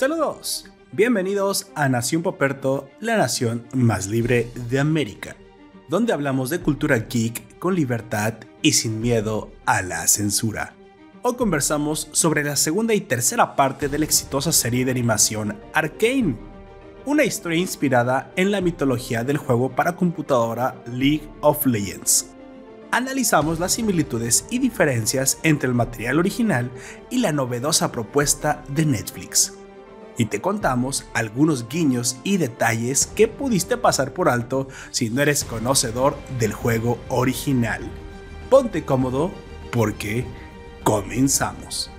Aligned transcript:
Saludos, 0.00 0.64
bienvenidos 0.92 1.66
a 1.74 1.90
Nación 1.90 2.22
Poperto, 2.22 2.88
la 3.00 3.18
nación 3.18 3.66
más 3.74 4.06
libre 4.06 4.50
de 4.70 4.78
América, 4.78 5.36
donde 5.90 6.14
hablamos 6.14 6.48
de 6.48 6.60
cultura 6.60 7.00
geek 7.00 7.58
con 7.58 7.74
libertad 7.74 8.32
y 8.62 8.72
sin 8.72 9.02
miedo 9.02 9.52
a 9.66 9.82
la 9.82 10.06
censura. 10.06 10.74
Hoy 11.20 11.34
conversamos 11.34 12.08
sobre 12.12 12.42
la 12.42 12.56
segunda 12.56 12.94
y 12.94 13.02
tercera 13.02 13.56
parte 13.56 13.90
de 13.90 13.98
la 13.98 14.06
exitosa 14.06 14.52
serie 14.52 14.86
de 14.86 14.92
animación 14.92 15.60
Arcane, 15.74 16.38
una 17.04 17.24
historia 17.24 17.58
inspirada 17.58 18.32
en 18.36 18.52
la 18.52 18.62
mitología 18.62 19.22
del 19.22 19.36
juego 19.36 19.76
para 19.76 19.96
computadora 19.96 20.82
League 20.86 21.28
of 21.42 21.66
Legends 21.66 22.30
analizamos 22.92 23.60
las 23.60 23.72
similitudes 23.72 24.46
y 24.50 24.58
diferencias 24.58 25.38
entre 25.44 25.68
el 25.68 25.74
material 25.76 26.18
original 26.18 26.72
y 27.08 27.18
la 27.18 27.30
novedosa 27.30 27.92
propuesta 27.92 28.64
de 28.68 28.84
Netflix. 28.84 29.59
Y 30.20 30.26
te 30.26 30.42
contamos 30.42 31.06
algunos 31.14 31.66
guiños 31.66 32.18
y 32.24 32.36
detalles 32.36 33.06
que 33.06 33.26
pudiste 33.26 33.78
pasar 33.78 34.12
por 34.12 34.28
alto 34.28 34.68
si 34.90 35.08
no 35.08 35.22
eres 35.22 35.44
conocedor 35.44 36.14
del 36.38 36.52
juego 36.52 36.98
original. 37.08 37.80
Ponte 38.50 38.84
cómodo 38.84 39.32
porque 39.72 40.26
comenzamos. 40.84 41.90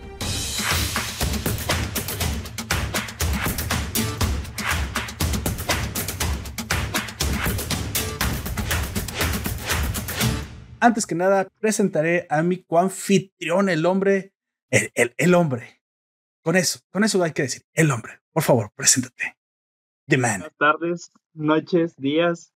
Antes 10.80 11.08
que 11.08 11.16
nada, 11.16 11.48
presentaré 11.60 12.28
a 12.30 12.44
mi 12.44 12.62
coanfitrión, 12.62 13.68
el 13.68 13.88
hombre, 13.88 14.36
el, 14.70 14.92
el, 15.18 15.34
hombre. 15.34 15.82
Con 16.44 16.56
eso, 16.56 16.82
con 16.92 17.04
eso 17.04 17.24
hay 17.24 17.32
que 17.32 17.42
decir, 17.42 17.64
el 17.74 17.90
hombre. 17.90 18.21
Por 18.34 18.44
favor, 18.44 18.72
preséntate. 18.76 19.38
The 20.08 20.18
man. 20.18 20.40
Buenas 20.40 20.58
tardes, 20.58 21.12
noches, 21.34 21.96
días. 21.98 22.54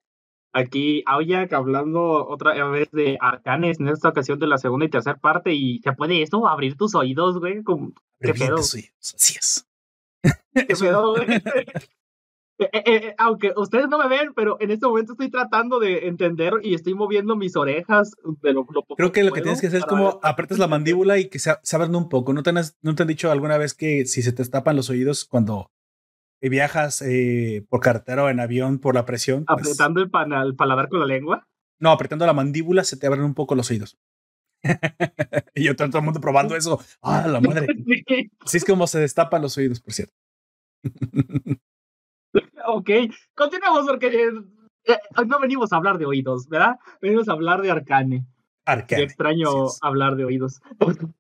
Aquí 0.54 1.04
Aoyak 1.06 1.52
hablando 1.52 2.26
otra 2.28 2.54
vez 2.70 2.90
de 2.92 3.18
Arcanes 3.20 3.80
en 3.80 3.90
esta 3.90 4.10
ocasión 4.10 4.40
de 4.40 4.48
la 4.48 4.58
segunda 4.58 4.86
y 4.86 4.90
tercera 4.90 5.18
parte. 5.18 5.54
¿Y 5.54 5.80
se 5.80 5.92
puede 5.92 6.22
eso? 6.22 6.48
¿Abrir 6.48 6.78
tus 6.78 6.96
oídos, 6.96 7.40
güey? 7.40 7.62
¿Qué 8.22 8.34
pedo? 8.34 8.56
Así 8.56 8.90
es. 9.02 9.68
¿Qué 10.54 10.76
pedo, 10.80 11.16
güey? 11.16 11.28
Eh, 12.58 12.70
eh, 12.72 12.84
eh, 12.86 13.16
aunque 13.18 13.52
ustedes 13.56 13.90
no 13.90 13.98
me 13.98 14.08
ven, 14.08 14.34
pero 14.34 14.58
en 14.62 14.72
este 14.72 14.86
momento 14.86 15.12
estoy 15.14 15.30
tratando 15.30 15.80
de 15.80 16.08
entender 16.08 16.54
y 16.64 16.74
estoy 16.74 16.94
moviendo 16.94 17.36
mis 17.36 17.56
orejas 17.58 18.14
de 18.42 18.54
lo, 18.54 18.66
Creo 18.66 19.12
que 19.12 19.24
lo 19.24 19.34
que 19.34 19.42
tienes 19.42 19.60
que 19.60 19.68
hacer 19.68 19.80
es 19.80 19.86
como 19.86 20.20
apretas 20.24 20.58
la 20.58 20.68
mandíbula 20.68 21.18
y 21.18 21.28
que 21.28 21.40
se, 21.40 21.54
se 21.62 21.76
abran 21.76 21.96
un 21.96 22.08
poco. 22.08 22.34
¿No 22.34 22.44
te, 22.44 22.52
han, 22.52 22.62
¿No 22.82 22.96
te 22.96 23.04
han 23.04 23.08
dicho 23.08 23.30
alguna 23.30 23.58
vez 23.58 23.74
que 23.74 24.06
si 24.06 24.22
se 24.22 24.32
te 24.32 24.46
tapan 24.46 24.78
los 24.78 24.90
oídos 24.90 25.26
cuando 25.26 25.72
viajas 26.42 27.04
por 27.70 27.80
carretera 27.80 28.24
o 28.24 28.30
en 28.30 28.40
avión 28.40 28.80
por 28.80 28.96
la 28.96 29.06
presión? 29.06 29.46
Pues 29.46 29.62
¿Apretando 29.62 30.02
el, 30.02 30.10
paladar 30.10 30.88
con 30.88 31.00
la 31.00 31.06
lengua? 31.06 31.48
No, 31.80 31.92
apretando 31.92 32.26
la 32.26 32.34
mandíbula 32.34 32.84
se 32.84 32.96
te 32.96 33.08
abren 33.08 33.24
un 33.24 33.34
poco 33.34 33.56
los 33.56 33.70
oídos. 33.70 33.98
y 35.56 35.64
yo 35.64 35.76
todo 35.76 35.98
el 35.98 36.04
mundo 36.04 36.22
probando 36.22 36.56
eso. 36.56 36.80
¡Ah, 37.02 37.28
la 37.28 37.42
madre! 37.42 37.68
Así 38.40 38.58
es 38.58 38.66
como 38.66 38.88
se 38.88 39.00
destapan 39.00 39.42
los 39.42 39.58
oídos, 39.58 39.82
por 39.82 39.94
cierto. 39.94 40.14
ok, 42.68 42.90
continuamos 43.36 43.86
porque 43.88 44.08
eh, 44.08 44.32
eh, 44.86 44.98
no 45.28 45.40
venimos 45.40 45.74
a 45.74 45.78
hablar 45.78 45.98
de 45.98 46.06
oídos, 46.06 46.48
¿verdad? 46.48 46.76
Venimos 47.02 47.28
a 47.30 47.34
hablar 47.34 47.62
de 47.62 47.72
Arcane. 47.72 48.26
Arcane. 48.66 49.02
Qué 49.02 49.04
extraño 49.04 49.50
hablar 49.82 50.16
de 50.16 50.26
oídos. 50.26 50.62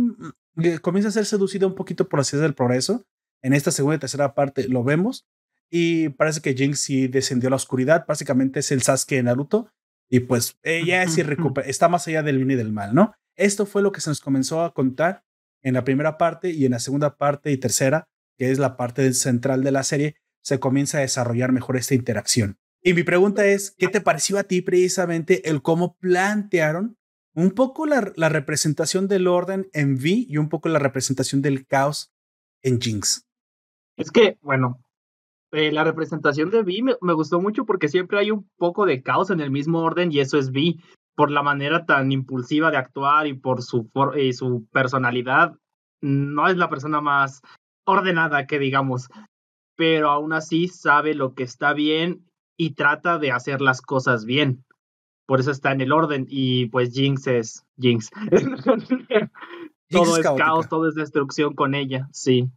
comienza 0.80 1.10
a 1.10 1.12
ser 1.12 1.26
seducida 1.26 1.66
un 1.66 1.74
poquito 1.74 2.08
por 2.08 2.20
así 2.20 2.36
del 2.36 2.54
progreso. 2.54 3.04
En 3.42 3.52
esta 3.52 3.70
segunda 3.70 3.96
y 3.96 3.98
tercera 3.98 4.34
parte 4.34 4.66
lo 4.68 4.82
vemos. 4.82 5.26
Y 5.68 6.08
parece 6.10 6.40
que 6.40 6.54
Jinx 6.54 6.80
sí 6.80 7.08
descendió 7.08 7.48
a 7.48 7.50
la 7.50 7.56
oscuridad. 7.56 8.06
Básicamente 8.06 8.60
es 8.60 8.72
el 8.72 8.82
Sasuke 8.82 9.16
de 9.16 9.24
Naruto. 9.24 9.70
Y 10.08 10.20
pues 10.20 10.56
ella 10.62 11.06
sí 11.08 11.22
recupera, 11.22 11.66
está 11.68 11.88
más 11.88 12.06
allá 12.08 12.22
del 12.22 12.38
bien 12.38 12.52
y 12.52 12.54
del 12.54 12.72
mal, 12.72 12.94
¿no? 12.94 13.14
Esto 13.34 13.66
fue 13.66 13.82
lo 13.82 13.92
que 13.92 14.00
se 14.00 14.08
nos 14.08 14.20
comenzó 14.20 14.62
a 14.62 14.72
contar 14.72 15.24
en 15.62 15.74
la 15.74 15.84
primera 15.84 16.16
parte 16.16 16.50
y 16.50 16.64
en 16.64 16.72
la 16.72 16.78
segunda 16.78 17.16
parte 17.18 17.50
y 17.50 17.58
tercera, 17.58 18.08
que 18.38 18.50
es 18.50 18.58
la 18.58 18.76
parte 18.76 19.12
central 19.12 19.64
de 19.64 19.72
la 19.72 19.82
serie, 19.82 20.16
se 20.46 20.60
comienza 20.60 20.98
a 20.98 21.00
desarrollar 21.00 21.50
mejor 21.50 21.76
esta 21.76 21.96
interacción. 21.96 22.56
Y 22.80 22.94
mi 22.94 23.02
pregunta 23.02 23.44
es, 23.46 23.74
¿qué 23.76 23.88
te 23.88 24.00
pareció 24.00 24.38
a 24.38 24.44
ti 24.44 24.62
precisamente 24.62 25.50
el 25.50 25.60
cómo 25.60 25.96
plantearon 25.96 26.96
un 27.34 27.50
poco 27.50 27.84
la, 27.84 28.00
representación 28.28 29.08
del 29.08 29.26
orden 29.26 29.68
en 29.72 29.94
V 29.94 30.24
y 30.28 30.36
un 30.36 30.48
poco 30.48 30.68
la 30.68 30.78
representación 30.78 31.42
del 31.42 31.66
caos 31.66 32.12
en 32.62 32.80
Jinx? 32.80 33.26
Es 33.96 34.12
que, 34.12 34.38
bueno, 34.40 34.78
eh, 35.50 35.72
la 35.72 35.82
representación 35.82 36.50
de 36.50 36.60
V 36.60 36.96
me, 37.00 37.12
gustó 37.12 37.40
mucho 37.40 37.64
porque 37.66 37.88
siempre 37.88 38.20
hay 38.20 38.30
un 38.30 38.48
poco 38.56 38.86
de 38.86 39.02
caos 39.02 39.30
en 39.30 39.40
el 39.40 39.50
mismo 39.50 39.80
orden 39.80 40.12
y 40.12 40.20
eso 40.20 40.38
es 40.38 40.50
V. 40.50 40.76
Por 41.16 41.32
la 41.32 41.42
manera 41.42 41.86
tan 41.86 42.12
impulsiva 42.12 42.70
de 42.70 42.76
actuar 42.76 43.26
y 43.26 43.32
por 43.32 43.62
su, 43.62 43.90
y 44.16 44.32
su 44.32 44.68
personalidad, 44.70 45.56
no 46.00 46.46
es 46.46 46.56
la 46.56 46.70
persona 46.70 47.00
más 47.00 47.40
ordenada 47.84 48.46
que 48.46 48.60
digamos 48.60 49.08
pero 49.76 50.10
aún 50.10 50.32
así 50.32 50.68
sabe 50.68 51.14
lo 51.14 51.34
que 51.34 51.42
está 51.42 51.72
bien 51.72 52.26
y 52.56 52.74
trata 52.74 53.18
de 53.18 53.30
hacer 53.30 53.60
las 53.60 53.80
cosas 53.80 54.24
bien. 54.24 54.64
Por 55.26 55.40
eso 55.40 55.50
está 55.50 55.72
en 55.72 55.80
el 55.80 55.92
orden 55.92 56.26
y 56.28 56.66
pues 56.66 56.92
Jinx 56.92 57.26
es 57.26 57.64
Jinx. 57.78 58.10
todo 59.90 60.16
es, 60.16 60.26
caos, 60.36 60.68
todo 60.68 60.88
es 60.88 60.94
destrucción 60.94 61.54
con 61.54 61.74
ella, 61.74 62.08
sí. 62.12 62.50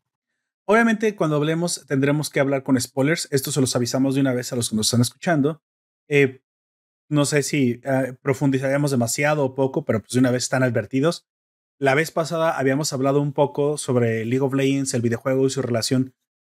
Obviamente 0.66 1.16
cuando 1.16 1.36
hablemos 1.36 1.86
tendremos 1.88 2.30
que 2.30 2.40
hablar 2.40 2.64
con 2.64 2.80
spoilers. 2.80 3.28
Esto 3.32 3.52
se 3.52 3.60
los 3.60 3.76
avisamos 3.76 4.16
de 4.16 4.22
una 4.22 4.34
vez 4.34 4.54
a 4.54 4.56
los 4.56 4.70
que 4.70 4.76
nos 4.76 4.88
están 4.88 5.02
escuchando. 5.02 5.62
Eh, 6.08 6.42
no 7.10 7.26
sé 7.26 7.42
si 7.42 7.82
eh, 7.84 8.14
profundizaremos 8.22 8.92
demasiado 8.92 9.44
o 9.44 9.56
poco, 9.56 9.84
pero 9.84 10.00
pues 10.00 10.14
de 10.14 10.20
una 10.20 10.32
vez 10.32 10.44
están 10.44 10.62
advertidos. 10.62 11.28
La 11.80 11.96
vez 11.96 12.12
pasada 12.12 12.58
habíamos 12.58 12.94
hablado 12.94 13.20
un 13.20 13.34
poco 13.34 13.78
sobre 13.78 14.26
League 14.26 14.46
of 14.46 14.54
Legends, 14.54 14.94
el 14.94 15.02
videojuego 15.02 15.48
y 15.48 15.50
su 15.50 15.62
relación 15.62 16.14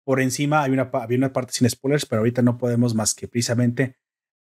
por 0.04 0.20
encima. 0.20 0.62
Hay 0.62 0.72
una, 0.72 0.90
había 0.92 1.18
una 1.18 1.32
parte 1.32 1.52
sin 1.52 1.68
spoilers, 1.68 2.06
pero 2.06 2.20
ahorita 2.20 2.42
no 2.42 2.58
podemos 2.58 2.94
más 2.94 3.14
que 3.14 3.28
precisamente 3.28 3.96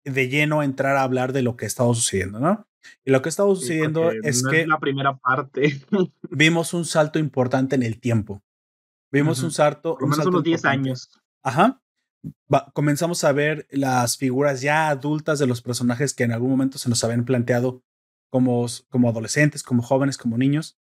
de 0.05 0.29
lleno 0.29 0.63
entrar 0.63 0.97
a 0.97 1.03
hablar 1.03 1.33
de 1.33 1.43
lo 1.43 1.57
que 1.57 1.65
ha 1.65 1.69
estado 1.69 1.95
sucediendo, 1.95 2.39
¿no? 2.39 2.67
Y 3.05 3.11
lo 3.11 3.23
que 3.23 3.29
ha 3.29 3.31
estado 3.31 3.55
sucediendo 3.55 4.11
es 4.11 4.43
que... 4.47 4.63
Es 4.63 4.69
la 4.69 4.79
primera 4.79 5.17
parte. 5.17 5.81
vimos 6.31 6.75
un 6.75 6.85
salto 6.85 7.19
importante 7.19 7.75
en 7.75 7.83
el 7.83 7.99
tiempo. 7.99 8.43
Vimos 9.11 9.43
un 9.43 9.51
salto... 9.51 9.97
Por 9.97 10.05
unos 10.05 10.43
10 10.43 10.65
años. 10.65 11.11
Ajá. 11.43 11.81
comenzamos 12.73 13.25
a 13.25 13.33
ver 13.33 13.67
las 13.71 14.17
figuras 14.17 14.61
ya 14.61 14.89
adultas 14.89 15.39
de 15.39 15.47
los 15.47 15.63
personajes 15.63 16.15
que 16.15 16.25
en 16.25 16.33
algún 16.33 16.51
momento 16.51 16.79
se 16.79 16.89
nos 16.89 17.05
habían 17.05 17.25
planteado 17.25 17.83
como, 18.31 18.67
como 18.89 19.09
adolescentes, 19.09 19.63
como 19.63 19.83
jóvenes, 19.83 20.19
como 20.19 20.37
niños. 20.37 20.79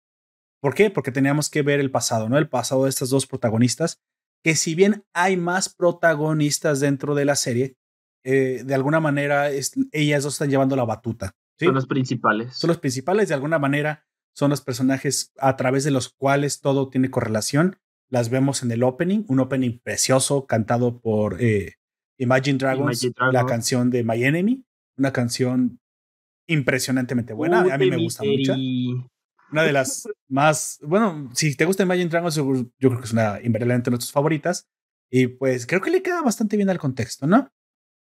¿Por 0.61 0.75
qué? 0.75 0.91
Porque 0.91 1.11
teníamos 1.11 1.51
que 1.51 1.63
ver 1.63 1.81
el 1.81 1.91
pasado, 1.91 2.29
¿no? 2.29 2.39
El 2.39 2.49
pasado 2.49 2.85
de 2.85 2.91
estas 2.91 3.11
dos 3.11 3.27
protagonistas, 3.27 4.01
que 4.43 4.57
si 4.57 4.75
bien 4.75 5.05
hay 5.13 5.37
más 5.37 5.73
protagonistas 5.75 6.81
dentro 6.81 7.15
de 7.15 7.25
la 7.25 7.37
serie, 7.37 7.77
eh, 8.25 8.63
de 8.65 8.75
alguna 8.75 9.01
manera 9.01 9.51
ellas 9.51 10.23
dos 10.23 10.35
están 10.35 10.51
llevando 10.51 10.77
la 10.77 10.85
batuta. 10.85 11.35
Son 11.59 11.75
los 11.75 11.87
principales. 11.87 12.55
Son 12.57 12.69
los 12.69 12.79
principales, 12.79 13.29
de 13.29 13.35
alguna 13.35 13.59
manera 13.59 14.05
son 14.35 14.51
los 14.51 14.63
personajes 14.63 15.33
a 15.39 15.57
través 15.57 15.85
de 15.85 15.91
los 15.91 16.09
cuales 16.09 16.61
todo 16.61 16.89
tiene 16.89 17.11
correlación. 17.11 17.79
Las 18.09 18.31
vemos 18.31 18.63
en 18.63 18.71
el 18.73 18.83
opening, 18.83 19.25
un 19.29 19.41
opening 19.41 19.79
precioso 19.79 20.47
cantado 20.47 21.01
por 21.01 21.41
eh, 21.41 21.77
Imagine, 22.19 22.59
Dragons, 22.59 23.11
la 23.33 23.47
canción 23.47 23.91
de 23.91 24.05
My 24.05 24.23
Enemy, 24.25 24.65
una 24.97 25.13
canción 25.13 25.81
impresionantemente 26.47 27.33
buena. 27.33 27.61
a 27.61 27.79
mí 27.79 27.91
me 27.91 27.97
gusta 27.97 28.25
mucho. 28.25 28.55
Una 29.53 29.63
de 29.63 29.73
las 29.73 30.09
más, 30.29 30.81
bueno, 30.83 31.31
si 31.35 31.55
te 31.55 31.67
gusta 31.67 31.83
Imagine 31.83 32.09
Dragons, 32.09 32.35
yo 32.35 32.45
creo 32.79 32.99
que 32.99 33.05
es 33.05 33.13
una 33.13 33.39
invariablemente 33.43 33.91
de 33.91 33.93
nuestras 33.93 34.13
favoritas. 34.13 34.67
Y 35.11 35.27
pues 35.27 35.67
creo 35.67 35.83
que 35.83 35.91
le 35.91 36.03
queda 36.03 36.23
bastante 36.23 36.57
bien 36.57 36.71
al 36.71 36.79
contexto, 36.79 37.27
¿no? 37.27 37.51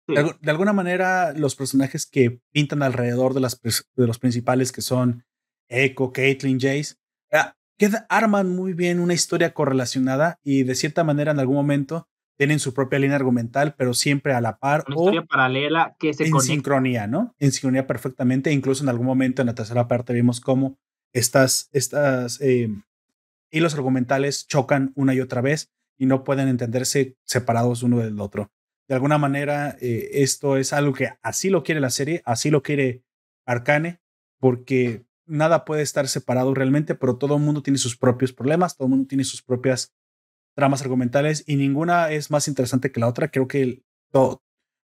De, 0.08 0.50
alguna 0.50 0.72
manera, 0.72 1.32
los 1.34 1.54
personajes 1.54 2.06
que 2.06 2.40
pintan 2.50 2.82
alrededor 2.82 3.34
de, 3.34 3.40
las, 3.40 3.60
de 3.62 4.06
los 4.06 4.18
principales, 4.18 4.72
que 4.72 4.80
son 4.80 5.24
Echo, 5.68 6.12
Caitlyn, 6.12 6.58
Jace, 6.58 6.96
ah, 7.30 7.54
arman 8.08 8.48
muy 8.48 8.72
bien 8.72 9.00
una 9.00 9.14
historia 9.14 9.52
correlacionada 9.52 10.40
y 10.42 10.62
de 10.62 10.74
cierta 10.74 11.04
manera 11.04 11.30
en 11.30 11.38
algún 11.38 11.56
momento 11.56 12.08
tienen 12.38 12.58
su 12.58 12.72
propia 12.72 12.98
línea 12.98 13.16
argumental, 13.16 13.74
pero 13.76 13.94
siempre 13.94 14.32
a 14.32 14.40
la 14.40 14.58
par 14.58 14.84
una 14.86 14.96
o 14.96 15.00
historia 15.00 15.24
paralela 15.24 15.96
que 15.98 16.14
se 16.14 16.26
en 16.26 16.40
sincronía, 16.40 17.06
¿no? 17.06 17.34
En 17.38 17.52
sincronía 17.52 17.86
perfectamente. 17.86 18.52
Incluso 18.52 18.84
en 18.84 18.88
algún 18.88 19.06
momento 19.06 19.42
en 19.42 19.46
la 19.46 19.54
tercera 19.54 19.88
parte 19.88 20.12
vimos 20.14 20.40
cómo 20.40 20.78
estas, 21.12 21.68
estas 21.72 22.40
eh, 22.40 22.68
hilos 23.50 23.74
argumentales 23.74 24.46
chocan 24.46 24.92
una 24.94 25.14
y 25.14 25.20
otra 25.20 25.40
vez 25.40 25.70
y 25.96 26.06
no 26.06 26.24
pueden 26.24 26.48
entenderse 26.48 27.16
separados 27.24 27.82
uno 27.82 27.98
del 27.98 28.20
otro 28.20 28.50
de 28.88 28.94
alguna 28.94 29.18
manera 29.18 29.76
eh, 29.80 30.08
esto 30.14 30.56
es 30.56 30.72
algo 30.72 30.94
que 30.94 31.10
así 31.22 31.50
lo 31.50 31.62
quiere 31.62 31.80
la 31.80 31.90
serie, 31.90 32.22
así 32.24 32.50
lo 32.50 32.62
quiere 32.62 33.04
Arcane, 33.46 34.00
porque 34.40 35.04
nada 35.26 35.64
puede 35.64 35.82
estar 35.82 36.08
separado 36.08 36.54
realmente, 36.54 36.94
pero 36.94 37.18
todo 37.18 37.36
el 37.36 37.42
mundo 37.42 37.62
tiene 37.62 37.78
sus 37.78 37.96
propios 37.96 38.32
problemas, 38.32 38.76
todo 38.76 38.86
el 38.86 38.90
mundo 38.90 39.06
tiene 39.06 39.24
sus 39.24 39.42
propias 39.42 39.94
tramas 40.54 40.80
argumentales 40.80 41.44
y 41.46 41.56
ninguna 41.56 42.10
es 42.10 42.30
más 42.30 42.48
interesante 42.48 42.90
que 42.90 43.00
la 43.00 43.08
otra. 43.08 43.28
Creo 43.28 43.46
que 43.46 43.82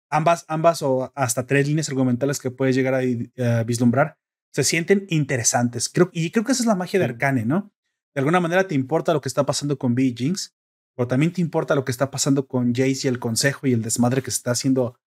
ambas, 0.10 0.46
ambas 0.48 0.82
o 0.84 1.12
hasta 1.16 1.48
tres 1.48 1.68
líneas 1.68 1.90
argumentales 1.90 2.40
que 2.40 2.52
puedes 2.52 2.76
llegar 2.76 2.94
a, 2.94 3.64
vislumbrar 3.64 4.18
se 4.58 4.64
sienten 4.64 5.06
interesantes. 5.10 5.88
Creo, 5.88 6.10
y 6.12 6.32
creo 6.32 6.44
que 6.44 6.52
esa 6.52 6.64
es 6.64 6.68
la 6.68 6.74
magia 6.74 6.98
de 6.98 7.06
Arcane, 7.06 7.46
¿no? 7.46 7.72
De 8.16 8.22
alguna 8.22 8.40
manera 8.40 8.68
te 8.68 8.74
importa 8.74 9.14
lo 9.14 9.22
que 9.22 9.30
está 9.30 9.46
pasando 9.46 9.78
con 9.78 9.94
B. 9.94 10.16
Jinx, 10.18 10.56
pero 10.96 11.08
también 11.08 11.32
te 11.32 11.42
importa 11.42 11.76
lo 11.76 11.86
que 11.86 11.92
está 11.92 12.10
pasando 12.10 12.48
con 12.48 12.74
Jace 12.74 13.02
y 13.04 13.08
el 13.08 13.20
consejo 13.20 13.68
y 13.68 13.74
el 13.74 13.84
desmadre 13.84 14.24
que 14.24 14.32
se 14.32 14.38
está 14.38 14.50
haciendo 14.50 15.00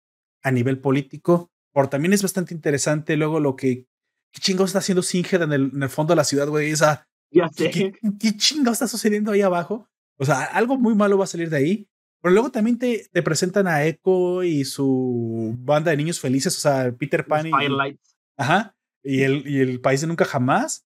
a 0.44 0.52
nivel 0.52 0.78
político. 0.78 1.50
Por 1.74 1.88
también 1.88 2.14
es 2.14 2.22
bastante 2.22 2.54
interesante 2.54 3.18
luego 3.18 3.40
lo 3.40 3.56
que. 3.56 3.88
¿Qué 4.32 4.40
chingados 4.40 4.70
está 4.70 4.78
haciendo 4.78 5.02
Singed 5.02 5.42
en 5.42 5.52
el, 5.52 5.72
en 5.74 5.82
el 5.82 5.90
fondo 5.90 6.12
de 6.12 6.18
la 6.18 6.24
ciudad, 6.26 6.48
güey? 6.48 6.70
Esa, 6.70 7.08
ya 7.32 7.50
sé. 7.50 7.72
¿Qué, 7.72 7.92
qué 8.20 8.38
chingados 8.38 8.76
está 8.76 8.88
sucediendo 8.88 9.32
ahí 9.32 9.42
abajo? 9.42 9.90
O 10.20 10.26
sea, 10.26 10.44
algo 10.44 10.78
muy 10.78 10.94
malo 10.94 11.18
va 11.18 11.24
a 11.24 11.28
salir 11.28 11.50
de 11.50 11.58
ahí. 11.58 11.90
Pero 12.22 12.34
luego 12.34 12.52
también 12.52 12.78
te, 12.78 13.08
te 13.12 13.24
presentan 13.24 13.66
a 13.66 13.84
Echo 13.84 14.44
y 14.44 14.64
su 14.64 15.56
banda 15.58 15.90
de 15.90 15.98
niños 15.98 16.20
felices, 16.20 16.56
o 16.56 16.60
sea, 16.60 16.92
Peter 16.92 17.26
Pan 17.26 17.48
y. 17.48 17.52
Ajá. 18.38 18.76
Y 19.04 19.22
el, 19.24 19.48
y 19.48 19.60
el 19.60 19.82
país 19.82 20.02
de 20.02 20.08
nunca 20.08 20.26
jamás. 20.26 20.86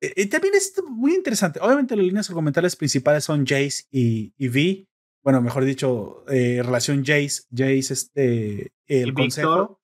Y 0.00 0.06
eh, 0.06 0.12
eh, 0.16 0.26
también 0.28 0.54
es 0.54 0.74
muy 0.88 1.14
interesante. 1.14 1.60
Obviamente 1.60 1.96
las 1.96 2.04
líneas 2.04 2.28
argumentales 2.28 2.76
principales 2.76 3.24
son 3.24 3.46
Jace 3.46 3.84
y, 3.90 4.32
y 4.36 4.48
V. 4.48 4.88
Bueno, 5.22 5.40
mejor 5.40 5.64
dicho, 5.64 6.24
eh, 6.28 6.60
relación 6.62 7.04
Jace, 7.04 7.44
Jace, 7.50 7.92
este, 7.92 8.72
el 8.86 9.14
consejo. 9.14 9.80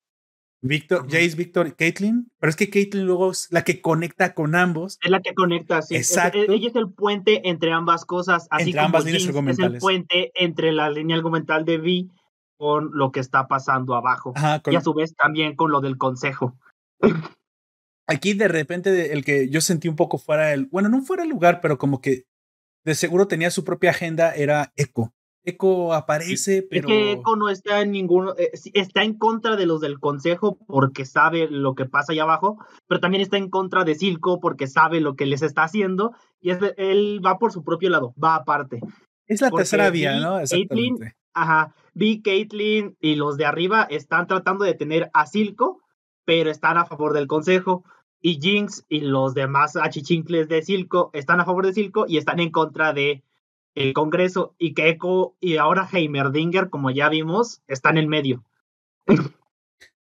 Víctor, 0.63 1.05
Jace, 1.09 1.35
Víctor, 1.35 1.75
Caitlyn, 1.75 2.31
pero 2.37 2.51
es 2.51 2.55
que 2.55 2.69
Caitlyn 2.69 3.07
luego 3.07 3.31
es 3.31 3.47
la 3.49 3.63
que 3.63 3.81
conecta 3.81 4.35
con 4.35 4.53
ambos. 4.53 4.99
Es 5.01 5.09
la 5.09 5.19
que 5.19 5.33
conecta, 5.33 5.81
sí. 5.81 5.95
Exacto. 5.95 6.37
ella 6.37 6.67
es 6.67 6.75
el 6.75 6.91
puente 6.91 7.49
entre 7.49 7.71
ambas 7.71 8.05
cosas, 8.05 8.47
así 8.51 8.65
entre 8.65 8.73
como 8.73 8.85
ambas 8.85 9.05
líneas 9.05 9.25
argumentales. 9.25 9.69
es 9.69 9.73
el 9.73 9.79
puente 9.79 10.31
entre 10.35 10.71
la 10.71 10.91
línea 10.91 11.17
argumental 11.17 11.65
de 11.65 11.79
V 11.79 12.07
con 12.57 12.91
lo 12.93 13.11
que 13.11 13.21
está 13.21 13.47
pasando 13.47 13.95
abajo. 13.95 14.35
Y 14.69 14.75
a 14.75 14.81
su 14.81 14.93
vez 14.93 15.15
también 15.15 15.55
con 15.55 15.71
lo 15.71 15.81
del 15.81 15.97
consejo. 15.97 16.55
Aquí 18.11 18.33
de 18.33 18.47
repente 18.47 19.13
el 19.13 19.23
que 19.23 19.49
yo 19.49 19.61
sentí 19.61 19.87
un 19.87 19.95
poco 19.95 20.17
fuera 20.17 20.47
del, 20.47 20.65
bueno, 20.65 20.89
no 20.89 21.01
fuera 21.01 21.23
el 21.23 21.29
lugar, 21.29 21.61
pero 21.61 21.77
como 21.77 22.01
que 22.01 22.25
de 22.83 22.95
seguro 22.95 23.27
tenía 23.27 23.51
su 23.51 23.63
propia 23.63 23.91
agenda, 23.91 24.33
era 24.35 24.73
Echo. 24.75 25.13
Echo 25.43 25.93
aparece, 25.93 26.67
pero... 26.69 26.89
Es 26.89 26.93
que 26.93 27.11
Echo 27.13 27.35
no 27.35 27.49
está 27.49 27.81
en 27.81 27.91
ninguno, 27.91 28.35
eh, 28.37 28.51
está 28.73 29.03
en 29.03 29.17
contra 29.17 29.55
de 29.55 29.65
los 29.65 29.81
del 29.81 29.99
consejo 29.99 30.57
porque 30.67 31.05
sabe 31.05 31.47
lo 31.49 31.73
que 31.73 31.85
pasa 31.85 32.11
allá 32.11 32.23
abajo, 32.23 32.57
pero 32.87 32.99
también 32.99 33.21
está 33.21 33.37
en 33.37 33.49
contra 33.49 33.83
de 33.85 33.95
Silco 33.95 34.39
porque 34.39 34.67
sabe 34.67 34.99
lo 34.99 35.15
que 35.15 35.25
les 35.25 35.41
está 35.41 35.63
haciendo 35.63 36.11
y 36.39 36.51
es, 36.51 36.59
él 36.77 37.21
va 37.25 37.39
por 37.39 37.51
su 37.51 37.63
propio 37.63 37.89
lado, 37.89 38.13
va 38.21 38.35
aparte. 38.35 38.81
Es 39.25 39.41
la 39.41 39.51
tercera 39.51 39.89
vía, 39.89 40.19
¿no? 40.19 40.39
Exactamente. 40.39 41.15
ajá, 41.33 41.73
Vi, 41.93 42.21
Caitlyn 42.21 42.97
y 42.99 43.15
los 43.15 43.37
de 43.37 43.45
arriba 43.45 43.83
están 43.89 44.27
tratando 44.27 44.65
de 44.65 44.73
tener 44.73 45.09
a 45.13 45.25
Silco, 45.25 45.81
pero 46.25 46.49
están 46.49 46.77
a 46.77 46.85
favor 46.85 47.13
del 47.13 47.27
consejo 47.27 47.83
y 48.21 48.39
Jinx 48.39 48.85
y 48.87 49.01
los 49.01 49.33
demás 49.33 49.75
achichincles 49.75 50.47
de 50.47 50.61
Silco 50.61 51.09
están 51.13 51.39
a 51.39 51.45
favor 51.45 51.65
de 51.65 51.73
Silco 51.73 52.05
y 52.07 52.17
están 52.17 52.39
en 52.39 52.51
contra 52.51 52.93
de 52.93 53.23
el 53.73 53.93
Congreso 53.93 54.55
y 54.57 54.73
que 54.73 54.89
Echo 54.89 55.35
y 55.39 55.57
ahora 55.57 55.87
Heimerdinger, 55.91 56.69
como 56.69 56.91
ya 56.91 57.09
vimos, 57.09 57.61
están 57.67 57.97
en 57.97 58.07
medio. 58.09 58.43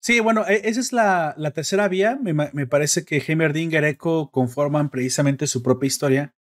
Sí, 0.01 0.21
bueno, 0.21 0.47
e, 0.47 0.69
esa 0.69 0.79
es 0.79 0.93
la, 0.93 1.35
la 1.37 1.51
tercera 1.51 1.89
vía. 1.89 2.17
Me, 2.21 2.33
me, 2.33 2.67
parece 2.67 3.05
que 3.05 3.17
Heimerdinger 3.27 3.83
y 3.83 3.87
Echo 3.89 4.31
conforman 4.33 4.89
precisamente 4.89 5.49
su 5.49 5.63
propia 5.63 5.89
historia 5.89 6.35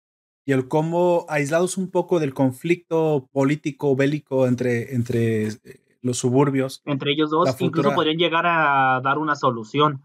y 0.44 0.52
el 0.52 0.66
cómo 0.66 1.26
aislados 1.28 1.78
un 1.78 1.90
poco 1.90 2.18
del 2.18 2.35
conflicto 2.35 3.28
político 3.32 3.94
bélico 3.94 4.49
entre, 4.49 4.94
entre 4.94 5.47
eh, 5.47 5.58
los 6.00 6.18
suburbios. 6.18 6.82
Entre 6.85 7.12
ellos 7.12 7.30
dos, 7.30 7.54
incluso 7.61 7.94
podrían 7.94 8.18
llegar 8.18 8.47
a 8.47 9.00
dar 9.02 9.18
una 9.18 9.37
solución. 9.37 10.02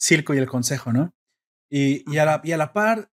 Circo 0.00 0.34
y 0.34 0.38
el 0.38 0.48
consejo, 0.48 0.92
¿no? 0.92 1.14
Y, 1.68 2.10
y, 2.12 2.18
a 2.18 2.24
la, 2.24 2.40
y 2.42 2.52
a 2.52 2.56
la 2.56 2.72
par, 2.72 3.10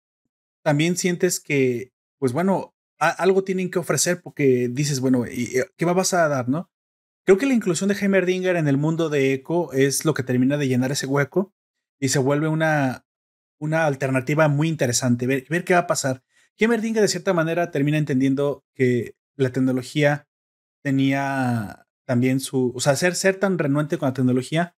también 0.62 0.96
sientes 0.96 1.40
que, 1.40 1.92
pues 2.18 2.32
bueno, 2.32 2.74
algo 2.98 3.44
tienen 3.44 3.70
que 3.70 3.78
ofrecer 3.78 4.22
porque 4.22 4.68
dices, 4.68 5.00
bueno, 5.00 5.26
¿y, 5.26 5.54
¿qué 5.76 5.84
vas 5.84 6.14
a 6.14 6.28
dar, 6.28 6.48
no? 6.48 6.70
Creo 7.24 7.38
que 7.38 7.46
la 7.46 7.54
inclusión 7.54 7.88
de 7.88 7.96
Heimerdinger 7.96 8.56
en 8.56 8.68
el 8.68 8.76
mundo 8.76 9.08
de 9.08 9.32
Echo 9.32 9.72
es 9.72 10.04
lo 10.04 10.14
que 10.14 10.22
termina 10.22 10.56
de 10.56 10.68
llenar 10.68 10.92
ese 10.92 11.06
hueco 11.06 11.54
y 11.98 12.08
se 12.08 12.18
vuelve 12.18 12.48
una, 12.48 13.06
una 13.58 13.86
alternativa 13.86 14.48
muy 14.48 14.68
interesante. 14.68 15.26
Ver, 15.26 15.46
ver 15.48 15.64
qué 15.64 15.74
va 15.74 15.80
a 15.80 15.86
pasar. 15.86 16.22
Heimerdinger, 16.58 17.02
de 17.02 17.08
cierta 17.08 17.32
manera, 17.32 17.70
termina 17.70 17.98
entendiendo 17.98 18.64
que 18.74 19.16
la 19.36 19.50
tecnología 19.50 20.28
tenía 20.82 21.86
también 22.04 22.40
su. 22.40 22.72
O 22.74 22.80
sea, 22.80 22.94
ser, 22.94 23.14
ser 23.14 23.36
tan 23.36 23.58
renuente 23.58 23.96
con 23.98 24.08
la 24.08 24.14
tecnología 24.14 24.76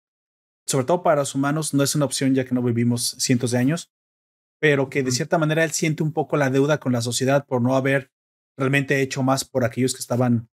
sobre 0.67 0.85
todo 0.85 1.03
para 1.03 1.21
los 1.21 1.35
humanos, 1.35 1.75
no 1.75 1.83
es 1.83 1.95
una 1.95 2.05
opción 2.05 2.35
ya 2.35 2.45
que 2.45 2.55
no 2.55 2.63
vivimos 2.63 3.17
cientos 3.19 3.53
de 3.53 3.59
años, 3.59 3.93
pero 4.59 4.89
que 4.89 5.03
de 5.03 5.13
cierta 5.13 5.39
manera 5.39 5.65
él 5.65 5.71
siente 5.71 6.03
un 6.03 6.13
poco 6.13 6.37
la 6.37 6.51
deuda 6.51 6.79
con 6.79 6.93
la 6.93 7.01
sociedad 7.01 7.47
por 7.47 7.63
no 7.63 7.77
haber 7.77 8.11
realmente 8.57 9.01
hecho 9.01 9.23
más 9.23 9.45
por 9.45 9.65
aquellos 9.65 9.95
que 9.95 10.01
estaban 10.01 10.49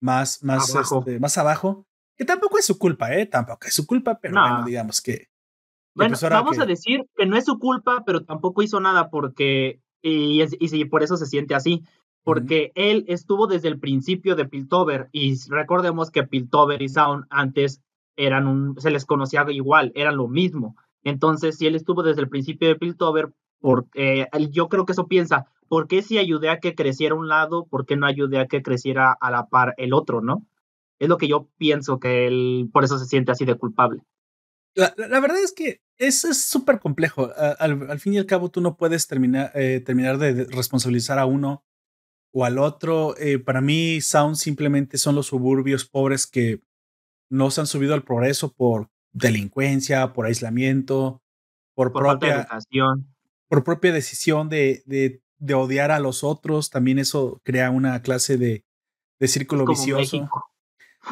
más, 0.00 0.42
más, 0.42 0.74
abajo. 0.74 1.00
Este, 1.00 1.20
más 1.20 1.36
abajo, 1.36 1.86
que 2.16 2.24
tampoco 2.24 2.58
es 2.58 2.64
su 2.64 2.78
culpa, 2.78 3.14
¿eh? 3.14 3.26
Tampoco 3.26 3.66
es 3.66 3.74
su 3.74 3.86
culpa, 3.86 4.18
pero 4.20 4.40
bueno, 4.40 4.64
digamos 4.64 5.00
que... 5.00 5.28
Bueno, 5.94 6.16
vamos 6.22 6.58
a 6.58 6.66
decir 6.66 7.04
que 7.16 7.26
no 7.26 7.36
es 7.36 7.44
su 7.44 7.58
culpa, 7.58 8.04
pero 8.06 8.24
tampoco 8.24 8.62
hizo 8.62 8.80
nada 8.80 9.10
porque, 9.10 9.80
y, 10.00 10.42
y, 10.42 10.84
por 10.84 11.02
eso 11.02 11.16
se 11.16 11.26
siente 11.26 11.54
así, 11.54 11.84
porque 12.22 12.70
él 12.76 13.04
estuvo 13.08 13.46
desde 13.46 13.68
el 13.68 13.80
principio 13.80 14.36
de 14.36 14.46
Piltover 14.46 15.08
y 15.12 15.36
recordemos 15.48 16.10
que 16.10 16.22
Piltover 16.22 16.80
y 16.80 16.88
Sound 16.88 17.26
antes 17.28 17.82
eran 18.16 18.46
un, 18.46 18.80
se 18.80 18.90
les 18.90 19.06
conocía 19.06 19.44
igual, 19.50 19.92
eran 19.94 20.16
lo 20.16 20.28
mismo. 20.28 20.76
Entonces, 21.02 21.56
si 21.56 21.66
él 21.66 21.74
estuvo 21.74 22.02
desde 22.02 22.20
el 22.20 22.28
principio 22.28 22.68
de 22.68 22.76
Piltover, 22.76 23.32
porque 23.60 24.28
yo 24.50 24.68
creo 24.68 24.86
que 24.86 24.92
eso 24.92 25.06
piensa, 25.06 25.46
¿por 25.68 25.86
qué 25.86 26.02
si 26.02 26.18
ayudé 26.18 26.50
a 26.50 26.60
que 26.60 26.74
creciera 26.74 27.14
un 27.14 27.28
lado, 27.28 27.66
por 27.66 27.86
qué 27.86 27.96
no 27.96 28.06
ayudé 28.06 28.38
a 28.38 28.46
que 28.46 28.62
creciera 28.62 29.16
a 29.20 29.30
la 29.30 29.46
par 29.48 29.74
el 29.76 29.92
otro, 29.92 30.20
no? 30.20 30.46
Es 30.98 31.08
lo 31.08 31.16
que 31.16 31.28
yo 31.28 31.48
pienso 31.56 31.98
que 31.98 32.26
él 32.26 32.68
por 32.72 32.84
eso 32.84 32.98
se 32.98 33.06
siente 33.06 33.32
así 33.32 33.44
de 33.44 33.54
culpable. 33.54 34.02
La, 34.74 35.20
verdad 35.20 35.42
es 35.42 35.52
que 35.52 35.80
es 35.98 36.20
súper 36.20 36.78
complejo. 36.78 37.30
Al, 37.58 37.98
fin 37.98 38.14
y 38.14 38.18
al 38.18 38.26
cabo, 38.26 38.50
tú 38.50 38.60
no 38.60 38.76
puedes 38.76 39.06
terminar, 39.06 39.50
eh, 39.54 39.82
terminar 39.84 40.18
de 40.18 40.44
responsabilizar 40.44 41.18
a 41.18 41.26
uno 41.26 41.64
o 42.32 42.44
al 42.44 42.58
otro. 42.58 43.16
Eh, 43.18 43.38
para 43.38 43.60
mí, 43.60 44.00
Sound 44.00 44.36
simplemente 44.36 44.96
son 44.96 45.14
los 45.14 45.26
suburbios 45.26 45.84
pobres 45.84 46.26
que 46.26 46.60
no 47.30 47.50
se 47.50 47.62
han 47.62 47.66
subido 47.66 47.94
al 47.94 48.02
progreso 48.02 48.52
por 48.52 48.90
delincuencia, 49.12 50.12
por 50.12 50.26
aislamiento, 50.26 51.22
por, 51.74 51.92
propia 51.92 52.46
por 53.48 53.64
propia 53.64 53.92
decisión 53.92 54.48
de, 54.48 54.82
de, 54.86 55.22
de, 55.38 55.54
odiar 55.54 55.90
a 55.90 56.00
los 56.00 56.22
otros. 56.22 56.70
También 56.70 56.98
eso 56.98 57.40
crea 57.44 57.70
una 57.70 58.02
clase 58.02 58.36
de, 58.36 58.64
de 59.18 59.28
círculo 59.28 59.64
vicioso. 59.66 60.28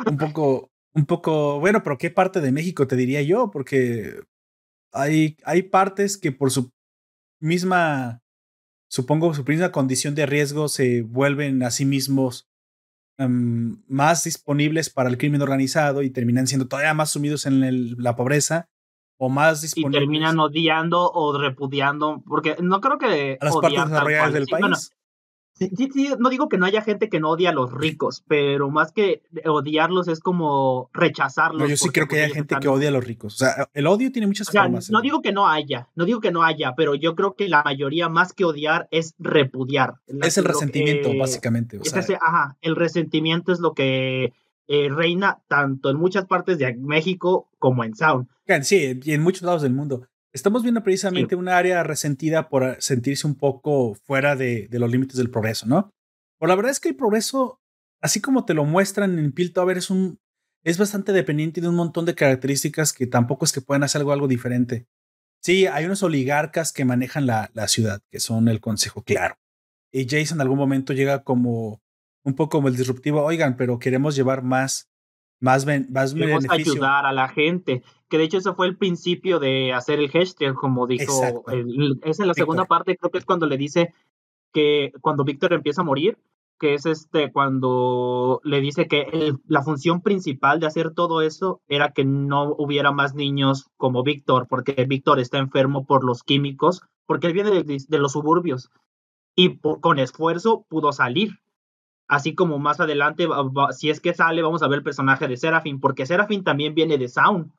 Un 0.07 0.19
poco, 0.19 0.71
un 0.93 1.07
poco, 1.07 1.61
bueno, 1.61 1.83
pero 1.83 1.99
¿qué 1.99 2.11
parte 2.11 2.41
de 2.41 2.53
México 2.53 2.87
te 2.87 2.97
diría 2.97 3.23
yo? 3.23 3.51
Porque 3.51 4.21
hay, 4.93 5.37
hay 5.45 5.63
partes 5.63 6.17
que 6.17 6.31
por 6.31 6.51
su 6.51 6.71
misma, 7.41 8.23
supongo, 8.89 9.33
su 9.35 9.45
misma 9.45 9.73
condición 9.73 10.15
de 10.15 10.27
riesgo 10.27 10.69
se 10.69 11.03
vuelven 11.03 11.63
a 11.63 11.71
sí 11.71 11.85
mismos 11.85 12.48
em, 13.19 13.83
más 13.89 14.25
disponibles 14.25 14.91
para 14.91 15.09
el 15.09 15.19
crimen 15.19 15.43
organizado 15.43 16.03
y 16.03 16.11
terminan 16.11 16.47
siendo 16.47 16.69
todavía 16.69 16.95
más 16.95 17.11
sumidos 17.11 17.47
en 17.47 18.03
la 18.03 18.17
pobreza 18.17 18.69
o 19.19 19.29
más 19.29 19.61
disponibles. 19.63 19.97
Y 19.97 20.05
terminan 20.05 20.39
odiando 20.39 21.11
o 21.11 21.37
repudiando, 21.37 22.23
porque 22.27 22.57
no 22.61 22.81
creo 22.81 22.99
que... 22.99 23.37
A 23.41 23.45
las 23.45 23.57
partes 23.57 23.85
desarrolladas 23.85 24.33
del 24.33 24.47
país. 24.47 24.93
Sí, 25.59 25.91
sí, 25.93 26.11
no 26.19 26.31
digo 26.31 26.49
que 26.49 26.57
no 26.57 26.67
haya 26.67 26.83
gente 26.83 27.09
que 27.09 27.21
no 27.21 27.31
odia 27.31 27.51
a 27.51 27.53
los 27.53 27.73
ricos, 27.73 28.25
pero 28.29 28.71
más 28.71 28.93
que 28.93 29.23
odiarlos 29.45 30.09
es 30.09 30.21
como 30.21 30.91
rechazarlos. 30.93 31.69
yo 31.69 31.77
sí 31.77 31.89
creo 31.91 32.07
que 32.07 32.23
hay 32.23 32.31
gente 32.31 32.57
que 32.61 32.69
odia 32.69 32.89
a 32.89 32.93
los 32.93 33.05
ricos. 33.05 33.35
O 33.35 33.39
sea, 33.39 33.69
el 33.75 33.87
odio 33.87 34.13
tiene 34.13 34.27
muchas 34.27 34.51
formas. 34.51 34.91
No 34.91 35.01
digo 35.01 35.21
que 35.21 35.33
no 35.33 35.49
haya, 35.49 35.89
no 35.97 36.05
digo 36.05 36.21
que 36.21 36.31
no 36.31 36.43
haya, 36.43 36.75
pero 36.77 36.95
yo 36.95 37.15
creo 37.15 37.35
que 37.35 37.49
la 37.49 37.63
mayoría 37.63 38.09
más 38.09 38.33
que 38.33 38.45
odiar 38.45 38.89
es 38.91 39.15
repudiar. 39.19 39.95
Es 40.07 40.39
el 40.39 40.45
resentimiento, 40.45 41.11
básicamente. 41.19 41.81
ajá, 42.21 42.57
el 42.63 42.77
resentimiento 42.77 43.53
es 43.53 43.61
lo 43.61 43.75
que 43.75 44.33
eh, 44.69 44.89
reina 44.91 45.41
tanto 45.49 45.91
en 45.91 45.97
muchas 45.97 46.27
partes 46.27 46.59
de 46.59 46.75
México 46.77 47.49
como 47.59 47.85
en 47.85 47.97
Sound. 47.97 48.29
Sí, 48.63 48.99
y 49.03 49.13
en 49.13 49.23
muchos 49.23 49.43
lados 49.43 49.63
del 49.63 49.73
mundo. 49.73 50.07
Estamos 50.39 50.63
viendo 50.63 50.85
precisamente 50.85 51.35
un 51.35 51.49
área 51.49 51.83
resentida 51.83 52.49
por 52.49 52.81
sentirse 52.81 53.27
un 53.27 53.35
poco 53.35 53.97
fuera 54.05 54.37
de, 54.37 54.69
los 54.71 54.89
límites 54.89 55.17
del 55.17 55.31
progreso, 55.31 55.67
¿no? 55.67 55.91
Pero 56.39 56.49
la 56.49 56.55
verdad 56.55 56.71
es 56.71 56.79
que 56.79 56.91
el 56.91 56.95
progreso, 56.95 57.61
así 58.01 58.21
como 58.21 58.45
te 58.45 58.55
lo 58.55 58.65
muestran 58.65 59.19
en 59.19 59.33
Piltover, 59.33 59.77
es 59.77 59.91
un 59.91 60.21
es 60.63 60.79
bastante 60.79 61.11
dependiente 61.11 61.61
de 61.61 61.67
un 61.67 61.75
montón 61.75 62.05
de 62.05 62.15
características 62.15 62.93
que 62.93 63.09
tampoco 63.09 63.47
es 63.47 63.53
que 63.53 63.61
puedan 63.61 63.83
hacer 63.83 64.01
algo, 64.01 64.13
algo 64.13 64.29
diferente. 64.29 64.87
Sí, 65.43 65.67
hay 65.67 65.87
unos 65.87 66.05
oligarcas 66.05 66.73
que 66.73 66.85
manejan 66.85 67.27
la, 67.27 67.51
la 67.53 67.67
ciudad, 67.67 68.01
que 68.09 68.21
son 68.21 68.47
el 68.47 68.61
consejo 68.61 69.03
claro. 69.03 69.41
Y 69.93 70.07
Jason 70.09 70.37
en 70.37 70.43
algún 70.43 70.59
momento 70.59 70.93
llega 70.93 71.25
como 71.25 71.83
un 72.23 72.35
poco 72.37 72.59
como 72.59 72.69
el 72.69 72.77
disruptivo, 72.77 73.25
oigan, 73.25 73.57
pero 73.57 73.81
queremos 73.81 74.15
llevar 74.15 74.45
más, 74.45 74.89
más, 75.41 75.67
más 75.91 76.15
queremos 76.15 76.45
ayudar 76.49 77.07
a 77.07 77.13
la 77.13 77.29
gente 77.29 77.83
que 78.09 78.19
de 78.19 78.25
hecho 78.25 78.39
ese 78.39 78.55
fue 78.55 78.67
el 78.67 78.77
principio 78.77 79.39
de 79.39 79.73
hacer 79.73 80.01
el 80.01 80.11
hashtag, 80.11 80.55
como 80.55 80.87
dijo, 80.87 81.45
es 82.03 82.21
en 82.21 82.27
la 82.27 82.35
segunda 82.35 82.65
parte, 82.65 82.97
creo 82.97 83.11
que 83.11 83.19
es 83.19 83.25
cuando 83.25 83.47
le 83.47 83.57
dice 83.57 83.93
que 84.53 84.93
cuando 85.01 85.25
Víctor 85.25 85.53
empieza 85.53 85.83
a 85.83 85.85
morir, 85.85 86.19
que 86.59 86.75
es 86.75 86.87
este 86.87 87.31
cuando 87.31 88.41
le 88.45 88.61
dice 88.61 88.89
que 88.89 89.35
la 89.47 89.63
función 89.63 90.01
principal 90.01 90.59
de 90.59 90.67
hacer 90.67 90.93
todo 90.93 91.23
eso 91.23 91.61
era 91.69 91.93
que 91.93 92.05
no 92.05 92.55
hubiera 92.59 92.91
más 92.91 93.15
niños 93.15 93.69
como 93.77 94.03
Víctor, 94.03 94.47
porque 94.49 94.85
Víctor 94.89 95.21
está 95.21 95.39
enfermo 95.39 95.87
por 95.87 96.05
los 96.05 96.23
químicos, 96.23 96.83
porque 97.07 97.29
él 97.29 97.35
viene 97.35 97.63
de, 97.63 97.99
los 97.99 98.13
suburbios 98.13 98.71
y 99.37 99.59
con 99.59 99.99
esfuerzo 99.99 100.65
pudo 100.69 100.93
salir. 100.93 101.39
Así 102.09 102.35
como 102.35 102.59
más 102.59 102.81
adelante, 102.81 103.29
si 103.77 103.91
es 103.91 104.01
que 104.01 104.15
sale, 104.15 104.41
vamos 104.41 104.63
a 104.63 104.69
ver 104.69 104.79
el 104.79 104.85
personaje 104.85 105.29
de 105.29 105.37
Serafin, 105.37 105.79
porque 105.79 106.07
Serafin 106.07 106.43
también 106.43 106.75
viene 106.75 106.97
de 106.97 107.09
Sound 107.09 107.53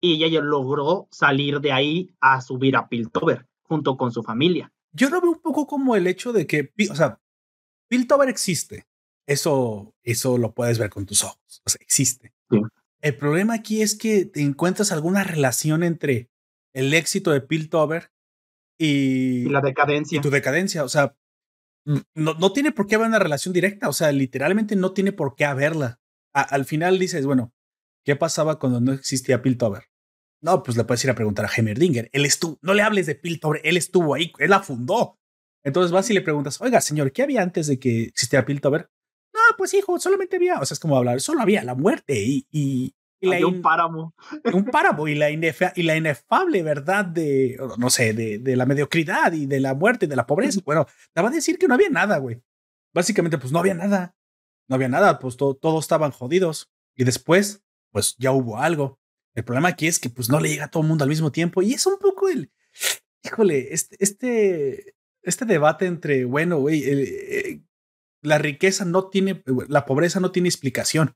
y 0.00 0.22
ella 0.22 0.40
logró 0.42 1.08
salir 1.10 1.60
de 1.60 1.72
ahí 1.72 2.14
a 2.20 2.42
subir 2.42 2.76
a 2.76 2.88
Piltover 2.88 3.46
junto 3.62 3.96
con 3.96 4.12
su 4.12 4.22
familia. 4.22 4.72
Yo 4.92 5.08
lo 5.08 5.20
veo 5.20 5.30
un 5.30 5.40
poco 5.40 5.66
como 5.66 5.96
el 5.96 6.06
hecho 6.06 6.32
de 6.32 6.46
que, 6.46 6.72
o 6.90 6.94
sea, 6.94 7.18
Piltover 7.88 8.28
existe. 8.28 8.86
Eso, 9.26 9.94
eso 10.02 10.38
lo 10.38 10.52
puedes 10.54 10.78
ver 10.78 10.90
con 10.90 11.06
tus 11.06 11.24
ojos. 11.24 11.62
O 11.64 11.70
sea, 11.70 11.78
existe. 11.80 12.32
El 13.00 13.16
problema 13.16 13.54
aquí 13.54 13.82
es 13.82 13.96
que 13.96 14.24
te 14.24 14.42
encuentras 14.42 14.92
alguna 14.92 15.24
relación 15.24 15.82
entre 15.82 16.30
el 16.74 16.92
éxito 16.94 17.30
de 17.30 17.40
Piltover 17.40 18.10
y, 18.78 19.46
y 19.46 19.48
la 19.48 19.60
decadencia. 19.60 20.18
Y 20.18 20.22
tu 20.22 20.30
decadencia. 20.30 20.84
O 20.84 20.88
sea, 20.88 21.14
no, 22.14 22.34
no, 22.34 22.52
tiene 22.52 22.72
por 22.72 22.86
qué 22.86 22.96
haber 22.96 23.08
una 23.08 23.18
relación 23.18 23.52
directa. 23.52 23.88
O 23.88 23.92
sea, 23.92 24.12
literalmente 24.12 24.76
no 24.76 24.92
tiene 24.92 25.12
por 25.12 25.34
qué 25.34 25.44
haberla. 25.44 26.00
al 26.32 26.64
final 26.64 26.98
dices, 26.98 27.26
bueno, 27.26 27.52
¿Qué 28.08 28.16
pasaba 28.16 28.58
cuando 28.58 28.80
no 28.80 28.94
existía 28.94 29.42
Piltover? 29.42 29.84
No, 30.40 30.62
pues 30.62 30.78
le 30.78 30.84
puedes 30.84 31.04
ir 31.04 31.10
a 31.10 31.14
preguntar 31.14 31.44
a 31.44 31.50
Hemmerdinger. 31.54 32.08
Él 32.14 32.24
estuvo, 32.24 32.58
no 32.62 32.72
le 32.72 32.80
hables 32.80 33.04
de 33.04 33.14
Piltover, 33.14 33.60
él 33.64 33.76
estuvo 33.76 34.14
ahí, 34.14 34.32
él 34.38 34.48
la 34.48 34.60
fundó. 34.60 35.18
Entonces 35.62 35.92
vas 35.92 36.08
y 36.08 36.14
le 36.14 36.22
preguntas, 36.22 36.58
oiga, 36.62 36.80
señor, 36.80 37.12
¿qué 37.12 37.24
había 37.24 37.42
antes 37.42 37.66
de 37.66 37.78
que 37.78 38.04
existiera 38.04 38.46
Piltover? 38.46 38.88
No, 39.34 39.40
pues 39.58 39.74
hijo, 39.74 40.00
solamente 40.00 40.36
había, 40.36 40.58
o 40.58 40.64
sea, 40.64 40.74
es 40.74 40.80
como 40.80 40.96
hablar, 40.96 41.20
solo 41.20 41.42
había 41.42 41.62
la 41.64 41.74
muerte 41.74 42.14
y, 42.18 42.94
un 43.20 43.62
páramo. 43.62 44.14
Un 44.52 44.64
páramo 44.64 45.08
y 45.08 45.14
la, 45.14 45.30
y 45.30 45.82
la 45.82 45.96
inefable 45.96 46.62
verdad 46.62 47.04
de, 47.04 47.58
no 47.78 47.90
sé, 47.90 48.12
de, 48.12 48.38
de, 48.38 48.56
la 48.56 48.66
mediocridad 48.66 49.32
y 49.32 49.46
de 49.46 49.60
la 49.60 49.74
muerte 49.74 50.06
y 50.06 50.08
de 50.08 50.16
la 50.16 50.26
pobreza. 50.26 50.60
Bueno, 50.64 50.86
te 51.12 51.22
va 51.22 51.28
a 51.28 51.32
decir 51.32 51.58
que 51.58 51.68
no 51.68 51.74
había 51.74 51.90
nada, 51.90 52.18
güey. 52.18 52.42
Básicamente, 52.94 53.38
pues 53.38 53.52
no 53.52 53.58
había 53.58 53.74
nada. 53.74 54.14
No 54.68 54.76
había 54.76 54.88
nada, 54.88 55.18
pues 55.18 55.36
todos 55.36 55.84
estaban 55.84 56.10
jodidos. 56.10 56.70
Y 56.94 57.04
después 57.04 57.62
pues 57.92 58.16
ya 58.18 58.32
hubo 58.32 58.58
algo. 58.58 59.00
El 59.34 59.44
problema 59.44 59.68
aquí 59.68 59.86
es 59.86 59.98
que 59.98 60.10
pues 60.10 60.28
no 60.28 60.40
le 60.40 60.48
llega 60.48 60.66
a 60.66 60.70
todo 60.70 60.82
el 60.82 60.88
mundo 60.88 61.04
al 61.04 61.10
mismo 61.10 61.32
tiempo 61.32 61.62
y 61.62 61.74
es 61.74 61.86
un 61.86 61.98
poco 61.98 62.28
el, 62.28 62.52
híjole, 63.22 63.72
este, 63.72 63.96
este, 64.00 64.94
este 65.22 65.44
debate 65.44 65.86
entre, 65.86 66.24
bueno, 66.24 66.58
güey, 66.58 66.82
eh, 66.84 67.62
la 68.22 68.38
riqueza 68.38 68.84
no 68.84 69.08
tiene, 69.08 69.42
la 69.68 69.86
pobreza 69.86 70.20
no 70.20 70.32
tiene 70.32 70.48
explicación. 70.48 71.14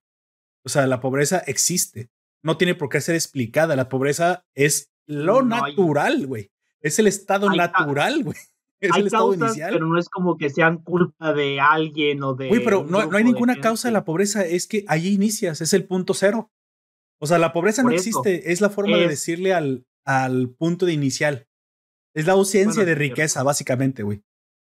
O 0.64 0.69
sea, 0.69 0.87
la 0.87 1.00
pobreza 1.00 1.38
existe, 1.38 2.11
no 2.42 2.57
tiene 2.57 2.75
por 2.75 2.88
qué 2.88 3.00
ser 3.00 3.14
explicada. 3.14 3.76
La 3.76 3.88
pobreza 3.88 4.45
es 4.54 4.90
lo 5.07 5.42
natural, 5.42 6.26
güey. 6.26 6.50
Es 6.81 6.99
el 6.99 7.07
estado 7.07 7.50
natural, 7.50 8.25
güey. 8.25 8.37
Es 8.83 8.97
el 8.97 9.07
estado 9.07 9.33
inicial. 9.33 9.75
Pero 9.75 9.87
no 9.87 9.97
es 9.97 10.09
como 10.09 10.37
que 10.37 10.50
sean 10.50 10.78
culpa 10.78 11.33
de 11.33 11.61
alguien 11.61 12.21
o 12.25 12.35
de. 12.35 12.49
Güey, 12.49 12.64
pero 12.64 12.83
no, 12.85 13.07
no, 13.07 13.16
hay 13.16 13.23
ninguna 13.23 13.61
causa 13.61 13.87
de 13.87 13.92
la 13.92 14.04
pobreza, 14.04 14.45
es 14.45 14.66
que 14.66 14.85
ahí 14.88 15.07
inicias, 15.07 15.61
es 15.61 15.73
el 15.73 15.85
punto 15.87 16.14
cero. 16.14 16.50
O 17.21 17.28
sea, 17.28 17.38
la 17.38 17.52
pobreza 17.52 17.85
no 17.85 17.92
existe, 17.92 18.50
es 18.50 18.61
la 18.61 18.71
forma 18.71 18.97
de 18.97 19.07
decirle 19.07 19.54
al, 19.54 19.87
al 20.04 20.49
punto 20.50 20.85
de 20.85 20.95
inicial. 20.95 21.47
Es 22.12 22.26
la 22.26 22.33
ausencia 22.33 22.85
de 22.85 22.97
riqueza, 22.97 23.45
básicamente, 23.45 24.02
güey. 24.02 24.25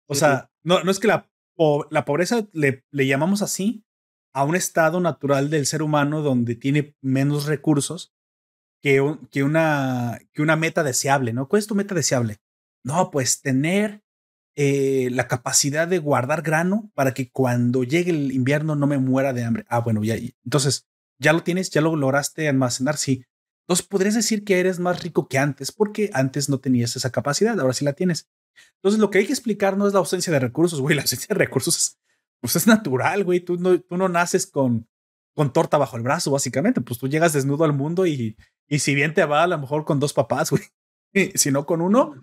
O 0.06 0.14
sea, 0.14 0.48
No, 0.62 0.84
no 0.84 0.92
es 0.92 1.00
que 1.00 1.08
la, 1.08 1.28
la 1.90 2.04
pobreza 2.04 2.46
le, 2.52 2.84
le 2.92 3.08
llamamos 3.08 3.42
así 3.42 3.84
a 4.34 4.44
un 4.44 4.56
estado 4.56 5.00
natural 5.00 5.48
del 5.48 5.64
ser 5.64 5.82
humano 5.82 6.20
donde 6.20 6.56
tiene 6.56 6.96
menos 7.00 7.46
recursos 7.46 8.12
que, 8.82 9.00
una, 9.00 10.20
que 10.34 10.42
una 10.42 10.56
meta 10.56 10.82
deseable, 10.82 11.32
¿no? 11.32 11.48
¿Cuál 11.48 11.60
es 11.60 11.66
tu 11.66 11.74
meta 11.74 11.94
deseable? 11.94 12.36
No, 12.82 13.10
pues 13.10 13.40
tener 13.40 14.04
eh, 14.56 15.08
la 15.10 15.26
capacidad 15.26 15.88
de 15.88 15.98
guardar 15.98 16.42
grano 16.42 16.90
para 16.94 17.14
que 17.14 17.30
cuando 17.30 17.84
llegue 17.84 18.10
el 18.10 18.32
invierno 18.32 18.76
no 18.76 18.86
me 18.86 18.98
muera 18.98 19.32
de 19.32 19.44
hambre. 19.44 19.64
Ah, 19.68 19.78
bueno, 19.80 20.04
ya. 20.04 20.16
Entonces, 20.44 20.86
ya 21.18 21.32
lo 21.32 21.42
tienes, 21.42 21.70
ya 21.70 21.80
lo 21.80 21.96
lograste 21.96 22.46
almacenar, 22.46 22.98
sí. 22.98 23.24
Entonces 23.64 23.86
podrías 23.86 24.14
decir 24.14 24.44
que 24.44 24.60
eres 24.60 24.78
más 24.78 25.02
rico 25.02 25.28
que 25.28 25.38
antes, 25.38 25.72
porque 25.72 26.10
antes 26.12 26.50
no 26.50 26.58
tenías 26.58 26.94
esa 26.96 27.10
capacidad, 27.10 27.58
ahora 27.58 27.72
sí 27.72 27.84
la 27.84 27.94
tienes. 27.94 28.28
Entonces 28.76 29.00
lo 29.00 29.10
que 29.10 29.18
hay 29.18 29.26
que 29.26 29.32
explicar 29.32 29.78
no 29.78 29.86
es 29.86 29.94
la 29.94 30.00
ausencia 30.00 30.32
de 30.32 30.40
recursos, 30.40 30.80
güey, 30.80 30.94
la 30.94 31.02
ausencia 31.02 31.28
de 31.30 31.38
recursos 31.38 31.76
es, 31.78 31.98
pues 32.44 32.56
es 32.56 32.66
natural, 32.66 33.24
güey, 33.24 33.40
tú 33.40 33.56
no, 33.56 33.80
tú 33.80 33.96
no 33.96 34.06
naces 34.06 34.46
con, 34.46 34.86
con 35.34 35.50
torta 35.50 35.78
bajo 35.78 35.96
el 35.96 36.02
brazo, 36.02 36.30
básicamente, 36.30 36.82
pues 36.82 36.98
tú 36.98 37.08
llegas 37.08 37.32
desnudo 37.32 37.64
al 37.64 37.72
mundo 37.72 38.06
y, 38.06 38.36
y 38.68 38.80
si 38.80 38.94
bien 38.94 39.14
te 39.14 39.24
va, 39.24 39.44
a 39.44 39.46
lo 39.46 39.56
mejor 39.56 39.86
con 39.86 39.98
dos 39.98 40.12
papás, 40.12 40.50
güey, 41.14 41.32
si 41.36 41.50
no 41.50 41.64
con 41.64 41.80
uno, 41.80 42.16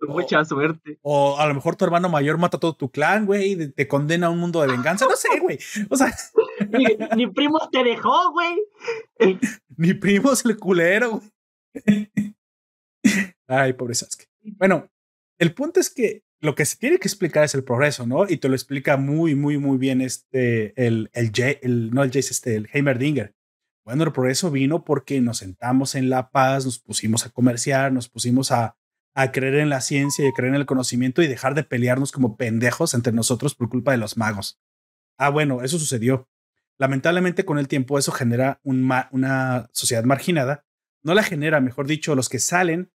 mucha 0.00 0.44
suerte. 0.44 0.98
O 1.02 1.38
a 1.38 1.46
lo 1.46 1.54
mejor 1.54 1.76
tu 1.76 1.84
hermano 1.84 2.08
mayor 2.08 2.38
mata 2.38 2.56
a 2.56 2.60
todo 2.60 2.74
tu 2.74 2.90
clan, 2.90 3.24
güey, 3.24 3.52
y 3.52 3.68
te 3.68 3.86
condena 3.86 4.26
a 4.26 4.30
un 4.30 4.40
mundo 4.40 4.60
de 4.62 4.66
venganza. 4.66 5.04
No 5.04 5.14
sé, 5.14 5.38
güey. 5.38 5.60
O 5.90 5.96
sea. 5.96 6.12
Ni, 7.16 7.28
primo 7.28 7.68
te 7.70 7.84
dejó, 7.84 8.32
güey. 8.32 8.60
Ni 9.76 9.94
primo 9.94 10.32
es 10.32 10.44
el 10.44 10.58
culero, 10.58 11.20
güey. 11.20 12.10
Ay, 13.46 13.74
pobre 13.74 13.94
Sasuke. 13.94 14.28
Bueno, 14.42 14.90
el 15.38 15.54
punto 15.54 15.78
es 15.78 15.88
que 15.88 16.24
lo 16.40 16.54
que 16.54 16.64
se 16.64 16.76
tiene 16.76 16.98
que 16.98 17.08
explicar 17.08 17.44
es 17.44 17.54
el 17.54 17.64
progreso, 17.64 18.06
¿no? 18.06 18.28
Y 18.28 18.36
te 18.36 18.48
lo 18.48 18.54
explica 18.54 18.96
muy, 18.96 19.34
muy, 19.34 19.58
muy 19.58 19.76
bien 19.78 20.00
este, 20.00 20.72
el, 20.86 21.10
el, 21.12 21.32
el 21.62 21.90
no 21.90 22.02
el 22.02 22.10
Jace, 22.10 22.30
este, 22.30 22.54
el 22.54 22.68
Heimerdinger. 22.72 23.34
Bueno, 23.84 24.04
el 24.04 24.12
progreso 24.12 24.50
vino 24.50 24.84
porque 24.84 25.20
nos 25.20 25.38
sentamos 25.38 25.94
en 25.94 26.10
La 26.10 26.30
Paz, 26.30 26.64
nos 26.64 26.78
pusimos 26.78 27.26
a 27.26 27.30
comerciar, 27.30 27.90
nos 27.92 28.08
pusimos 28.08 28.52
a, 28.52 28.76
a 29.14 29.32
creer 29.32 29.56
en 29.56 29.70
la 29.70 29.80
ciencia 29.80 30.28
y 30.28 30.32
creer 30.32 30.54
en 30.54 30.60
el 30.60 30.66
conocimiento 30.66 31.22
y 31.22 31.26
dejar 31.26 31.54
de 31.54 31.64
pelearnos 31.64 32.12
como 32.12 32.36
pendejos 32.36 32.94
entre 32.94 33.12
nosotros 33.12 33.54
por 33.54 33.68
culpa 33.68 33.92
de 33.92 33.98
los 33.98 34.16
magos. 34.16 34.60
Ah, 35.16 35.30
bueno, 35.30 35.62
eso 35.62 35.78
sucedió. 35.78 36.28
Lamentablemente 36.76 37.44
con 37.44 37.58
el 37.58 37.66
tiempo 37.66 37.98
eso 37.98 38.12
genera 38.12 38.60
un 38.62 38.88
una 39.10 39.68
sociedad 39.72 40.04
marginada. 40.04 40.64
No 41.02 41.14
la 41.14 41.24
genera, 41.24 41.60
mejor 41.60 41.86
dicho, 41.86 42.14
los 42.14 42.28
que 42.28 42.38
salen 42.38 42.92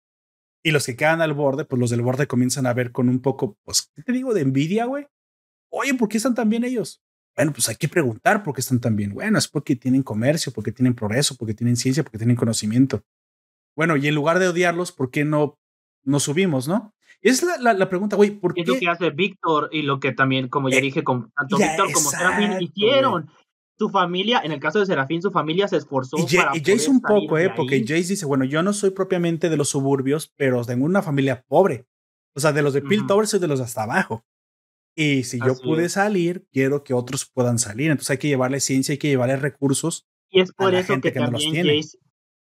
y 0.64 0.72
los 0.72 0.86
que 0.86 0.96
quedan 0.96 1.22
al 1.22 1.34
borde, 1.34 1.66
pues 1.66 1.80
los 1.80 1.90
del 1.90 2.02
borde 2.02 2.26
comienzan 2.26 2.66
a 2.66 2.74
ver 2.74 2.92
con 2.92 3.10
un 3.10 3.20
poco, 3.20 3.58
pues, 3.64 3.92
¿qué 3.94 4.02
te 4.02 4.14
digo? 4.14 4.34
De 4.34 4.42
envidia, 4.42 4.86
güey. 4.86 5.06
Oye, 5.70 5.94
¿por 5.94 6.08
qué 6.08 6.18
están 6.18 6.36
tan 6.36 6.50
bien 6.50 6.64
ellos? 6.64 7.04
Bueno, 7.36 7.52
pues 7.52 7.68
hay 7.68 7.76
que 7.76 7.90
preguntar 7.90 8.44
por 8.44 8.54
qué 8.54 8.62
están 8.62 8.80
tan 8.80 8.96
bien. 8.96 9.14
Bueno, 9.14 9.38
es 9.38 9.48
porque 9.48 9.76
tienen 9.76 10.04
comercio, 10.04 10.54
porque 10.54 10.72
tienen 10.72 10.94
progreso, 10.94 11.36
porque 11.36 11.54
tienen 11.54 11.76
ciencia, 11.76 12.04
porque 12.04 12.18
tienen 12.18 12.38
conocimiento. 12.38 13.04
Bueno, 13.76 13.98
y 13.98 14.08
en 14.08 14.16
lugar 14.16 14.40
de 14.40 14.48
odiarlos, 14.48 14.92
¿por 14.92 15.10
qué 15.12 15.26
no 15.26 15.60
nos 16.04 16.24
subimos, 16.24 16.68
no? 16.68 16.94
Es 17.22 17.42
la, 17.44 17.58
la, 17.58 17.74
la 17.74 17.90
pregunta, 17.90 18.16
güey, 18.16 18.32
¿por 18.32 18.54
qué? 18.54 18.62
Es 18.62 18.68
lo 18.68 18.78
que 18.78 18.88
hace 18.88 19.10
Víctor 19.10 19.70
y 19.72 19.82
lo 19.82 20.00
que 20.00 20.12
también, 20.12 20.48
como 20.48 20.70
ya 20.70 20.78
eh, 20.78 20.82
dije, 20.82 21.04
con 21.04 21.32
tanto 21.32 21.58
Víctor 21.58 21.92
como 21.92 22.10
Serafín 22.10 22.62
hicieron. 22.62 23.30
Su 23.78 23.90
familia, 23.90 24.42
en 24.44 24.52
el 24.52 24.60
caso 24.60 24.80
de 24.80 24.86
Serafín, 24.86 25.22
su 25.22 25.32
familia 25.32 25.68
se 25.68 25.78
esforzó. 25.78 26.18
Y, 26.18 26.38
para 26.38 26.56
y 26.56 26.62
Jace 26.64 26.90
un 26.90 27.02
poco, 27.02 27.38
¿eh? 27.38 27.52
Porque 27.56 27.82
Jace 27.82 28.10
dice, 28.10 28.26
bueno, 28.26 28.46
yo 28.46 28.62
no 28.62 28.72
soy 28.72 28.92
propiamente 28.92 29.50
de 29.50 29.58
los 29.58 29.70
suburbios, 29.70 30.32
pero 30.36 30.64
tengo 30.64 30.86
una 30.86 31.02
familia 31.02 31.44
pobre. 31.48 31.88
O 32.36 32.40
sea, 32.40 32.52
de 32.52 32.62
los 32.62 32.74
de 32.74 32.82
uh 32.82 33.40
de 33.40 33.48
los 33.48 33.60
hasta 33.60 33.84
abajo. 33.84 34.26
Y 34.96 35.24
si 35.24 35.40
yo 35.40 35.56
pude 35.56 35.90
salir, 35.90 36.48
quiero 36.52 36.84
que 36.84 36.94
otros 36.94 37.26
puedan 37.26 37.58
salir. 37.58 37.90
Entonces 37.90 38.12
hay 38.12 38.18
que 38.18 38.28
llevarle 38.28 38.60
ciencia, 38.60 38.94
hay 38.94 39.00
que 39.00 39.10
llevarle 39.10 39.38
recursos. 39.38 40.06
Y 40.30 40.40
es 40.40 40.52
por 40.52 40.74
eso 40.76 41.00
que, 41.02 41.12
también 41.12 41.56
Jace 41.56 41.98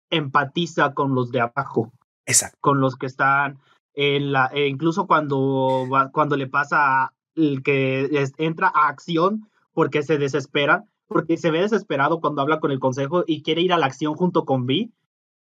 empatiza 0.09 0.93
con 0.93 1.13
los 1.13 1.31
de 1.31 1.41
abajo. 1.41 1.91
Exacto. 2.25 2.57
Con 2.61 2.81
los 2.81 2.95
que 2.95 3.05
están 3.05 3.59
en 3.93 4.31
la, 4.31 4.47
e 4.53 4.67
incluso 4.67 5.07
cuando, 5.07 5.87
cuando 6.11 6.37
le 6.37 6.47
pasa 6.47 7.13
el 7.35 7.61
que 7.63 8.09
entra 8.37 8.71
a 8.73 8.87
acción 8.87 9.49
porque 9.73 10.03
se 10.03 10.17
desespera, 10.17 10.85
porque 11.09 11.37
se 11.37 11.51
ve 11.51 11.61
desesperado 11.61 12.21
cuando 12.21 12.41
habla 12.41 12.59
con 12.59 12.71
el 12.71 12.79
consejo 12.79 13.23
y 13.27 13.41
quiere 13.41 13.61
ir 13.61 13.73
a 13.73 13.77
la 13.77 13.87
acción 13.87 14.13
junto 14.13 14.45
con 14.45 14.65
Vi, 14.65 14.93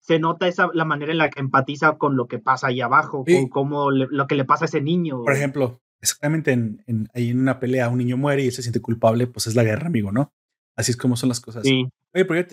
se 0.00 0.18
nota 0.18 0.46
esa 0.49 0.68
la 0.75 0.84
manera 0.84 1.12
en 1.12 1.18
la 1.18 1.30
que 1.30 1.40
empatiza 1.40 1.96
con 1.96 2.16
lo 2.16 2.26
que 2.26 2.38
pasa 2.38 2.66
ahí 2.66 2.82
abajo, 2.82 3.25
con 3.25 3.49
cómo 3.49 3.90
lo 3.90 4.26
que 4.26 4.34
le 4.34 4.44
pasa 4.44 4.64
a 4.64 4.68
ese 4.68 4.82
niño. 4.82 5.23
Por 5.23 5.32
ejemplo, 5.32 5.80
exactamente 6.02 6.52
en, 6.52 6.82
en, 6.87 7.08
ahí 7.14 7.30
en 7.30 7.40
una 7.40 7.58
pelea 7.58 7.88
un 7.88 7.99
niño 7.99 8.18
muere 8.18 8.42
y 8.42 8.46
él 8.46 8.52
se 8.52 8.62
siente 8.62 8.82
culpable, 8.82 9.26
pues 9.26 9.46
es 9.46 9.54
la 9.54 9.64
guerra, 9.64 9.87
amigo, 9.87 10.12
¿no? 10.12 10.34
Así 10.76 10.90
es 10.90 10.96
como 10.96 11.16
son 11.16 11.30
las 11.30 11.40
cosas. 11.40 11.62
Sí. 11.64 11.88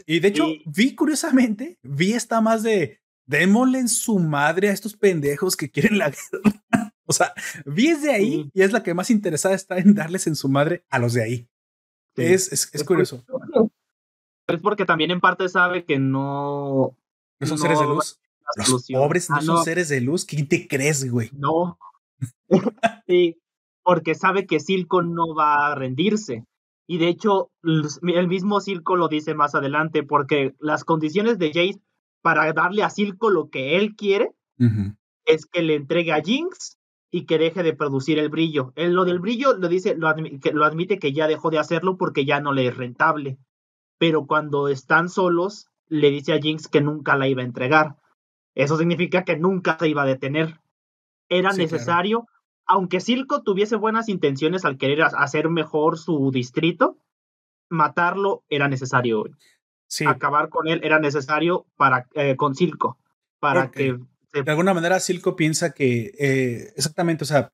y 0.05 0.19
de 0.19 0.27
hecho, 0.27 0.47
vi 0.65 0.95
curiosamente, 0.95 1.77
vi 1.81 2.13
está 2.13 2.39
más 2.39 2.63
de 2.63 3.01
démosle 3.25 3.79
en 3.79 3.89
su 3.89 4.19
madre 4.19 4.69
a 4.69 4.73
estos 4.73 4.95
pendejos 4.95 5.55
que 5.55 5.69
quieren 5.69 5.97
la 5.97 6.09
guerra. 6.31 6.93
o 7.05 7.13
sea, 7.13 7.33
vi 7.65 7.87
es 7.87 8.03
de 8.03 8.11
ahí 8.11 8.49
y 8.53 8.61
es 8.61 8.71
la 8.71 8.83
que 8.83 8.93
más 8.93 9.09
interesada 9.09 9.55
está 9.55 9.77
en 9.77 9.95
darles 9.95 10.27
en 10.27 10.35
su 10.35 10.49
madre 10.49 10.85
a 10.89 10.99
los 10.99 11.13
de 11.13 11.23
ahí. 11.23 11.49
Es, 12.15 12.51
es, 12.51 12.69
es, 12.73 12.83
curioso. 12.83 13.23
Es 14.47 14.59
porque 14.61 14.85
también 14.85 15.11
en 15.11 15.21
parte 15.21 15.47
sabe 15.49 15.85
que 15.85 15.99
no. 15.99 16.95
No 17.39 17.47
son 17.47 17.57
seres 17.57 17.79
de 17.79 17.85
luz. 17.85 18.19
Los 18.57 18.87
pobres 18.87 19.29
no, 19.29 19.37
ah, 19.37 19.41
son 19.41 19.63
seres 19.63 19.89
de 19.89 20.01
luz. 20.01 20.25
¿Quién 20.25 20.47
te 20.47 20.67
crees, 20.67 21.09
güey? 21.09 21.29
No. 21.33 21.77
sí, 23.07 23.39
porque 23.83 24.15
sabe 24.15 24.45
que 24.45 24.59
Silco 24.59 25.01
no 25.01 25.33
va 25.33 25.71
a 25.71 25.75
rendirse. 25.75 26.45
Y 26.87 26.97
de 26.97 27.07
hecho, 27.07 27.49
el 27.63 28.27
mismo 28.27 28.59
Silco 28.59 28.97
lo 28.97 29.07
dice 29.07 29.33
más 29.33 29.55
adelante, 29.55 30.03
porque 30.03 30.53
las 30.59 30.83
condiciones 30.83 31.39
de 31.39 31.47
Jace 31.47 31.81
para 32.21 32.51
darle 32.51 32.83
a 32.83 32.89
Silco 32.89 33.29
lo 33.29 33.49
que 33.49 33.77
él 33.77 33.95
quiere 33.95 34.31
es 35.25 35.45
que 35.45 35.61
le 35.61 35.75
entregue 35.75 36.11
a 36.11 36.21
Jinx 36.21 36.77
y 37.11 37.25
que 37.25 37.37
deje 37.37 37.61
de 37.61 37.73
producir 37.73 38.17
el 38.17 38.29
brillo. 38.29 38.71
Él 38.75 38.93
lo 38.93 39.03
del 39.03 39.19
brillo 39.19 39.53
lo 39.57 39.67
dice, 39.67 39.95
lo, 39.95 40.13
que, 40.41 40.53
lo 40.53 40.65
admite 40.65 40.97
que 40.97 41.11
ya 41.11 41.27
dejó 41.27 41.51
de 41.51 41.59
hacerlo 41.59 41.97
porque 41.97 42.25
ya 42.25 42.39
no 42.39 42.53
le 42.53 42.67
es 42.67 42.77
rentable. 42.77 43.37
Pero 43.97 44.25
cuando 44.25 44.69
están 44.69 45.09
solos, 45.09 45.67
le 45.87 46.09
dice 46.09 46.33
a 46.33 46.39
Jinx 46.39 46.69
que 46.69 46.81
nunca 46.81 47.17
la 47.17 47.27
iba 47.27 47.41
a 47.41 47.45
entregar. 47.45 47.97
Eso 48.55 48.77
significa 48.77 49.25
que 49.25 49.37
nunca 49.37 49.77
se 49.77 49.89
iba 49.89 50.03
a 50.03 50.07
detener. 50.07 50.61
Era 51.29 51.51
necesario, 51.51 52.27
aunque 52.65 53.01
Silco 53.01 53.43
tuviese 53.43 53.75
buenas 53.75 54.09
intenciones 54.09 54.63
al 54.65 54.77
querer 54.77 55.03
hacer 55.03 55.49
mejor 55.49 55.97
su 55.97 56.31
distrito, 56.31 56.97
matarlo 57.69 58.43
era 58.49 58.67
necesario 58.67 59.25
acabar 60.07 60.49
con 60.49 60.67
él 60.67 60.79
era 60.83 60.99
necesario 60.99 61.65
para 61.75 62.07
eh, 62.13 62.35
con 62.35 62.55
Silco, 62.55 62.97
para 63.39 63.71
que 63.71 63.99
de 64.33 64.51
alguna 64.51 64.73
manera 64.73 64.99
Silco 64.99 65.35
piensa 65.35 65.71
que 65.71 66.11
eh, 66.19 66.73
exactamente, 66.75 67.23
o 67.23 67.27
sea, 67.27 67.51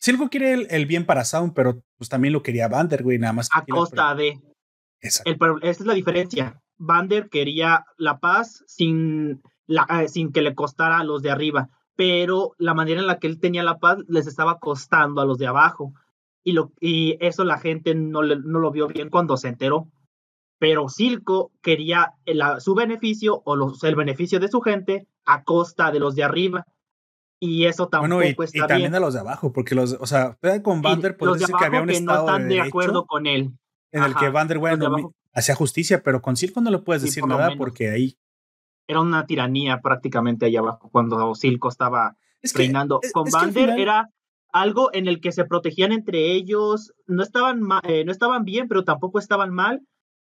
Silco 0.00 0.28
quiere 0.28 0.66
el, 0.70 0.86
bien 0.86 1.04
para 1.04 1.24
Sound, 1.24 1.54
pero 1.54 1.82
pues 1.96 2.08
también 2.08 2.32
lo 2.32 2.42
quería 2.42 2.68
Vander, 2.68 3.02
güey, 3.02 3.18
nada 3.18 3.32
más. 3.32 3.48
A 3.52 3.64
costa 3.64 4.14
de. 4.14 4.40
Exacto. 5.00 5.58
esa 5.62 5.82
es 5.82 5.86
la 5.86 5.94
diferencia. 5.94 6.60
Vander 6.76 7.28
quería 7.28 7.84
la 7.96 8.18
paz 8.18 8.64
sin, 8.66 9.42
la, 9.66 9.86
eh, 10.02 10.08
sin 10.08 10.32
que 10.32 10.42
le 10.42 10.54
costara 10.54 10.98
a 10.98 11.04
los 11.04 11.22
de 11.22 11.30
arriba, 11.30 11.68
pero 11.96 12.54
la 12.58 12.74
manera 12.74 13.00
en 13.00 13.08
la 13.08 13.18
que 13.18 13.26
él 13.26 13.40
tenía 13.40 13.64
la 13.64 13.78
paz 13.78 13.98
les 14.08 14.26
estaba 14.26 14.58
costando 14.60 15.20
a 15.20 15.26
los 15.26 15.38
de 15.38 15.48
abajo. 15.48 15.92
Y, 16.44 16.52
lo, 16.52 16.72
y 16.80 17.16
eso 17.20 17.44
la 17.44 17.58
gente 17.58 17.94
no, 17.94 18.22
no 18.22 18.58
lo 18.58 18.70
vio 18.70 18.86
bien 18.86 19.10
cuando 19.10 19.36
se 19.36 19.48
enteró 19.48 19.88
pero 20.58 20.88
Silco 20.88 21.52
quería 21.62 22.14
su 22.58 22.74
beneficio 22.74 23.42
o 23.44 23.56
los, 23.56 23.82
el 23.84 23.96
beneficio 23.96 24.40
de 24.40 24.48
su 24.48 24.60
gente 24.60 25.06
a 25.24 25.44
costa 25.44 25.90
de 25.90 26.00
los 26.00 26.14
de 26.14 26.24
arriba. 26.24 26.66
Y 27.40 27.66
eso 27.66 27.88
tampoco 27.88 28.16
bueno, 28.16 28.34
y, 28.52 28.58
y 28.58 28.66
también 28.66 28.90
de 28.90 28.98
los 28.98 29.14
de 29.14 29.20
abajo, 29.20 29.52
porque 29.52 29.76
los, 29.76 29.96
o 30.00 30.06
sea, 30.06 30.36
con 30.62 30.82
Vander 30.82 31.16
puede 31.16 31.34
decir 31.34 31.54
que 31.56 31.64
había 31.64 31.82
un 31.82 31.90
estado 31.90 32.26
no 32.26 32.32
están 32.32 32.48
de, 32.48 32.60
acuerdo 32.60 33.06
con 33.06 33.28
él. 33.28 33.52
En 33.92 34.02
el 34.02 34.16
que 34.16 34.28
Vander, 34.28 34.58
bueno, 34.58 35.14
hacía 35.32 35.54
justicia, 35.54 36.02
pero 36.02 36.20
con 36.20 36.36
Silco 36.36 36.60
no 36.60 36.70
le 36.70 36.78
puedes 36.78 37.02
decir 37.02 37.24
nada 37.24 37.52
porque 37.56 37.90
ahí. 37.90 38.18
Era 38.88 39.00
una 39.00 39.24
tiranía 39.26 39.80
prácticamente 39.80 40.46
allá 40.46 40.60
abajo 40.60 40.88
cuando 40.90 41.34
Silco 41.36 41.68
estaba 41.68 42.16
reinando. 42.54 43.00
con 43.12 43.30
Vander 43.30 43.70
era 43.78 44.10
algo 44.52 44.90
en 44.92 45.06
el 45.06 45.20
que 45.20 45.30
se 45.30 45.44
protegían 45.44 45.92
entre 45.92 46.32
ellos, 46.32 46.92
no 47.06 47.22
estaban, 47.22 47.60
eh, 47.84 48.04
no 48.04 48.10
estaban 48.10 48.44
bien, 48.44 48.66
pero 48.66 48.82
tampoco 48.82 49.18
estaban 49.18 49.52
mal, 49.52 49.82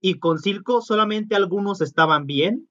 y 0.01 0.19
con 0.19 0.39
Silco 0.39 0.81
solamente 0.81 1.37
algunos 1.37 1.81
estaban 1.81 2.27
bien 2.27 2.69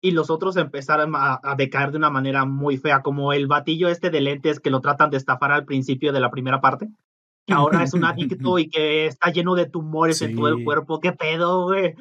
y 0.00 0.10
los 0.10 0.30
otros 0.30 0.56
empezaron 0.56 1.12
a, 1.14 1.40
decaer 1.56 1.90
de 1.90 1.96
una 1.96 2.10
manera 2.10 2.44
muy 2.44 2.76
fea, 2.76 3.02
como 3.02 3.32
el 3.32 3.46
batillo 3.46 3.88
este 3.88 4.10
de 4.10 4.20
lentes 4.20 4.60
que 4.60 4.70
lo 4.70 4.80
tratan 4.80 5.10
de 5.10 5.16
estafar 5.16 5.50
al 5.50 5.64
principio 5.64 6.12
de 6.12 6.20
la 6.20 6.30
primera 6.30 6.60
parte, 6.60 6.90
que 7.46 7.54
ahora 7.54 7.82
es 7.82 7.94
un 7.94 8.04
adicto 8.04 8.58
y 8.58 8.68
que 8.68 9.06
está 9.06 9.30
lleno 9.30 9.54
de 9.54 9.66
tumores 9.66 10.20
en 10.20 10.36
todo 10.36 10.48
el 10.48 10.62
cuerpo. 10.62 11.00
¿Qué 11.00 11.12
pedo, 11.12 11.64
güey? 11.64 11.94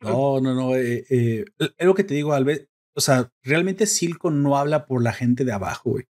No, 0.00 0.40
no, 0.40 0.54
no. 0.54 0.74
Eh, 0.74 1.04
eh, 1.08 1.44
es 1.58 1.86
lo 1.86 1.94
que 1.94 2.04
te 2.04 2.14
digo, 2.14 2.32
Alves. 2.32 2.66
O 2.96 3.00
sea, 3.00 3.30
realmente 3.42 3.86
Silco 3.86 4.30
no 4.30 4.56
habla 4.56 4.86
por 4.86 5.02
la 5.02 5.12
gente 5.12 5.44
de 5.44 5.52
abajo, 5.52 5.90
güey 5.90 6.06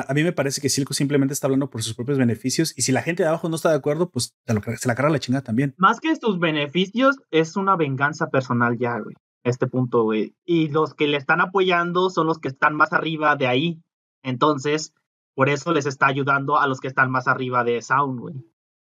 a 0.00 0.14
mí 0.14 0.22
me 0.22 0.32
parece 0.32 0.60
que 0.60 0.68
Silco 0.68 0.94
simplemente 0.94 1.34
está 1.34 1.46
hablando 1.46 1.68
por 1.70 1.82
sus 1.82 1.94
propios 1.94 2.18
beneficios 2.18 2.72
y 2.76 2.82
si 2.82 2.92
la 2.92 3.02
gente 3.02 3.22
de 3.22 3.28
abajo 3.28 3.48
no 3.48 3.56
está 3.56 3.70
de 3.70 3.76
acuerdo, 3.76 4.10
pues 4.10 4.34
se, 4.46 4.54
la 4.88 4.94
carga 4.94 5.10
la 5.10 5.18
chingada 5.18 5.44
también. 5.44 5.74
Más 5.76 6.00
que 6.00 6.14
sus 6.16 6.38
beneficios, 6.38 7.16
es 7.30 7.56
una 7.56 7.76
venganza 7.76 8.30
personal 8.30 8.78
ya, 8.78 8.98
güey. 8.98 9.14
Este 9.44 9.66
punto, 9.66 10.04
güey. 10.04 10.34
Y 10.44 10.68
los 10.68 10.94
que 10.94 11.08
le 11.08 11.16
están 11.16 11.40
apoyando 11.40 12.10
son 12.10 12.26
los 12.26 12.38
que 12.38 12.48
están 12.48 12.76
más 12.76 12.92
arriba 12.92 13.36
de 13.36 13.48
ahí. 13.48 13.82
Entonces, 14.22 14.94
por 15.34 15.48
eso 15.48 15.72
les 15.72 15.86
está 15.86 16.06
ayudando 16.06 16.58
a 16.58 16.66
los 16.66 16.80
que 16.80 16.88
están 16.88 17.10
más 17.10 17.26
arriba 17.26 17.64
de 17.64 17.82
Sound, 17.82 18.20
güey. 18.20 18.34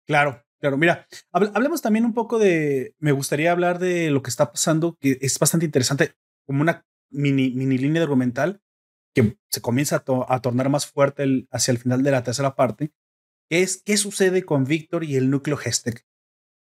Claro, 0.08 0.42
claro. 0.60 0.78
Mira, 0.78 1.08
hablemos 1.32 1.82
también 1.82 2.06
un 2.06 2.14
poco 2.14 2.40
de. 2.40 2.96
Me 3.00 3.12
gustaría 3.12 3.52
hablar 3.52 3.80
de 3.80 4.12
lo 4.12 4.22
que 4.22 4.30
está 4.30 4.52
pasando, 4.52 4.98
que 5.00 5.18
es 5.20 5.38
bastante 5.38 5.66
interesante, 5.66 6.16
como 6.46 6.62
una 6.62 6.86
mini, 7.10 7.52
mini 7.52 7.78
línea 7.78 8.04
argumental 8.04 8.62
que 9.16 9.38
se 9.50 9.62
comienza 9.62 10.04
a, 10.28 10.42
tornar 10.42 10.70
más 10.70 10.86
fuerte 10.86 11.48
hacia 11.50 11.72
el 11.72 11.78
final 11.78 12.04
de 12.04 12.12
la 12.12 12.24
tercera 12.24 12.56
parte, 12.56 12.92
es 13.50 13.82
qué 13.82 13.96
sucede 13.96 14.44
con 14.44 14.66
Víctor 14.66 15.06
y 15.06 15.16
el 15.16 15.30
núcleo 15.30 15.58
Hestek. 15.58 16.06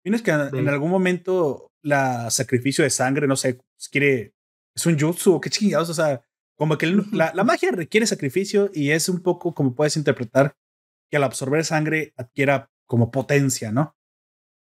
Tienes 0.04 0.22
que 0.22 0.32
en 0.32 0.68
algún 0.68 0.92
momento 0.92 1.72
la 1.82 2.30
sacrificio 2.30 2.84
de 2.84 2.90
sangre, 2.90 3.28
no 3.28 3.38
sé, 3.38 3.62
quiere, 3.90 4.34
es 4.76 4.86
un 4.86 5.00
jutsu 5.00 5.36
o 5.36 5.42
qué 5.42 5.50
chingados, 5.50 5.90
o 5.90 5.94
sea, 5.94 6.22
como 6.58 6.78
que 6.78 6.88
la, 6.88 7.32
la, 7.34 7.44
magia 7.44 7.72
requiere 7.72 8.06
sacrificio 8.06 8.70
y 8.74 8.92
es 8.92 9.08
un 9.08 9.22
poco 9.22 9.54
como 9.54 9.74
puedes 9.74 9.96
interpretar 9.96 10.58
que 11.10 11.18
al 11.18 11.24
absorber 11.24 11.64
sangre 11.64 12.14
adquiera 12.18 12.70
como 12.86 13.12
potencia, 13.12 13.72
¿no? 13.72 13.96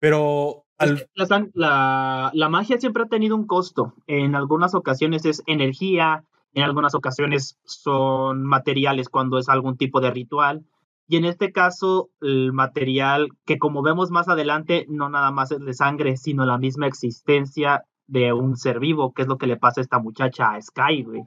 Pero 0.00 0.66
al... 0.76 1.08
la, 1.54 2.30
la, 2.34 2.48
magia 2.48 2.78
siempre 2.78 3.04
ha 3.04 3.06
tenido 3.06 3.34
un 3.34 3.46
costo. 3.46 3.94
En 4.06 4.34
algunas 4.34 4.74
ocasiones 4.74 5.24
es 5.24 5.42
energía, 5.46 6.24
en 6.54 6.62
algunas 6.62 6.94
ocasiones 6.94 7.58
son 7.64 8.44
materiales 8.44 9.08
cuando 9.08 9.38
es 9.38 9.48
algún 9.48 9.76
tipo 9.76 10.00
de 10.00 10.10
ritual. 10.10 10.64
Y 11.06 11.16
en 11.16 11.24
este 11.24 11.52
caso, 11.52 12.10
el 12.20 12.52
material 12.52 13.28
que 13.46 13.58
como 13.58 13.82
vemos 13.82 14.10
más 14.10 14.28
adelante, 14.28 14.84
no 14.88 15.08
nada 15.08 15.30
más 15.30 15.50
es 15.52 15.60
de 15.60 15.72
sangre, 15.72 16.16
sino 16.16 16.44
la 16.44 16.58
misma 16.58 16.86
existencia 16.86 17.84
de 18.06 18.32
un 18.32 18.56
ser 18.56 18.78
vivo, 18.80 19.12
que 19.12 19.22
es 19.22 19.28
lo 19.28 19.38
que 19.38 19.46
le 19.46 19.56
pasa 19.56 19.80
a 19.80 19.82
esta 19.82 19.98
muchacha 19.98 20.52
a 20.52 20.60
Sky, 20.60 21.02
güey. 21.04 21.22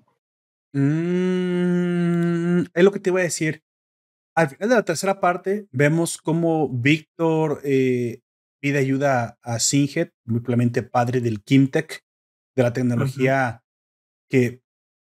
Mm, 0.74 2.62
es 2.74 2.84
lo 2.84 2.92
que 2.92 3.00
te 3.00 3.10
iba 3.10 3.20
a 3.20 3.24
decir. 3.24 3.64
Al 4.36 4.50
final 4.50 4.70
de 4.70 4.76
la 4.76 4.86
tercera 4.86 5.20
parte, 5.20 5.68
vemos 5.72 6.18
cómo 6.18 6.70
Víctor 6.70 7.60
eh, 7.64 8.22
pide 8.62 8.80
ayuda 8.80 9.38
a 9.42 9.60
Singed, 9.60 10.12
muy 10.26 10.40
probablemente 10.40 10.84
padre 10.84 11.22
del 11.22 11.44
Kimtech, 11.44 12.06
de 12.56 12.64
la 12.64 12.74
tecnología 12.74 13.64
que 14.30 14.62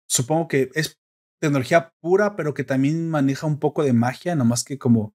supongo 0.09 0.47
que 0.47 0.69
es 0.73 0.99
tecnología 1.39 1.93
pura, 2.01 2.35
pero 2.35 2.53
que 2.53 2.63
también 2.63 3.09
maneja 3.09 3.47
un 3.47 3.59
poco 3.59 3.83
de 3.83 3.93
magia, 3.93 4.35
nomás 4.35 4.63
que 4.63 4.77
como. 4.77 5.13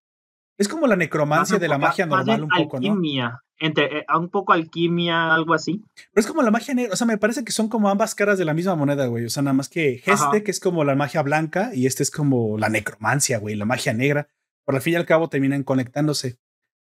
Es 0.57 0.69
como 0.69 0.87
la 0.87 0.97
necromancia 0.97 1.59
de 1.59 1.69
la 1.69 1.79
magia 1.79 2.07
normal, 2.07 2.45
un 2.45 2.49
poco, 2.49 2.77
alquimia, 2.77 3.43
Entre, 3.59 3.99
eh, 3.99 4.07
un 4.17 4.31
poco 4.31 4.53
alquimia, 4.53 5.35
algo 5.35 5.53
así. 5.53 5.85
Pero 6.13 6.21
es 6.21 6.27
como 6.29 6.43
la 6.43 6.53
magia 6.53 6.75
negra. 6.75 6.93
O 6.93 6.97
sea, 6.97 7.09
me 7.09 7.19
parece 7.19 7.45
que 7.45 7.51
son 7.51 7.69
como 7.69 7.89
ambas 7.89 8.15
caras 8.15 8.39
de 8.39 8.45
la 8.45 8.55
misma 8.55 8.77
moneda, 8.77 9.07
güey. 9.07 9.25
O 9.25 9.31
sea, 9.31 9.43
nada 9.43 9.55
más 9.55 9.69
que 9.69 10.01
este, 10.07 10.45
que 10.45 10.53
es 10.53 10.61
como 10.61 10.85
la 10.85 10.95
magia 10.95 11.23
blanca, 11.23 11.73
y 11.75 11.87
este 11.87 12.05
es 12.05 12.13
como 12.13 12.57
la 12.57 12.69
necromancia, 12.69 13.39
güey, 13.39 13.57
la 13.57 13.65
magia 13.65 13.93
negra. 13.93 14.29
Por 14.65 14.77
al 14.77 14.81
fin 14.81 14.93
y 14.93 14.97
al 14.97 15.07
cabo 15.07 15.29
terminan 15.29 15.65
conectándose. 15.65 16.39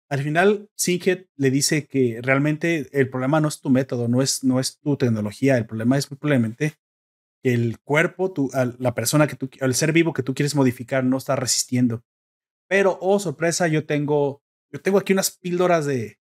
Al 0.09 0.19
final, 0.19 0.69
Singed 0.75 1.27
le 1.37 1.49
dice 1.49 1.87
que 1.87 2.19
realmente 2.21 2.89
el 2.91 3.09
problema 3.09 3.39
no 3.39 3.47
es 3.47 3.61
tu 3.61 3.69
método, 3.69 4.09
no 4.09 4.21
es, 4.21 4.43
no 4.43 4.59
es 4.59 4.77
tu 4.79 4.97
tecnología, 4.97 5.57
el 5.57 5.65
problema 5.65 5.97
es 5.97 6.07
probablemente 6.07 6.75
el 7.43 7.79
cuerpo, 7.79 8.31
tu, 8.31 8.49
la 8.79 8.95
persona 8.95 9.27
que 9.27 9.35
tú, 9.35 9.49
el 9.59 9.75
ser 9.75 9.91
vivo 9.91 10.13
que 10.13 10.23
tú 10.23 10.33
quieres 10.33 10.55
modificar 10.55 11.03
no 11.03 11.17
está 11.17 11.35
resistiendo. 11.35 12.03
Pero, 12.67 12.97
oh, 13.01 13.19
sorpresa, 13.19 13.67
yo 13.67 13.85
tengo, 13.85 14.41
yo 14.71 14.81
tengo 14.81 14.97
aquí 14.97 15.13
unas 15.13 15.31
píldoras 15.37 15.85
de, 15.85 16.17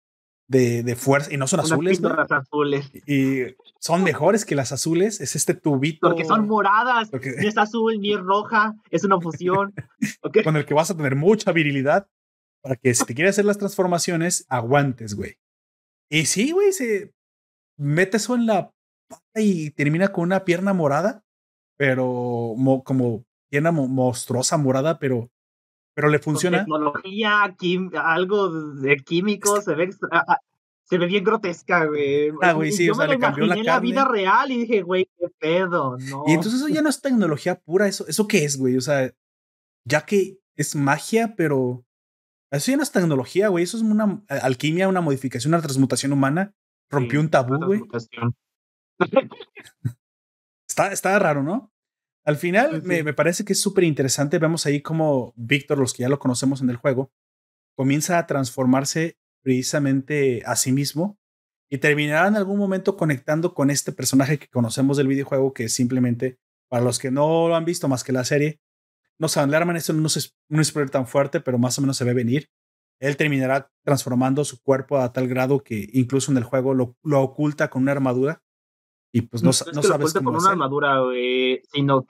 de, 0.46 0.82
de 0.82 0.96
fuerza 0.96 1.32
y 1.32 1.36
no 1.36 1.46
son 1.46 1.60
azules. 1.60 1.98
Píldoras 1.98 2.30
azules. 2.30 2.90
Y 3.06 3.56
son 3.80 4.04
mejores 4.04 4.44
que 4.44 4.54
las 4.54 4.72
azules. 4.72 5.20
Es 5.20 5.36
este 5.36 5.54
tubito. 5.54 6.08
Porque 6.08 6.24
son 6.24 6.46
moradas. 6.46 7.10
Ni 7.12 7.46
es 7.46 7.58
azul 7.58 8.00
ni 8.00 8.14
es 8.14 8.20
roja. 8.20 8.74
Es 8.90 9.04
una 9.04 9.20
fusión. 9.20 9.74
Con 10.44 10.56
el 10.56 10.64
que 10.64 10.74
vas 10.74 10.90
a 10.90 10.96
tener 10.96 11.16
mucha 11.16 11.52
virilidad 11.52 12.08
para 12.62 12.76
que 12.76 12.94
si 12.94 13.04
te 13.04 13.14
quieres 13.14 13.34
hacer 13.34 13.44
las 13.44 13.58
transformaciones, 13.58 14.46
aguantes, 14.48 15.14
güey. 15.14 15.38
Y 16.10 16.26
sí, 16.26 16.52
güey, 16.52 16.72
se 16.72 17.12
mete 17.76 18.16
eso 18.16 18.34
en 18.34 18.46
la 18.46 18.72
y 19.34 19.70
termina 19.70 20.12
con 20.12 20.24
una 20.24 20.44
pierna 20.44 20.72
morada, 20.72 21.24
pero 21.76 22.54
como 22.84 23.24
pierna 23.50 23.72
monstruosa 23.72 24.56
morada, 24.56 24.98
pero, 24.98 25.30
pero 25.94 26.08
le 26.08 26.18
funciona. 26.18 26.58
tecnología, 26.58 27.54
algo 28.02 28.50
de 28.74 28.96
químico, 28.96 29.60
se 29.60 29.74
ve 29.74 29.90
se 30.88 30.96
ve 30.96 31.06
bien 31.06 31.22
grotesca, 31.22 31.84
güey. 31.84 32.32
Ah, 32.40 32.52
güey, 32.52 32.72
sí, 32.72 32.88
o 32.88 32.94
sea, 32.94 33.06
le 33.06 33.18
cambió 33.18 33.44
la 33.44 33.56
carne. 33.56 33.64
la 33.66 33.80
vida 33.80 34.04
real 34.06 34.50
y 34.50 34.60
dije, 34.60 34.80
güey, 34.80 35.06
qué 35.18 35.26
pedo, 35.38 35.98
¿no? 35.98 36.24
Y 36.26 36.32
entonces 36.32 36.60
eso 36.60 36.68
ya 36.68 36.80
no 36.80 36.88
es 36.88 37.02
tecnología 37.02 37.60
pura, 37.60 37.86
eso, 37.86 38.06
¿eso 38.08 38.26
qué 38.26 38.44
es, 38.44 38.56
güey? 38.56 38.76
O 38.76 38.80
sea, 38.80 39.12
ya 39.84 40.06
que 40.06 40.38
es 40.56 40.74
magia, 40.74 41.34
pero 41.36 41.84
eso 42.50 42.70
ya 42.70 42.78
no 42.78 42.82
es 42.82 42.90
tecnología, 42.90 43.48
güey, 43.48 43.64
eso 43.64 43.76
es 43.76 43.82
una 43.82 44.22
alquimia, 44.28 44.88
una 44.88 45.02
modificación, 45.02 45.52
una 45.52 45.62
transmutación 45.62 46.12
humana. 46.12 46.54
Rompió 46.90 47.20
un 47.20 47.28
tabú, 47.28 47.58
güey. 47.58 47.82
Está, 50.68 50.92
está 50.92 51.18
raro, 51.18 51.42
¿no? 51.42 51.72
Al 52.24 52.36
final 52.36 52.82
me, 52.82 53.02
me, 53.02 53.14
parece 53.14 53.44
que 53.44 53.54
es 53.54 53.60
súper 53.60 53.84
interesante. 53.84 54.38
Vemos 54.38 54.66
ahí 54.66 54.82
como 54.82 55.32
Víctor, 55.36 55.78
los 55.78 55.94
que 55.94 56.02
ya 56.02 56.08
lo 56.08 56.18
conocemos 56.18 56.60
en 56.60 56.68
el 56.68 56.76
juego, 56.76 57.10
comienza 57.74 58.18
a 58.18 58.26
transformarse 58.26 59.16
precisamente 59.42 60.42
a 60.44 60.56
sí 60.56 60.72
mismo 60.72 61.18
y 61.70 61.78
terminará 61.78 62.28
en 62.28 62.36
algún 62.36 62.58
momento 62.58 62.96
conectando 62.96 63.54
con 63.54 63.70
este 63.70 63.92
personaje 63.92 64.38
que 64.38 64.48
conocemos 64.48 64.96
del 64.96 65.08
videojuego, 65.08 65.52
que 65.52 65.68
simplemente, 65.68 66.38
para 66.68 66.84
los 66.84 66.98
que 66.98 67.10
no 67.10 67.48
lo 67.48 67.56
han 67.56 67.64
visto 67.64 67.88
más 67.88 68.04
que 68.04 68.12
la 68.12 68.24
serie, 68.24 68.60
no 69.18 69.28
saben, 69.28 69.50
Lerman 69.50 69.76
esto 69.76 69.92
no 69.92 70.06
es 70.06 70.36
un 70.48 70.64
spoiler 70.64 70.90
tan 70.90 71.06
fuerte, 71.06 71.40
pero 71.40 71.58
más 71.58 71.78
o 71.78 71.80
menos 71.80 71.96
se 71.96 72.04
ve 72.04 72.14
venir. 72.14 72.50
Él 73.00 73.16
terminará 73.16 73.70
transformando 73.84 74.44
su 74.44 74.60
cuerpo 74.60 74.98
a 74.98 75.12
tal 75.12 75.28
grado 75.28 75.62
que 75.62 75.88
incluso 75.92 76.30
en 76.30 76.38
el 76.38 76.44
juego 76.44 76.74
lo, 76.74 76.96
lo 77.02 77.22
oculta 77.22 77.68
con 77.68 77.82
una 77.82 77.92
armadura 77.92 78.42
y 79.10 79.22
pues 79.22 79.42
no, 79.42 79.48
no, 79.48 79.82
sabes 79.82 80.12
cómo 80.12 80.32
con 80.32 80.40
una 80.40 80.50
armadura, 80.50 81.00
sino 81.72 82.04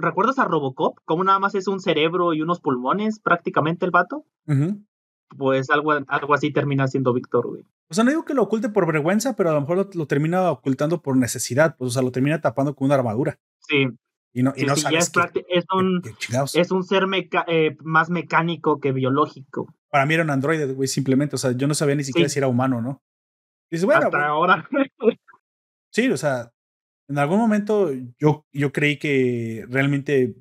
¿recuerdas 0.00 0.38
a 0.38 0.44
Robocop? 0.44 0.98
Como 1.04 1.24
nada 1.24 1.38
más 1.38 1.54
es 1.54 1.66
un 1.66 1.80
cerebro 1.80 2.32
y 2.32 2.42
unos 2.42 2.60
pulmones 2.60 3.18
prácticamente 3.18 3.84
el 3.84 3.90
vato. 3.90 4.24
Pues 5.36 5.68
algo, 5.70 5.92
algo 5.92 6.34
así 6.34 6.52
termina 6.52 6.86
siendo 6.86 7.12
Víctor, 7.12 7.48
güey. 7.48 7.64
O 7.90 7.94
sea, 7.94 8.04
no 8.04 8.10
digo 8.10 8.24
que 8.24 8.34
lo 8.34 8.42
oculte 8.42 8.68
por 8.68 8.86
vergüenza, 8.86 9.34
pero 9.34 9.50
a 9.50 9.54
lo 9.54 9.60
mejor 9.62 9.94
lo, 9.94 10.06
termina 10.06 10.50
ocultando 10.50 11.02
por 11.02 11.16
necesidad, 11.16 11.74
pues 11.76 11.88
o 11.88 11.92
sea, 11.92 12.02
lo 12.02 12.12
termina 12.12 12.40
tapando 12.40 12.74
con 12.74 12.86
una 12.86 12.94
armadura. 12.94 13.38
Sí. 13.60 13.88
Y 14.32 14.42
no, 14.42 14.52
y 14.56 14.64
no 14.64 14.76
sabes 14.76 15.10
es, 15.48 15.64
un, 15.74 16.02
es 16.54 16.70
un 16.70 16.84
ser 16.84 17.04
eh, 17.48 17.76
más 17.82 18.10
mecánico 18.10 18.78
que 18.78 18.92
biológico. 18.92 19.74
Para 19.90 20.04
mí 20.06 20.14
era 20.14 20.22
un 20.22 20.30
androide, 20.30 20.72
güey, 20.72 20.86
simplemente. 20.86 21.34
O 21.34 21.38
sea, 21.38 21.52
yo 21.52 21.66
no 21.66 21.74
sabía 21.74 21.94
ni 21.94 22.04
siquiera 22.04 22.28
si 22.28 22.38
era 22.38 22.46
humano, 22.46 22.80
¿no? 22.82 23.02
dice, 23.70 23.86
bueno, 23.86 24.06
Hasta 24.06 24.26
ahora. 24.26 24.68
Sí, 25.90 26.08
o 26.10 26.16
sea, 26.16 26.52
en 27.08 27.18
algún 27.18 27.38
momento 27.38 27.90
yo, 28.18 28.46
yo 28.52 28.72
creí 28.72 28.98
que 28.98 29.64
realmente 29.68 30.34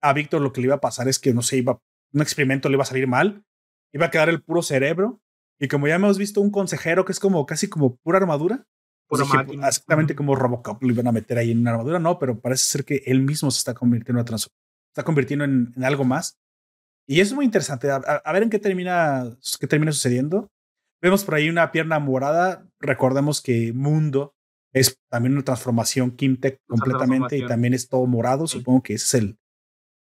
a 0.00 0.12
Víctor 0.12 0.42
lo 0.42 0.52
que 0.52 0.60
le 0.60 0.66
iba 0.66 0.76
a 0.76 0.80
pasar 0.80 1.08
es 1.08 1.18
que, 1.18 1.32
no 1.32 1.42
sé, 1.42 1.58
iba, 1.58 1.80
un 2.12 2.22
experimento 2.22 2.68
le 2.68 2.74
iba 2.74 2.82
a 2.82 2.86
salir 2.86 3.06
mal, 3.06 3.44
iba 3.92 4.06
a 4.06 4.10
quedar 4.10 4.28
el 4.28 4.42
puro 4.42 4.62
cerebro, 4.62 5.22
y 5.58 5.68
como 5.68 5.88
ya 5.88 5.94
hemos 5.94 6.18
visto 6.18 6.40
un 6.40 6.50
consejero 6.50 7.04
que 7.04 7.12
es 7.12 7.20
como 7.20 7.46
casi 7.46 7.68
como 7.68 7.96
pura 7.96 8.18
armadura, 8.18 8.66
pues 9.06 9.22
exactamente 9.22 10.14
como 10.14 10.34
Robocop 10.34 10.82
lo 10.82 10.90
iban 10.90 11.06
a 11.06 11.12
meter 11.12 11.38
ahí 11.38 11.50
en 11.50 11.60
una 11.60 11.72
armadura, 11.72 11.98
no, 11.98 12.18
pero 12.18 12.40
parece 12.40 12.64
ser 12.64 12.84
que 12.84 13.02
él 13.06 13.20
mismo 13.20 13.50
se 13.50 13.58
está 13.58 13.74
convirtiendo 13.74 14.20
en, 14.20 14.34
está 14.34 15.04
convirtiendo 15.04 15.44
en, 15.44 15.72
algo 15.84 16.04
más. 16.04 16.38
Y 17.06 17.20
es 17.20 17.32
muy 17.32 17.44
interesante. 17.44 17.90
A, 17.90 17.96
a, 17.96 18.32
ver 18.32 18.42
en 18.42 18.50
qué 18.50 18.58
termina, 18.58 19.36
qué 19.60 19.66
termina 19.66 19.92
sucediendo. 19.92 20.48
Vemos 21.02 21.22
por 21.22 21.34
ahí 21.34 21.50
una 21.50 21.70
pierna 21.70 21.98
morada. 21.98 22.66
Recordemos 22.80 23.42
que 23.42 23.74
Mundo 23.74 24.33
es 24.74 25.00
también 25.08 25.32
una 25.32 25.44
transformación 25.44 26.10
Kimtech 26.10 26.60
completamente 26.66 27.38
y 27.38 27.46
también 27.46 27.72
es 27.72 27.88
todo 27.88 28.04
morado. 28.06 28.46
Supongo 28.46 28.82
que 28.82 28.94
ese 28.94 29.04
es 29.04 29.22
el, 29.22 29.38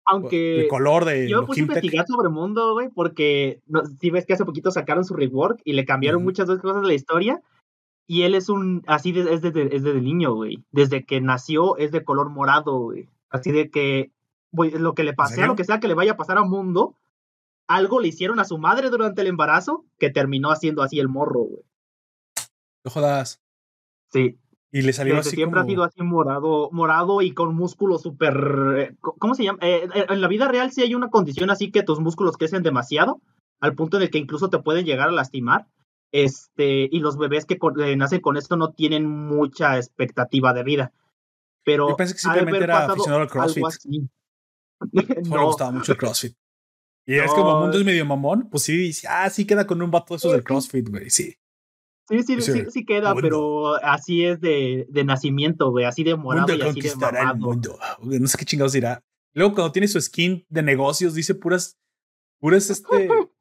aunque 0.05 0.61
el 0.61 0.67
color 0.67 1.05
de 1.05 1.29
yo 1.29 1.45
puse 1.45 1.61
a 1.61 1.63
investigar 1.63 2.05
sobre 2.05 2.29
Mundo, 2.29 2.73
güey, 2.73 2.89
porque 2.89 3.61
si 3.99 4.09
ves 4.09 4.25
que 4.25 4.33
hace 4.33 4.45
poquito 4.45 4.71
sacaron 4.71 5.05
su 5.05 5.13
rework 5.13 5.61
y 5.63 5.73
le 5.73 5.85
cambiaron 5.85 6.23
muchas 6.23 6.47
muchas 6.47 6.61
cosas 6.61 6.81
de 6.81 6.87
la 6.87 6.93
historia. 6.93 7.41
Y 8.05 8.23
él 8.23 8.35
es 8.35 8.49
un, 8.49 8.83
así 8.85 9.17
es, 9.17 9.41
desde, 9.41 9.73
es 9.73 9.83
desde 9.83 10.01
niño, 10.01 10.33
güey. 10.33 10.65
Desde 10.71 11.05
que 11.05 11.21
nació 11.21 11.77
es 11.77 11.91
de 11.91 12.03
color 12.03 12.29
morado, 12.29 12.77
güey. 12.79 13.07
Así 13.29 13.53
de 13.53 13.69
que, 13.69 14.11
güey, 14.51 14.71
lo 14.71 14.93
que 14.93 15.05
le 15.05 15.13
pase, 15.13 15.45
lo 15.47 15.55
que 15.55 15.63
sea 15.63 15.79
que 15.79 15.87
le 15.87 15.93
vaya 15.93 16.11
a 16.11 16.17
pasar 16.17 16.37
a 16.37 16.43
Mundo, 16.43 16.97
algo 17.67 18.01
le 18.01 18.09
hicieron 18.09 18.41
a 18.41 18.45
su 18.45 18.57
madre 18.57 18.89
durante 18.89 19.21
el 19.21 19.27
embarazo 19.27 19.85
que 19.99 20.09
terminó 20.09 20.51
haciendo 20.51 20.83
así 20.83 20.99
el 20.99 21.07
morro, 21.07 21.43
güey. 21.43 21.63
No 22.83 22.91
jodas. 22.91 23.41
Sí. 24.11 24.37
Y 24.75 24.81
le 24.81 24.91
salió 24.91 25.19
así 25.19 25.35
siempre 25.35 25.59
ha 25.61 25.65
sido 25.65 25.83
así 25.83 26.01
morado, 26.01 26.71
morado 26.71 27.21
y 27.21 27.31
con 27.31 27.53
músculos 27.53 28.01
súper... 28.01 28.35
Eh, 28.75 28.95
¿Cómo 28.99 29.35
se 29.35 29.43
llama? 29.43 29.59
Eh, 29.61 29.87
eh, 29.93 30.05
en 30.09 30.19
la 30.19 30.27
vida 30.27 30.47
real 30.47 30.71
sí 30.71 30.81
hay 30.81 30.95
una 30.95 31.11
condición 31.11 31.51
así 31.51 31.69
que 31.69 31.83
tus 31.83 31.99
músculos 31.99 32.37
crecen 32.37 32.63
demasiado, 32.63 33.21
al 33.59 33.75
punto 33.75 33.97
en 33.97 34.03
el 34.03 34.09
que 34.09 34.17
incluso 34.17 34.49
te 34.49 34.57
pueden 34.57 34.83
llegar 34.83 35.09
a 35.09 35.11
lastimar. 35.11 35.67
Este, 36.11 36.89
y 36.91 36.99
los 37.01 37.17
bebés 37.17 37.45
que 37.45 37.59
nacen 37.95 38.19
con 38.19 38.35
esto 38.35 38.57
no 38.57 38.71
tienen 38.71 39.07
mucha 39.07 39.77
expectativa 39.77 40.53
de 40.53 40.63
vida. 40.63 40.91
Pero 41.63 41.89
Yo 41.89 41.95
pensé 41.95 42.15
que 42.15 42.21
simplemente 42.21 42.63
era 42.63 42.87
aficionado 42.87 43.21
al 43.21 43.29
CrossFit. 43.29 43.63
no. 45.29 45.35
me 45.37 45.45
gustaba 45.45 45.69
mucho 45.69 45.91
el 45.91 45.97
CrossFit. 45.99 46.35
Y 47.05 47.13
es 47.13 47.31
como 47.31 47.51
el 47.51 47.61
mundo 47.61 47.77
es 47.77 47.85
medio 47.85 48.05
mamón, 48.07 48.49
pues 48.49 48.63
sí, 48.63 48.91
ah, 49.07 49.29
sí 49.29 49.45
queda 49.45 49.67
con 49.67 49.83
un 49.83 49.91
vato 49.91 50.15
de 50.15 50.17
esos 50.17 50.31
del 50.31 50.43
CrossFit, 50.43 50.89
güey, 50.89 51.11
sí. 51.11 51.35
Sí, 52.09 52.23
sí, 52.23 52.41
sí, 52.41 52.65
sí, 52.69 52.85
queda, 52.85 53.15
pero 53.15 53.75
así 53.83 54.25
es 54.25 54.41
de, 54.41 54.85
de 54.89 55.03
nacimiento, 55.05 55.71
güey, 55.71 55.85
así 55.85 56.03
de 56.03 56.15
morado 56.15 56.53
y 56.53 56.61
así 56.61 56.81
de 56.81 56.95
mamado. 56.95 57.35
Mundo. 57.35 57.79
No 58.01 58.27
sé 58.27 58.37
qué 58.37 58.45
chingados 58.45 58.73
dirá. 58.73 59.01
Luego 59.33 59.55
cuando 59.55 59.71
tiene 59.71 59.87
su 59.87 59.99
skin 59.99 60.45
de 60.49 60.61
negocios 60.61 61.15
dice 61.15 61.33
puras, 61.33 61.77
puras, 62.39 62.69
este, 62.69 63.09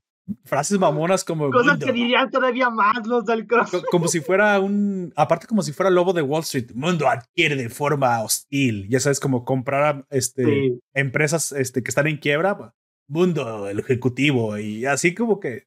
frases 0.44 0.79
mamonas 0.79 1.25
como 1.25 1.51
cosas 1.51 1.79
que 1.79 1.92
dirían 1.92 2.31
todavía 2.31 2.70
más 2.70 3.07
los 3.07 3.25
del 3.25 3.46
cross. 3.46 3.70
Como 3.90 4.09
si 4.09 4.20
fuera 4.20 4.59
un, 4.61 5.12
aparte 5.16 5.46
como 5.46 5.62
si 5.62 5.72
fuera 5.72 5.90
lobo 5.90 6.12
de 6.12 6.22
Wall 6.22 6.42
Street. 6.42 6.70
Mundo 6.75 7.09
adquiere 7.09 7.57
de 7.57 7.68
forma 7.68 8.22
hostil. 8.22 8.88
Ya 8.88 9.01
sabes, 9.01 9.20
como 9.20 9.44
comprar 9.44 10.07
este 10.11 10.79
empresas 10.94 11.53
este 11.53 11.83
que 11.83 11.90
están 11.90 12.07
en 12.07 12.18
quiebra. 12.18 12.75
Mundo, 13.09 13.68
el 13.68 13.81
ejecutivo 13.81 14.57
y 14.59 14.87
así 14.87 15.14
como 15.14 15.40
que 15.40 15.66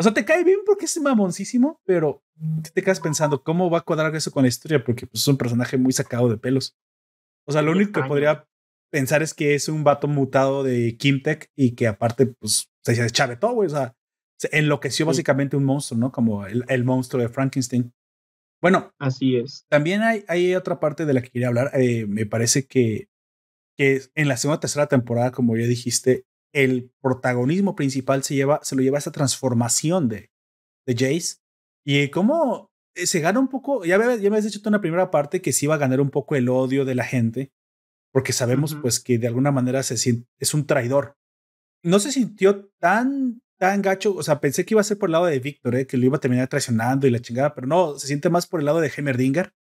o 0.00 0.02
sea, 0.02 0.14
te 0.14 0.24
cae 0.24 0.44
bien 0.44 0.60
porque 0.64 0.86
es 0.86 0.98
mamoncísimo, 0.98 1.78
pero 1.84 2.24
te 2.72 2.82
quedas 2.82 3.00
pensando, 3.00 3.42
¿cómo 3.42 3.68
va 3.68 3.78
a 3.78 3.82
cuadrar 3.82 4.16
eso 4.16 4.30
con 4.30 4.44
la 4.44 4.48
historia? 4.48 4.82
Porque 4.82 5.06
pues, 5.06 5.20
es 5.20 5.28
un 5.28 5.36
personaje 5.36 5.76
muy 5.76 5.92
sacado 5.92 6.30
de 6.30 6.38
pelos. 6.38 6.74
O 7.46 7.52
sea, 7.52 7.60
lo 7.60 7.72
único 7.72 8.00
que 8.00 8.08
podría 8.08 8.48
pensar 8.90 9.22
es 9.22 9.34
que 9.34 9.54
es 9.54 9.68
un 9.68 9.84
vato 9.84 10.08
mutado 10.08 10.62
de 10.62 10.96
Kimtech 10.96 11.50
y 11.54 11.72
que 11.72 11.86
aparte, 11.86 12.28
pues, 12.28 12.70
se 12.82 13.10
todo, 13.36 13.52
güey. 13.52 13.66
O 13.66 13.70
sea, 13.70 13.94
se 14.38 14.48
enloqueció 14.56 15.04
básicamente 15.04 15.58
un 15.58 15.64
monstruo, 15.64 16.00
¿no? 16.00 16.10
Como 16.10 16.46
el, 16.46 16.64
el, 16.68 16.82
monstruo 16.82 17.22
de 17.22 17.28
Frankenstein. 17.28 17.92
Bueno, 18.62 18.94
así 18.98 19.36
es. 19.36 19.66
También 19.68 20.00
hay, 20.00 20.24
hay 20.28 20.54
otra 20.54 20.80
parte 20.80 21.04
de 21.04 21.12
la 21.12 21.20
que 21.20 21.28
quería 21.28 21.48
hablar. 21.48 21.72
Eh, 21.74 22.06
me 22.06 22.24
parece 22.24 22.66
que, 22.66 23.10
que 23.76 24.00
en 24.14 24.28
la 24.28 24.38
segunda 24.38 24.56
o 24.56 24.60
tercera 24.60 24.86
temporada, 24.86 25.30
como 25.30 25.58
ya 25.58 25.66
dijiste, 25.66 26.24
el 26.52 26.92
protagonismo 27.00 27.74
principal 27.74 28.22
se, 28.22 28.34
lleva, 28.34 28.60
se 28.62 28.76
lo 28.76 28.82
lleva 28.82 28.98
a 28.98 29.00
esa 29.00 29.12
transformación 29.12 30.08
de, 30.08 30.30
de 30.86 30.94
Jace 30.94 31.36
y 31.84 32.08
cómo 32.10 32.70
eh, 32.94 33.06
se 33.06 33.20
gana 33.20 33.40
un 33.40 33.48
poco. 33.48 33.84
Ya 33.84 33.98
me, 33.98 34.20
ya 34.20 34.30
me 34.30 34.36
has 34.36 34.44
dicho 34.44 34.60
tú 34.60 34.68
en 34.68 34.74
la 34.74 34.80
primera 34.80 35.10
parte 35.10 35.40
que 35.40 35.52
se 35.52 35.66
iba 35.66 35.74
a 35.74 35.78
ganar 35.78 36.00
un 36.00 36.10
poco 36.10 36.36
el 36.36 36.48
odio 36.48 36.84
de 36.84 36.94
la 36.94 37.04
gente, 37.04 37.52
porque 38.12 38.32
sabemos 38.32 38.74
pues 38.74 39.00
que 39.00 39.18
de 39.18 39.26
alguna 39.26 39.52
manera 39.52 39.82
se 39.82 39.96
siente, 39.96 40.28
es 40.38 40.54
un 40.54 40.66
traidor. 40.66 41.16
No 41.82 41.98
se 41.98 42.12
sintió 42.12 42.70
tan, 42.78 43.40
tan 43.58 43.82
gacho. 43.82 44.14
O 44.14 44.22
sea, 44.22 44.40
pensé 44.40 44.64
que 44.64 44.74
iba 44.74 44.80
a 44.80 44.84
ser 44.84 44.98
por 44.98 45.08
el 45.08 45.12
lado 45.12 45.26
de 45.26 45.38
Víctor, 45.38 45.76
¿eh? 45.76 45.86
que 45.86 45.96
lo 45.96 46.06
iba 46.06 46.16
a 46.16 46.20
terminar 46.20 46.48
traicionando 46.48 47.06
y 47.06 47.10
la 47.10 47.20
chingada, 47.20 47.54
pero 47.54 47.66
no, 47.66 47.98
se 47.98 48.06
siente 48.06 48.28
más 48.28 48.46
por 48.46 48.60
el 48.60 48.66
lado 48.66 48.80
de 48.80 48.92
Hemmerdinger. 48.94 49.54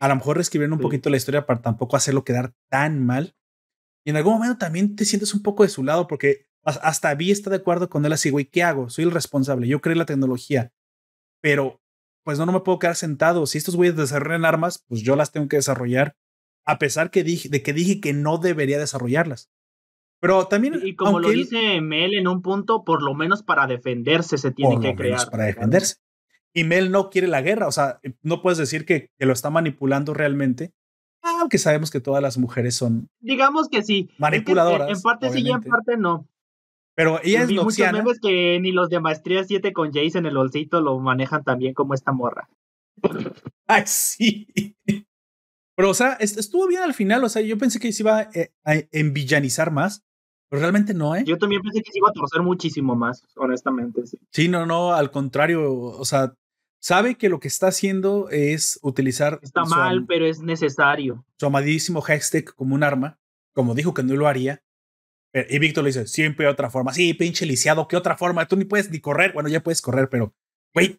A 0.00 0.08
lo 0.08 0.16
mejor 0.16 0.36
reescribieron 0.36 0.72
un 0.72 0.80
poquito 0.80 1.10
la 1.10 1.18
historia 1.18 1.44
para 1.44 1.60
tampoco 1.60 1.94
hacerlo 1.94 2.24
quedar 2.24 2.54
tan 2.70 3.04
mal. 3.04 3.36
Y 4.04 4.10
en 4.10 4.16
algún 4.16 4.34
momento 4.34 4.58
también 4.58 4.96
te 4.96 5.04
sientes 5.04 5.34
un 5.34 5.42
poco 5.42 5.62
de 5.62 5.68
su 5.68 5.84
lado 5.84 6.06
porque 6.06 6.46
hasta 6.62 7.14
Vi 7.14 7.30
está 7.30 7.50
de 7.50 7.56
acuerdo 7.56 7.88
con 7.88 8.04
él 8.04 8.12
así, 8.12 8.30
güey, 8.30 8.44
¿qué 8.44 8.62
hago? 8.62 8.90
Soy 8.90 9.04
el 9.04 9.10
responsable, 9.10 9.66
yo 9.66 9.80
creo 9.80 9.92
en 9.92 9.98
la 9.98 10.06
tecnología, 10.06 10.72
pero 11.40 11.80
pues 12.22 12.38
no, 12.38 12.46
no 12.46 12.52
me 12.52 12.60
puedo 12.60 12.78
quedar 12.78 12.96
sentado. 12.96 13.46
Si 13.46 13.58
estos 13.58 13.76
güeyes 13.76 13.96
desarrollan 13.96 14.44
armas, 14.44 14.84
pues 14.88 15.02
yo 15.02 15.16
las 15.16 15.32
tengo 15.32 15.48
que 15.48 15.56
desarrollar, 15.56 16.16
a 16.64 16.78
pesar 16.78 17.10
que 17.10 17.24
dije, 17.24 17.48
de 17.48 17.62
que 17.62 17.72
dije 17.72 18.00
que 18.00 18.12
no 18.12 18.38
debería 18.38 18.78
desarrollarlas. 18.78 19.50
Pero 20.20 20.46
también. 20.46 20.80
Y 20.84 20.94
como 20.96 21.18
lo 21.18 21.30
dice 21.30 21.80
Mel 21.80 22.14
en 22.14 22.28
un 22.28 22.42
punto, 22.42 22.84
por 22.84 23.02
lo 23.02 23.14
menos 23.14 23.42
para 23.42 23.66
defenderse 23.66 24.36
se 24.36 24.50
tiene 24.50 24.78
que 24.80 24.94
crear. 24.94 25.30
Para 25.30 25.44
defenderse. 25.44 25.96
Y 26.52 26.64
Mel 26.64 26.90
no 26.90 27.10
quiere 27.10 27.28
la 27.28 27.42
guerra, 27.42 27.68
o 27.68 27.72
sea, 27.72 28.00
no 28.22 28.42
puedes 28.42 28.58
decir 28.58 28.84
que, 28.84 29.10
que 29.16 29.24
lo 29.24 29.32
está 29.32 29.50
manipulando 29.50 30.14
realmente, 30.14 30.72
aunque 31.22 31.58
sabemos 31.58 31.90
que 31.90 32.00
todas 32.00 32.22
las 32.22 32.38
mujeres 32.38 32.74
son. 32.74 33.08
Digamos 33.20 33.68
que 33.68 33.82
sí. 33.82 34.10
Manipuladoras. 34.18 34.88
en, 34.88 35.02
parte 35.02 35.30
sí 35.30 35.40
y 35.42 35.50
en 35.50 35.62
parte 35.62 35.96
no. 35.96 36.26
Pero 36.94 37.20
ella 37.22 37.42
es 37.42 37.50
noxiana. 37.50 38.02
muchos 38.02 38.20
que 38.20 38.58
ni 38.60 38.72
los 38.72 38.90
de 38.90 39.00
Maestría 39.00 39.44
7 39.44 39.72
con 39.72 39.92
Jace 39.92 40.18
en 40.18 40.26
el 40.26 40.36
olcito 40.36 40.80
lo 40.80 40.98
manejan 40.98 41.44
tan 41.44 41.58
bien 41.58 41.74
como 41.74 41.94
esta 41.94 42.12
morra. 42.12 42.48
Ay, 43.66 43.84
sí. 43.86 44.48
Pero, 45.76 45.90
o 45.90 45.94
sea, 45.94 46.12
estuvo 46.20 46.66
bien 46.66 46.82
al 46.82 46.94
final. 46.94 47.24
O 47.24 47.28
sea, 47.28 47.40
yo 47.42 47.56
pensé 47.56 47.80
que 47.80 47.92
se 47.92 48.02
iba 48.02 48.28
eh, 48.34 48.50
a 48.64 48.74
envillanizar 48.92 49.70
más. 49.70 50.02
Pero 50.50 50.60
realmente 50.62 50.92
no, 50.94 51.14
¿eh? 51.14 51.22
Yo 51.24 51.38
también 51.38 51.62
pensé 51.62 51.80
que 51.80 51.92
se 51.92 51.98
iba 51.98 52.08
a 52.08 52.12
torcer 52.12 52.42
muchísimo 52.42 52.96
más, 52.96 53.24
honestamente. 53.36 54.04
Sí, 54.04 54.18
sí 54.32 54.48
no, 54.48 54.66
no, 54.66 54.92
al 54.92 55.12
contrario. 55.12 55.72
O 55.72 56.04
sea, 56.04 56.34
sabe 56.80 57.14
que 57.14 57.28
lo 57.28 57.38
que 57.38 57.48
está 57.48 57.68
haciendo 57.68 58.28
es 58.30 58.80
utilizar. 58.82 59.38
Está 59.42 59.64
mal, 59.64 60.04
pero 60.06 60.26
es 60.26 60.40
necesario. 60.40 61.24
Su 61.38 61.46
amadísimo 61.46 62.00
hashtag 62.00 62.52
como 62.54 62.74
un 62.74 62.82
arma, 62.82 63.18
como 63.52 63.74
dijo 63.74 63.94
que 63.94 64.02
no 64.02 64.16
lo 64.16 64.26
haría. 64.26 64.62
Y 65.32 65.60
Víctor 65.60 65.84
le 65.84 65.90
dice: 65.90 66.08
siempre 66.08 66.46
hay 66.46 66.52
otra 66.52 66.70
forma. 66.70 66.92
Sí, 66.92 67.14
pinche 67.14 67.46
lisiado, 67.46 67.86
¿qué 67.86 67.96
otra 67.96 68.16
forma? 68.16 68.48
Tú 68.48 68.56
ni 68.56 68.64
puedes 68.64 68.90
ni 68.90 68.98
correr. 68.98 69.32
Bueno, 69.32 69.48
ya 69.48 69.62
puedes 69.62 69.80
correr, 69.80 70.08
pero, 70.08 70.34
güey, 70.74 70.98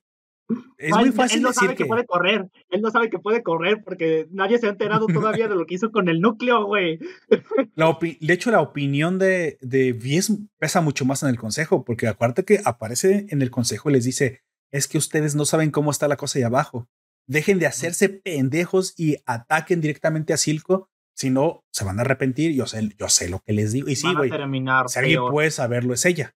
es 0.77 0.95
muy 0.95 1.11
fácil 1.11 1.37
él 1.37 1.43
no 1.43 1.49
decir 1.49 1.63
sabe 1.63 1.75
que... 1.75 1.85
puede 1.85 2.05
correr. 2.05 2.49
Él 2.69 2.81
no 2.81 2.91
sabe 2.91 3.09
que 3.09 3.19
puede 3.19 3.43
correr 3.43 3.83
porque 3.83 4.27
nadie 4.31 4.57
se 4.57 4.67
ha 4.67 4.69
enterado 4.69 5.07
todavía 5.07 5.47
de 5.47 5.55
lo 5.55 5.65
que 5.65 5.75
hizo 5.75 5.91
con 5.91 6.09
el 6.09 6.21
núcleo, 6.21 6.65
güey. 6.65 6.99
de 8.19 8.33
hecho, 8.33 8.51
la 8.51 8.61
opinión 8.61 9.19
de, 9.19 9.57
de 9.61 9.93
Vies 9.93 10.31
pesa 10.59 10.81
mucho 10.81 11.05
más 11.05 11.23
en 11.23 11.29
el 11.29 11.37
consejo, 11.37 11.83
porque 11.83 12.07
acuérdate 12.07 12.45
que 12.45 12.59
aparece 12.63 13.27
en 13.29 13.41
el 13.41 13.51
consejo 13.51 13.89
y 13.89 13.93
les 13.93 14.05
dice: 14.05 14.41
es 14.71 14.87
que 14.87 14.97
ustedes 14.97 15.35
no 15.35 15.45
saben 15.45 15.71
cómo 15.71 15.91
está 15.91 16.07
la 16.07 16.17
cosa 16.17 16.39
ahí 16.39 16.43
abajo. 16.43 16.87
Dejen 17.27 17.59
de 17.59 17.67
hacerse 17.67 18.09
pendejos 18.09 18.93
y 18.97 19.17
ataquen 19.25 19.81
directamente 19.81 20.33
a 20.33 20.37
Silco, 20.37 20.89
si 21.15 21.29
no, 21.29 21.63
se 21.71 21.83
van 21.83 21.99
a 21.99 22.01
arrepentir. 22.01 22.53
Yo 22.53 22.65
sé, 22.65 22.89
yo 22.97 23.09
sé 23.09 23.29
lo 23.29 23.39
que 23.39 23.53
les 23.53 23.71
digo. 23.71 23.89
Y 23.89 23.95
sí, 23.95 24.13
güey. 24.13 24.31
Si 24.87 24.99
alguien 24.99 25.21
puede 25.29 25.51
saberlo, 25.51 25.93
es 25.93 26.05
ella. 26.05 26.35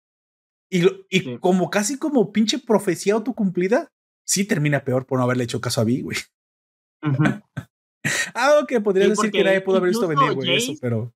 Y, 0.69 0.85
y 1.09 1.37
como 1.39 1.69
casi 1.69 1.97
como 1.97 2.31
pinche 2.31 2.59
profecía 2.59 3.13
autocumplida, 3.13 3.91
sí 4.25 4.45
termina 4.45 4.83
peor 4.83 5.05
por 5.05 5.19
no 5.19 5.23
haberle 5.23 5.45
hecho 5.45 5.61
caso 5.61 5.81
a 5.81 5.83
Vi, 5.83 6.01
güey. 6.01 6.17
Algo 8.33 8.67
que 8.67 8.81
podría 8.81 9.07
decir 9.07 9.31
que 9.31 9.43
nadie 9.43 9.61
pudo 9.61 9.77
haber 9.77 9.89
visto 9.89 10.07
venir, 10.07 10.33
güey, 10.33 10.55
eso, 10.55 10.73
pero. 10.81 11.13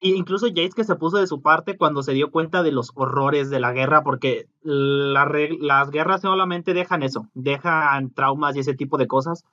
Incluso 0.00 0.48
Jace 0.48 0.72
que 0.76 0.84
se 0.84 0.96
puso 0.96 1.16
de 1.16 1.26
su 1.26 1.40
parte 1.40 1.76
cuando 1.76 2.02
se 2.02 2.12
dio 2.12 2.30
cuenta 2.30 2.62
de 2.62 2.70
los 2.70 2.92
horrores 2.94 3.48
de 3.48 3.60
la 3.60 3.72
guerra, 3.72 4.02
porque 4.02 4.46
las 4.62 5.90
guerras 5.90 6.20
solamente 6.20 6.74
dejan 6.74 7.02
eso, 7.02 7.28
dejan 7.34 8.12
traumas 8.12 8.56
y 8.56 8.60
ese 8.60 8.74
tipo 8.74 8.98
de 8.98 9.06
cosas. 9.06 9.44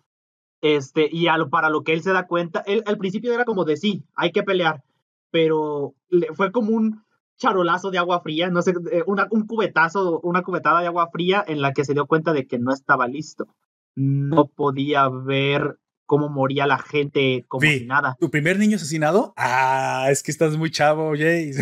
Este, 0.62 1.10
y 1.12 1.28
para 1.50 1.70
lo 1.70 1.84
que 1.84 1.94
él 1.94 2.02
se 2.02 2.14
da 2.14 2.28
cuenta, 2.28 2.62
él 2.66 2.84
al 2.86 2.98
principio 2.98 3.34
era 3.34 3.46
como 3.46 3.66
de 3.66 3.78
sí, 3.78 4.04
hay 4.16 4.32
que 4.32 4.44
pelear, 4.44 4.84
pero 5.32 5.94
fue 6.36 6.52
como 6.52 6.76
un 6.76 7.04
charolazo 7.38 7.92
de 7.92 7.98
agua 7.98 8.22
fría, 8.22 8.50
no 8.50 8.62
sé, 8.62 8.74
eh, 8.92 9.04
una, 9.06 9.28
un 9.32 9.46
cubetazo, 9.48 10.20
una 10.22 10.44
cubetada 10.44 10.82
de 10.82 10.88
agua 10.88 11.10
fría 11.12 11.44
en 11.46 11.62
la 11.62 11.74
que 11.74 11.84
se 11.84 11.94
dio 11.94 12.06
cuenta 12.06 12.32
de 12.34 12.48
que 12.48 12.60
no 12.60 12.72
estaba 12.72 13.08
listo. 13.08 13.48
No 13.96 14.48
podía 14.48 15.10
ver 15.10 15.78
cómo 16.14 16.30
moría 16.30 16.68
la 16.68 16.78
gente 16.78 17.44
como 17.48 17.66
si 17.66 17.88
nada. 17.88 18.16
¿Tu 18.20 18.30
primer 18.30 18.60
niño 18.60 18.76
asesinado? 18.76 19.34
Ah, 19.36 20.10
es 20.12 20.22
que 20.22 20.30
estás 20.30 20.56
muy 20.56 20.70
chavo, 20.70 21.14
Jace. 21.14 21.56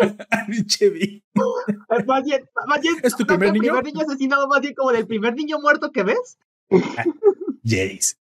Pinche 0.48 1.20
más 2.06 2.24
bien, 2.24 2.48
más 2.66 2.80
bien, 2.80 2.94
¿Es 3.02 3.14
tu 3.14 3.26
primer 3.26 3.52
niño? 3.52 3.74
primer 3.74 3.84
niño 3.84 4.00
asesinado, 4.00 4.48
más 4.48 4.62
bien 4.62 4.74
como 4.74 4.92
del 4.92 5.06
primer 5.06 5.34
niño 5.34 5.58
muerto 5.60 5.92
que 5.92 6.04
ves. 6.04 6.38
Jace. 7.62 8.16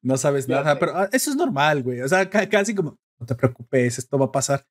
No 0.00 0.16
sabes 0.16 0.48
nada, 0.48 0.78
pero 0.78 0.96
ah, 0.96 1.10
eso 1.12 1.28
es 1.28 1.36
normal, 1.36 1.82
güey. 1.82 2.00
O 2.00 2.08
sea, 2.08 2.30
casi 2.30 2.74
como, 2.74 2.98
no 3.18 3.26
te 3.26 3.34
preocupes, 3.34 3.98
esto 3.98 4.18
va 4.18 4.26
a 4.26 4.32
pasar. 4.32 4.66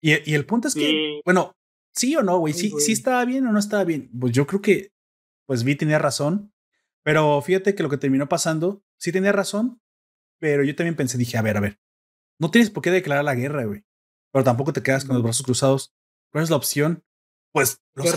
Y, 0.00 0.34
el 0.34 0.44
punto 0.44 0.66
es 0.66 0.74
que, 0.74 1.20
bueno, 1.24 1.52
sí 1.94 2.16
o 2.16 2.22
no, 2.24 2.38
güey, 2.38 2.52
sí, 2.52 2.72
sí 2.80 2.90
estaba 2.90 3.24
bien 3.24 3.46
o 3.46 3.52
no 3.52 3.60
estaba 3.60 3.84
bien. 3.84 4.10
Pues 4.18 4.32
yo 4.32 4.44
creo 4.44 4.60
que, 4.60 4.90
pues 5.46 5.62
Vi 5.62 5.76
tenía 5.76 6.00
razón, 6.00 6.52
pero 7.04 7.40
fíjate 7.42 7.76
que 7.76 7.84
lo 7.84 7.88
que 7.88 7.96
terminó 7.96 8.28
pasando, 8.28 8.82
sí 8.98 9.12
tenía 9.12 9.32
razón, 9.32 9.80
pero 10.38 10.62
yo 10.64 10.74
también 10.74 10.96
pensé, 10.96 11.18
dije, 11.18 11.38
a 11.38 11.42
ver, 11.42 11.56
a 11.56 11.60
ver, 11.60 11.78
no 12.38 12.50
tienes 12.50 12.70
por 12.70 12.82
qué 12.82 12.90
declarar 12.90 13.24
la 13.24 13.34
guerra, 13.34 13.64
güey, 13.64 13.84
pero 14.32 14.44
tampoco 14.44 14.72
te 14.72 14.82
quedas 14.82 15.04
con 15.04 15.14
los 15.14 15.22
brazos 15.22 15.44
cruzados. 15.44 15.94
¿Cuál 16.30 16.44
es 16.44 16.50
la 16.50 16.56
opción? 16.56 17.02
Pues 17.52 17.80
los, 17.94 18.14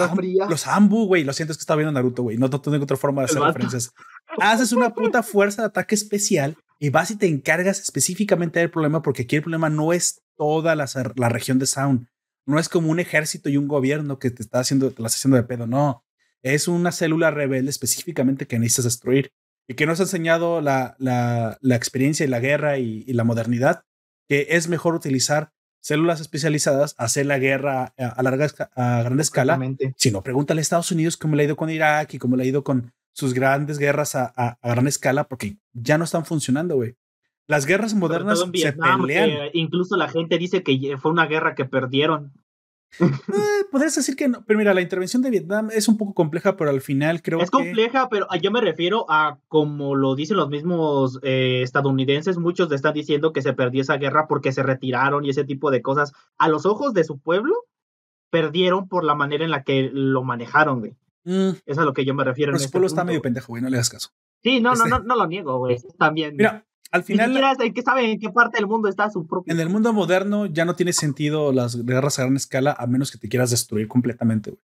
los 0.50 0.68
Ambu, 0.68 1.06
güey, 1.06 1.24
lo 1.24 1.34
siento, 1.34 1.54
es 1.54 1.58
que 1.58 1.62
estaba 1.62 1.78
viendo 1.78 1.94
Naruto, 1.94 2.24
güey, 2.24 2.38
no, 2.38 2.48
no 2.48 2.62
tengo 2.62 2.84
otra 2.84 2.98
forma 2.98 3.22
de 3.22 3.26
hacer 3.26 3.42
referencias. 3.42 3.94
Haces 4.40 4.74
una 4.74 4.94
puta 4.94 5.24
fuerza 5.24 5.62
de 5.62 5.68
ataque 5.68 5.96
especial 5.96 6.58
y 6.80 6.90
vas 6.90 7.12
y 7.12 7.16
te 7.16 7.28
encargas 7.28 7.80
específicamente 7.80 8.60
del 8.60 8.70
problema 8.70 9.02
porque 9.02 9.24
aquí 9.24 9.38
el 9.38 9.42
problema 9.42 9.70
no 9.70 9.94
es 9.94 10.22
toda 10.36 10.76
la, 10.76 10.90
la, 11.16 11.30
región 11.30 11.60
de 11.60 11.66
Sound. 11.66 12.08
No 12.46 12.60
es 12.60 12.68
como 12.68 12.92
un 12.92 13.00
ejército 13.00 13.50
y 13.50 13.58
un 13.58 13.68
gobierno 13.68 14.20
que 14.20 14.32
te 14.32 14.44
está 14.44 14.60
haciendo, 14.60 14.92
te 14.92 15.02
la 15.02 15.08
está 15.08 15.18
haciendo 15.18 15.38
de 15.38 15.44
pedo, 15.44 15.66
no. 15.66 16.04
Es 16.42 16.68
una 16.68 16.92
célula 16.92 17.32
rebelde 17.32 17.70
específicamente 17.70 18.48
que 18.48 18.60
necesitas 18.60 18.86
destruir 18.86 19.32
y 19.68 19.76
que 19.76 19.86
nos 19.86 20.00
ha 20.00 20.04
enseñado 20.04 20.62
la, 20.62 20.96
la, 21.00 21.58
la 21.62 21.76
experiencia 21.76 22.26
y 22.26 22.30
la 22.30 22.40
guerra 22.40 22.78
y, 22.78 23.04
la 23.14 23.24
modernidad, 23.24 23.84
que 24.28 24.48
es 24.50 24.68
mejor 24.68 24.96
utilizar 24.96 25.52
células 25.80 26.22
especializadas, 26.22 26.96
hacer 26.98 27.26
la 27.26 27.40
guerra 27.40 27.94
a, 27.98 28.24
larga, 28.24 28.48
a 28.76 29.04
gran 29.04 29.20
escala. 29.20 29.60
Si 29.96 30.12
no, 30.12 30.22
pregúntale 30.24 30.60
a 30.60 30.64
Estados 30.64 30.92
Unidos 30.92 31.18
cómo 31.18 31.36
le 31.36 31.44
ha 31.44 31.46
ido 31.46 31.56
con 31.56 31.70
Irak 31.70 32.14
y 32.14 32.20
cómo 32.20 32.36
le 32.36 32.44
ha 32.44 32.48
ido 32.48 32.64
con 32.64 32.94
sus 33.14 33.34
grandes 33.34 33.78
guerras 33.78 34.16
a, 34.16 34.34
a, 34.36 34.58
gran 34.62 34.88
escala, 34.88 35.26
porque 35.26 35.58
ya 35.74 35.98
no 35.98 36.04
están 36.04 36.26
funcionando, 36.26 36.76
güey. 36.76 36.96
Las 37.48 37.66
guerras 37.66 37.94
modernas 37.94 38.40
se 38.40 38.74
pelean. 38.74 39.50
incluso 39.54 39.98
la 39.98 40.08
gente 40.08 40.38
dice 40.38 40.64
que 40.64 40.98
fue 40.98 41.12
una 41.12 41.26
guerra 41.26 41.56
que 41.56 41.66
perdieron. 41.66 42.32
Eh, 43.00 43.64
podrías 43.72 43.96
decir 43.96 44.16
que 44.16 44.28
no, 44.28 44.44
pero 44.46 44.60
mira, 44.60 44.74
la 44.74 44.82
intervención 44.82 45.22
de 45.22 45.30
Vietnam 45.30 45.70
es 45.72 45.88
un 45.88 45.98
poco 45.98 46.14
compleja, 46.14 46.58
pero 46.58 46.70
al 46.70 46.82
final 46.82 47.22
creo 47.22 47.40
que. 47.40 47.46
Es 47.46 47.52
compleja, 47.52 48.10
pero 48.10 48.28
yo 48.42 48.52
me 48.52 48.62
refiero 48.62 49.06
a 49.10 49.40
como 49.48 49.96
lo 49.96 50.16
dicen 50.16 50.38
los 50.38 50.50
mismos 50.50 51.20
eh, 51.24 51.62
estadounidenses, 51.64 52.38
muchos 52.38 52.72
están 52.72 52.94
diciendo 52.94 53.34
que 53.34 53.42
se 53.42 53.54
perdió 53.54 53.82
esa 53.82 53.98
guerra 53.98 54.28
porque 54.28 54.52
se 54.52 54.64
retiraron 54.64 55.26
y 55.26 55.30
ese 55.30 55.44
tipo 55.44 55.72
de 55.72 55.82
cosas. 55.82 56.14
A 56.38 56.50
los 56.50 56.66
ojos 56.66 56.94
de 56.94 57.04
su 57.04 57.20
pueblo, 57.20 57.56
perdieron 58.30 58.88
por 58.88 59.04
la 59.04 59.16
manera 59.16 59.46
en 59.46 59.52
la 59.52 59.64
que 59.64 59.90
lo 59.94 60.24
manejaron, 60.24 60.80
güey. 60.80 60.96
Mm. 61.24 61.50
Eso 61.50 61.64
es 61.66 61.78
a 61.78 61.86
lo 61.86 61.94
que 61.94 62.06
yo 62.06 62.14
me 62.14 62.24
refiero. 62.24 62.52
Pero 62.52 62.60
su 62.60 62.66
este 62.66 62.72
pueblo 62.74 62.88
está 62.88 63.04
medio 63.04 63.22
pendejo, 63.22 63.48
güey, 63.48 63.62
no 63.62 63.70
le 63.70 63.78
hagas 63.78 63.90
caso. 63.90 64.10
Sí, 64.44 64.60
no, 64.60 64.74
no, 64.74 64.86
este 64.86 64.90
no, 64.90 65.00
no 65.00 65.16
lo 65.16 65.28
niego, 65.28 65.60
güey. 65.60 65.78
También. 65.98 66.36
Mira, 66.36 66.66
al 66.92 67.04
final. 67.04 67.34
Ni 67.60 67.72
que 67.72 67.82
sabe 67.82 68.12
en 68.12 68.20
qué 68.20 68.30
parte 68.30 68.58
del 68.58 68.68
mundo 68.68 68.90
está 68.90 69.10
su 69.10 69.26
propio. 69.26 69.54
En 69.54 69.60
el 69.60 69.70
mundo 69.70 69.94
moderno 69.94 70.46
ya 70.46 70.66
no 70.66 70.76
tiene 70.76 70.94
sentido 70.94 71.52
las 71.52 71.86
guerras 71.86 72.20
a 72.20 72.24
gran 72.24 72.36
escala 72.36 72.76
a 72.78 72.86
menos 72.88 73.12
que 73.12 73.18
te 73.18 73.30
quieras 73.30 73.50
destruir 73.50 73.88
completamente, 73.88 74.52
güey. 74.52 74.62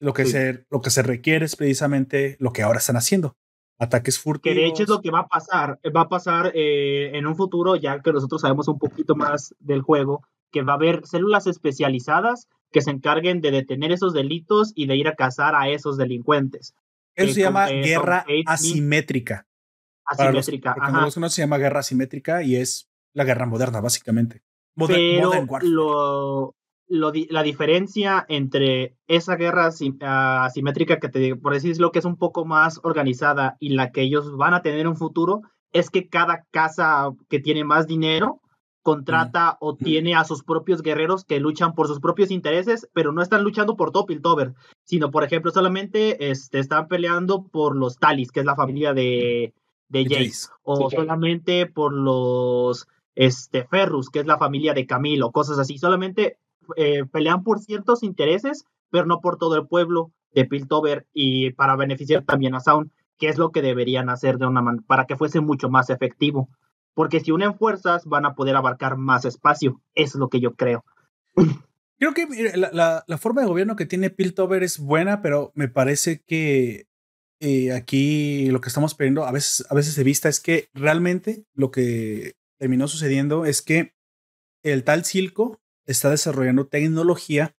Lo 0.00 0.12
que, 0.12 0.26
se, 0.26 0.66
lo 0.70 0.82
que 0.82 0.90
se 0.90 1.02
requiere 1.02 1.46
es 1.46 1.56
precisamente 1.56 2.36
lo 2.38 2.52
que 2.52 2.62
ahora 2.62 2.78
están 2.78 2.96
haciendo. 2.96 3.36
ataques 3.78 4.18
furtivos. 4.18 4.54
Que 4.54 4.60
de 4.60 4.66
hecho 4.66 4.82
es 4.82 4.88
lo 4.88 5.00
que 5.00 5.10
va 5.10 5.20
a 5.20 5.26
pasar. 5.28 5.80
Va 5.96 6.02
a 6.02 6.08
pasar 6.08 6.52
eh, 6.54 7.12
en 7.14 7.26
un 7.26 7.36
futuro, 7.36 7.76
ya 7.76 8.00
que 8.00 8.12
nosotros 8.12 8.42
sabemos 8.42 8.68
un 8.68 8.78
poquito 8.78 9.16
más 9.16 9.54
del 9.60 9.80
juego, 9.80 10.22
que 10.52 10.62
va 10.62 10.74
a 10.74 10.76
haber 10.76 11.06
células 11.06 11.46
especializadas 11.46 12.48
que 12.70 12.82
se 12.82 12.90
encarguen 12.90 13.40
de 13.40 13.52
detener 13.52 13.92
esos 13.92 14.12
delitos 14.12 14.72
y 14.74 14.86
de 14.86 14.96
ir 14.96 15.08
a 15.08 15.14
cazar 15.14 15.54
a 15.54 15.68
esos 15.68 15.96
delincuentes. 15.96 16.74
Eso 17.14 17.32
se 17.32 17.40
llama 17.40 17.68
guerra 17.68 18.26
asimétrica. 18.46 19.46
Asimétrica. 20.04 20.74
Para 20.74 21.02
los, 21.02 21.14
se 21.14 21.42
llama 21.42 21.58
guerra 21.58 21.80
asimétrica 21.80 22.42
y 22.42 22.56
es 22.56 22.90
la 23.12 23.24
guerra 23.24 23.46
moderna, 23.46 23.80
básicamente. 23.80 24.42
Pero 24.76 25.46
lo, 25.62 26.54
la 26.88 27.42
diferencia 27.42 28.26
entre 28.28 28.96
esa 29.06 29.36
guerra 29.36 29.70
ah, 30.02 30.44
asimétrica 30.44 30.98
que 30.98 31.08
te 31.08 31.36
por 31.36 31.54
decirlo 31.54 31.92
que 31.92 32.00
es 32.00 32.04
un 32.04 32.16
poco 32.16 32.44
más 32.44 32.80
organizada 32.82 33.56
y 33.58 33.70
la 33.70 33.90
que 33.90 34.02
ellos 34.02 34.36
van 34.36 34.54
a 34.54 34.62
tener 34.62 34.80
en 34.80 34.88
un 34.88 34.96
futuro 34.96 35.42
es 35.72 35.90
que 35.90 36.08
cada 36.08 36.44
casa 36.50 37.10
que 37.28 37.40
tiene 37.40 37.64
más 37.64 37.86
dinero 37.86 38.40
contrata 38.82 39.56
o 39.60 39.76
tiene 39.76 40.14
a 40.14 40.24
sus 40.24 40.44
propios 40.44 40.82
guerreros 40.82 41.24
que 41.24 41.40
luchan 41.40 41.74
por 41.74 41.88
sus 41.88 42.00
propios 42.00 42.30
intereses, 42.30 42.86
pero 42.92 43.12
no 43.12 43.22
están 43.22 43.42
luchando 43.42 43.76
por 43.76 43.92
top 43.92 44.08
Piltover, 44.08 44.52
sino 44.84 45.10
por 45.10 45.24
ejemplo 45.24 45.50
solamente 45.50 46.30
este, 46.30 46.58
están 46.58 46.86
peleando 46.86 47.44
por 47.44 47.76
los 47.76 47.96
Talis, 47.96 48.30
que 48.30 48.40
es 48.40 48.46
la 48.46 48.54
familia 48.54 48.92
de, 48.92 49.54
de 49.88 50.04
Jace, 50.04 50.48
o 50.62 50.90
solamente 50.90 51.66
por 51.66 51.92
los 51.92 52.88
este, 53.14 53.64
Ferrus, 53.64 54.10
que 54.10 54.20
es 54.20 54.26
la 54.26 54.38
familia 54.38 54.74
de 54.74 54.86
Camilo, 54.86 55.30
cosas 55.30 55.58
así, 55.58 55.78
solamente 55.78 56.38
eh, 56.76 57.04
pelean 57.10 57.44
por 57.44 57.60
ciertos 57.60 58.02
intereses, 58.02 58.64
pero 58.90 59.06
no 59.06 59.20
por 59.20 59.38
todo 59.38 59.56
el 59.56 59.66
pueblo 59.66 60.12
de 60.32 60.44
Piltover 60.44 61.06
y 61.12 61.52
para 61.52 61.76
beneficiar 61.76 62.24
también 62.24 62.54
a 62.54 62.60
Sound, 62.60 62.90
que 63.18 63.28
es 63.28 63.38
lo 63.38 63.52
que 63.52 63.62
deberían 63.62 64.08
hacer 64.08 64.38
de 64.38 64.46
una 64.46 64.62
manera 64.62 64.84
para 64.86 65.06
que 65.06 65.16
fuese 65.16 65.40
mucho 65.40 65.68
más 65.68 65.90
efectivo. 65.90 66.48
Porque 66.94 67.20
si 67.20 67.32
unen 67.32 67.54
fuerzas 67.54 68.04
van 68.04 68.24
a 68.24 68.34
poder 68.34 68.56
abarcar 68.56 68.96
más 68.96 69.24
espacio, 69.24 69.80
es 69.94 70.14
lo 70.14 70.28
que 70.28 70.40
yo 70.40 70.54
creo. 70.54 70.84
Creo 71.98 72.12
que 72.12 72.26
la, 72.56 73.04
la, 73.06 73.18
forma 73.18 73.40
de 73.40 73.46
gobierno 73.46 73.76
que 73.76 73.86
tiene 73.86 74.10
Piltover 74.10 74.62
es 74.62 74.78
buena, 74.78 75.22
pero 75.22 75.52
me 75.54 75.68
parece 75.68 76.22
que 76.26 76.86
eh, 77.44 77.72
aquí 77.72 78.48
lo 78.50 78.62
que 78.62 78.68
estamos 78.68 78.94
pidiendo 78.94 79.26
a 79.26 79.32
veces, 79.32 79.66
a 79.68 79.74
veces 79.74 79.94
de 79.96 80.02
vista 80.02 80.30
es 80.30 80.40
que 80.40 80.68
realmente 80.72 81.44
lo 81.52 81.70
que 81.70 82.36
terminó 82.58 82.88
sucediendo 82.88 83.44
es 83.44 83.60
que 83.60 83.92
el 84.62 84.82
tal 84.82 85.04
Silco 85.04 85.60
está 85.86 86.08
desarrollando 86.08 86.68
tecnología 86.68 87.54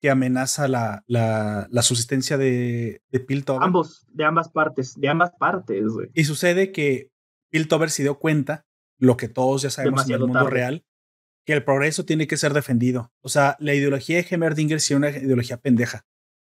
que 0.00 0.08
amenaza 0.08 0.68
la, 0.68 1.04
la, 1.06 1.68
la 1.70 1.82
subsistencia 1.82 2.38
de, 2.38 3.02
de 3.10 3.20
Piltover. 3.20 3.62
Ambos, 3.62 4.06
de 4.08 4.24
ambas 4.24 4.48
partes, 4.48 4.94
de 4.98 5.08
ambas 5.10 5.32
partes, 5.38 5.84
Y 6.14 6.24
sucede 6.24 6.72
que 6.72 7.10
Piltover 7.50 7.90
se 7.90 8.02
dio 8.02 8.18
cuenta, 8.18 8.64
lo 8.98 9.18
que 9.18 9.28
todos 9.28 9.60
ya 9.60 9.68
sabemos 9.68 10.08
en 10.08 10.14
el 10.14 10.20
mundo 10.20 10.48
real, 10.48 10.86
que 11.44 11.52
el 11.52 11.62
progreso 11.62 12.06
tiene 12.06 12.26
que 12.26 12.38
ser 12.38 12.54
defendido. 12.54 13.12
O 13.20 13.28
sea, 13.28 13.56
la 13.58 13.74
ideología 13.74 14.16
de 14.16 14.26
Hemmerdinger 14.30 14.78
es 14.78 14.90
una 14.92 15.10
ideología 15.10 15.58
pendeja. 15.58 16.06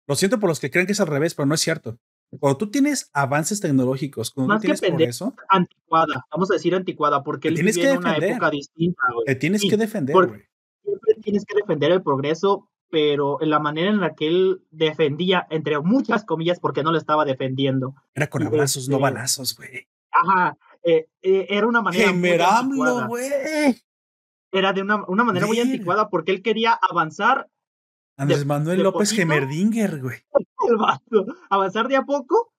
Lo 0.08 0.16
siento 0.16 0.40
por 0.40 0.50
los 0.50 0.62
que 0.62 0.72
creen 0.72 0.86
que 0.86 0.94
es 0.94 1.02
al 1.02 1.08
revés, 1.08 1.36
pero 1.36 1.46
no 1.46 1.56
es 1.56 1.62
cierto. 1.62 2.00
Cuando 2.40 2.58
tú 2.58 2.72
tienes 2.72 3.10
avances 3.14 3.60
tecnológicos, 3.60 4.32
cuando 4.32 4.56
tú 4.56 4.62
tienes 4.62 4.82
progreso, 4.82 5.34
anticuada, 5.50 6.26
vamos 6.32 6.50
a 6.52 6.56
decir 6.56 6.74
anticuada, 6.76 7.24
porque 7.24 7.50
él 7.50 7.56
tienes 7.56 7.78
que 7.78 7.90
en 7.90 7.98
una 7.98 8.18
época 8.18 8.50
distinta, 8.50 9.02
Te 9.26 9.36
tienes 9.36 9.62
que 9.62 9.78
defender, 9.78 10.16
güey 10.16 10.44
siempre 10.84 11.16
tienes 11.22 11.46
que 11.46 11.56
defender 11.56 11.92
el 11.92 12.04
progreso, 12.04 12.70
pero 12.90 13.42
en 13.42 13.50
la 13.50 13.60
manera 13.60 13.90
en 13.90 14.00
la 14.00 14.14
que 14.14 14.28
él 14.28 14.62
defendía, 14.70 15.48
entre 15.50 15.80
muchas 15.80 16.26
comillas, 16.26 16.60
porque 16.60 16.84
no 16.84 16.92
lo 16.92 16.98
estaba 16.98 17.26
defendiendo. 17.26 17.96
Era 18.14 18.28
con 18.28 18.44
abrazos, 18.44 18.88
no 18.90 18.98
este, 18.98 19.04
balazos, 19.04 19.56
güey. 19.56 19.88
Ajá, 20.12 20.58
eh, 20.84 21.08
eh, 21.22 21.48
era 21.50 21.68
una 21.68 21.82
manera 21.82 22.12
muy 22.12 22.90
güey. 23.08 23.82
Era 24.52 24.74
de 24.74 24.82
una, 24.82 25.04
una 25.08 25.24
manera 25.24 25.48
muy 25.48 25.60
anticuada 25.60 26.10
porque 26.10 26.32
él 26.32 26.44
quería 26.44 26.74
avanzar. 26.74 27.50
Andrés 28.18 28.46
Manuel 28.46 28.84
López 28.84 29.12
Gemerdinger, 29.12 30.02
güey. 30.02 30.18
avanzar 31.50 31.88
de 31.88 31.96
a 31.96 32.04
poco, 32.04 32.54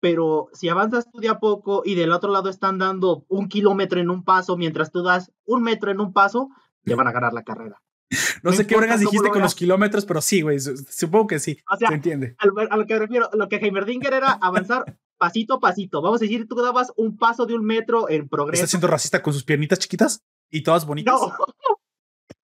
pero 0.00 0.48
si 0.52 0.68
avanzas 0.68 1.10
tú 1.10 1.20
de 1.20 1.28
a 1.28 1.38
poco 1.38 1.82
y 1.84 1.94
del 1.94 2.12
otro 2.12 2.30
lado 2.30 2.48
están 2.48 2.78
dando 2.78 3.24
un 3.28 3.48
kilómetro 3.48 4.00
en 4.00 4.10
un 4.10 4.24
paso 4.24 4.56
mientras 4.56 4.90
tú 4.90 5.02
das 5.02 5.32
un 5.44 5.62
metro 5.62 5.90
en 5.90 6.00
un 6.00 6.12
paso, 6.12 6.50
le 6.84 6.94
van 6.94 7.08
a 7.08 7.12
ganar 7.12 7.32
la 7.32 7.42
carrera. 7.42 7.82
No, 8.42 8.52
sé 8.52 8.66
qué 8.66 8.76
orgas 8.76 9.00
dijiste 9.00 9.30
con 9.30 9.40
los 9.40 9.54
kilómetros, 9.54 10.04
pero 10.04 10.20
sí, 10.20 10.42
güey. 10.42 10.58
Supongo 10.60 11.28
que 11.28 11.38
sí. 11.38 11.58
O 11.72 11.76
sea, 11.76 11.88
se 11.88 11.94
entiende. 11.94 12.36
A 12.38 12.76
lo 12.76 12.86
que 12.86 12.94
me 12.94 13.00
refiero, 13.00 13.30
lo 13.32 13.48
que 13.48 13.56
Heimerdinger 13.56 14.12
era 14.12 14.32
avanzar 14.32 14.98
pasito 15.18 15.54
a 15.54 15.60
pasito. 15.60 16.02
Vamos 16.02 16.20
a 16.20 16.24
decir, 16.24 16.46
tú 16.48 16.56
dabas 16.56 16.92
un 16.96 17.16
paso 17.16 17.46
de 17.46 17.54
un 17.54 17.64
metro 17.64 18.10
en 18.10 18.28
progreso. 18.28 18.60
¿Estás 18.60 18.70
siendo 18.70 18.88
racista 18.88 19.22
con 19.22 19.32
sus 19.32 19.44
piernitas 19.44 19.78
chiquitas 19.78 20.24
y 20.50 20.62
todas 20.62 20.84
bonitas? 20.84 21.14
No. 21.14 21.32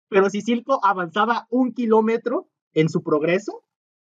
Pero 0.09 0.31
si 0.31 0.41
Silco 0.41 0.81
avanzaba 0.85 1.47
un 1.51 1.73
kilómetro 1.73 2.49
en 2.73 2.89
su 2.89 3.03
progreso, 3.03 3.65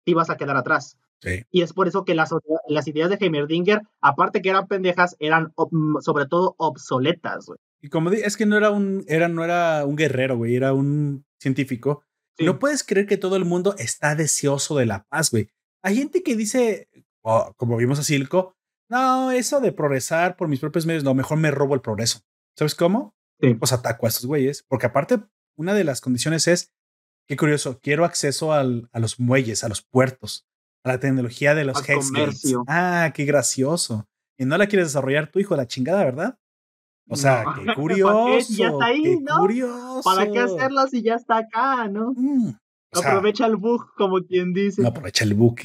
te 0.03 0.11
ibas 0.11 0.29
a 0.29 0.37
quedar 0.37 0.57
atrás. 0.57 0.97
Sí. 1.21 1.43
Y 1.49 1.61
es 1.61 1.73
por 1.73 1.87
eso 1.87 2.05
que 2.05 2.13
las, 2.13 2.31
las 2.67 2.87
ideas 2.87 3.09
de 3.09 3.17
Heimerdinger, 3.19 3.81
aparte 4.01 4.41
que 4.41 4.49
eran 4.49 4.67
pendejas, 4.67 5.15
eran 5.19 5.53
sobre 6.01 6.25
todo 6.27 6.55
obsoletas. 6.57 7.45
Güey. 7.45 7.59
Y 7.81 7.89
como 7.89 8.09
di, 8.09 8.17
es 8.17 8.37
que 8.37 8.45
no 8.45 8.57
era 8.57 8.71
un, 8.71 9.03
era, 9.07 9.27
no 9.27 9.43
era 9.43 9.85
un 9.85 9.95
guerrero, 9.95 10.37
güey, 10.37 10.55
era 10.55 10.73
un 10.73 11.25
científico. 11.39 12.03
No 12.39 12.59
puedes 12.59 12.83
creer 12.83 13.07
que 13.07 13.17
todo 13.17 13.37
el 13.37 13.45
mundo 13.45 13.75
está 13.77 14.15
deseoso 14.15 14.75
de 14.75 14.85
la 14.85 15.05
paz, 15.05 15.31
güey. 15.31 15.49
Hay 15.81 15.95
gente 15.95 16.21
que 16.21 16.35
dice, 16.35 16.89
oh, 17.21 17.53
como 17.55 17.77
vimos 17.77 17.99
a 17.99 18.03
Silco, 18.03 18.55
no, 18.89 19.31
eso 19.31 19.61
de 19.61 19.71
progresar 19.71 20.35
por 20.35 20.47
mis 20.47 20.59
propios 20.59 20.85
medios, 20.85 21.03
no, 21.03 21.13
mejor 21.13 21.37
me 21.37 21.51
robo 21.51 21.75
el 21.75 21.81
progreso. 21.81 22.21
¿Sabes 22.57 22.75
cómo? 22.75 23.15
Pues 23.37 23.73
ataco 23.73 24.05
a 24.05 24.09
estos 24.09 24.25
güeyes, 24.25 24.63
porque 24.67 24.87
aparte, 24.87 25.19
una 25.55 25.73
de 25.73 25.83
las 25.83 26.01
condiciones 26.01 26.47
es, 26.47 26.73
qué 27.27 27.37
curioso, 27.37 27.79
quiero 27.81 28.05
acceso 28.05 28.53
al, 28.53 28.89
a 28.91 28.99
los 28.99 29.19
muelles, 29.19 29.63
a 29.63 29.69
los 29.69 29.81
puertos, 29.81 30.47
a 30.83 30.89
la 30.89 30.99
tecnología 30.99 31.55
de 31.55 31.65
los 31.65 31.87
Hex 31.87 32.11
Ah, 32.67 33.11
qué 33.13 33.25
gracioso. 33.25 34.07
Y 34.37 34.45
no 34.45 34.57
la 34.57 34.67
quieres 34.67 34.89
desarrollar 34.89 35.31
tu 35.31 35.39
hijo 35.39 35.55
la 35.55 35.67
chingada, 35.67 36.03
¿verdad? 36.03 36.37
O 37.07 37.15
sea, 37.15 37.45
qué 37.63 37.73
curioso. 37.73 38.53
ya 38.53 38.69
está 38.69 38.85
ahí, 38.85 39.19
¿no? 39.19 39.39
Curioso. 39.39 40.01
¿Para 40.03 40.29
qué 40.29 40.39
hacerlo 40.39 40.87
si 40.87 41.03
ya 41.03 41.15
está 41.15 41.37
acá, 41.37 41.87
no? 41.87 42.13
Mm, 42.15 42.53
aprovecha 42.91 43.45
el 43.45 43.55
bug, 43.55 43.93
como 43.95 44.21
quien 44.23 44.53
dice. 44.53 44.81
No 44.81 44.89
aprovecha 44.89 45.23
el 45.23 45.35
bug, 45.35 45.55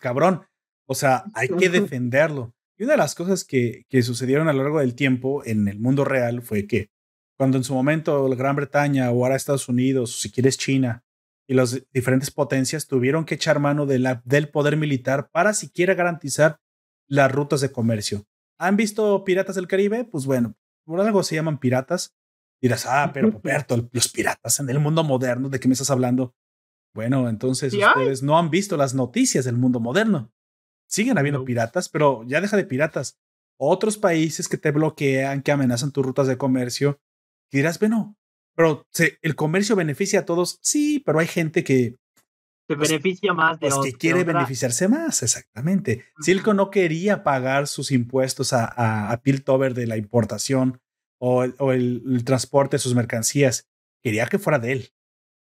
cabrón. 0.00 0.42
O 0.86 0.94
sea, 0.94 1.24
hay 1.34 1.48
que 1.48 1.68
defenderlo. 1.98 2.54
Y 2.76 2.84
una 2.84 2.92
de 2.92 2.98
las 2.98 3.14
cosas 3.14 3.44
que, 3.44 3.84
que 3.88 4.02
sucedieron 4.02 4.48
a 4.48 4.52
lo 4.52 4.62
largo 4.62 4.80
del 4.80 4.94
tiempo 4.94 5.44
en 5.44 5.68
el 5.68 5.78
mundo 5.78 6.04
real 6.04 6.42
fue 6.42 6.66
que 6.66 6.90
cuando 7.36 7.56
en 7.56 7.64
su 7.64 7.74
momento 7.74 8.28
la 8.28 8.36
Gran 8.36 8.56
Bretaña 8.56 9.10
o 9.10 9.24
ahora 9.24 9.36
Estados 9.36 9.68
Unidos, 9.68 10.14
o 10.14 10.18
si 10.18 10.30
quieres 10.30 10.58
China, 10.58 11.04
y 11.46 11.54
las 11.54 11.82
diferentes 11.92 12.30
potencias 12.30 12.86
tuvieron 12.86 13.24
que 13.24 13.34
echar 13.34 13.60
mano 13.60 13.86
de 13.86 13.98
la, 13.98 14.22
del 14.24 14.48
poder 14.48 14.76
militar 14.76 15.30
para 15.30 15.52
siquiera 15.52 15.94
garantizar 15.94 16.60
las 17.06 17.30
rutas 17.30 17.60
de 17.60 17.70
comercio. 17.70 18.24
¿Han 18.58 18.76
visto 18.76 19.24
Piratas 19.24 19.56
del 19.56 19.68
Caribe? 19.68 20.04
Pues 20.04 20.26
bueno, 20.26 20.54
por 20.84 21.00
algo 21.00 21.22
se 21.22 21.34
llaman 21.34 21.58
piratas. 21.58 22.14
Dirás, 22.62 22.86
ah, 22.86 23.10
pero 23.12 23.30
Roberto, 23.30 23.88
los 23.92 24.08
piratas 24.08 24.60
en 24.60 24.70
el 24.70 24.78
mundo 24.78 25.04
moderno, 25.04 25.50
¿de 25.50 25.60
qué 25.60 25.68
me 25.68 25.74
estás 25.74 25.90
hablando? 25.90 26.34
Bueno, 26.94 27.28
entonces 27.28 27.74
ustedes 27.74 28.22
no 28.22 28.38
han 28.38 28.50
visto 28.50 28.76
las 28.76 28.94
noticias 28.94 29.44
del 29.44 29.56
mundo 29.56 29.80
moderno. 29.80 30.32
Siguen 30.88 31.18
habiendo 31.18 31.44
piratas, 31.44 31.88
pero 31.88 32.22
ya 32.24 32.40
deja 32.40 32.56
de 32.56 32.64
piratas. 32.64 33.18
Otros 33.58 33.98
países 33.98 34.48
que 34.48 34.56
te 34.56 34.70
bloquean, 34.70 35.42
que 35.42 35.52
amenazan 35.52 35.92
tus 35.92 36.06
rutas 36.06 36.26
de 36.26 36.38
comercio. 36.38 37.00
Y 37.50 37.58
dirás, 37.58 37.78
bueno, 37.78 38.16
pero 38.54 38.86
el 39.22 39.34
comercio 39.34 39.76
beneficia 39.76 40.20
a 40.20 40.24
todos. 40.24 40.58
Sí, 40.62 41.02
pero 41.04 41.18
hay 41.18 41.26
gente 41.26 41.64
que 41.64 41.96
se 42.66 42.76
pues, 42.76 42.88
beneficia 42.88 43.34
más 43.34 43.60
de 43.60 43.68
los 43.68 43.84
que 43.84 43.92
quiere 43.92 44.24
beneficiarse 44.24 44.88
más, 44.88 45.22
exactamente. 45.22 46.06
Silco 46.20 46.54
no 46.54 46.70
quería 46.70 47.22
pagar 47.22 47.66
sus 47.66 47.90
impuestos 47.90 48.54
a, 48.54 49.10
a, 49.10 49.20
Piltover 49.20 49.74
de 49.74 49.86
la 49.86 49.98
importación 49.98 50.80
o, 51.18 51.44
el, 51.44 51.54
o 51.58 51.72
el, 51.72 52.24
transporte 52.24 52.76
de 52.76 52.80
sus 52.80 52.94
mercancías. 52.94 53.68
Quería 54.02 54.26
que 54.26 54.38
fuera 54.38 54.58
de 54.58 54.72
él. 54.72 54.90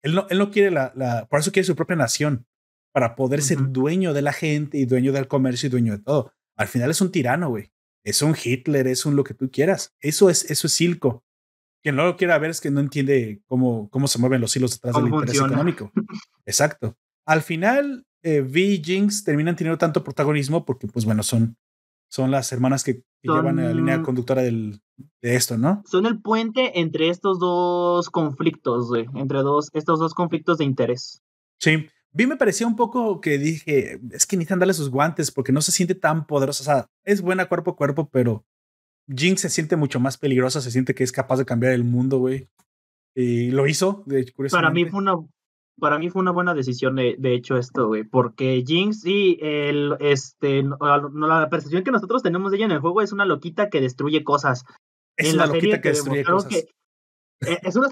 Él 0.03 0.17
no, 0.17 0.27
él 0.31 0.39
no 0.39 0.51
quiere 0.51 0.73
la, 0.73 0.93
la, 0.97 1.27
por 1.27 1.39
eso 1.39 1.53
quiere 1.53 1.67
su 1.67 1.77
propia 1.77 1.95
nación, 1.95 2.45
para 2.93 3.15
poder 3.15 3.41
ser 3.41 3.59
dueño 3.71 4.13
de 4.13 4.23
la 4.23 4.33
gente 4.33 4.79
y 4.79 4.85
dueño 4.85 5.13
del 5.13 5.29
comercio 5.29 5.69
y 5.69 5.71
dueño 5.71 5.93
de 5.93 6.03
todo. 6.03 6.33
Al 6.57 6.67
final 6.67 6.91
es 6.91 7.01
un 7.01 7.13
tirano, 7.13 7.51
güey. 7.51 7.73
Es 8.05 8.21
un 8.23 8.35
Hitler, 8.41 8.89
es 8.89 9.07
un 9.07 9.15
lo 9.15 9.23
que 9.23 9.35
tú 9.35 9.49
quieras. 9.49 9.95
Eso 10.01 10.29
es, 10.29 10.51
eso 10.51 10.67
es 10.67 10.73
Silco. 10.73 11.25
Quien 11.83 11.97
no 11.97 12.05
lo 12.05 12.17
quiera 12.17 12.39
ver 12.39 12.51
es 12.51 12.61
que 12.61 12.71
no 12.71 12.81
entiende 12.81 13.43
cómo, 13.47 13.89
cómo 13.91 14.07
se 14.07 14.19
mueven 14.19 14.41
los 14.41 14.55
hilos 14.57 14.73
detrás 14.73 14.95
del 14.95 15.13
interés 15.13 15.37
económico. 15.37 15.91
Exacto. 16.47 16.97
Al 17.27 17.43
final, 17.43 18.07
eh, 18.23 18.41
V 18.41 18.61
y 18.61 18.83
Jinx 18.83 19.25
terminan 19.25 19.57
teniendo 19.57 19.79
tanto 19.79 20.05
protagonismo 20.05 20.65
porque, 20.65 20.87
pues 20.87 21.05
bueno, 21.05 21.23
son, 21.23 21.57
son 22.09 22.31
las 22.31 22.53
hermanas 22.53 22.85
que, 22.85 23.03
llevan 23.25 23.57
la 23.57 23.73
línea 23.73 24.03
conductora 24.03 24.43
del, 24.43 24.81
de 25.21 25.37
esto, 25.37 25.57
¿no? 25.57 25.83
Son 25.87 26.07
el 26.07 26.21
puente 26.21 26.81
entre 26.81 27.09
estos 27.09 27.39
dos 27.39 28.11
conflictos, 28.11 28.89
güey, 28.89 29.07
entre 29.15 29.39
dos, 29.39 29.71
estos 29.75 30.01
dos 30.01 30.13
conflictos 30.13 30.59
de 30.59 30.65
interés. 30.65 31.23
Sí. 31.61 31.87
Vi 32.15 32.27
me 32.27 32.37
parecía 32.37 32.67
un 32.67 32.77
poco 32.77 33.21
que 33.21 33.39
dije, 33.39 33.99
es 34.11 34.27
que 34.27 34.37
necesitan 34.37 34.59
darle 34.59 34.75
sus 34.75 34.91
guantes 34.91 35.31
porque 35.31 35.53
no 35.53 35.63
se 35.63 35.73
siente 35.73 35.95
tan 35.95 36.27
poderosa. 36.27 36.63
O 36.63 36.65
sea, 36.65 36.91
es 37.05 37.23
buena 37.23 37.47
cuerpo 37.47 37.71
a 37.71 37.77
cuerpo, 37.77 38.11
pero 38.13 38.45
Jinx 39.09 39.41
se 39.41 39.51
siente 39.51 39.77
mucho 39.77 40.01
más 40.01 40.19
peligrosa, 40.19 40.61
se 40.61 40.71
siente 40.71 40.95
que 40.95 41.05
es 41.05 41.13
capaz 41.13 41.39
de 41.39 41.45
cambiar 41.45 41.73
el 41.73 41.85
mundo, 41.85 42.19
güey. 42.19 42.49
Y 43.15 43.51
lo 43.51 43.67
hizo, 43.67 44.05
de 44.07 44.33
Para 44.51 44.71
mí 44.71 44.87
fue 44.87 45.01
una 45.01 45.17
para 45.79 45.99
mí 45.99 46.11
fue 46.11 46.21
una 46.21 46.31
buena 46.31 46.55
decisión 46.55 46.97
de, 46.97 47.17
de 47.19 47.35
hecho 47.35 47.57
esto, 47.57 47.89
güey, 47.89 48.05
porque 48.05 48.63
Jinx 48.65 49.05
y 49.05 49.39
el 49.41 49.97
este 50.01 50.63
la 50.63 51.49
percepción 51.51 51.83
que 51.83 51.91
nosotros 51.91 52.23
tenemos 52.23 52.51
de 52.51 52.59
ella 52.59 52.67
en 52.67 52.73
el 52.73 52.81
juego 52.81 53.03
es 53.03 53.13
una 53.13 53.25
loquita 53.25 53.69
que 53.69 53.81
destruye 53.81 54.23
cosas. 54.23 54.65
Es 55.17 55.35
una 55.35 55.47
loquita 55.47 55.81
que 55.81 55.91
destruye 55.91 56.25
cosas. 56.25 56.53
Eh, 57.45 57.59
es 57.63 57.75
una, 57.75 57.89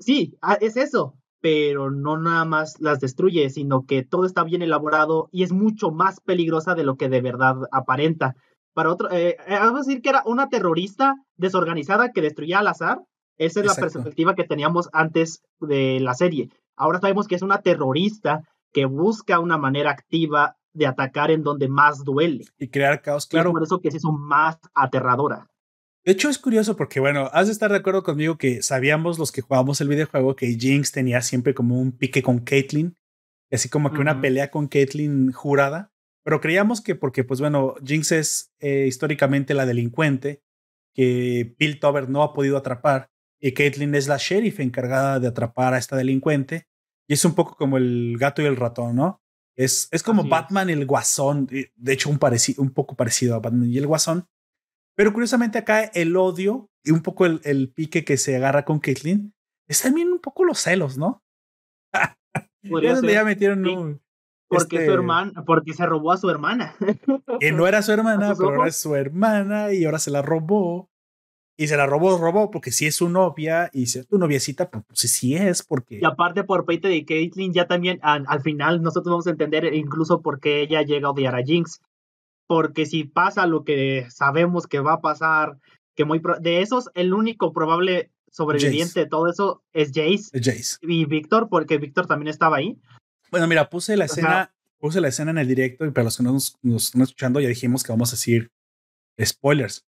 sí, 0.00 0.36
ah, 0.42 0.58
es 0.60 0.76
eso, 0.76 1.16
pero 1.40 1.90
no 1.90 2.18
nada 2.18 2.44
más 2.44 2.78
las 2.80 3.00
destruye, 3.00 3.48
sino 3.50 3.86
que 3.86 4.02
todo 4.02 4.26
está 4.26 4.44
bien 4.44 4.62
elaborado 4.62 5.28
y 5.32 5.42
es 5.42 5.52
mucho 5.52 5.90
más 5.90 6.20
peligrosa 6.20 6.74
de 6.74 6.84
lo 6.84 6.96
que 6.96 7.08
de 7.08 7.22
verdad 7.22 7.56
aparenta. 7.72 8.36
Para 8.74 8.90
otro, 8.90 9.10
eh, 9.10 9.36
eh, 9.46 9.58
vamos 9.58 9.80
a 9.80 9.88
decir 9.88 10.02
que 10.02 10.08
era 10.08 10.22
una 10.24 10.48
terrorista 10.48 11.14
desorganizada 11.36 12.12
que 12.12 12.22
destruía 12.22 12.60
al 12.60 12.68
azar. 12.68 13.00
Esa 13.38 13.60
es 13.60 13.66
la 13.66 13.74
perspectiva 13.74 14.34
que 14.34 14.44
teníamos 14.44 14.88
antes 14.92 15.42
de 15.60 15.98
la 16.00 16.14
serie. 16.14 16.50
Ahora 16.76 17.00
sabemos 17.00 17.26
que 17.26 17.34
es 17.34 17.42
una 17.42 17.60
terrorista 17.60 18.42
que 18.72 18.84
busca 18.86 19.40
una 19.40 19.58
manera 19.58 19.90
activa 19.90 20.56
de 20.72 20.86
atacar 20.86 21.30
en 21.30 21.42
donde 21.42 21.68
más 21.68 22.04
duele. 22.04 22.44
Y 22.58 22.68
crear 22.68 23.02
caos, 23.02 23.26
claro. 23.26 23.52
por 23.52 23.62
eso 23.62 23.80
que 23.80 23.88
es 23.88 23.94
eso 23.94 24.12
más 24.12 24.58
aterradora. 24.74 25.48
De 26.04 26.12
hecho, 26.12 26.28
es 26.28 26.38
curioso 26.38 26.76
porque, 26.76 26.98
bueno, 26.98 27.30
has 27.32 27.46
de 27.46 27.52
estar 27.52 27.70
de 27.70 27.76
acuerdo 27.76 28.02
conmigo 28.02 28.36
que 28.36 28.62
sabíamos 28.62 29.18
los 29.18 29.30
que 29.30 29.42
jugábamos 29.42 29.80
el 29.80 29.88
videojuego 29.88 30.34
que 30.34 30.56
Jinx 30.58 30.90
tenía 30.90 31.20
siempre 31.20 31.54
como 31.54 31.78
un 31.78 31.92
pique 31.92 32.22
con 32.22 32.40
Caitlyn, 32.40 32.96
así 33.52 33.68
como 33.68 33.92
que 33.92 34.00
una 34.00 34.20
pelea 34.20 34.50
con 34.50 34.66
Caitlyn 34.66 35.30
jurada, 35.30 35.91
pero 36.24 36.40
creíamos 36.40 36.80
que 36.80 36.94
porque, 36.94 37.24
pues 37.24 37.40
bueno, 37.40 37.74
Jinx 37.84 38.12
es 38.12 38.52
eh, 38.60 38.86
históricamente 38.86 39.54
la 39.54 39.66
delincuente 39.66 40.42
que 40.94 41.54
Bill 41.58 41.80
Tober 41.80 42.08
no 42.08 42.22
ha 42.22 42.32
podido 42.32 42.56
atrapar 42.56 43.10
y 43.40 43.52
Caitlyn 43.52 43.94
es 43.94 44.08
la 44.08 44.18
sheriff 44.18 44.60
encargada 44.60 45.18
de 45.18 45.28
atrapar 45.28 45.74
a 45.74 45.78
esta 45.78 45.96
delincuente 45.96 46.68
y 47.08 47.14
es 47.14 47.24
un 47.24 47.34
poco 47.34 47.56
como 47.56 47.76
el 47.76 48.16
gato 48.18 48.42
y 48.42 48.46
el 48.46 48.56
ratón, 48.56 48.96
¿no? 48.96 49.20
Es, 49.56 49.88
es 49.90 50.02
como 50.02 50.24
Batman 50.24 50.70
y 50.70 50.72
el 50.72 50.86
guasón, 50.86 51.46
de 51.46 51.92
hecho 51.92 52.08
un, 52.08 52.18
un 52.58 52.70
poco 52.70 52.96
parecido 52.96 53.34
a 53.34 53.40
Batman 53.40 53.68
y 53.68 53.76
el 53.76 53.86
guasón, 53.86 54.26
pero 54.94 55.12
curiosamente 55.12 55.58
acá 55.58 55.84
el 55.84 56.16
odio 56.16 56.70
y 56.84 56.90
un 56.90 57.02
poco 57.02 57.26
el, 57.26 57.40
el 57.44 57.70
pique 57.70 58.04
que 58.04 58.16
se 58.16 58.36
agarra 58.36 58.64
con 58.64 58.78
Caitlyn 58.78 59.34
es 59.68 59.82
también 59.82 60.08
un 60.08 60.20
poco 60.20 60.44
los 60.44 60.58
celos, 60.58 60.96
¿no? 60.96 61.22
ya 62.62 63.24
metieron 63.24 63.66
un, 63.66 64.02
porque 64.58 64.76
su 64.76 64.82
este 64.82 64.92
hermana, 64.92 65.44
porque 65.44 65.72
se 65.72 65.86
robó 65.86 66.12
a 66.12 66.16
su 66.16 66.30
hermana. 66.30 66.74
Que 67.40 67.52
no 67.52 67.66
era 67.66 67.82
su 67.82 67.92
hermana, 67.92 68.34
pero 68.36 68.50
ahora 68.50 68.68
es 68.68 68.76
su 68.76 68.94
hermana 68.94 69.72
y 69.72 69.84
ahora 69.84 69.98
se 69.98 70.10
la 70.10 70.22
robó. 70.22 70.88
Y 71.58 71.66
se 71.68 71.76
la 71.76 71.86
robó, 71.86 72.16
robó, 72.16 72.50
porque 72.50 72.72
si 72.72 72.86
es 72.86 72.96
su 72.96 73.08
novia 73.08 73.68
y 73.72 73.86
si 73.86 73.98
es 73.98 74.08
tu 74.08 74.18
noviecita, 74.18 74.70
pues, 74.70 74.84
pues 74.86 75.00
sí 75.00 75.34
es, 75.36 75.62
porque. 75.62 75.98
Y 76.00 76.04
aparte 76.04 76.44
por 76.44 76.64
Peter 76.64 76.90
de 76.90 77.04
Caitlyn, 77.04 77.52
ya 77.52 77.66
también 77.66 77.98
al, 78.02 78.24
al, 78.26 78.40
final 78.40 78.80
nosotros 78.82 79.12
vamos 79.12 79.26
a 79.26 79.30
entender 79.30 79.72
incluso 79.74 80.22
por 80.22 80.40
qué 80.40 80.62
ella 80.62 80.82
llega 80.82 81.08
a 81.08 81.10
odiar 81.10 81.36
a 81.36 81.42
Jinx 81.42 81.80
porque 82.52 82.84
si 82.84 83.04
pasa 83.04 83.46
lo 83.46 83.64
que 83.64 84.06
sabemos 84.10 84.66
que 84.66 84.80
va 84.80 84.94
a 84.94 85.00
pasar, 85.00 85.58
que 85.96 86.04
muy 86.04 86.20
de 86.40 86.60
esos, 86.60 86.90
el 86.92 87.14
único 87.14 87.54
probable 87.54 88.10
sobreviviente 88.30 89.00
de 89.00 89.06
todo 89.06 89.26
eso 89.26 89.62
es 89.72 89.88
Jace. 89.88 90.38
Jace. 90.38 90.76
Y 90.82 91.06
Víctor, 91.06 91.48
porque 91.48 91.78
Víctor 91.78 92.06
también 92.06 92.28
estaba 92.28 92.58
ahí. 92.58 92.78
Bueno, 93.32 93.48
mira, 93.48 93.70
puse 93.70 93.96
la 93.96 94.04
escena, 94.04 94.54
puse 94.78 95.00
la 95.00 95.08
escena 95.08 95.30
en 95.30 95.38
el 95.38 95.48
directo 95.48 95.86
y 95.86 95.90
para 95.90 96.04
los 96.04 96.18
que 96.18 96.22
no 96.22 96.32
nos, 96.32 96.58
están 96.62 97.00
escuchando 97.00 97.40
ya 97.40 97.48
dijimos 97.48 97.82
que 97.82 97.90
vamos 97.90 98.10
a 98.10 98.16
decir 98.16 98.52
spoilers. 99.20 99.86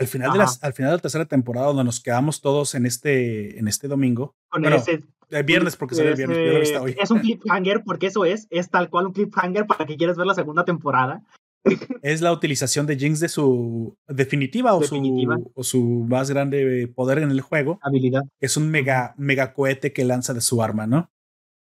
Al 0.00 0.08
final, 0.08 0.32
de 0.32 0.38
las, 0.38 0.64
al 0.64 0.72
final 0.72 0.90
de 0.90 0.96
la 0.96 1.02
tercera 1.02 1.26
temporada, 1.26 1.68
donde 1.68 1.84
nos 1.84 2.00
quedamos 2.00 2.40
todos 2.40 2.74
en 2.74 2.86
este, 2.86 3.58
en 3.58 3.68
este 3.68 3.86
domingo. 3.86 4.34
Con 4.48 4.64
ese, 4.64 5.04
el 5.28 5.44
viernes, 5.44 5.76
porque 5.76 5.94
sale 5.94 6.10
el 6.10 6.16
viernes. 6.16 6.72
hoy. 6.80 6.96
Es 7.00 7.10
un 7.12 7.20
cliffhanger, 7.20 7.84
porque 7.84 8.06
eso 8.06 8.24
es, 8.24 8.48
es 8.50 8.70
tal 8.70 8.90
cual 8.90 9.06
un 9.06 9.12
cliffhanger 9.12 9.66
para 9.66 9.86
que 9.86 9.96
quieras 9.96 10.16
ver 10.16 10.26
la 10.26 10.34
segunda 10.34 10.64
temporada 10.64 11.22
es 12.02 12.22
la 12.22 12.32
utilización 12.32 12.86
de 12.86 12.96
Jinx 12.96 13.20
de 13.20 13.28
su 13.28 13.96
definitiva 14.08 14.74
o, 14.74 14.82
Su, 14.82 15.50
o 15.54 15.62
su 15.62 16.06
más 16.08 16.30
grande 16.30 16.90
poder 16.92 17.18
en 17.18 17.30
el 17.30 17.40
juego. 17.40 17.78
Habilidad. 17.82 18.22
Es 18.40 18.56
un 18.56 18.68
mega, 18.70 19.14
mega 19.16 19.52
cohete 19.52 19.92
que 19.92 20.04
lanza 20.04 20.34
de 20.34 20.40
su 20.40 20.62
arma, 20.62 20.88
¿no? 20.88 21.10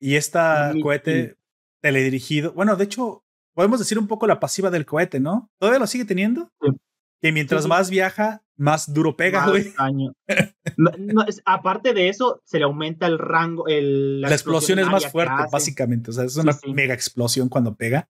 Y 0.03 0.17
esta 0.17 0.73
cohete 0.81 1.37
teledirigido, 1.81 2.51
bueno, 2.51 2.75
de 2.75 2.83
hecho, 2.83 3.23
podemos 3.53 3.79
decir 3.79 3.97
un 3.97 4.07
poco 4.07 4.27
la 4.27 4.41
pasiva 4.41 4.69
del 4.69 4.85
cohete, 4.85 5.21
¿no? 5.21 5.49
¿Todavía 5.59 5.79
lo 5.79 5.87
sigue 5.87 6.03
teniendo? 6.03 6.49
Que 7.21 7.31
mientras 7.31 7.67
más 7.67 7.89
viaja, 7.89 8.43
más 8.57 8.93
duro 8.93 9.15
pega, 9.15 9.47
güey. 9.47 9.73
aparte 11.45 11.93
de 11.93 12.09
eso, 12.09 12.41
se 12.43 12.57
le 12.57 12.65
aumenta 12.65 13.07
el 13.07 13.17
rango, 13.17 13.65
el, 13.69 14.19
la, 14.19 14.27
explosión, 14.27 14.79
es 14.79 14.87
más 14.87 15.09
fuerte, 15.09 15.45
básicamente. 15.49 16.09
O 16.09 16.13
sea, 16.13 16.25
es 16.25 16.35
una 16.35 16.51
mega 16.67 16.93
explosión 16.93 17.47
cuando 17.47 17.75
pega 17.75 18.09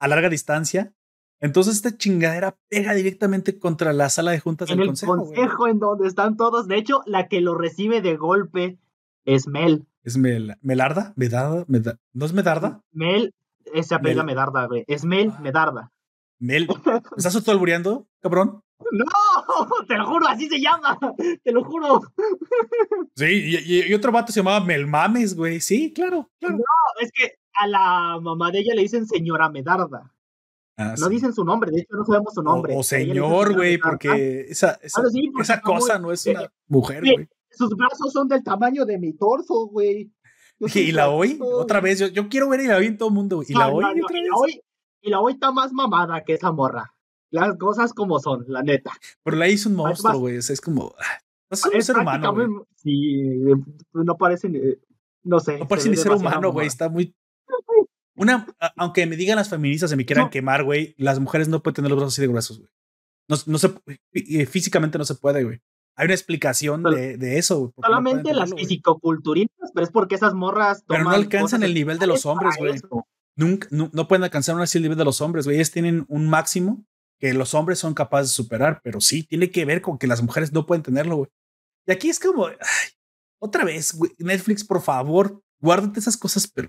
a 0.00 0.08
larga 0.08 0.28
distancia. 0.28 0.92
Entonces 1.38 1.76
esta 1.76 1.96
chingadera 1.96 2.58
pega 2.68 2.94
directamente 2.94 3.60
contra 3.60 3.92
la 3.92 4.08
sala 4.08 4.32
de 4.32 4.40
juntas 4.40 4.68
en 4.70 4.78
del 4.78 4.82
el 4.82 4.88
consejo. 4.88 5.16
consejo 5.18 5.68
en 5.68 5.78
donde 5.78 6.08
están 6.08 6.36
todos. 6.36 6.66
De 6.66 6.78
hecho, 6.78 7.02
la 7.06 7.28
que 7.28 7.40
lo 7.40 7.54
recibe 7.54 8.02
de 8.02 8.16
golpe 8.16 8.80
es 9.24 9.46
Mel. 9.46 9.86
¿Es 10.04 10.16
Mel, 10.16 10.56
Melarda? 10.62 11.12
¿Medarda? 11.16 11.64
¿No 12.12 12.26
es 12.26 12.32
Medarda? 12.32 12.82
Mel, 12.90 13.34
esa 13.72 14.00
pega 14.00 14.24
Medarda, 14.24 14.66
güey. 14.66 14.84
Es 14.88 15.04
Mel, 15.04 15.32
ah. 15.32 15.40
Medarda. 15.40 15.92
Mel. 16.40 16.66
¿Estás 17.16 17.36
autoalbureando, 17.36 18.06
cabrón? 18.20 18.62
No, 18.90 19.04
te 19.88 19.96
lo 19.96 20.06
juro, 20.06 20.26
así 20.26 20.48
se 20.48 20.60
llama. 20.60 20.98
Te 21.42 21.52
lo 21.52 21.64
juro. 21.64 22.00
Sí, 23.14 23.58
y, 23.66 23.94
otro 23.94 24.10
vato 24.10 24.32
se 24.32 24.40
llamaba 24.40 24.64
Melmames, 24.64 25.36
güey. 25.36 25.60
Sí, 25.60 25.92
claro, 25.92 26.30
claro. 26.40 26.56
No, 26.56 26.64
es 27.00 27.10
que 27.12 27.34
a 27.54 27.66
la 27.66 28.18
mamá 28.20 28.50
de 28.50 28.60
ella 28.60 28.74
le 28.74 28.82
dicen 28.82 29.06
señora 29.06 29.50
Medarda. 29.50 30.12
Ah, 30.78 30.94
no 30.98 31.08
dicen 31.10 31.34
su 31.34 31.44
nombre, 31.44 31.70
de 31.70 31.80
hecho 31.80 31.94
no 31.94 32.04
sabemos 32.06 32.32
su 32.34 32.42
nombre. 32.42 32.74
O, 32.74 32.82
señor, 32.82 33.54
güey, 33.54 33.76
porque 33.76 34.46
esa, 34.48 34.78
esa, 34.82 35.02
esa 35.40 35.60
cosa 35.60 35.98
no 35.98 36.10
es 36.10 36.24
una 36.26 36.50
mujer, 36.66 37.02
güey. 37.04 37.28
Sus 37.68 37.76
brazos 37.76 38.12
son 38.12 38.28
del 38.28 38.42
tamaño 38.42 38.84
de 38.84 38.98
mi 38.98 39.12
torso, 39.12 39.66
güey. 39.66 40.10
Y 40.74 40.92
la 40.92 41.10
hoy, 41.10 41.38
otra 41.40 41.80
vez, 41.80 41.98
yo, 41.98 42.06
yo, 42.06 42.28
quiero 42.28 42.48
ver 42.48 42.60
y 42.60 42.66
la 42.68 42.76
hoy 42.76 42.86
en 42.86 42.96
todo 42.96 43.08
el 43.08 43.14
mundo. 43.16 43.42
Y 43.46 43.52
la 43.52 43.68
hoy, 43.68 43.84
otra 43.84 43.92
vez. 44.46 44.60
y 45.00 45.10
la 45.10 45.20
hoy 45.20 45.32
está 45.32 45.50
más 45.50 45.72
mamada 45.72 46.22
que 46.22 46.34
esa 46.34 46.52
morra. 46.52 46.94
Las 47.30 47.56
cosas 47.56 47.92
como 47.92 48.20
son, 48.20 48.44
la 48.46 48.62
neta. 48.62 48.92
Pero 49.24 49.36
la 49.36 49.48
hizo 49.48 49.68
un 49.68 49.74
monstruo, 49.74 50.18
güey. 50.20 50.36
es 50.36 50.60
como. 50.60 50.94
Ah, 51.00 51.18
no 51.50 51.56
es 51.56 51.66
un 51.66 51.82
ser 51.82 51.96
humano. 51.98 52.66
Sí, 52.76 53.40
no 53.92 54.16
parece. 54.16 54.48
No 55.24 55.40
sé. 55.40 55.58
No 55.58 55.66
parece 55.66 55.88
ni 55.88 55.96
ser 55.96 56.12
humano, 56.12 56.52
güey. 56.52 56.68
Está 56.68 56.88
muy 56.88 57.12
una, 58.14 58.46
aunque 58.76 59.06
me 59.06 59.16
digan 59.16 59.36
las 59.36 59.48
feministas 59.48 59.92
y 59.92 59.96
me 59.96 60.04
quieran 60.04 60.30
quemar, 60.30 60.64
güey, 60.64 60.94
las 60.98 61.18
mujeres 61.18 61.48
no 61.48 61.62
pueden 61.62 61.76
tener 61.76 61.90
los 61.90 61.98
brazos 61.98 62.14
así 62.14 62.22
de 62.22 62.28
gruesos, 62.28 62.58
güey. 62.58 62.70
No, 63.28 63.36
no 63.46 63.58
se, 63.58 64.46
físicamente 64.46 64.98
no 64.98 65.04
se 65.04 65.14
puede, 65.14 65.44
güey. 65.44 65.60
Hay 65.96 66.06
una 66.06 66.14
explicación 66.14 66.82
de, 66.82 67.16
de, 67.16 67.38
eso. 67.38 67.72
Solamente 67.80 68.32
las 68.32 68.54
fisicoculturistas, 68.54 69.70
pero 69.74 69.84
es 69.84 69.92
porque 69.92 70.14
esas 70.14 70.34
morras. 70.34 70.84
Pero 70.86 71.04
no 71.04 71.10
alcanzan 71.10 71.62
el 71.62 71.74
nivel 71.74 71.98
de 71.98 72.06
los 72.06 72.24
hombres, 72.24 72.56
güey. 72.58 72.80
Nunca, 73.36 73.68
no, 73.70 73.90
no, 73.92 74.08
pueden 74.08 74.24
alcanzar 74.24 74.60
así 74.60 74.78
el 74.78 74.82
nivel 74.82 74.98
de 74.98 75.04
los 75.04 75.20
hombres, 75.20 75.44
güey. 75.44 75.56
Ellos 75.56 75.70
tienen 75.70 76.04
un 76.08 76.28
máximo 76.28 76.84
que 77.18 77.32
los 77.34 77.54
hombres 77.54 77.78
son 77.78 77.94
capaces 77.94 78.28
de 78.28 78.34
superar, 78.34 78.80
pero 78.82 79.00
sí, 79.00 79.22
tiene 79.22 79.50
que 79.50 79.64
ver 79.64 79.80
con 79.80 79.96
que 79.96 80.06
las 80.06 80.22
mujeres 80.22 80.52
no 80.52 80.66
pueden 80.66 80.82
tenerlo, 80.82 81.16
güey. 81.16 81.30
Y 81.86 81.92
aquí 81.92 82.08
es 82.08 82.18
como, 82.18 82.46
ay, 82.46 82.56
otra 83.38 83.64
vez, 83.64 83.94
güey, 83.94 84.12
Netflix, 84.18 84.64
por 84.64 84.82
favor, 84.82 85.42
guárdate 85.60 86.00
esas 86.00 86.16
cosas, 86.16 86.46
pero 86.46 86.68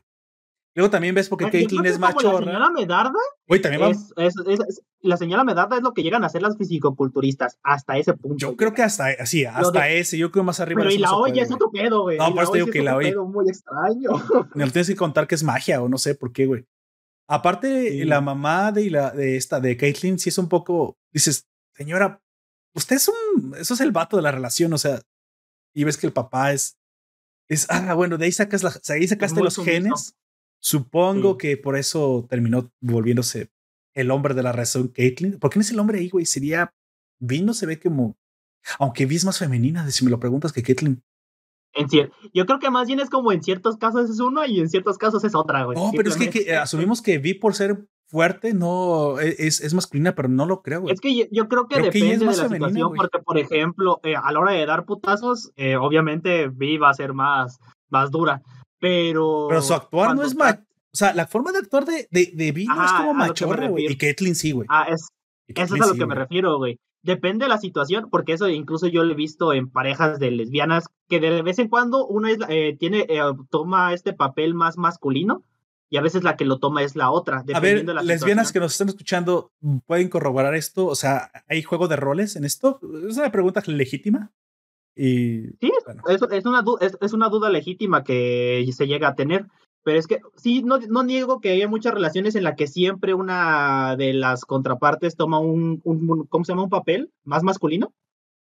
Luego 0.75 0.89
también 0.89 1.13
ves 1.13 1.29
porque 1.29 1.51
Caitlyn 1.51 1.85
es 1.85 1.99
macho. 1.99 2.31
La 2.31 2.45
señora 2.45 2.71
Medarda. 2.71 3.19
Uy, 3.47 3.61
también 3.61 3.91
es, 3.91 4.81
la 5.01 5.17
señora 5.17 5.43
Medarda 5.43 5.77
es 5.77 5.83
lo 5.83 5.93
que 5.93 6.01
llegan 6.01 6.23
a 6.23 6.27
hacer 6.27 6.41
las 6.41 6.57
fisicoculturistas 6.57 7.59
hasta 7.61 7.97
ese 7.97 8.13
punto. 8.13 8.37
Yo 8.37 8.55
creo 8.55 8.73
que 8.73 8.81
hasta 8.81 9.07
así, 9.19 9.45
hasta 9.45 9.89
ese, 9.89 10.17
yo 10.17 10.31
creo 10.31 10.43
más 10.43 10.59
arriba. 10.59 10.81
Pero 10.81 10.91
y 10.91 10.97
la 10.97 11.13
olla 11.13 11.43
es 11.43 11.51
otro 11.51 11.69
pedo, 11.69 12.03
güey. 12.03 12.17
No, 12.17 12.33
pues 12.33 12.51
te 12.51 12.57
digo 12.57 12.71
que 12.71 12.81
la 12.81 12.95
olla. 12.95 13.21
muy 13.21 13.47
extraño. 13.47 14.11
Me 14.55 14.65
lo 14.65 14.71
tienes 14.71 14.87
que 14.87 14.95
contar 14.95 15.27
que 15.27 15.35
es 15.35 15.43
magia 15.43 15.81
o 15.81 15.89
no 15.89 15.99
sé 15.99 16.15
por 16.15 16.31
qué, 16.31 16.47
güey. 16.47 16.65
Aparte, 17.27 18.03
la 18.05 18.21
mamá 18.21 18.71
de, 18.71 18.89
la, 18.89 19.11
de 19.11 19.37
esta, 19.37 19.59
de 19.59 19.77
Caitlyn, 19.77 20.17
sí 20.17 20.29
es 20.29 20.37
un 20.39 20.49
poco. 20.49 20.97
Dices, 21.11 21.47
señora, 21.75 22.21
usted 22.73 22.95
es 22.95 23.09
un. 23.09 23.55
Eso 23.55 23.75
es 23.75 23.81
el 23.81 23.91
vato 23.91 24.17
de 24.17 24.23
la 24.23 24.31
relación, 24.31 24.73
o 24.73 24.77
sea. 24.79 25.01
Y 25.75 25.83
ves 25.83 25.97
que 25.97 26.07
el 26.07 26.13
papá 26.13 26.51
es. 26.51 26.77
Es, 27.47 27.67
ah, 27.69 27.93
bueno, 27.93 28.17
de 28.17 28.25
ahí 28.25 28.31
sacas 28.31 28.63
la, 28.63 28.73
ahí 28.89 29.07
sacaste 29.07 29.41
los 29.41 29.57
genes 29.57 30.15
Supongo 30.63 31.37
que 31.37 31.57
por 31.57 31.77
eso 31.77 32.25
terminó 32.29 32.71
volviéndose 32.79 33.49
el 33.93 34.11
hombre 34.11 34.33
de 34.33 34.43
la 34.43 34.53
razón, 34.53 34.87
Caitlyn. 34.87 35.37
¿Por 35.37 35.49
qué 35.49 35.59
no 35.59 35.61
es 35.61 35.71
el 35.71 35.79
hombre 35.79 35.99
ahí, 35.99 36.09
güey? 36.09 36.25
Sería. 36.25 36.73
Vino 37.19 37.53
se 37.53 37.65
ve 37.65 37.81
como. 37.81 38.15
Aunque 38.79 39.05
Vi 39.05 39.17
es 39.17 39.25
más 39.25 39.37
femenina, 39.37 39.89
si 39.91 40.05
me 40.05 40.11
lo 40.11 40.21
preguntas, 40.21 40.53
que 40.53 40.63
Caitlyn. 40.63 41.03
En 41.73 41.87
yo 42.33 42.45
creo 42.45 42.59
que 42.59 42.69
más 42.69 42.87
bien 42.87 43.01
es 43.01 43.09
como 43.09 43.31
en 43.33 43.43
ciertos 43.43 43.77
casos 43.77 44.09
es 44.09 44.19
uno 44.19 44.45
y 44.45 44.61
en 44.61 44.69
ciertos 44.69 44.97
casos 44.97 45.23
es 45.25 45.35
otra, 45.35 45.65
güey. 45.65 45.77
No, 45.77 45.91
pero 45.95 46.09
es 46.09 46.15
que, 46.15 46.55
asumimos 46.55 47.01
que 47.01 47.17
Vi 47.17 47.33
por 47.33 47.55
ser 47.55 47.85
fuerte, 48.07 48.53
no 48.53 49.19
e, 49.19 49.35
es, 49.39 49.59
es 49.59 49.73
masculina, 49.73 50.15
pero 50.15 50.29
no 50.29 50.45
lo 50.45 50.61
creo, 50.61 50.81
güey. 50.81 50.93
Es 50.93 51.01
que 51.01 51.27
yo, 51.29 51.49
creo 51.49 51.67
que 51.67 51.81
depende 51.81 52.19
de 52.19 52.25
la 52.25 52.33
situación, 52.33 52.93
porque, 52.95 53.19
por 53.19 53.37
ejemplo, 53.37 53.99
eh, 54.03 54.15
a 54.15 54.31
la 54.31 54.39
hora 54.39 54.53
de 54.53 54.65
dar 54.65 54.85
putazos, 54.85 55.51
eh, 55.57 55.75
obviamente 55.75 56.47
Vi 56.47 56.77
va 56.77 56.89
a 56.89 56.93
ser 56.93 57.13
más, 57.13 57.59
más 57.89 58.11
dura, 58.11 58.43
pero. 58.83 59.45
Pero 59.47 59.61
su 59.61 59.73
actuar 59.73 60.13
no 60.13 60.23
es 60.23 60.35
más. 60.35 60.55
O 60.55 60.97
sea, 60.97 61.13
la 61.13 61.25
forma 61.25 61.53
de 61.53 61.59
actuar 61.59 61.85
de, 61.85 62.05
de, 62.11 62.31
de 62.33 62.51
Vi 62.51 62.65
no 62.65 62.83
es 62.83 62.91
como 62.91 63.13
machorra, 63.13 63.69
güey. 63.69 63.85
Y 63.89 63.95
Caitlyn 63.95 64.35
sí, 64.35 64.51
güey. 64.51 64.67
Ah, 64.69 64.87
es, 64.89 65.07
eso 65.47 65.75
es 65.75 65.81
a 65.81 65.87
lo 65.87 65.93
que 65.93 66.05
me 66.05 66.15
refiero, 66.15 66.57
güey. 66.57 66.77
Depende 67.01 67.45
de 67.45 67.49
la 67.49 67.59
situación, 67.59 68.09
porque 68.11 68.33
eso 68.33 68.49
incluso 68.49 68.87
yo 68.87 69.05
lo 69.05 69.13
he 69.13 69.15
visto 69.15 69.53
en 69.53 69.69
parejas 69.69 70.19
de 70.19 70.31
lesbianas 70.31 70.85
que 71.07 71.21
de 71.21 71.41
vez 71.41 71.59
en 71.59 71.69
cuando 71.69 72.05
uno 72.05 72.27
es, 72.27 72.39
eh, 72.49 72.75
tiene, 72.77 73.05
eh, 73.09 73.21
toma 73.49 73.93
este 73.93 74.11
papel 74.11 74.53
más 74.53 74.77
masculino 74.77 75.43
y 75.89 75.97
a 75.97 76.01
veces 76.01 76.23
la 76.23 76.35
que 76.35 76.45
lo 76.45 76.59
toma 76.59 76.83
es 76.83 76.95
la 76.97 77.09
otra. 77.09 77.43
A 77.53 77.59
ver, 77.61 77.85
de 77.85 77.93
lesbianas 77.93 78.51
que 78.51 78.59
nos 78.59 78.73
están 78.73 78.89
escuchando, 78.89 79.51
¿pueden 79.85 80.09
corroborar 80.09 80.55
esto? 80.55 80.87
O 80.87 80.95
sea, 80.95 81.31
¿hay 81.47 81.63
juego 81.63 81.87
de 81.87 81.95
roles 81.95 82.35
en 82.35 82.43
esto? 82.43 82.79
Es 83.09 83.17
una 83.17 83.31
pregunta 83.31 83.63
legítima. 83.65 84.31
Y, 84.95 85.47
sí, 85.59 85.71
es, 86.07 86.21
es, 86.31 86.45
una, 86.45 86.63
es, 86.81 86.97
es, 87.01 87.13
una 87.13 87.29
duda 87.29 87.49
legítima 87.49 88.03
que 88.03 88.67
se 88.71 88.87
llega 88.87 89.09
a 89.09 89.15
tener. 89.15 89.47
Pero 89.83 89.99
es 89.99 90.07
que 90.07 90.21
sí, 90.37 90.63
no, 90.63 90.77
no 90.77 91.03
niego 91.03 91.41
que 91.41 91.49
haya 91.49 91.67
muchas 91.67 91.93
relaciones 91.93 92.35
en 92.35 92.43
las 92.43 92.55
que 92.55 92.67
siempre 92.67 93.13
una 93.13 93.95
de 93.97 94.13
las 94.13 94.45
contrapartes 94.45 95.17
toma 95.17 95.39
un, 95.39 95.81
un, 95.83 96.25
¿cómo 96.27 96.45
se 96.45 96.53
llama? 96.53 96.63
Un 96.63 96.69
papel 96.69 97.11
más 97.25 97.43
masculino. 97.43 97.93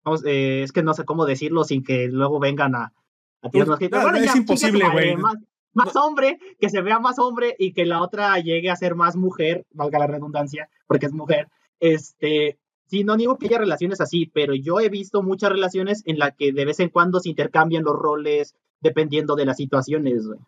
Vamos, 0.03 0.23
eh, 0.25 0.63
es 0.63 0.71
que 0.71 0.83
no 0.83 0.93
sé 0.93 1.03
cómo 1.03 1.25
decirlo 1.25 1.63
sin 1.63 1.83
que 1.83 2.07
luego 2.07 2.39
vengan 2.39 2.75
a, 2.75 2.93
a 3.41 3.49
tirarnos 3.49 3.79
pues, 3.79 3.89
bueno, 3.89 4.17
es 4.17 4.35
imposible, 4.35 4.87
güey. 4.91 5.15
Más, 5.15 5.35
más 5.73 5.95
hombre, 5.95 6.37
que 6.59 6.69
se 6.69 6.81
vea 6.81 6.99
más 6.99 7.17
hombre 7.17 7.55
y 7.57 7.73
que 7.73 7.85
la 7.85 8.01
otra 8.01 8.37
llegue 8.39 8.69
a 8.69 8.75
ser 8.75 8.95
más 8.95 9.15
mujer, 9.15 9.65
valga 9.71 9.99
la 9.99 10.07
redundancia, 10.07 10.69
porque 10.87 11.07
es 11.07 11.13
mujer. 11.13 11.47
Este, 11.79 12.59
sí, 12.91 13.05
no 13.05 13.15
niego 13.15 13.37
que 13.37 13.47
haya 13.47 13.57
relaciones 13.57 14.01
así, 14.01 14.29
pero 14.33 14.53
yo 14.53 14.81
he 14.81 14.89
visto 14.89 15.23
muchas 15.23 15.49
relaciones 15.49 16.03
en 16.05 16.19
las 16.19 16.35
que 16.35 16.51
de 16.51 16.65
vez 16.65 16.79
en 16.81 16.89
cuando 16.89 17.21
se 17.21 17.29
intercambian 17.29 17.85
los 17.85 17.95
roles 17.95 18.53
dependiendo 18.81 19.35
de 19.35 19.45
las 19.45 19.57
situaciones. 19.57 20.27
Güey. 20.27 20.39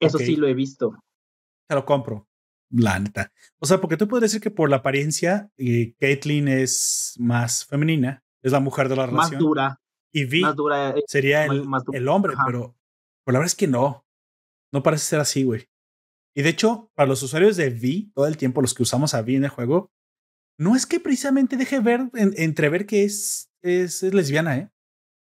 Eso 0.00 0.18
sí 0.18 0.34
lo 0.34 0.48
he 0.48 0.54
visto. 0.54 0.96
Te 1.68 1.76
lo 1.76 1.84
compro, 1.84 2.26
la 2.70 2.98
neta. 2.98 3.30
O 3.60 3.66
sea, 3.66 3.80
porque 3.80 3.96
tú 3.96 4.08
puedes 4.08 4.22
decir 4.22 4.40
que 4.40 4.50
por 4.50 4.68
la 4.68 4.76
apariencia, 4.76 5.50
eh, 5.56 5.94
Caitlyn 6.00 6.48
es 6.48 7.14
más 7.18 7.64
femenina, 7.64 8.24
es 8.42 8.50
la 8.50 8.60
mujer 8.60 8.88
de 8.88 8.96
la 8.96 9.06
relación. 9.06 9.34
Más 9.34 9.40
dura. 9.40 9.80
Y 10.10 10.24
Vi 10.24 10.40
más 10.40 10.56
dura, 10.56 10.90
eh, 10.90 11.02
sería 11.06 11.44
el, 11.44 11.64
el 11.92 12.08
hombre, 12.08 12.34
pero, 12.44 12.74
pero 13.24 13.34
la 13.34 13.38
verdad 13.38 13.52
es 13.52 13.54
que 13.54 13.68
no. 13.68 14.04
No 14.72 14.82
parece 14.82 15.04
ser 15.04 15.20
así, 15.20 15.44
güey. 15.44 15.68
Y 16.34 16.42
de 16.42 16.48
hecho, 16.48 16.90
para 16.94 17.08
los 17.08 17.22
usuarios 17.22 17.56
de 17.56 17.70
Vi, 17.70 18.10
todo 18.14 18.26
el 18.26 18.36
tiempo, 18.36 18.62
los 18.62 18.74
que 18.74 18.82
usamos 18.82 19.14
a 19.14 19.22
Vi 19.22 19.36
en 19.36 19.44
el 19.44 19.50
juego, 19.50 19.92
no 20.58 20.76
es 20.76 20.86
que 20.86 21.00
precisamente 21.00 21.56
deje 21.56 21.80
ver, 21.80 22.10
entrever 22.14 22.86
que 22.86 23.04
es, 23.04 23.50
es, 23.62 24.02
es, 24.02 24.14
lesbiana, 24.14 24.58
¿eh? 24.58 24.70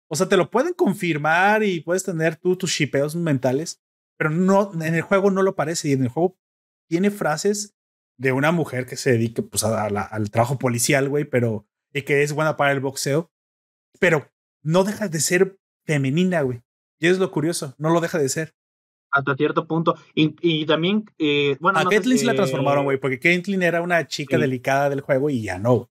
O 0.10 0.16
sea, 0.16 0.30
te 0.30 0.38
lo 0.38 0.50
pueden 0.50 0.74
confirmar 0.74 1.64
y 1.64 1.82
puedes 1.82 2.04
tener 2.04 2.38
tú 2.38 2.56
tus 2.56 2.72
shipeos 2.72 3.16
mentales, 3.16 3.82
pero 4.18 4.30
no, 4.30 4.72
en 4.74 4.96
el 4.96 5.02
juego 5.02 5.32
no 5.32 5.44
lo 5.44 5.56
parece 5.56 5.90
y 5.90 5.92
en 5.92 6.04
el 6.04 6.10
juego 6.10 6.40
tiene 6.88 7.12
frases 7.12 7.76
de 8.18 8.32
una 8.32 8.52
mujer 8.52 8.86
que 8.86 8.96
se 8.96 9.12
dedique 9.12 9.44
pues, 9.44 9.64
al 9.64 10.32
trabajo 10.32 10.58
policial, 10.58 11.10
güey, 11.10 11.26
pero 11.26 11.68
y 11.94 12.04
que 12.04 12.24
es 12.24 12.34
buena 12.34 12.58
para 12.58 12.72
el 12.72 12.80
boxeo, 12.80 13.32
pero 14.00 14.32
no 14.64 14.84
deja 14.84 15.08
de 15.08 15.20
ser 15.20 15.60
femenina, 15.86 16.42
güey. 16.42 16.64
Y 17.00 17.08
es 17.08 17.20
lo 17.20 17.32
curioso, 17.32 17.76
no 17.78 17.90
lo 17.90 18.02
deja 18.02 18.18
de 18.18 18.30
ser. 18.30 18.56
Hasta 19.12 19.36
cierto 19.36 19.68
punto. 19.68 19.95
Y, 20.14 20.66
también, 20.66 21.05
eh, 21.18 21.58
bueno. 21.60 21.80
A 21.80 21.84
no 21.84 21.89
Caitlyn 21.89 22.26
la 22.26 22.36
transformaron, 22.36 22.84
güey, 22.84 22.99
porque 22.99 23.20
Caitlyn 23.20 23.64
era 23.64 23.82
una 23.82 24.08
chica 24.08 24.38
delicada 24.38 24.89
del 24.89 25.01
juego 25.01 25.30
y 25.30 25.41
ya 25.41 25.60
no. 25.60 25.89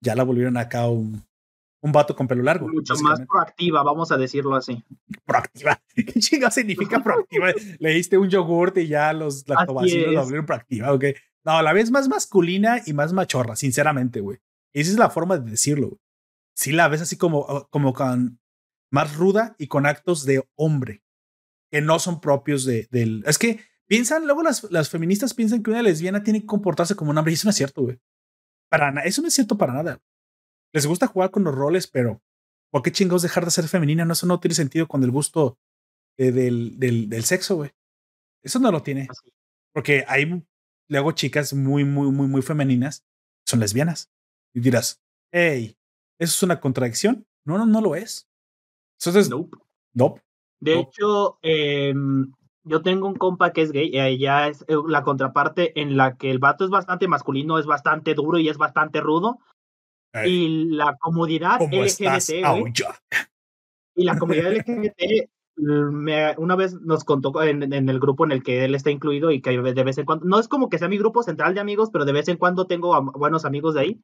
Ya 0.00 0.14
la 0.14 0.22
volvieron 0.22 0.56
acá 0.56 0.86
un, 0.88 1.24
un 1.80 1.92
vato 1.92 2.14
con 2.14 2.28
pelo 2.28 2.42
largo. 2.42 2.68
Mucho 2.68 2.94
más 2.96 3.20
proactiva, 3.26 3.82
vamos 3.82 4.12
a 4.12 4.16
decirlo 4.16 4.54
así. 4.54 4.82
Proactiva. 5.24 5.80
¿Qué 5.94 6.20
chingada 6.20 6.50
significa 6.50 7.00
proactiva? 7.02 7.52
Le 7.78 7.90
diste 7.90 8.18
un 8.18 8.28
yogurt 8.28 8.76
y 8.78 8.88
ya 8.88 9.12
los 9.12 9.48
lactobacilos 9.48 10.12
lo 10.12 10.22
volvieron 10.22 10.46
proactiva, 10.46 10.92
ok. 10.92 11.04
No, 11.44 11.52
a 11.58 11.62
la 11.62 11.72
vez 11.72 11.90
más 11.90 12.08
masculina 12.08 12.82
y 12.84 12.92
más 12.92 13.12
machorra, 13.12 13.56
sinceramente, 13.56 14.20
güey. 14.20 14.38
Esa 14.72 14.90
es 14.90 14.98
la 14.98 15.10
forma 15.10 15.38
de 15.38 15.50
decirlo. 15.50 15.88
Güey. 15.88 16.00
Sí 16.54 16.72
la 16.72 16.88
ves 16.88 17.00
así 17.00 17.16
como, 17.16 17.68
como 17.70 17.92
con 17.92 18.40
más 18.90 19.16
ruda 19.16 19.54
y 19.58 19.68
con 19.68 19.86
actos 19.86 20.24
de 20.24 20.44
hombre 20.56 21.02
que 21.70 21.80
no 21.80 21.98
son 21.98 22.20
propios 22.20 22.64
de, 22.64 22.88
del. 22.90 23.22
Es 23.26 23.38
que 23.38 23.60
piensan, 23.86 24.26
luego 24.26 24.42
las, 24.42 24.64
las 24.70 24.88
feministas 24.90 25.34
piensan 25.34 25.62
que 25.62 25.70
una 25.70 25.82
lesbiana 25.82 26.22
tiene 26.22 26.40
que 26.40 26.46
comportarse 26.46 26.94
como 26.94 27.10
un 27.10 27.18
hombre 27.18 27.32
y 27.32 27.34
eso 27.34 27.46
no 27.46 27.50
es 27.50 27.56
cierto, 27.56 27.82
güey. 27.82 27.98
Para 28.70 28.90
nada, 28.90 29.06
eso 29.06 29.22
no 29.22 29.28
es 29.28 29.34
cierto 29.34 29.56
para 29.56 29.72
nada 29.72 30.00
les 30.72 30.86
gusta 30.86 31.06
jugar 31.06 31.30
con 31.30 31.44
los 31.44 31.54
roles, 31.54 31.86
pero 31.86 32.22
¿por 32.70 32.82
qué 32.82 32.92
chingados 32.92 33.22
dejar 33.22 33.44
de 33.44 33.50
ser 33.50 33.68
femenina? 33.68 34.04
No, 34.04 34.12
eso 34.12 34.26
no 34.26 34.40
tiene 34.40 34.54
sentido 34.54 34.86
con 34.88 35.02
el 35.02 35.10
gusto 35.10 35.58
eh, 36.16 36.32
del, 36.32 36.78
del, 36.78 37.08
del, 37.08 37.24
sexo, 37.24 37.56
güey. 37.56 37.70
Eso 38.42 38.58
no 38.58 38.70
lo 38.70 38.82
tiene. 38.82 39.08
Porque 39.72 40.04
hay 40.08 40.44
luego 40.88 41.12
chicas 41.12 41.52
muy, 41.52 41.84
muy, 41.84 42.10
muy, 42.10 42.26
muy 42.26 42.42
femeninas, 42.42 43.04
son 43.46 43.60
lesbianas. 43.60 44.10
Y 44.54 44.60
dirás, 44.60 45.02
hey, 45.32 45.76
¿eso 46.18 46.34
es 46.34 46.42
una 46.42 46.60
contradicción? 46.60 47.26
No, 47.44 47.58
no, 47.58 47.66
no 47.66 47.80
lo 47.80 47.94
es. 47.94 48.28
Entonces, 48.98 49.28
nope. 49.30 49.56
nope. 49.92 50.22
De 50.60 50.80
hecho, 50.80 51.38
eh, 51.42 51.94
yo 52.64 52.82
tengo 52.82 53.06
un 53.06 53.14
compa 53.14 53.52
que 53.52 53.62
es 53.62 53.72
gay, 53.72 53.90
y 53.92 53.98
ella 53.98 54.48
es 54.48 54.62
eh, 54.68 54.74
la 54.86 55.02
contraparte 55.02 55.80
en 55.80 55.96
la 55.96 56.16
que 56.16 56.30
el 56.30 56.38
vato 56.38 56.64
es 56.64 56.70
bastante 56.70 57.08
masculino, 57.08 57.58
es 57.58 57.66
bastante 57.66 58.14
duro 58.14 58.38
y 58.38 58.48
es 58.48 58.58
bastante 58.58 59.00
rudo, 59.00 59.38
y 60.24 60.66
la 60.70 60.96
comodidad 60.98 61.60
LGBT. 61.60 62.44
y 63.94 64.04
la 64.04 64.18
comunidad 64.18 64.52
LGBT 64.52 65.28
me, 65.58 66.34
una 66.38 66.56
vez 66.56 66.74
nos 66.80 67.04
contó 67.04 67.42
en, 67.42 67.72
el 67.72 68.00
grupo 68.00 68.24
en 68.24 68.32
el 68.32 68.42
que 68.42 68.64
él 68.64 68.74
está 68.74 68.90
incluido 68.90 69.30
y 69.30 69.40
que 69.40 69.50
de 69.50 69.84
vez 69.84 69.98
en 69.98 70.06
cuando, 70.06 70.24
no 70.24 70.38
es 70.38 70.48
como 70.48 70.68
que 70.68 70.78
sea 70.78 70.88
mi 70.88 70.98
grupo 70.98 71.22
central 71.22 71.54
de 71.54 71.60
amigos, 71.60 71.90
pero 71.92 72.04
de 72.04 72.12
vez 72.12 72.28
en 72.28 72.36
cuando 72.36 72.66
tengo 72.66 73.00
buenos 73.12 73.44
amigos 73.44 73.74
de 73.74 73.80
ahí. 73.80 74.00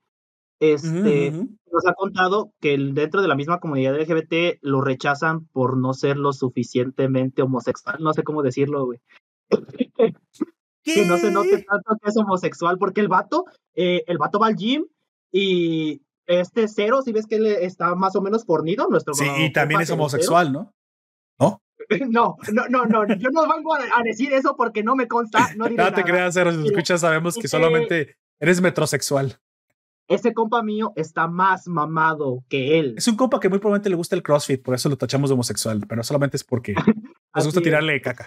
Este, 0.61 1.31
nos 1.31 1.87
ha 1.87 1.95
contado 1.95 2.53
que 2.61 2.79
dentro 2.79 3.21
de 3.21 3.29
la 3.29 3.35
misma 3.35 3.59
comunidad 3.59 4.01
LGBT 4.01 4.59
lo 4.63 4.81
rechazan 4.81 5.47
por 5.49 5.77
no 5.77 5.93
ser 5.93 6.17
lo 6.17 6.33
suficientemente 6.33 7.43
homosexual, 7.43 7.97
no 8.01 8.13
sé 8.13 8.23
cómo 8.23 8.43
decirlo, 8.43 8.87
güey. 8.87 9.01
que 10.85 11.07
no 11.07 11.17
se 11.19 11.31
note 11.31 11.65
tanto 11.69 11.97
que 12.01 12.11
es 12.11 12.17
homosexual, 12.17 12.79
porque 12.79 13.01
el 13.01 13.09
vato, 13.09 13.45
eh, 13.75 14.05
el 14.07 14.19
vato 14.19 14.39
va 14.39 14.47
al 14.47 14.57
gym 14.57 14.87
y 15.33 16.03
este 16.27 16.69
cero, 16.69 17.03
si 17.03 17.13
ves 17.13 17.27
que 17.27 17.37
él 17.37 17.47
está 17.47 17.95
más 17.95 18.15
o 18.17 18.23
menos 18.23 18.45
fornido, 18.45 18.87
nuestro. 18.89 19.15
Sí, 19.15 19.27
y 19.39 19.53
también 19.53 19.81
es 19.81 19.91
homosexual, 19.91 20.53
¿no? 20.53 20.73
¿No? 21.41 21.61
No, 22.09 22.37
no, 22.53 22.69
no, 22.69 22.87
no, 22.87 23.07
yo 23.17 23.29
no 23.31 23.43
vengo 23.43 23.75
a, 23.75 24.03
decir 24.03 24.33
eso 24.33 24.57
porque 24.57 24.83
no 24.83 24.97
me 24.97 25.07
consta. 25.07 25.51
No, 25.55 25.69
no 25.69 25.93
te 25.93 26.03
creas, 26.03 26.33
Cero, 26.33 26.51
si 26.53 26.67
escuchas, 26.67 27.03
sabemos 27.03 27.37
que 27.37 27.49
solamente 27.49 28.17
eres 28.41 28.63
metrosexual. 28.63 29.39
Ese 30.07 30.35
compa 30.35 30.63
mío 30.63 30.93
está 30.97 31.29
más 31.29 31.67
mamado 31.67 32.45
que 32.49 32.79
él. 32.79 32.95
Es 32.99 33.09
un 33.09 33.17
compa 33.17 33.41
que 33.41 33.49
muy 33.49 33.59
probablemente 33.59 33.89
le 33.89 33.97
gusta 33.97 34.15
el 34.17 34.23
CrossFit, 34.23 34.63
por 34.63 34.75
eso 34.75 34.89
lo 34.89 34.99
tachamos 34.99 35.31
de 35.31 35.35
homosexual, 35.35 35.85
pero 35.89 36.03
solamente 36.03 36.37
es 36.37 36.45
porque 36.45 36.75
nos 37.35 37.45
gusta 37.45 37.63
tirarle 37.63 38.01
caca. 38.01 38.27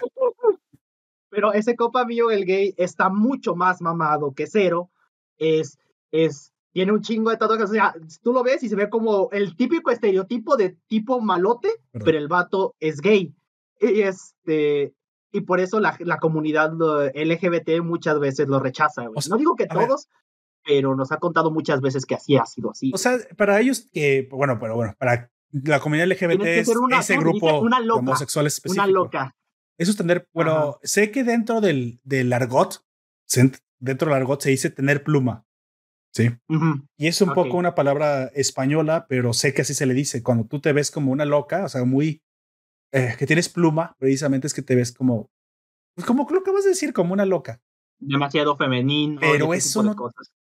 Pero 1.30 1.52
ese 1.52 1.76
compa 1.76 2.04
mío, 2.04 2.30
el 2.30 2.44
gay, 2.44 2.74
está 2.76 3.10
mucho 3.10 3.54
más 3.54 3.80
mamado 3.80 4.32
que 4.34 4.46
cero. 4.46 4.90
Es, 5.36 5.78
es 6.10 6.52
tiene 6.72 6.92
un 6.92 7.00
chingo 7.00 7.30
de 7.30 7.36
tatuajes. 7.36 7.70
O 7.70 7.72
sea, 7.72 7.94
tú 8.22 8.32
lo 8.32 8.42
ves 8.42 8.62
y 8.62 8.68
se 8.68 8.76
ve 8.76 8.88
como 8.88 9.28
el 9.32 9.56
típico 9.56 9.90
estereotipo 9.90 10.56
de 10.56 10.76
tipo 10.86 11.20
malote, 11.20 11.70
pero 11.92 12.18
el 12.18 12.28
vato 12.28 12.74
es 12.80 13.00
gay. 13.00 13.34
Y 13.80 14.00
este. 14.02 14.94
Y 15.30 15.42
por 15.42 15.60
eso 15.60 15.78
la, 15.78 15.96
la 16.00 16.18
comunidad 16.18 16.72
LGBT 17.14 17.82
muchas 17.82 18.18
veces 18.18 18.48
lo 18.48 18.60
rechaza. 18.60 19.04
no 19.28 19.36
digo 19.36 19.56
que 19.56 19.66
todos, 19.66 20.08
pero 20.68 20.94
nos 20.94 21.10
ha 21.12 21.16
contado 21.16 21.50
muchas 21.50 21.80
veces 21.80 22.04
que 22.04 22.14
así 22.14 22.36
ha 22.36 22.44
sido 22.44 22.70
así. 22.70 22.92
O 22.94 22.98
sea, 22.98 23.16
para 23.38 23.58
ellos 23.58 23.88
que, 23.90 24.28
bueno, 24.30 24.58
pero 24.60 24.76
bueno, 24.76 24.94
para 24.98 25.30
la 25.50 25.80
comunidad 25.80 26.08
LGBT 26.08 26.42
es 26.42 26.68
ese 26.68 27.16
grupo 27.16 27.60
una 27.60 27.80
loca, 27.80 28.00
homosexual 28.00 28.46
específico. 28.46 28.84
Una 28.84 28.92
loca. 28.92 29.36
Eso 29.78 29.92
es 29.92 29.96
tener, 29.96 30.28
bueno, 30.34 30.78
sé 30.82 31.10
que 31.10 31.24
dentro 31.24 31.62
del, 31.62 32.00
del 32.04 32.30
argot, 32.34 32.84
dentro 33.80 34.08
del 34.08 34.16
argot 34.16 34.42
se 34.42 34.50
dice 34.50 34.68
tener 34.68 35.02
pluma. 35.02 35.46
Sí. 36.12 36.28
Y 36.98 37.06
es 37.06 37.22
un 37.22 37.32
poco 37.32 37.56
una 37.56 37.74
palabra 37.74 38.26
española, 38.34 39.06
pero 39.08 39.32
sé 39.32 39.54
que 39.54 39.62
así 39.62 39.72
se 39.72 39.86
le 39.86 39.94
dice. 39.94 40.22
Cuando 40.22 40.44
tú 40.44 40.60
te 40.60 40.74
ves 40.74 40.90
como 40.90 41.12
una 41.12 41.24
loca, 41.24 41.64
o 41.64 41.68
sea, 41.68 41.84
muy. 41.84 42.22
Eh, 42.92 43.14
que 43.18 43.26
tienes 43.26 43.48
pluma, 43.48 43.94
precisamente 43.98 44.46
es 44.46 44.54
que 44.54 44.62
te 44.62 44.74
ves 44.74 44.92
como. 44.92 45.30
Pues 45.94 46.06
como 46.06 46.28
lo 46.28 46.42
que 46.42 46.50
vas 46.50 46.66
a 46.66 46.70
decir, 46.70 46.92
como 46.92 47.14
una 47.14 47.24
loca. 47.24 47.62
Demasiado 48.00 48.56
femenino. 48.56 49.20
Pero 49.20 49.54
eso 49.54 49.82
no. 49.82 49.94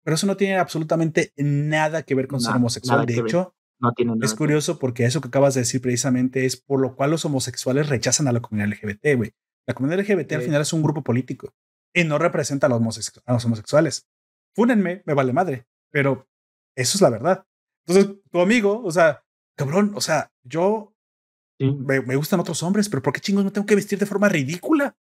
Pero 0.06 0.16
eso 0.16 0.28
no 0.28 0.38
tiene 0.38 0.58
absolutamente 0.58 1.34
nada 1.36 2.04
que 2.04 2.14
ver 2.14 2.28
con 2.28 2.40
ser 2.40 2.56
homosexual. 2.56 3.08
De 3.08 3.18
hecho, 3.18 3.56
no 3.80 3.92
tiene 3.94 4.14
es 4.22 4.36
curioso 4.36 4.78
porque 4.78 5.04
eso 5.04 5.20
que 5.20 5.30
acabas 5.30 5.56
de 5.56 5.62
decir 5.62 5.82
precisamente 5.82 6.46
es 6.46 6.58
por 6.58 6.80
lo 6.80 6.96
cual 6.96 7.10
los 7.10 7.26
homosexuales 7.26 7.90
rechazan 7.90 8.28
a 8.28 8.32
la 8.32 8.40
comunidad 8.40 8.70
LGBT, 8.70 9.18
güey. 9.18 9.34
La 9.66 9.74
comunidad 9.74 10.02
LGBT 10.02 10.34
al 10.34 10.42
final 10.44 10.62
es 10.62 10.74
un 10.74 10.84
grupo 10.84 11.04
político. 11.04 11.56
y 11.92 12.04
no 12.04 12.20
representa 12.20 12.68
a 12.68 12.70
los, 12.70 13.22
a 13.26 13.34
los 13.34 13.46
homosexuales. 13.46 14.08
Fúnenme, 14.54 15.02
me 15.08 15.16
vale 15.16 15.34
madre, 15.34 15.66
pero 15.90 16.30
eso 16.76 16.98
es 16.98 17.02
la 17.02 17.10
verdad. 17.10 17.46
Entonces, 17.88 18.16
tu 18.32 18.42
amigo, 18.42 18.84
o 18.84 18.92
sea, 18.92 19.24
cabrón, 19.58 19.94
o 19.96 20.02
sea, 20.02 20.32
yo 20.44 20.94
me, 21.58 22.16
gustan 22.16 22.40
otros 22.40 22.62
hombres, 22.62 22.90
pero 22.90 23.02
¿por 23.02 23.12
qué 23.12 23.22
chingos 23.22 23.44
no 23.44 23.52
tengo 23.52 23.66
que 23.66 23.76
vestir 23.76 23.98
de 23.98 24.06
forma 24.06 24.30
ridícula? 24.30 24.96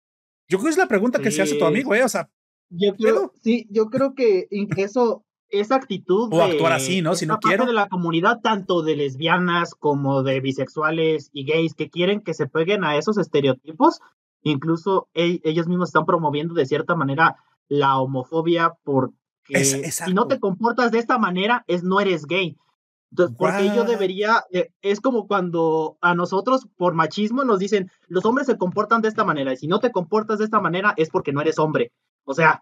Yo 0.47 0.59
creo 0.59 0.65
que 0.65 0.71
es 0.71 0.77
la 0.77 0.87
pregunta 0.87 1.19
que 1.19 1.31
se 1.31 1.41
hace 1.41 1.55
tu 1.55 1.65
amigo, 1.65 1.95
¿eh? 1.95 2.03
O 2.03 2.09
sea, 2.09 2.29
yo 2.71 2.95
creo, 2.95 3.33
sí, 3.41 3.67
yo 3.69 3.87
creo 3.87 4.15
que 4.15 4.47
eso, 4.77 5.23
esa 5.49 5.75
actitud 5.75 6.33
o 6.33 6.41
actuar 6.41 6.73
así, 6.73 7.01
¿no? 7.01 7.15
Si 7.15 7.25
no 7.25 7.37
quiero. 7.39 7.65
de 7.65 7.73
la 7.73 7.89
comunidad, 7.89 8.39
tanto 8.41 8.81
de 8.81 8.95
lesbianas 8.95 9.75
como 9.75 10.23
de 10.23 10.39
bisexuales 10.39 11.29
y 11.33 11.45
gays, 11.45 11.75
que 11.75 11.89
quieren 11.89 12.21
que 12.21 12.33
se 12.33 12.47
peguen 12.47 12.83
a 12.83 12.95
esos 12.95 13.17
estereotipos, 13.17 13.99
incluso 14.41 15.09
ellos 15.13 15.67
mismos 15.67 15.89
están 15.89 16.05
promoviendo 16.05 16.53
de 16.53 16.65
cierta 16.65 16.95
manera 16.95 17.35
la 17.67 17.99
homofobia 17.99 18.73
porque 18.83 19.13
si 19.63 20.13
no 20.13 20.27
te 20.27 20.39
comportas 20.39 20.91
de 20.91 20.99
esta 20.99 21.17
manera, 21.17 21.65
es 21.67 21.83
no 21.83 21.99
eres 21.99 22.25
gay. 22.25 22.57
Entonces, 23.11 23.35
porque 23.37 23.65
yo 23.75 23.83
debería, 23.83 24.45
es 24.81 25.01
como 25.01 25.27
cuando 25.27 25.97
a 25.99 26.15
nosotros 26.15 26.67
por 26.77 26.93
machismo 26.93 27.43
nos 27.43 27.59
dicen, 27.59 27.91
los 28.07 28.23
hombres 28.23 28.47
se 28.47 28.57
comportan 28.57 29.01
de 29.01 29.09
esta 29.09 29.25
manera, 29.25 29.51
y 29.51 29.57
si 29.57 29.67
no 29.67 29.81
te 29.81 29.91
comportas 29.91 30.39
de 30.39 30.45
esta 30.45 30.61
manera 30.61 30.93
es 30.95 31.09
porque 31.09 31.33
no 31.33 31.41
eres 31.41 31.59
hombre. 31.59 31.91
O 32.25 32.33
sea... 32.33 32.61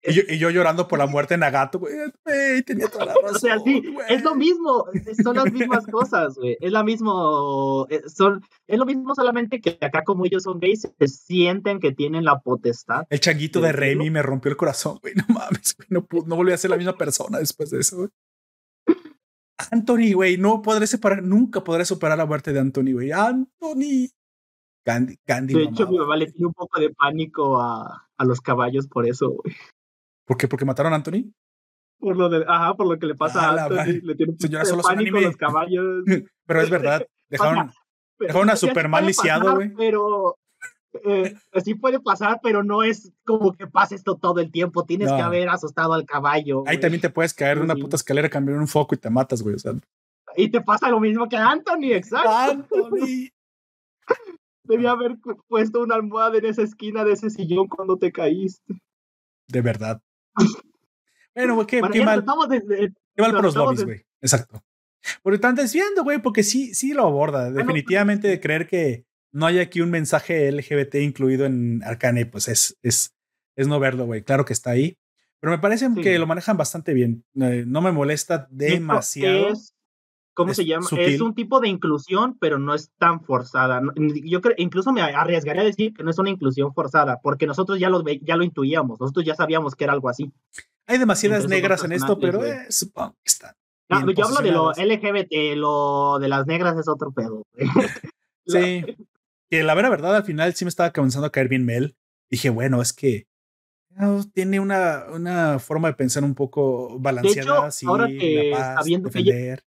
Y 0.00 0.38
yo, 0.38 0.48
llorando 0.50 0.86
por 0.86 1.00
la 1.00 1.08
muerte 1.08 1.34
de 1.34 1.38
Nagato, 1.38 1.80
güey, 1.80 1.92
tenía 2.64 2.86
toda 2.86 3.06
la 3.06 3.14
razón, 3.14 3.30
O 3.34 3.38
sea, 3.40 3.58
sí, 3.58 3.82
es 4.08 4.22
lo 4.22 4.36
mismo, 4.36 4.86
son 5.22 5.36
las 5.36 5.52
mismas 5.52 5.86
cosas, 5.88 6.36
güey, 6.36 6.56
es 6.60 6.70
la 6.70 6.84
mismo, 6.84 7.84
eh, 7.90 8.02
son, 8.06 8.40
es 8.68 8.78
lo 8.78 8.86
mismo 8.86 9.12
solamente 9.16 9.60
que 9.60 9.76
acá 9.80 10.04
como 10.04 10.24
ellos 10.24 10.44
son 10.44 10.60
gays, 10.60 10.88
se 10.96 11.08
sienten 11.08 11.80
que 11.80 11.90
tienen 11.90 12.24
la 12.24 12.38
potestad. 12.38 13.06
El 13.10 13.18
changuito 13.18 13.60
de, 13.60 13.72
Remy 13.72 14.08
me 14.08 14.22
rompió 14.22 14.52
el 14.52 14.56
corazón, 14.56 15.00
güey, 15.02 15.14
no 15.16 15.24
mames, 15.28 15.76
güey, 15.76 15.88
no, 15.90 16.06
no 16.26 16.36
volví 16.36 16.52
a 16.52 16.58
ser 16.58 16.70
la 16.70 16.76
misma 16.76 16.96
persona 16.96 17.40
después 17.40 17.70
de 17.70 17.80
eso, 17.80 17.96
güey. 17.96 18.08
Anthony, 19.72 20.12
güey, 20.14 20.36
no 20.38 20.62
podré 20.62 20.86
separar, 20.86 21.22
nunca 21.22 21.64
podré 21.64 21.84
superar 21.84 22.16
la 22.16 22.26
muerte 22.26 22.52
de 22.52 22.60
Anthony, 22.60 22.92
güey. 22.92 23.10
Anthony. 23.10 24.08
Candy, 24.88 25.18
Candy. 25.26 25.52
De 25.52 25.64
hecho, 25.64 25.86
mi 25.86 25.98
mamá 25.98 26.16
le 26.16 26.32
tiene 26.32 26.46
un 26.46 26.54
poco 26.54 26.80
de 26.80 26.88
pánico 26.88 27.60
a, 27.60 28.08
a 28.16 28.24
los 28.24 28.40
caballos 28.40 28.86
por 28.86 29.06
eso, 29.06 29.28
güey. 29.28 29.54
¿Por 30.24 30.38
qué? 30.38 30.48
¿Porque 30.48 30.64
mataron 30.64 30.94
a 30.94 30.96
Anthony? 30.96 31.30
Por 31.98 32.16
lo 32.16 32.30
de, 32.30 32.42
ajá, 32.48 32.72
por 32.72 32.86
lo 32.86 32.98
que 32.98 33.04
le 33.04 33.14
pasa 33.14 33.50
a 33.50 33.64
Anthony. 33.64 34.00
Le 34.02 34.14
tiene 34.14 34.32
un 34.32 34.38
poco 34.38 34.48
de 34.48 34.82
pánico 34.82 35.18
a 35.18 35.20
los 35.20 35.36
caballos. 35.36 36.04
Pero 36.46 36.62
es 36.62 36.70
verdad. 36.70 37.06
Dejaron, 37.28 37.70
dejaron 38.18 38.48
a 38.48 38.56
Superman 38.56 39.04
lisiado, 39.04 39.56
güey. 39.56 39.74
Pero 39.74 40.38
eh, 41.04 41.34
sí 41.62 41.74
puede 41.74 42.00
pasar, 42.00 42.40
pero 42.42 42.64
no 42.64 42.82
es 42.82 43.12
como 43.26 43.52
que 43.52 43.66
pase 43.66 43.96
esto 43.96 44.16
todo 44.16 44.40
el 44.40 44.50
tiempo. 44.50 44.86
Tienes 44.86 45.12
que 45.12 45.20
haber 45.20 45.50
asustado 45.50 45.92
al 45.92 46.06
caballo. 46.06 46.64
Ahí 46.66 46.80
también 46.80 47.02
te 47.02 47.10
puedes 47.10 47.34
caer 47.34 47.58
de 47.58 47.64
una 47.64 47.74
puta 47.74 47.96
escalera, 47.96 48.30
cambiar 48.30 48.56
un 48.56 48.66
foco 48.66 48.94
y 48.94 48.98
te 48.98 49.10
matas, 49.10 49.42
güey. 49.42 49.56
O 49.56 49.58
sea. 49.58 49.74
Y 50.38 50.48
te 50.48 50.62
pasa 50.62 50.88
lo 50.88 50.98
mismo 50.98 51.28
que 51.28 51.36
a 51.36 51.50
Anthony, 51.50 51.92
exacto. 51.92 52.30
Anthony. 52.30 53.28
Debía 54.68 54.90
haber 54.90 55.16
puesto 55.48 55.82
una 55.82 55.94
almohada 55.94 56.38
en 56.38 56.46
esa 56.46 56.62
esquina 56.62 57.04
de 57.04 57.12
ese 57.12 57.30
sillón 57.30 57.68
cuando 57.68 57.96
te 57.96 58.12
caíste. 58.12 58.74
De 59.48 59.62
verdad. 59.62 60.00
bueno, 61.34 61.66
qué, 61.66 61.80
qué 61.92 62.04
mal. 62.04 62.24
qué 62.24 63.22
mal 63.22 63.32
por 63.32 63.42
los 63.42 63.54
lobbies, 63.56 63.84
güey. 63.84 64.02
Exacto. 64.20 64.62
Porque 65.22 65.36
están 65.36 65.54
desviando, 65.54 66.04
güey, 66.04 66.20
porque 66.20 66.42
sí, 66.42 66.74
sí 66.74 66.92
lo 66.92 67.04
aborda. 67.06 67.50
Definitivamente 67.50 68.28
de 68.28 68.40
creer 68.40 68.66
que 68.66 69.06
no 69.32 69.46
hay 69.46 69.58
aquí 69.58 69.80
un 69.80 69.90
mensaje 69.90 70.50
LGBT 70.50 70.96
incluido 70.96 71.46
en 71.46 71.82
Arcane, 71.84 72.26
pues 72.26 72.48
es, 72.48 72.76
es, 72.82 73.14
es 73.56 73.68
no 73.68 73.80
verlo, 73.80 74.06
güey. 74.06 74.22
Claro 74.22 74.44
que 74.44 74.52
está 74.52 74.70
ahí. 74.70 74.98
Pero 75.40 75.52
me 75.52 75.58
parece 75.58 75.88
que 76.02 76.18
lo 76.18 76.26
manejan 76.26 76.56
bastante 76.56 76.92
bien. 76.94 77.24
Eh, 77.40 77.64
no 77.66 77.80
me 77.80 77.92
molesta 77.92 78.48
demasiado. 78.50 79.54
¿Cómo 80.38 80.54
se 80.54 80.64
llama? 80.64 80.86
Es 80.96 81.20
un 81.20 81.34
tipo 81.34 81.58
de 81.58 81.66
inclusión, 81.66 82.38
pero 82.38 82.60
no 82.60 82.72
es 82.72 82.92
tan 82.96 83.24
forzada. 83.24 83.82
Yo 84.22 84.40
creo, 84.40 84.54
incluso 84.56 84.92
me 84.92 85.02
arriesgaría 85.02 85.62
a 85.62 85.64
decir 85.64 85.92
que 85.92 86.04
no 86.04 86.12
es 86.12 86.18
una 86.20 86.30
inclusión 86.30 86.72
forzada, 86.72 87.18
porque 87.20 87.44
nosotros 87.44 87.80
ya 87.80 87.90
lo, 87.90 88.04
ya 88.04 88.36
lo 88.36 88.44
intuíamos, 88.44 89.00
nosotros 89.00 89.26
ya 89.26 89.34
sabíamos 89.34 89.74
que 89.74 89.82
era 89.82 89.94
algo 89.94 90.08
así. 90.08 90.30
Hay 90.86 90.98
demasiadas 90.98 91.48
negras 91.48 91.82
en 91.82 91.90
esto, 91.90 92.20
pero 92.20 92.44
eh, 92.44 92.66
supongo 92.70 93.16
que 93.24 93.28
están. 93.28 93.52
No, 93.88 94.08
yo 94.12 94.26
hablo 94.26 94.40
de 94.40 94.52
lo 94.52 94.70
LGBT, 94.70 95.56
lo 95.56 96.20
de 96.20 96.28
las 96.28 96.46
negras 96.46 96.78
es 96.78 96.86
otro 96.86 97.10
pedo. 97.10 97.42
sí. 98.46 98.84
Que 99.50 99.64
la 99.64 99.72
vera 99.72 99.88
verdad, 99.88 100.14
al 100.14 100.24
final 100.24 100.52
sí 100.52 100.66
me 100.66 100.68
estaba 100.68 100.92
comenzando 100.92 101.26
a 101.26 101.32
caer 101.32 101.48
bien 101.48 101.64
Mel. 101.64 101.96
Dije, 102.28 102.50
bueno, 102.50 102.82
es 102.82 102.92
que 102.92 103.26
tiene 104.34 104.60
una, 104.60 105.06
una 105.10 105.58
forma 105.58 105.88
de 105.88 105.94
pensar 105.94 106.22
un 106.22 106.34
poco 106.34 106.98
balanceada. 106.98 107.70
De 107.70 107.86
ahora 107.86 108.08
que 108.08 108.52
sabiendo 108.54 109.08
que 109.08 109.20
ella, 109.20 109.58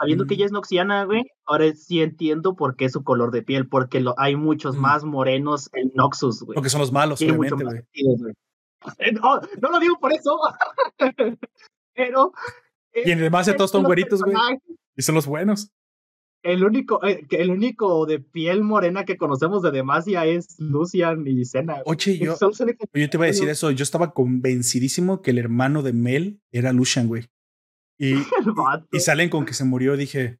sabiendo 0.00 0.26
que 0.26 0.34
ella 0.34 0.46
es 0.46 0.52
noxiana, 0.52 1.04
güey, 1.04 1.24
ahora 1.44 1.72
sí 1.74 2.00
entiendo 2.00 2.56
por 2.56 2.74
qué 2.74 2.88
su 2.88 3.04
color 3.04 3.30
de 3.32 3.42
piel, 3.42 3.68
porque 3.68 4.00
lo, 4.00 4.18
hay 4.18 4.34
muchos 4.34 4.76
más 4.76 5.04
morenos 5.04 5.68
en 5.74 5.92
Noxus, 5.94 6.42
güey. 6.42 6.54
Porque 6.54 6.70
son 6.70 6.80
los 6.80 6.90
malos, 6.90 7.20
obviamente, 7.20 7.62
güey. 7.62 7.80
Eh, 8.98 9.12
no, 9.12 9.40
no, 9.60 9.70
lo 9.70 9.78
digo 9.78 9.98
por 10.00 10.12
eso, 10.12 10.38
pero... 11.94 12.32
Y 12.94 13.10
en 13.10 13.20
demás 13.20 13.44
de 13.44 13.52
todos 13.52 13.70
son 13.70 13.84
güeritos, 13.84 14.22
güey. 14.22 14.34
Y 14.96 15.02
son 15.02 15.14
los 15.14 15.26
buenos. 15.26 15.70
El 16.42 16.64
único, 16.64 17.04
eh, 17.04 17.26
el 17.30 17.50
único 17.50 18.06
de 18.06 18.20
piel 18.20 18.62
morena 18.62 19.04
que 19.04 19.18
conocemos 19.18 19.62
de 19.62 19.70
Demacia 19.70 20.24
es 20.24 20.58
Lucian 20.58 21.26
y 21.26 21.44
Senna. 21.44 21.82
Oye, 21.84 22.16
yo, 22.16 22.34
yo 22.94 23.10
te 23.10 23.16
iba 23.16 23.24
a 23.24 23.28
decir 23.28 23.50
eso. 23.50 23.70
Yo 23.70 23.82
estaba 23.82 24.14
convencidísimo 24.14 25.20
que 25.20 25.32
el 25.32 25.38
hermano 25.38 25.82
de 25.82 25.92
Mel 25.92 26.40
era 26.50 26.72
Lucian, 26.72 27.06
güey. 27.06 27.26
Y, 28.92 28.96
y, 28.96 29.00
salen 29.00 29.28
con 29.28 29.44
que 29.44 29.52
se 29.52 29.64
murió. 29.64 29.94
Dije, 29.94 30.38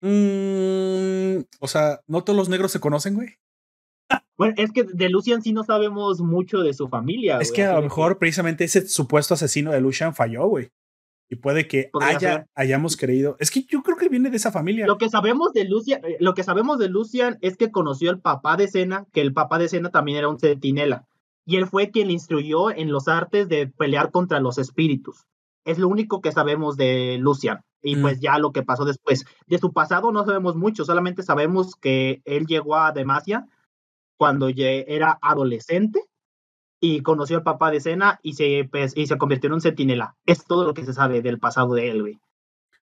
mmm, 0.00 1.42
o 1.58 1.66
sea, 1.66 2.00
no 2.06 2.22
todos 2.22 2.36
los 2.36 2.48
negros 2.48 2.70
se 2.70 2.78
conocen, 2.78 3.14
güey. 3.14 3.30
Bueno, 4.36 4.54
es 4.56 4.72
que 4.72 4.84
de 4.84 5.08
Lucian 5.08 5.42
sí 5.42 5.52
no 5.52 5.64
sabemos 5.64 6.20
mucho 6.20 6.62
de 6.62 6.72
su 6.72 6.88
familia. 6.88 7.38
Es 7.38 7.52
que 7.52 7.64
a 7.64 7.74
lo 7.76 7.82
mejor 7.82 8.18
precisamente 8.18 8.64
ese 8.64 8.86
supuesto 8.86 9.34
asesino 9.34 9.72
de 9.72 9.80
Lucian 9.80 10.14
falló, 10.14 10.46
güey. 10.46 10.70
Y 11.28 11.36
puede 11.36 11.66
que 11.66 11.90
haya, 12.00 12.46
hayamos 12.54 12.96
creído. 12.96 13.36
Es 13.40 13.50
que 13.50 13.64
yo 13.64 13.82
creo 13.82 13.96
que 13.96 14.08
viene 14.08 14.30
de 14.30 14.36
esa 14.36 14.52
familia. 14.52 14.86
Lo 14.86 14.98
que 14.98 15.08
sabemos 15.08 15.52
de 15.52 15.64
Lucian, 15.64 16.04
eh, 16.04 16.16
lo 16.20 16.34
que 16.34 16.42
sabemos 16.42 16.78
de 16.78 16.88
Lucian 16.88 17.38
es 17.40 17.56
que 17.56 17.70
conoció 17.70 18.10
al 18.10 18.20
papá 18.20 18.56
de 18.56 18.68
Cena, 18.68 19.06
que 19.12 19.20
el 19.20 19.32
papá 19.32 19.58
de 19.58 19.68
Cena 19.68 19.90
también 19.90 20.18
era 20.18 20.28
un 20.28 20.38
centinela. 20.38 21.06
Y 21.46 21.56
él 21.56 21.66
fue 21.66 21.90
quien 21.90 22.08
le 22.08 22.12
instruyó 22.12 22.70
en 22.70 22.90
los 22.90 23.08
artes 23.08 23.48
de 23.48 23.66
pelear 23.66 24.10
contra 24.10 24.40
los 24.40 24.58
espíritus. 24.58 25.26
Es 25.64 25.78
lo 25.78 25.88
único 25.88 26.20
que 26.20 26.32
sabemos 26.32 26.76
de 26.76 27.18
Lucian. 27.20 27.62
Y 27.82 27.96
mm. 27.96 28.02
pues 28.02 28.20
ya 28.20 28.38
lo 28.38 28.52
que 28.52 28.62
pasó 28.62 28.84
después. 28.84 29.24
De 29.46 29.58
su 29.58 29.72
pasado 29.72 30.12
no 30.12 30.24
sabemos 30.24 30.56
mucho, 30.56 30.84
solamente 30.84 31.22
sabemos 31.22 31.76
que 31.76 32.22
él 32.24 32.46
llegó 32.46 32.76
a 32.76 32.92
Demacia 32.92 33.46
cuando 34.16 34.48
era 34.48 35.18
adolescente 35.20 36.04
y 36.80 37.00
conoció 37.00 37.38
al 37.38 37.42
papá 37.42 37.70
de 37.70 37.80
Cena 37.80 38.20
y 38.22 38.34
se, 38.34 38.68
pues, 38.70 38.96
y 38.96 39.06
se 39.06 39.16
convirtió 39.16 39.48
en 39.48 39.54
un 39.54 39.60
centinela. 39.60 40.16
Es 40.26 40.44
todo 40.44 40.64
lo 40.64 40.74
que 40.74 40.84
se 40.84 40.92
sabe 40.92 41.22
del 41.22 41.38
pasado 41.38 41.74
de 41.74 41.90
él, 41.90 42.02
güey. 42.02 42.18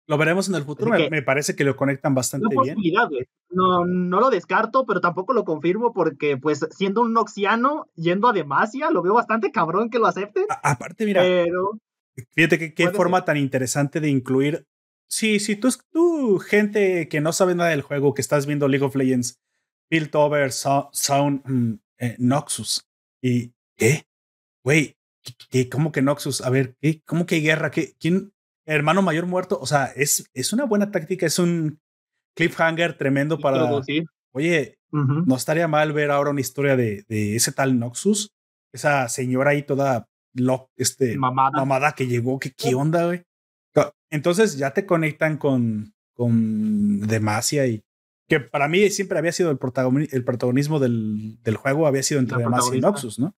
Lo 0.08 0.18
veremos 0.18 0.48
en 0.48 0.56
el 0.56 0.64
futuro, 0.64 0.90
me, 0.90 1.22
parece 1.22 1.54
que 1.54 1.62
lo 1.62 1.76
conectan 1.76 2.12
bastante 2.12 2.48
bien. 2.62 2.76
No, 3.50 3.84
no 3.86 4.20
lo 4.20 4.30
descarto, 4.30 4.84
pero 4.84 5.00
tampoco 5.00 5.32
lo 5.32 5.44
confirmo 5.44 5.92
porque, 5.92 6.36
pues, 6.36 6.66
siendo 6.70 7.02
un 7.02 7.12
noxiano, 7.12 7.86
yendo 7.94 8.28
a 8.28 8.32
Demacia, 8.32 8.90
lo 8.90 9.02
veo 9.02 9.14
bastante 9.14 9.52
cabrón 9.52 9.90
que 9.90 10.00
lo 10.00 10.06
acepte. 10.06 10.44
aparte, 10.62 11.06
mira, 11.06 11.22
fíjate 12.32 12.58
que 12.58 12.74
qué 12.74 12.90
forma 12.90 13.24
tan 13.24 13.36
interesante 13.36 14.00
de 14.00 14.08
incluir. 14.08 14.66
Sí, 15.08 15.40
sí, 15.40 15.56
tú, 15.56 15.68
tú, 15.90 16.38
gente 16.38 17.08
que 17.08 17.20
no 17.20 17.32
sabe 17.32 17.54
nada 17.54 17.70
del 17.70 17.82
juego, 17.82 18.14
que 18.14 18.22
estás 18.22 18.46
viendo 18.46 18.68
League 18.68 18.84
of 18.84 18.96
Legends, 18.96 19.40
Piltover, 19.88 20.52
Sound, 20.52 21.42
mm, 21.44 21.74
eh, 21.98 22.16
Noxus, 22.18 22.86
y 23.22 23.52
¿Qué? 23.76 24.06
Güey, 24.64 24.96
¿qué, 25.50 25.68
cómo 25.68 25.92
que 25.92 26.02
Noxus? 26.02 26.40
A 26.40 26.50
ver, 26.50 26.76
¿qué? 26.80 27.02
¿cómo 27.04 27.26
que 27.26 27.36
hay 27.36 27.42
guerra? 27.42 27.70
¿Qué, 27.70 27.94
¿Quién? 27.98 28.32
Hermano 28.64 29.02
mayor 29.02 29.26
muerto. 29.26 29.58
O 29.60 29.66
sea, 29.66 29.86
es, 29.86 30.24
es 30.34 30.52
una 30.52 30.64
buena 30.64 30.90
táctica, 30.90 31.26
es 31.26 31.38
un 31.38 31.80
cliffhanger 32.36 32.96
tremendo 32.96 33.38
para. 33.38 33.68
Oye, 34.34 34.78
no 34.92 35.36
estaría 35.36 35.68
mal 35.68 35.92
ver 35.92 36.10
ahora 36.10 36.30
una 36.30 36.40
historia 36.40 36.76
de, 36.76 37.04
de 37.08 37.34
ese 37.34 37.52
tal 37.52 37.78
Noxus, 37.78 38.32
esa 38.72 39.08
señora 39.08 39.50
ahí 39.50 39.62
toda 39.62 40.08
lo, 40.34 40.70
este, 40.76 41.16
mamada. 41.16 41.94
que 41.94 42.06
llegó, 42.06 42.38
que 42.38 42.52
qué 42.52 42.74
onda, 42.74 43.06
güey. 43.06 43.22
Entonces 44.10 44.58
ya 44.58 44.74
te 44.74 44.84
conectan 44.84 45.38
con, 45.38 45.94
con 46.14 47.00
Demacia 47.00 47.66
y 47.66 47.82
que 48.28 48.40
para 48.40 48.68
mí 48.68 48.90
siempre 48.90 49.18
había 49.18 49.32
sido 49.32 49.50
el, 49.50 49.58
el 50.10 50.24
protagonismo 50.24 50.78
del, 50.78 51.38
del, 51.42 51.56
juego, 51.56 51.86
había 51.86 52.02
sido 52.02 52.20
entre 52.20 52.38
Demacia 52.38 52.76
y 52.76 52.80
Noxus, 52.80 53.18
¿no? 53.18 53.34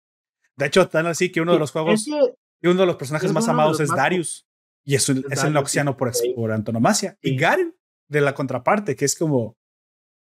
De 0.57 0.67
hecho, 0.67 0.89
tan 0.89 1.07
así 1.07 1.31
que 1.31 1.41
uno 1.41 1.53
de 1.53 1.59
los 1.59 1.73
juegos, 1.73 2.07
y 2.07 2.69
uno 2.69 2.81
de 2.81 2.87
los 2.87 2.97
personajes 2.97 3.33
más 3.33 3.49
amados 3.49 3.81
es 3.81 3.91
Darius. 3.91 4.47
Y 4.85 4.95
es, 4.95 5.09
es 5.09 5.45
el 5.45 5.53
Noxiano 5.53 5.97
por, 5.97 6.13
por 6.35 6.53
antonomasia. 6.53 7.19
Y 7.23 7.37
Garen, 7.37 7.75
de 8.09 8.21
la 8.21 8.35
contraparte, 8.35 8.97
que 8.97 9.05
es 9.05 9.17
como, 9.17 9.57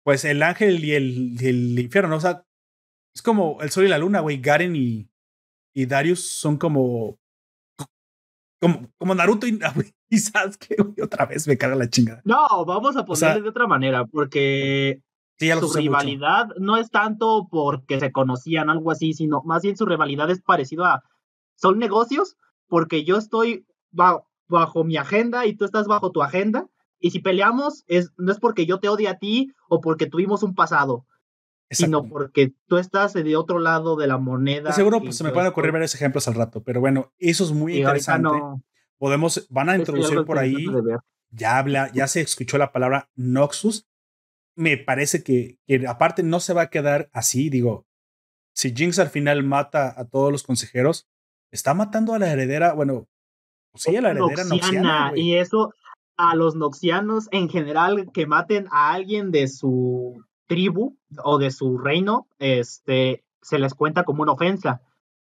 pues 0.04 0.24
el 0.24 0.42
ángel 0.42 0.84
y 0.84 0.92
el, 0.92 1.36
el 1.40 1.78
infierno, 1.78 2.16
O 2.16 2.20
sea, 2.20 2.44
es 3.14 3.22
como 3.22 3.60
el 3.60 3.70
sol 3.70 3.84
y 3.84 3.88
la 3.88 3.98
luna, 3.98 4.20
güey. 4.20 4.40
Garen 4.40 4.74
y, 4.74 5.10
y 5.74 5.86
Darius 5.86 6.20
son 6.20 6.56
como. 6.56 7.18
Como, 8.60 8.88
como 8.96 9.14
Naruto 9.14 9.46
y, 9.46 9.58
y 10.08 10.18
Sasuke, 10.18 10.76
otra 11.02 11.26
vez 11.26 11.48
me 11.48 11.58
carga 11.58 11.74
la 11.74 11.90
chingada. 11.90 12.22
No, 12.24 12.64
vamos 12.64 12.96
a 12.96 13.04
ponerle 13.04 13.42
de 13.42 13.48
otra 13.48 13.66
manera, 13.66 14.06
porque 14.06 15.02
su 15.38 15.72
rivalidad 15.72 16.48
no 16.58 16.76
es 16.76 16.90
tanto 16.90 17.48
porque 17.50 17.98
se 17.98 18.12
conocían, 18.12 18.70
algo 18.70 18.90
así, 18.90 19.14
sino 19.14 19.42
más 19.44 19.62
bien 19.62 19.76
su 19.76 19.86
rivalidad 19.86 20.30
es 20.30 20.42
parecido 20.42 20.84
a. 20.84 21.02
Son 21.56 21.78
negocios, 21.78 22.36
porque 22.68 23.04
yo 23.04 23.16
estoy 23.16 23.66
bajo 23.90 24.84
mi 24.84 24.96
agenda 24.96 25.46
y 25.46 25.56
tú 25.56 25.64
estás 25.64 25.86
bajo 25.86 26.12
tu 26.12 26.22
agenda. 26.22 26.66
Y 26.98 27.10
si 27.10 27.18
peleamos, 27.18 27.84
es, 27.88 28.12
no 28.16 28.30
es 28.30 28.38
porque 28.38 28.64
yo 28.64 28.78
te 28.78 28.88
odie 28.88 29.08
a 29.08 29.18
ti 29.18 29.52
o 29.68 29.80
porque 29.80 30.06
tuvimos 30.06 30.44
un 30.44 30.54
pasado, 30.54 31.04
sino 31.72 32.08
porque 32.08 32.52
tú 32.66 32.78
estás 32.78 33.12
de 33.12 33.36
otro 33.36 33.58
lado 33.58 33.96
de 33.96 34.06
la 34.06 34.18
moneda. 34.18 34.72
Seguro 34.72 35.00
pues, 35.00 35.16
se 35.16 35.24
me 35.24 35.30
pueden 35.30 35.48
ocurrir 35.48 35.72
varios 35.72 35.94
ejemplos 35.94 36.28
al 36.28 36.34
rato, 36.34 36.62
pero 36.62 36.80
bueno, 36.80 37.12
eso 37.18 37.44
es 37.44 37.52
muy 37.52 37.78
interesante. 37.78 38.30
Podemos, 38.98 39.46
van 39.50 39.68
a 39.68 39.76
introducir 39.76 40.24
por 40.24 40.38
ahí, 40.38 40.66
ya 41.30 41.58
habla, 41.58 41.90
ya 41.92 42.06
se 42.06 42.20
escuchó 42.20 42.58
la 42.58 42.72
palabra 42.72 43.10
Noxus. 43.14 43.88
Me 44.54 44.76
parece 44.76 45.22
que, 45.22 45.58
que 45.66 45.86
aparte 45.86 46.22
no 46.22 46.38
se 46.40 46.52
va 46.52 46.62
a 46.62 46.70
quedar 46.70 47.08
así, 47.12 47.48
digo, 47.48 47.86
si 48.54 48.74
Jinx 48.74 48.98
al 48.98 49.08
final 49.08 49.42
mata 49.42 49.94
a 49.96 50.04
todos 50.04 50.30
los 50.30 50.42
consejeros, 50.42 51.08
está 51.50 51.74
matando 51.74 52.14
a 52.14 52.18
la 52.18 52.30
heredera, 52.30 52.74
bueno, 52.74 53.08
pues 53.70 53.84
sí, 53.84 53.96
a 53.96 54.02
la 54.02 54.10
heredera 54.10 54.44
noxiana. 54.44 55.12
y 55.16 55.36
eso, 55.36 55.72
a 56.16 56.36
los 56.36 56.54
noxianos 56.54 57.28
en 57.30 57.48
general 57.48 58.10
que 58.12 58.26
maten 58.26 58.66
a 58.70 58.92
alguien 58.92 59.30
de 59.30 59.48
su 59.48 60.22
tribu 60.46 60.98
o 61.24 61.38
de 61.38 61.50
su 61.50 61.78
reino, 61.78 62.28
este, 62.38 63.24
se 63.40 63.58
les 63.58 63.74
cuenta 63.74 64.04
como 64.04 64.22
una 64.22 64.32
ofensa. 64.32 64.82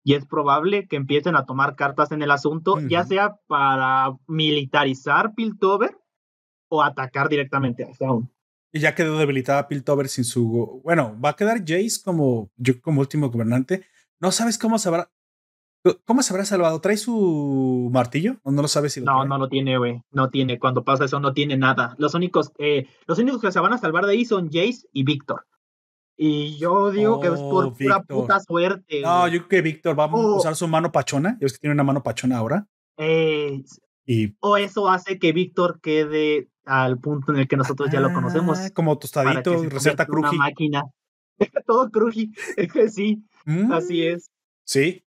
Y 0.05 0.15
es 0.15 0.25
probable 0.25 0.87
que 0.87 0.97
empiecen 0.97 1.35
a 1.35 1.47
tomar 1.47 1.75
cartas 1.75 2.13
en 2.13 2.23
el 2.23 2.31
asunto, 2.31 2.79
ya 2.89 3.05
sea 3.05 3.41
para 3.49 4.17
militarizar 4.29 5.35
Piltover 5.35 5.99
o 6.69 6.83
atacar 6.83 7.29
directamente 7.29 7.83
a 7.83 7.93
Sound. 7.93 8.29
Y 8.73 8.79
ya 8.81 8.95
quedó 8.95 9.19
debilitada 9.19 9.67
Piltover 9.67 10.09
sin 10.09 10.25
su. 10.25 10.81
Bueno, 10.85 11.19
va 11.21 11.31
a 11.31 11.37
quedar 11.37 11.59
Jace 11.61 12.03
como 12.05 12.51
yo 12.57 12.81
como 12.81 13.01
último 13.01 13.31
gobernante. 13.31 13.85
No 14.21 14.31
sabes 14.31 14.59
cómo 14.59 14.79
se 14.79 14.89
habrá. 14.89 15.11
¿Cómo 16.05 16.23
se 16.23 16.33
habrá 16.33 16.45
salvado? 16.45 16.81
¿Trae 16.81 16.97
su 16.97 17.89
martillo? 17.93 18.37
¿O 18.43 18.51
no 18.51 18.63
lo 18.63 18.69
sabes 18.69 18.93
si 18.93 19.01
lo 19.01 19.07
No, 19.07 19.25
no 19.25 19.39
lo 19.39 19.49
tiene, 19.49 19.79
güey. 19.79 20.03
No 20.11 20.31
tiene. 20.31 20.59
Cuando 20.59 20.85
pasa 20.85 21.05
eso, 21.05 21.21
no 21.21 21.33
tiene 21.33 21.57
nada. 21.57 21.95
Los 21.99 22.15
únicos, 22.15 22.53
eh, 22.59 22.87
los 23.07 23.19
únicos 23.19 23.41
que 23.41 23.53
se 23.53 23.61
van 23.61 23.73
a 23.73 23.79
salvar 23.79 24.07
de 24.07 24.13
ahí 24.13 24.25
son 24.25 24.47
Jace 24.47 24.89
y 24.93 25.05
Víctor. 25.05 25.47
Y 26.17 26.57
yo 26.57 26.91
digo 26.91 27.21
que 27.21 27.29
es 27.29 27.35
por 27.35 27.67
oh, 27.67 27.75
pura 27.75 28.03
puta 28.03 28.41
suerte. 28.41 29.03
No, 29.03 29.29
yo 29.29 29.41
creo 29.41 29.49
que 29.49 29.63
Víctor 29.63 29.99
va 29.99 30.05
a 30.05 30.07
oh. 30.07 30.37
usar 30.37 30.57
su 30.57 30.67
mano 30.67 30.91
pachona. 30.91 31.37
Yo 31.41 31.47
es 31.47 31.53
que 31.53 31.59
tiene 31.59 31.75
una 31.75 31.85
mano 31.85 32.03
pachona 32.03 32.39
ahora. 32.39 32.67
Eh, 32.97 33.63
y... 34.07 34.35
O 34.41 34.57
eso 34.57 34.89
hace 34.89 35.19
que 35.19 35.33
Víctor 35.33 35.81
quede 35.83 36.49
al 36.65 36.99
punto 36.99 37.33
en 37.33 37.41
el 37.41 37.49
que 37.49 37.57
nosotros 37.57 37.91
ya 37.91 38.01
lo 38.01 38.13
conocemos. 38.13 38.59
Ah, 38.59 38.71
como 38.71 38.97
tostadito, 38.99 39.63
receta 39.65 40.07
cruji. 40.07 40.37
Una 40.37 40.47
máquina. 40.47 40.83
Todo 41.67 41.91
cruji. 41.91 42.33
sí, 42.91 43.23
así 43.71 44.01
mm. 44.01 44.15
es. 44.15 44.31
Sí, 44.65 45.06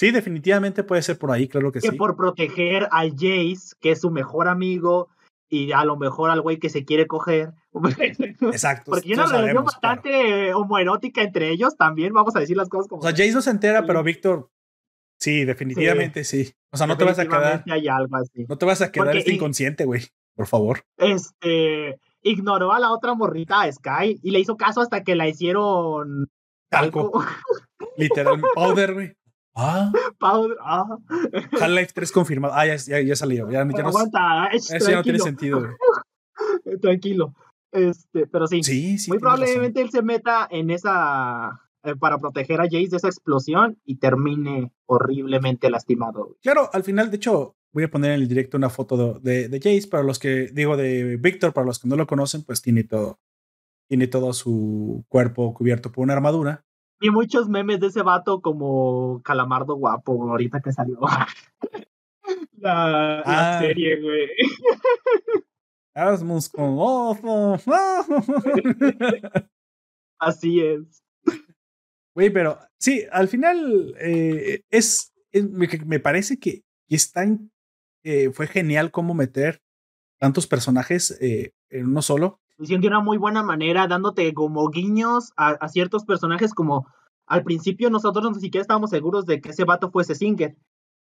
Sí, 0.00 0.12
definitivamente 0.12 0.82
puede 0.82 1.02
ser 1.02 1.18
por 1.18 1.30
ahí, 1.30 1.46
claro 1.46 1.70
que, 1.70 1.82
sí. 1.82 1.90
Que 1.90 1.94
por 1.94 2.16
proteger 2.16 2.88
al 2.90 3.10
Jace, 3.10 3.76
que 3.82 3.90
es 3.90 4.00
su 4.00 4.10
mejor 4.10 4.48
amigo, 4.48 5.10
y 5.46 5.72
a 5.72 5.84
lo 5.84 5.98
mejor 5.98 6.30
al 6.30 6.40
güey 6.40 6.58
que 6.58 6.70
se 6.70 6.86
quiere 6.86 7.06
coger. 7.06 7.52
Exacto. 8.40 8.92
Porque 8.92 9.08
hay 9.08 9.12
una 9.12 9.26
relación 9.26 9.62
bastante 9.62 10.54
homoerótica 10.54 11.20
entre 11.20 11.50
ellos 11.50 11.76
también, 11.76 12.14
vamos 12.14 12.34
a 12.34 12.40
decir 12.40 12.56
las 12.56 12.70
cosas 12.70 12.88
como. 12.88 13.00
O 13.00 13.02
sea, 13.02 13.10
Jace 13.10 13.32
no 13.32 13.42
se 13.42 13.50
entera, 13.50 13.84
pero 13.84 14.02
Víctor. 14.02 14.48
Sí, 15.18 15.44
definitivamente 15.44 16.24
sí. 16.24 16.50
O 16.72 16.78
sea, 16.78 16.86
no 16.86 16.96
te 16.96 17.04
vas 17.04 17.18
a 17.18 17.26
quedar. 17.26 17.62
Hay 17.70 17.86
algo 17.86 18.16
así. 18.16 18.46
No 18.48 18.56
te 18.56 18.64
vas 18.64 18.80
a 18.80 18.90
quedar 18.90 19.14
este 19.14 19.34
inconsciente, 19.34 19.84
güey. 19.84 20.06
Por 20.34 20.46
favor. 20.46 20.80
Este. 20.96 22.00
Ignoró 22.22 22.72
a 22.72 22.80
la 22.80 22.90
otra 22.90 23.12
morrita, 23.12 23.60
a 23.60 23.70
Sky, 23.70 24.18
y 24.22 24.30
le 24.30 24.38
hizo 24.38 24.56
caso 24.56 24.80
hasta 24.80 25.04
que 25.04 25.14
la 25.14 25.28
hicieron. 25.28 26.30
Talco. 26.70 27.22
Literal, 27.98 28.40
powder, 28.54 28.94
güey. 28.94 29.19
Ah. 29.54 29.92
Powder, 30.18 30.56
ah. 30.62 30.98
Half-Life 31.60 31.92
3 31.94 32.12
confirmado. 32.12 32.54
Ah, 32.54 32.66
ya, 32.66 32.76
ya, 32.76 33.00
ya 33.00 33.16
salió. 33.16 33.50
Ya, 33.50 33.66
ya 33.66 33.86
Aguanta, 33.86 34.48
eso 34.52 34.78
ya 34.78 34.96
no 34.96 35.02
tiene 35.02 35.18
sentido. 35.18 35.62
tranquilo. 36.80 37.34
Este, 37.72 38.26
pero 38.26 38.46
sí. 38.46 38.62
Sí, 38.62 38.98
sí. 38.98 39.10
Muy 39.10 39.18
probablemente 39.18 39.80
él 39.80 39.90
se 39.90 40.02
meta 40.02 40.48
en 40.50 40.70
esa. 40.70 41.60
Eh, 41.82 41.96
para 41.96 42.18
proteger 42.18 42.60
a 42.60 42.64
Jace 42.64 42.88
de 42.90 42.96
esa 42.98 43.08
explosión 43.08 43.78
y 43.86 43.96
termine 43.96 44.70
horriblemente 44.84 45.70
lastimado. 45.70 46.36
Claro, 46.42 46.68
al 46.74 46.84
final, 46.84 47.10
de 47.10 47.16
hecho, 47.16 47.56
voy 47.72 47.84
a 47.84 47.90
poner 47.90 48.12
en 48.12 48.20
el 48.20 48.28
directo 48.28 48.58
una 48.58 48.68
foto 48.68 49.18
de, 49.18 49.48
de, 49.48 49.58
Jace. 49.58 49.88
Para 49.88 50.02
los 50.02 50.18
que, 50.18 50.50
digo, 50.52 50.76
de 50.76 51.16
Víctor, 51.16 51.54
para 51.54 51.66
los 51.66 51.78
que 51.78 51.88
no 51.88 51.96
lo 51.96 52.06
conocen, 52.06 52.42
pues 52.42 52.60
tiene 52.60 52.84
todo. 52.84 53.18
Tiene 53.88 54.08
todo 54.08 54.34
su 54.34 55.06
cuerpo 55.08 55.54
cubierto 55.54 55.90
por 55.90 56.04
una 56.04 56.12
armadura. 56.12 56.66
Vi 57.00 57.10
muchos 57.10 57.48
memes 57.48 57.80
de 57.80 57.86
ese 57.86 58.02
vato 58.02 58.42
como 58.42 59.22
Calamardo 59.22 59.74
guapo, 59.74 60.30
ahorita 60.30 60.60
que 60.60 60.72
salió 60.72 61.00
la, 62.58 63.22
ah. 63.24 63.58
serie, 63.60 64.00
güey. 64.00 64.28
Es 65.94 66.22
musculoso. 66.22 67.58
Así 70.18 70.60
es. 70.60 71.02
Güey, 72.14 72.30
pero 72.30 72.58
sí, 72.78 73.06
al 73.10 73.28
final 73.28 73.94
eh, 73.98 74.62
es, 74.68 75.14
me, 75.32 76.00
parece 76.00 76.38
que 76.38 76.64
es 76.88 77.12
tan, 77.12 77.50
eh, 78.04 78.30
fue 78.30 78.46
genial 78.46 78.90
cómo 78.90 79.14
meter 79.14 79.62
tantos 80.18 80.46
personajes 80.46 81.16
eh, 81.22 81.54
en 81.70 81.86
uno 81.86 82.02
solo 82.02 82.40
de 82.68 82.86
una 82.86 83.00
muy 83.00 83.16
buena 83.16 83.42
manera, 83.42 83.86
dándote 83.86 84.34
como 84.34 84.68
guiños 84.68 85.32
a, 85.36 85.66
ciertos 85.68 86.04
personajes 86.04 86.52
como 86.52 86.86
al 87.26 87.42
principio 87.42 87.88
nosotros 87.90 88.30
ni 88.34 88.40
siquiera 88.40 88.62
estábamos 88.62 88.90
seguros 88.90 89.24
de 89.24 89.40
que 89.40 89.50
ese 89.50 89.64
vato 89.64 89.90
fuese 89.90 90.14
Singer. 90.14 90.56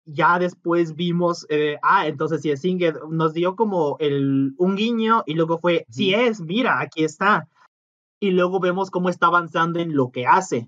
Ya 0.05 0.39
después 0.39 0.95
vimos, 0.95 1.45
eh, 1.49 1.77
ah, 1.81 2.07
entonces 2.07 2.41
si 2.41 2.51
es 2.51 2.61
Singer, 2.61 2.99
nos 3.09 3.33
dio 3.33 3.55
como 3.55 3.97
el, 3.99 4.53
un 4.57 4.75
guiño 4.75 5.23
y 5.25 5.33
luego 5.33 5.59
fue, 5.59 5.85
sí 5.89 6.13
es, 6.13 6.41
mira, 6.41 6.79
aquí 6.79 7.03
está. 7.03 7.47
Y 8.19 8.31
luego 8.31 8.59
vemos 8.59 8.91
cómo 8.91 9.09
está 9.09 9.27
avanzando 9.27 9.79
en 9.79 9.95
lo 9.95 10.11
que 10.11 10.27
hace. 10.27 10.67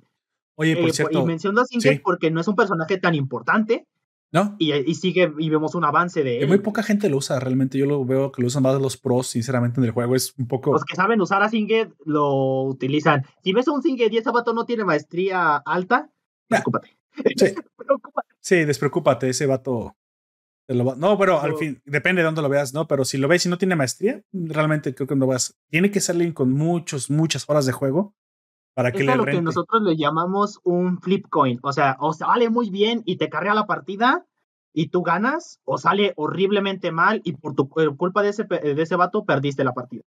Oye, 0.56 0.76
por 0.78 0.90
eh, 0.90 0.94
cierto. 0.94 1.20
Y 1.20 1.26
menciono 1.26 1.62
a 1.62 1.66
Singer 1.66 2.02
porque 2.04 2.32
no 2.32 2.42
es 2.42 2.48
un 2.48 2.56
personaje 2.56 2.98
tan 2.98 3.16
importante, 3.16 3.88
¿No? 4.34 4.56
Y, 4.60 4.72
y, 4.74 4.96
sigue 4.96 5.34
y 5.38 5.50
vemos 5.50 5.76
un 5.76 5.84
avance 5.84 6.24
de 6.24 6.40
él. 6.40 6.48
muy 6.48 6.60
poca 6.60 6.84
gente 6.84 7.10
lo 7.10 7.18
usa, 7.18 7.40
realmente. 7.40 7.78
Yo 7.78 7.86
lo 7.86 8.06
veo 8.06 8.32
que 8.32 8.42
lo 8.42 8.48
usan 8.48 8.64
más 8.64 8.80
los 8.80 8.96
pros, 8.96 9.28
sinceramente, 9.28 9.82
en 9.82 9.86
el 9.86 9.92
juego. 9.92 10.16
Es 10.16 10.34
un 10.38 10.48
poco. 10.48 10.72
Los 10.72 10.86
que 10.86 10.96
saben 10.96 11.20
usar 11.20 11.44
a 11.44 11.50
Singed 11.50 11.90
lo 12.06 12.64
utilizan. 12.64 13.26
Si 13.44 13.52
ves 13.52 13.68
a 13.68 13.74
un 13.74 13.84
Singed 13.84 14.10
y 14.12 14.18
ese 14.18 14.32
vato 14.32 14.54
no 14.54 14.66
tiene 14.66 14.86
maestría 14.86 15.58
alta, 15.58 16.10
preocúpate. 16.48 16.98
Sí. 17.36 17.54
sí, 18.40 18.56
despreocúpate, 18.64 19.30
ese 19.30 19.46
vato. 19.46 19.98
No, 20.70 21.18
pero 21.18 21.42
al 21.42 21.58
fin, 21.58 21.82
depende 21.84 22.22
de 22.22 22.26
dónde 22.26 22.42
lo 22.42 22.48
veas, 22.48 22.74
¿no? 22.74 22.88
Pero 22.88 23.04
si 23.04 23.18
lo 23.18 23.28
ves 23.28 23.46
y 23.46 23.50
no 23.50 23.58
tiene 23.58 23.76
maestría, 23.76 24.22
realmente 24.32 24.96
creo 24.96 25.08
que 25.08 25.18
no 25.18 25.28
vas. 25.28 25.58
Tiene 25.70 25.92
que 25.92 26.00
salir 26.00 26.34
con 26.34 26.54
muchos, 26.54 27.10
muchas 27.10 27.50
horas 27.50 27.66
de 27.66 27.74
juego 27.74 28.16
para 28.74 28.92
que 28.92 29.00
es 29.00 29.06
le 29.06 29.16
lo 29.16 29.26
que 29.26 29.42
nosotros 29.42 29.82
le 29.84 29.98
llamamos 29.98 30.60
un 30.64 31.00
flip 31.02 31.28
coin. 31.30 31.60
O 31.64 31.74
sea, 31.74 31.98
o 32.00 32.14
sale 32.14 32.50
muy 32.50 32.70
bien 32.70 33.04
y 33.06 33.18
te 33.18 33.30
carrea 33.30 33.54
la 33.54 33.68
partida 33.68 34.26
y 34.74 34.88
tú 34.88 35.02
ganas, 35.04 35.60
o 35.66 35.78
sale 35.78 36.14
horriblemente 36.16 36.92
mal 36.92 37.22
y 37.26 37.34
por 37.34 37.56
tu 37.56 37.70
culpa 37.70 38.24
de 38.24 38.30
ese, 38.30 38.46
de 38.46 38.82
ese 38.82 38.96
vato 38.96 39.26
perdiste 39.26 39.64
la 39.64 39.74
partida. 39.74 40.04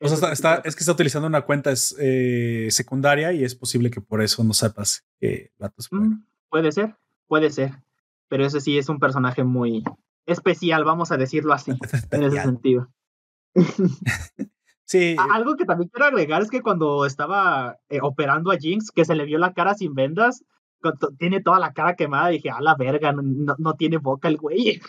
O 0.00 0.08
sea, 0.08 0.32
está, 0.32 0.56
es 0.64 0.74
que 0.74 0.80
está 0.80 0.92
utilizando 0.92 1.28
una 1.28 1.42
cuenta 1.42 1.72
eh, 1.98 2.68
secundaria 2.70 3.32
y 3.32 3.44
es 3.44 3.54
posible 3.54 3.90
que 3.90 4.00
por 4.00 4.20
eso 4.20 4.42
no 4.42 4.52
sepas 4.52 5.04
que 5.20 5.52
vato 5.58 5.76
es 5.78 5.88
bueno. 5.88 6.06
Mm, 6.06 6.24
puede 6.50 6.72
ser, 6.72 6.96
puede 7.28 7.50
ser. 7.50 7.72
Pero 8.28 8.44
ese 8.44 8.60
sí 8.60 8.78
es 8.78 8.88
un 8.88 8.98
personaje 8.98 9.44
muy 9.44 9.84
especial, 10.26 10.84
vamos 10.84 11.12
a 11.12 11.16
decirlo 11.16 11.52
así, 11.52 11.70
en 12.10 12.22
ese 12.24 12.42
sentido. 12.42 12.88
Sí. 14.84 15.16
Algo 15.18 15.56
que 15.56 15.64
también 15.64 15.88
quiero 15.90 16.06
agregar 16.06 16.42
es 16.42 16.50
que 16.50 16.60
cuando 16.60 17.06
estaba 17.06 17.78
eh, 17.88 18.00
operando 18.02 18.50
a 18.50 18.56
Jinx, 18.56 18.90
que 18.90 19.04
se 19.04 19.14
le 19.14 19.24
vio 19.24 19.38
la 19.38 19.52
cara 19.52 19.74
sin 19.74 19.94
vendas, 19.94 20.44
tiene 21.18 21.40
toda 21.40 21.58
la 21.58 21.72
cara 21.72 21.94
quemada, 21.94 22.28
dije, 22.28 22.50
a 22.50 22.60
la 22.60 22.74
verga, 22.74 23.12
no, 23.12 23.54
no 23.58 23.74
tiene 23.74 23.98
boca 23.98 24.28
el 24.28 24.36
güey. 24.36 24.80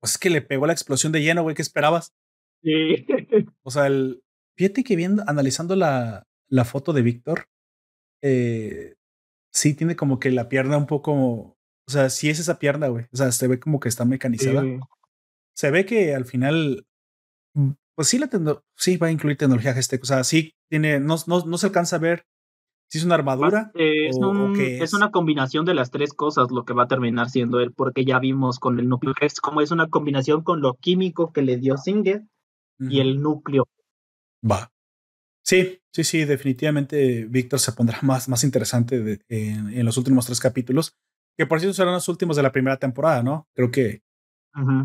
Pues 0.00 0.12
es 0.12 0.18
que 0.18 0.30
le 0.30 0.42
pegó 0.42 0.66
la 0.66 0.72
explosión 0.72 1.12
de 1.12 1.22
lleno, 1.22 1.42
güey, 1.42 1.54
¿qué 1.54 1.62
esperabas? 1.62 2.14
Sí. 2.62 3.06
O 3.62 3.70
sea, 3.70 3.86
el, 3.86 4.22
fíjate 4.56 4.82
que 4.82 4.96
viendo, 4.96 5.22
analizando 5.26 5.76
la, 5.76 6.26
la 6.48 6.64
foto 6.64 6.92
de 6.92 7.02
Víctor, 7.02 7.48
eh, 8.22 8.94
sí 9.52 9.74
tiene 9.74 9.94
como 9.96 10.18
que 10.18 10.30
la 10.30 10.48
pierna 10.48 10.76
un 10.76 10.86
poco, 10.86 11.12
o 11.12 11.56
sea, 11.86 12.10
sí 12.10 12.30
es 12.30 12.38
esa 12.38 12.58
pierna, 12.58 12.88
güey. 12.88 13.06
O 13.12 13.16
sea, 13.16 13.30
se 13.32 13.46
ve 13.46 13.60
como 13.60 13.78
que 13.80 13.88
está 13.88 14.04
mecanizada. 14.04 14.64
Se 15.54 15.70
ve 15.70 15.84
que 15.84 16.14
al 16.14 16.24
final 16.24 16.86
pues 17.98 18.06
sí, 18.06 18.18
la 18.20 18.30
sí 18.76 18.96
va 18.96 19.08
a 19.08 19.10
incluir 19.10 19.36
tecnología 19.36 19.74
Gestec. 19.74 20.00
O 20.04 20.06
sea, 20.06 20.22
sí 20.22 20.54
tiene, 20.70 21.00
no, 21.00 21.16
no, 21.26 21.44
no 21.44 21.58
se 21.58 21.66
alcanza 21.66 21.96
a 21.96 21.98
ver 21.98 22.28
¿Si 22.88 22.98
es 22.98 23.04
una 23.04 23.16
armadura? 23.16 23.72
Eh, 23.74 24.06
es, 24.06 24.18
es? 24.80 24.94
una 24.94 25.10
combinación 25.10 25.64
de 25.64 25.74
las 25.74 25.90
tres 25.90 26.12
cosas 26.12 26.52
lo 26.52 26.64
que 26.64 26.74
va 26.74 26.84
a 26.84 26.86
terminar 26.88 27.28
siendo 27.28 27.58
él, 27.58 27.72
porque 27.72 28.04
ya 28.04 28.20
vimos 28.20 28.60
con 28.60 28.78
el 28.78 28.88
núcleo 28.88 29.14
Hex 29.20 29.40
como 29.40 29.62
es 29.62 29.72
una 29.72 29.88
combinación 29.88 30.44
con 30.44 30.60
lo 30.60 30.74
químico 30.74 31.32
que 31.32 31.42
le 31.42 31.56
dio 31.56 31.76
Singer 31.76 32.22
y 32.78 33.00
el 33.00 33.20
núcleo. 33.20 33.66
Va. 34.48 34.70
Sí, 35.42 35.80
sí, 35.92 36.04
sí, 36.04 36.24
definitivamente 36.24 37.26
Víctor 37.28 37.58
se 37.58 37.72
pondrá 37.72 37.98
más, 38.02 38.28
más 38.28 38.44
interesante 38.44 39.24
en, 39.28 39.84
los 39.84 39.96
últimos 39.96 40.26
tres 40.26 40.38
capítulos, 40.38 40.94
que 41.36 41.46
por 41.46 41.58
cierto 41.58 41.74
serán 41.74 41.94
los 41.94 42.08
últimos 42.08 42.36
de 42.36 42.44
la 42.44 42.52
primera 42.52 42.76
temporada, 42.76 43.24
¿no? 43.24 43.48
Creo 43.56 43.72
que 43.72 44.02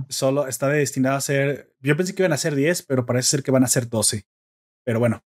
solo 0.10 0.48
está 0.48 0.68
destinado 0.68 1.18
a 1.18 1.22
ser, 1.22 1.74
yo 1.80 1.96
pensé 1.98 2.14
que 2.14 2.24
iban 2.24 2.34
a 2.34 2.38
ser 2.38 2.56
10, 2.56 2.84
pero 2.84 3.06
parece 3.06 3.30
ser 3.30 3.44
que 3.44 3.52
van 3.52 3.64
a 3.64 3.68
ser 3.68 3.90
12. 3.90 4.26
Pero 4.84 5.00
bueno, 5.00 5.24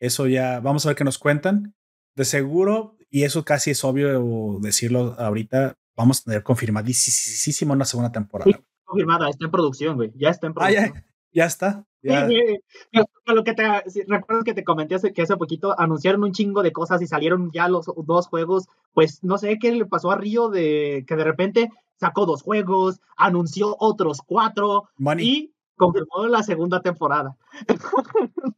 eso 0.00 0.26
ya, 0.26 0.60
vamos 0.60 0.84
a 0.84 0.90
ver 0.90 0.96
qué 0.96 1.04
nos 1.04 1.18
cuentan. 1.18 1.74
De 2.14 2.24
seguro, 2.24 2.96
y 3.10 3.22
eso 3.22 3.44
casi 3.44 3.70
es 3.70 3.84
obvio 3.84 4.58
decirlo 4.60 5.14
ahorita, 5.18 5.76
vamos 5.96 6.20
a 6.20 6.24
tener 6.24 6.42
confirmadísimo 6.42 7.72
una 7.72 7.84
segunda 7.84 8.12
temporada. 8.12 8.50
confirmada, 8.84 9.28
está 9.28 9.44
en 9.44 9.50
producción, 9.50 9.96
güey. 9.96 10.12
Ya 10.16 10.30
está 10.30 10.46
en 10.46 10.54
producción. 10.54 10.92
Ah, 10.96 11.04
ya, 11.32 11.44
está. 11.44 11.84
Lo 12.02 13.44
que 13.44 13.54
te, 13.54 13.64
recuerdo 14.06 14.44
que 14.44 14.54
te 14.54 14.64
comenté 14.64 14.94
hace, 14.94 15.12
que 15.12 15.22
hace 15.22 15.36
poquito 15.36 15.78
anunciaron 15.78 16.24
un 16.24 16.32
chingo 16.32 16.62
de 16.62 16.72
cosas 16.72 17.02
y 17.02 17.06
salieron 17.06 17.50
ya 17.52 17.68
los 17.68 17.86
dos 18.04 18.28
juegos. 18.28 18.66
Pues 18.92 19.22
no 19.22 19.38
sé 19.38 19.58
qué 19.60 19.72
le 19.72 19.86
pasó 19.86 20.10
a 20.10 20.16
Río 20.16 20.48
de 20.48 21.04
que 21.06 21.16
de 21.16 21.24
repente 21.24 21.70
sacó 21.98 22.26
dos 22.26 22.42
juegos, 22.42 23.00
anunció 23.16 23.76
otros 23.78 24.22
cuatro 24.24 24.88
y 25.18 25.54
confirmó 25.76 26.26
la 26.28 26.42
segunda 26.42 26.80
temporada. 26.80 27.36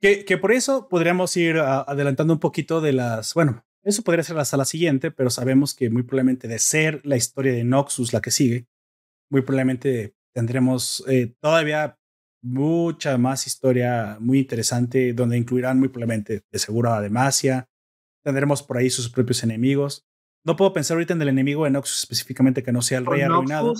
Que, 0.00 0.24
que 0.24 0.36
por 0.36 0.50
eso 0.50 0.88
podríamos 0.88 1.36
ir 1.36 1.58
adelantando 1.60 2.32
un 2.32 2.40
poquito 2.40 2.80
de 2.80 2.92
las, 2.92 3.34
bueno, 3.34 3.64
eso 3.84 4.02
podría 4.02 4.24
ser 4.24 4.36
hasta 4.36 4.56
la 4.56 4.64
siguiente, 4.64 5.12
pero 5.12 5.30
sabemos 5.30 5.74
que 5.74 5.90
muy 5.90 6.02
probablemente 6.02 6.48
de 6.48 6.58
ser 6.58 7.00
la 7.04 7.16
historia 7.16 7.52
de 7.52 7.62
Noxus 7.62 8.12
la 8.12 8.20
que 8.20 8.32
sigue, 8.32 8.66
muy 9.30 9.42
probablemente 9.42 10.16
tendremos 10.34 11.04
eh, 11.08 11.34
todavía 11.40 11.98
mucha 12.42 13.16
más 13.16 13.46
historia 13.46 14.18
muy 14.20 14.40
interesante 14.40 15.14
donde 15.14 15.38
incluirán 15.38 15.78
muy 15.78 15.88
probablemente 15.88 16.42
de 16.50 16.58
seguro 16.58 16.92
a 16.92 17.00
Demacia. 17.00 17.68
Tendremos 18.24 18.62
por 18.62 18.76
ahí 18.76 18.90
sus 18.90 19.08
propios 19.08 19.42
enemigos. 19.42 20.04
No 20.44 20.56
puedo 20.56 20.72
pensar 20.72 20.96
ahorita 20.96 21.14
en 21.14 21.22
el 21.22 21.28
enemigo 21.28 21.64
de 21.64 21.70
Noxus 21.70 21.98
específicamente 21.98 22.62
que 22.62 22.72
no 22.72 22.82
sea 22.82 22.98
el 22.98 23.06
rey 23.06 23.22
arruinado. 23.22 23.74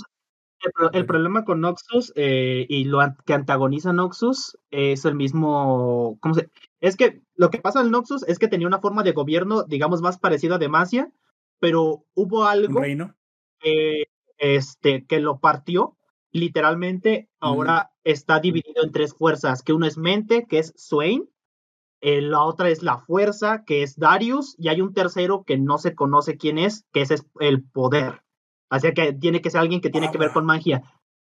El, 0.93 1.07
problema 1.07 1.45
con 1.45 1.61
Noxus 1.61 2.13
eh, 2.15 2.67
y 2.69 2.85
lo 2.85 3.01
que 3.27 3.35
antagoniza 3.35 3.93
Noxus 3.93 4.57
es 4.71 5.05
el 5.05 5.17
mismo. 5.17 6.19
¿Cómo 6.21 6.35
se.? 6.35 6.51
Es 6.81 6.97
que 6.97 7.23
lo 7.35 7.51
que 7.51 7.59
pasa 7.59 7.81
en 7.81 7.91
Noxus 7.91 8.23
es 8.29 8.39
que 8.39 8.47
tenía 8.47 8.69
una 8.69 8.79
forma 8.79 9.03
de 9.03 9.11
gobierno, 9.11 9.65
digamos, 9.65 10.03
más 10.03 10.19
parecida 10.19 10.55
a 10.55 10.59
Demacia, 10.59 11.11
pero 11.59 12.05
hubo 12.15 12.45
algo. 12.45 12.81
reino? 12.81 13.17
este, 14.39 15.05
que 15.07 15.21
lo 15.21 15.41
partió. 15.41 15.97
Literalmente, 16.31 17.29
ahora 17.41 17.91
está 18.05 18.39
dividido 18.39 18.85
en 18.85 18.93
tres 18.93 19.15
fuerzas: 19.15 19.65
que 19.65 19.73
uno 19.73 19.87
es 19.87 19.99
mente, 19.99 20.47
que 20.49 20.61
es 20.61 20.73
Swain, 20.77 21.29
eh, 22.03 22.21
la 22.21 22.43
otra 22.43 22.69
es 22.69 22.83
la 22.83 22.99
fuerza, 22.99 23.65
que 23.65 23.85
es 23.85 23.97
Darius, 23.97 24.57
y 24.59 24.69
hay 24.69 24.81
un 24.81 24.93
tercero 24.93 25.45
que 25.45 25.57
no 25.57 25.79
se 25.79 25.95
conoce 25.95 26.37
quién 26.37 26.59
es, 26.59 26.85
que 26.93 27.03
ese 27.03 27.15
es 27.15 27.27
el 27.39 27.63
poder. 27.63 28.23
Así 28.69 28.93
que 28.93 29.13
tiene 29.13 29.41
que 29.41 29.51
ser 29.51 29.61
alguien 29.61 29.81
que 29.81 29.91
tiene 29.91 30.11
que 30.11 30.19
ver 30.19 30.33
con 30.33 30.45
magia. 30.45 30.83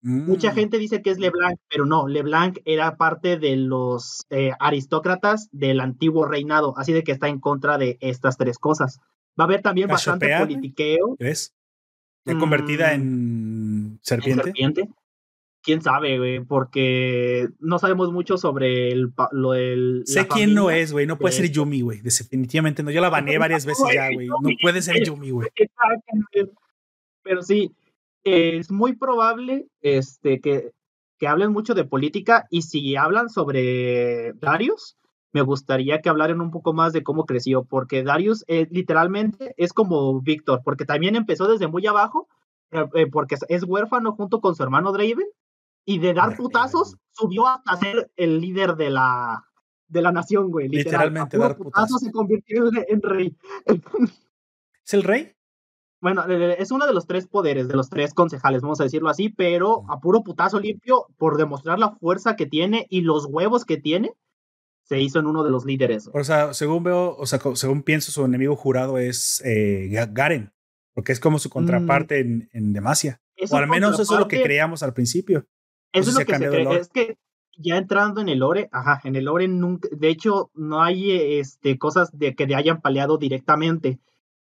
Mucha 0.00 0.52
mm. 0.52 0.54
gente 0.54 0.78
dice 0.78 1.02
que 1.02 1.10
es 1.10 1.18
LeBlanc, 1.18 1.58
pero 1.68 1.84
no, 1.84 2.08
LeBlanc 2.08 2.58
era 2.64 2.96
parte 2.96 3.38
de 3.38 3.56
los 3.56 4.24
eh, 4.30 4.52
aristócratas 4.58 5.48
del 5.52 5.80
antiguo 5.80 6.26
reinado, 6.26 6.74
así 6.78 6.92
de 6.92 7.04
que 7.04 7.12
está 7.12 7.28
en 7.28 7.40
contra 7.40 7.76
de 7.76 7.98
estas 8.00 8.36
tres 8.38 8.58
cosas. 8.58 9.00
Va 9.38 9.44
a 9.44 9.46
haber 9.46 9.60
también 9.60 9.88
bastante 9.88 10.34
politiqueo. 10.38 11.16
¿Crees? 11.18 11.52
¿Ya 12.24 12.38
convertida 12.38 12.88
mm. 12.88 13.00
en 13.00 13.98
serpiente? 14.02 14.44
serpiente? 14.44 14.88
Quién 15.64 15.82
sabe, 15.82 16.18
güey, 16.18 16.44
porque 16.44 17.48
no 17.58 17.78
sabemos 17.78 18.12
mucho 18.12 18.36
sobre 18.36 18.92
el, 18.92 19.12
lo 19.32 19.52
del. 19.52 20.02
Sé 20.04 20.28
quién 20.28 20.54
no 20.54 20.70
es, 20.70 20.92
güey, 20.92 21.06
no 21.06 21.18
puede 21.18 21.34
ser 21.34 21.50
Yumi, 21.50 21.80
güey, 21.80 22.00
definitivamente 22.02 22.82
no. 22.82 22.90
Yo 22.90 23.00
la 23.00 23.08
baneé 23.08 23.38
varias 23.38 23.66
veces 23.66 23.86
ya, 23.92 24.12
güey, 24.12 24.28
no 24.28 24.50
puede 24.62 24.82
ser 24.82 25.02
Yumi, 25.02 25.30
güey. 25.30 25.48
Pero 27.22 27.42
sí, 27.42 27.72
es 28.22 28.70
muy 28.70 28.94
probable 28.96 29.66
este, 29.80 30.40
que, 30.40 30.72
que 31.18 31.26
hablen 31.26 31.52
mucho 31.52 31.74
de 31.74 31.84
política 31.84 32.46
y 32.50 32.62
si 32.62 32.94
hablan 32.96 33.30
sobre 33.30 34.34
Darius, 34.34 34.96
me 35.32 35.42
gustaría 35.42 36.00
que 36.00 36.10
hablaran 36.10 36.40
un 36.40 36.50
poco 36.50 36.74
más 36.74 36.92
de 36.92 37.02
cómo 37.02 37.24
creció, 37.24 37.64
porque 37.64 38.04
Darius 38.04 38.44
eh, 38.46 38.68
literalmente 38.70 39.54
es 39.56 39.72
como 39.72 40.20
Víctor, 40.20 40.60
porque 40.62 40.84
también 40.84 41.16
empezó 41.16 41.48
desde 41.48 41.66
muy 41.66 41.86
abajo, 41.86 42.28
eh, 42.70 42.84
eh, 42.94 43.06
porque 43.10 43.36
es 43.48 43.64
huérfano 43.64 44.12
junto 44.12 44.40
con 44.40 44.54
su 44.54 44.62
hermano 44.62 44.92
Draven, 44.92 45.26
y 45.84 45.98
de 45.98 46.14
dar 46.14 46.36
putazos 46.36 46.96
subió 47.12 47.46
hasta 47.46 47.76
ser 47.76 48.10
el 48.16 48.40
líder 48.40 48.76
de 48.76 48.90
la, 48.90 49.44
de 49.88 50.02
la 50.02 50.12
nación, 50.12 50.50
güey. 50.50 50.68
Literalmente 50.68 51.38
dar 51.38 51.56
putazos. 51.56 52.00
se 52.00 52.10
convirtió 52.10 52.70
en 52.88 53.02
rey. 53.02 53.36
¿Es 54.84 54.94
el 54.94 55.02
rey? 55.02 55.34
Bueno, 56.00 56.22
es 56.26 56.70
uno 56.70 56.86
de 56.86 56.92
los 56.92 57.06
tres 57.06 57.26
poderes, 57.26 57.66
de 57.66 57.76
los 57.76 57.88
tres 57.88 58.12
concejales, 58.12 58.60
vamos 58.60 58.78
a 58.78 58.84
decirlo 58.84 59.08
así, 59.08 59.30
pero 59.30 59.90
a 59.90 60.00
puro 60.00 60.22
putazo 60.22 60.60
limpio, 60.60 61.06
por 61.16 61.38
demostrar 61.38 61.78
la 61.78 61.92
fuerza 61.92 62.36
que 62.36 62.44
tiene 62.44 62.86
y 62.90 63.00
los 63.00 63.24
huevos 63.24 63.64
que 63.64 63.78
tiene, 63.78 64.12
se 64.82 65.00
hizo 65.00 65.18
en 65.18 65.26
uno 65.26 65.44
de 65.44 65.50
los 65.50 65.64
líderes. 65.64 66.10
O 66.12 66.22
sea, 66.22 66.52
según 66.52 66.82
veo, 66.82 67.16
o 67.16 67.24
sea, 67.24 67.40
según 67.54 67.82
pienso, 67.82 68.12
su 68.12 68.22
enemigo 68.22 68.54
jurado 68.54 68.98
es 68.98 69.40
eh, 69.46 69.88
Garen, 70.10 70.52
porque 70.92 71.12
es 71.12 71.20
como 71.20 71.38
su 71.38 71.48
contraparte 71.48 72.20
en, 72.20 72.50
en, 72.52 72.74
Demacia. 72.74 73.22
O 73.50 73.56
al 73.56 73.66
menos 73.66 73.98
eso 73.98 74.12
es 74.14 74.20
lo 74.20 74.28
que 74.28 74.42
creíamos 74.42 74.82
al 74.82 74.92
principio. 74.92 75.46
Eso 75.94 76.10
es 76.10 76.18
lo 76.18 76.24
que 76.26 76.36
se 76.36 76.48
cree, 76.48 76.76
es 76.76 76.88
que 76.88 77.16
ya 77.56 77.78
entrando 77.78 78.20
en 78.20 78.28
el 78.28 78.40
lore, 78.40 78.68
ajá, 78.72 79.00
en 79.04 79.16
el 79.16 79.24
lore 79.24 79.48
nunca, 79.48 79.88
de 79.90 80.08
hecho, 80.08 80.50
no 80.54 80.82
hay 80.82 81.38
este, 81.38 81.78
cosas 81.78 82.10
de 82.18 82.34
que 82.34 82.46
le 82.46 82.56
hayan 82.56 82.82
paleado 82.82 83.16
directamente 83.16 84.00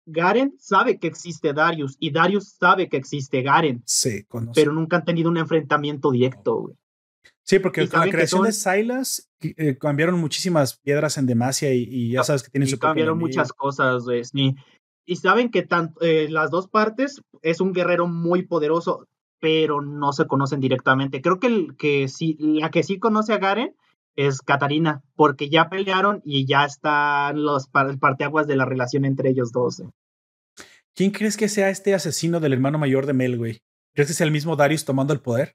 Garen 0.07 0.55
sabe 0.59 0.99
que 0.99 1.09
existe 1.09 1.53
Darius 1.53 1.97
y 1.99 2.13
Darius 2.13 2.49
sabe 2.49 2.89
que 2.89 2.97
existe 2.97 3.43
Garen. 3.43 3.83
Sí, 3.85 4.25
Pero 4.55 4.73
nunca 4.73 4.97
han 4.97 5.05
tenido 5.05 5.29
un 5.29 5.37
enfrentamiento 5.37 6.13
directo, 6.13 6.55
güey. 6.57 6.77
Sí, 7.43 7.59
porque 7.59 7.89
con 7.89 8.01
la 8.01 8.11
creación 8.11 8.45
de 8.45 8.53
Silas 8.53 9.31
eh, 9.41 9.77
cambiaron 9.79 10.19
muchísimas 10.19 10.79
piedras 10.79 11.19
en 11.19 11.27
Demacia 11.27 11.73
y, 11.73 12.11
ya 12.11 12.25
sabes 12.25 12.43
que 12.43 12.51
tienen 12.51 12.69
su 12.69 12.79
cambiaron 12.79 13.19
muchas 13.19 13.53
cosas, 13.53 14.05
güey. 14.05 14.23
Y 15.09 15.17
saben 15.17 15.51
que 15.51 15.63
tanto, 15.63 16.01
eh, 16.01 16.29
las 16.29 16.51
dos 16.51 16.67
partes 16.67 17.23
es 17.43 17.61
un 17.61 17.73
guerrero 17.73 18.09
muy 18.09 18.43
poderoso, 18.43 19.07
pero 19.47 19.81
no 19.81 20.13
se 20.13 20.27
conocen 20.27 20.59
directamente. 20.59 21.23
Creo 21.23 21.39
que, 21.39 21.47
el, 21.47 21.77
que 21.77 22.09
sí, 22.09 22.37
la 22.41 22.73
que 22.73 22.83
sí 22.83 22.99
conoce 22.99 23.33
a 23.33 23.39
Garen 23.39 23.77
es 24.17 24.41
Katarina, 24.41 25.05
porque 25.15 25.49
ya 25.49 25.69
pelearon 25.69 26.21
y 26.25 26.47
ya 26.47 26.65
están 26.65 27.45
los 27.45 27.69
parteaguas 27.69 28.49
de 28.49 28.57
la 28.57 28.65
relación 28.65 29.05
entre 29.05 29.31
ellos 29.31 29.53
dos. 29.53 29.79
Eh. 29.79 29.89
¿Quién 30.97 31.13
crees 31.13 31.37
que 31.37 31.49
sea 31.49 31.71
este 31.71 31.95
asesino 31.95 32.41
del 32.41 32.55
hermano 32.55 32.79
mayor 32.79 33.07
de 33.07 33.13
Mel, 33.13 33.39
güey? 33.39 33.61
¿Crees 33.95 34.09
que 34.09 34.15
sea 34.15 34.27
el 34.27 34.33
mismo 34.33 34.57
Darius 34.57 34.85
tomando 34.85 35.13
el 35.13 35.21
poder? 35.21 35.55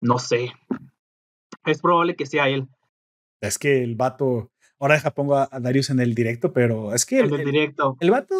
No 0.00 0.18
sé. 0.18 0.50
Es 1.64 1.80
probable 1.80 2.16
que 2.16 2.26
sea 2.26 2.48
él. 2.48 2.66
Es 3.40 3.56
que 3.56 3.84
el 3.84 3.94
vato, 3.94 4.50
Ahora 4.82 4.96
deja 4.96 5.12
pongo 5.12 5.36
a, 5.36 5.48
Darius 5.60 5.90
en 5.90 6.00
el 6.00 6.12
directo, 6.12 6.52
pero 6.52 6.92
es 6.92 7.06
que 7.06 7.20
el, 7.20 7.32
el 7.32 7.44
directo. 7.44 7.96
El, 8.00 8.10
vato 8.10 8.34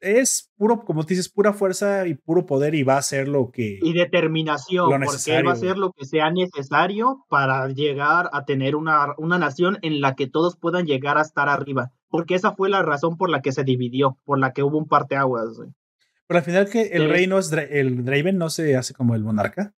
es 0.00 0.50
puro, 0.56 0.84
como 0.84 1.04
dices, 1.04 1.28
pura 1.28 1.52
fuerza 1.52 2.04
y 2.08 2.14
puro 2.14 2.46
poder 2.46 2.74
y 2.74 2.82
va 2.82 2.94
a 2.94 2.98
hacer 2.98 3.28
lo 3.28 3.52
que. 3.52 3.78
Y 3.80 3.92
determinación, 3.92 4.90
porque 4.90 5.36
él 5.36 5.46
va 5.46 5.50
a 5.50 5.54
hacer 5.54 5.78
lo 5.78 5.92
que 5.92 6.04
sea 6.04 6.32
necesario 6.32 7.24
para 7.28 7.68
llegar 7.68 8.28
a 8.32 8.44
tener 8.44 8.74
una, 8.74 9.14
una 9.18 9.38
nación 9.38 9.78
en 9.82 10.00
la 10.00 10.16
que 10.16 10.26
todos 10.26 10.56
puedan 10.56 10.84
llegar 10.84 11.16
a 11.16 11.22
estar 11.22 11.48
arriba. 11.48 11.92
Porque 12.08 12.34
esa 12.34 12.56
fue 12.56 12.68
la 12.68 12.82
razón 12.82 13.16
por 13.16 13.30
la 13.30 13.40
que 13.40 13.52
se 13.52 13.62
dividió, 13.62 14.18
por 14.24 14.40
la 14.40 14.52
que 14.52 14.64
hubo 14.64 14.78
un 14.78 14.88
parteaguas. 14.88 15.60
Pero 16.26 16.38
al 16.38 16.44
final 16.44 16.68
que 16.70 16.88
el 16.88 17.08
rey 17.08 17.28
no 17.28 17.38
es 17.38 17.52
el 17.52 18.04
Draven 18.04 18.36
no 18.36 18.50
se 18.50 18.76
hace 18.76 18.94
como 18.94 19.14
el 19.14 19.22
monarca. 19.22 19.72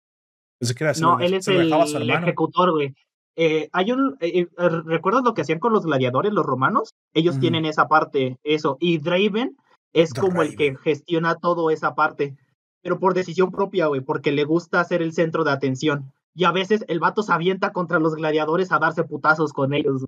no, 0.99 1.19
él 1.19 1.35
es 1.35 1.47
el, 1.47 1.71
el 1.71 2.09
ejecutor, 2.09 2.71
güey. 2.71 2.95
Eh, 3.35 3.69
hay 3.73 3.91
un, 3.91 4.17
eh, 4.21 4.47
eh, 4.57 4.69
¿recuerdas 4.85 5.23
lo 5.23 5.33
que 5.33 5.41
hacían 5.41 5.59
con 5.59 5.73
los 5.73 5.85
gladiadores, 5.85 6.31
los 6.31 6.45
romanos? 6.45 6.93
Ellos 7.13 7.39
tienen 7.39 7.65
esa 7.65 7.87
parte, 7.87 8.37
eso, 8.43 8.77
y 8.79 8.97
Draven 8.99 9.57
es 9.93 10.13
como 10.13 10.41
el 10.41 10.55
que 10.55 10.75
gestiona 10.77 11.35
todo 11.35 11.69
esa 11.69 11.95
parte, 11.95 12.35
pero 12.81 12.99
por 12.99 13.13
decisión 13.13 13.51
propia, 13.51 13.87
güey, 13.87 14.01
porque 14.01 14.31
le 14.31 14.43
gusta 14.45 14.83
ser 14.83 15.01
el 15.01 15.13
centro 15.13 15.43
de 15.43 15.51
atención. 15.51 16.13
Y 16.33 16.43
a 16.43 16.51
veces 16.51 16.83
el 16.87 16.99
vato 16.99 17.23
se 17.23 17.31
avienta 17.31 17.71
contra 17.71 17.99
los 17.99 18.15
gladiadores 18.15 18.71
a 18.71 18.79
darse 18.79 19.03
putazos 19.03 19.53
con 19.53 19.73
ellos. 19.73 20.05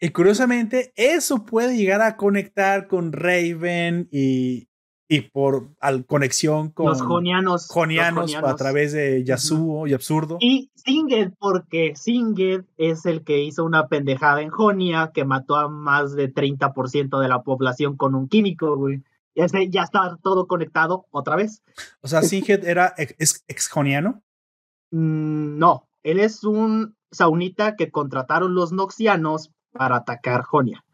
Y 0.00 0.08
curiosamente, 0.10 0.92
eso 0.96 1.44
puede 1.44 1.76
llegar 1.76 2.00
a 2.00 2.16
conectar 2.16 2.88
con 2.88 3.12
Raven 3.12 4.08
y, 4.10 4.69
y 5.12 5.22
por 5.22 5.70
al, 5.80 6.06
conexión 6.06 6.70
con 6.70 6.86
los 6.86 7.02
jonianos, 7.02 7.66
jonianos, 7.66 8.32
a 8.36 8.54
través 8.54 8.92
de 8.92 9.24
Yasuo 9.24 9.88
y 9.88 9.92
Absurdo. 9.92 10.36
Y 10.38 10.70
Singed, 10.76 11.32
porque 11.36 11.96
Singed 11.96 12.62
es 12.76 13.04
el 13.06 13.24
que 13.24 13.42
hizo 13.42 13.64
una 13.64 13.88
pendejada 13.88 14.40
en 14.40 14.50
Jonia 14.50 15.10
que 15.12 15.24
mató 15.24 15.56
a 15.56 15.68
más 15.68 16.14
de 16.14 16.32
30% 16.32 17.20
de 17.20 17.28
la 17.28 17.42
población 17.42 17.96
con 17.96 18.14
un 18.14 18.28
químico, 18.28 18.76
güey. 18.76 19.02
Ya, 19.34 19.46
ya 19.68 19.82
está 19.82 20.16
todo 20.22 20.46
conectado 20.46 21.06
otra 21.10 21.34
vez. 21.34 21.64
O 22.02 22.06
sea, 22.06 22.22
Singed 22.22 22.64
era 22.64 22.94
ex, 22.96 23.44
ex 23.48 23.68
joniano. 23.68 24.22
Mm, 24.92 25.58
no, 25.58 25.88
él 26.04 26.20
es 26.20 26.44
un 26.44 26.94
saunita 27.10 27.74
que 27.74 27.90
contrataron 27.90 28.54
los 28.54 28.70
noxianos 28.70 29.50
para 29.72 29.96
atacar 29.96 30.42
Jonia. 30.42 30.84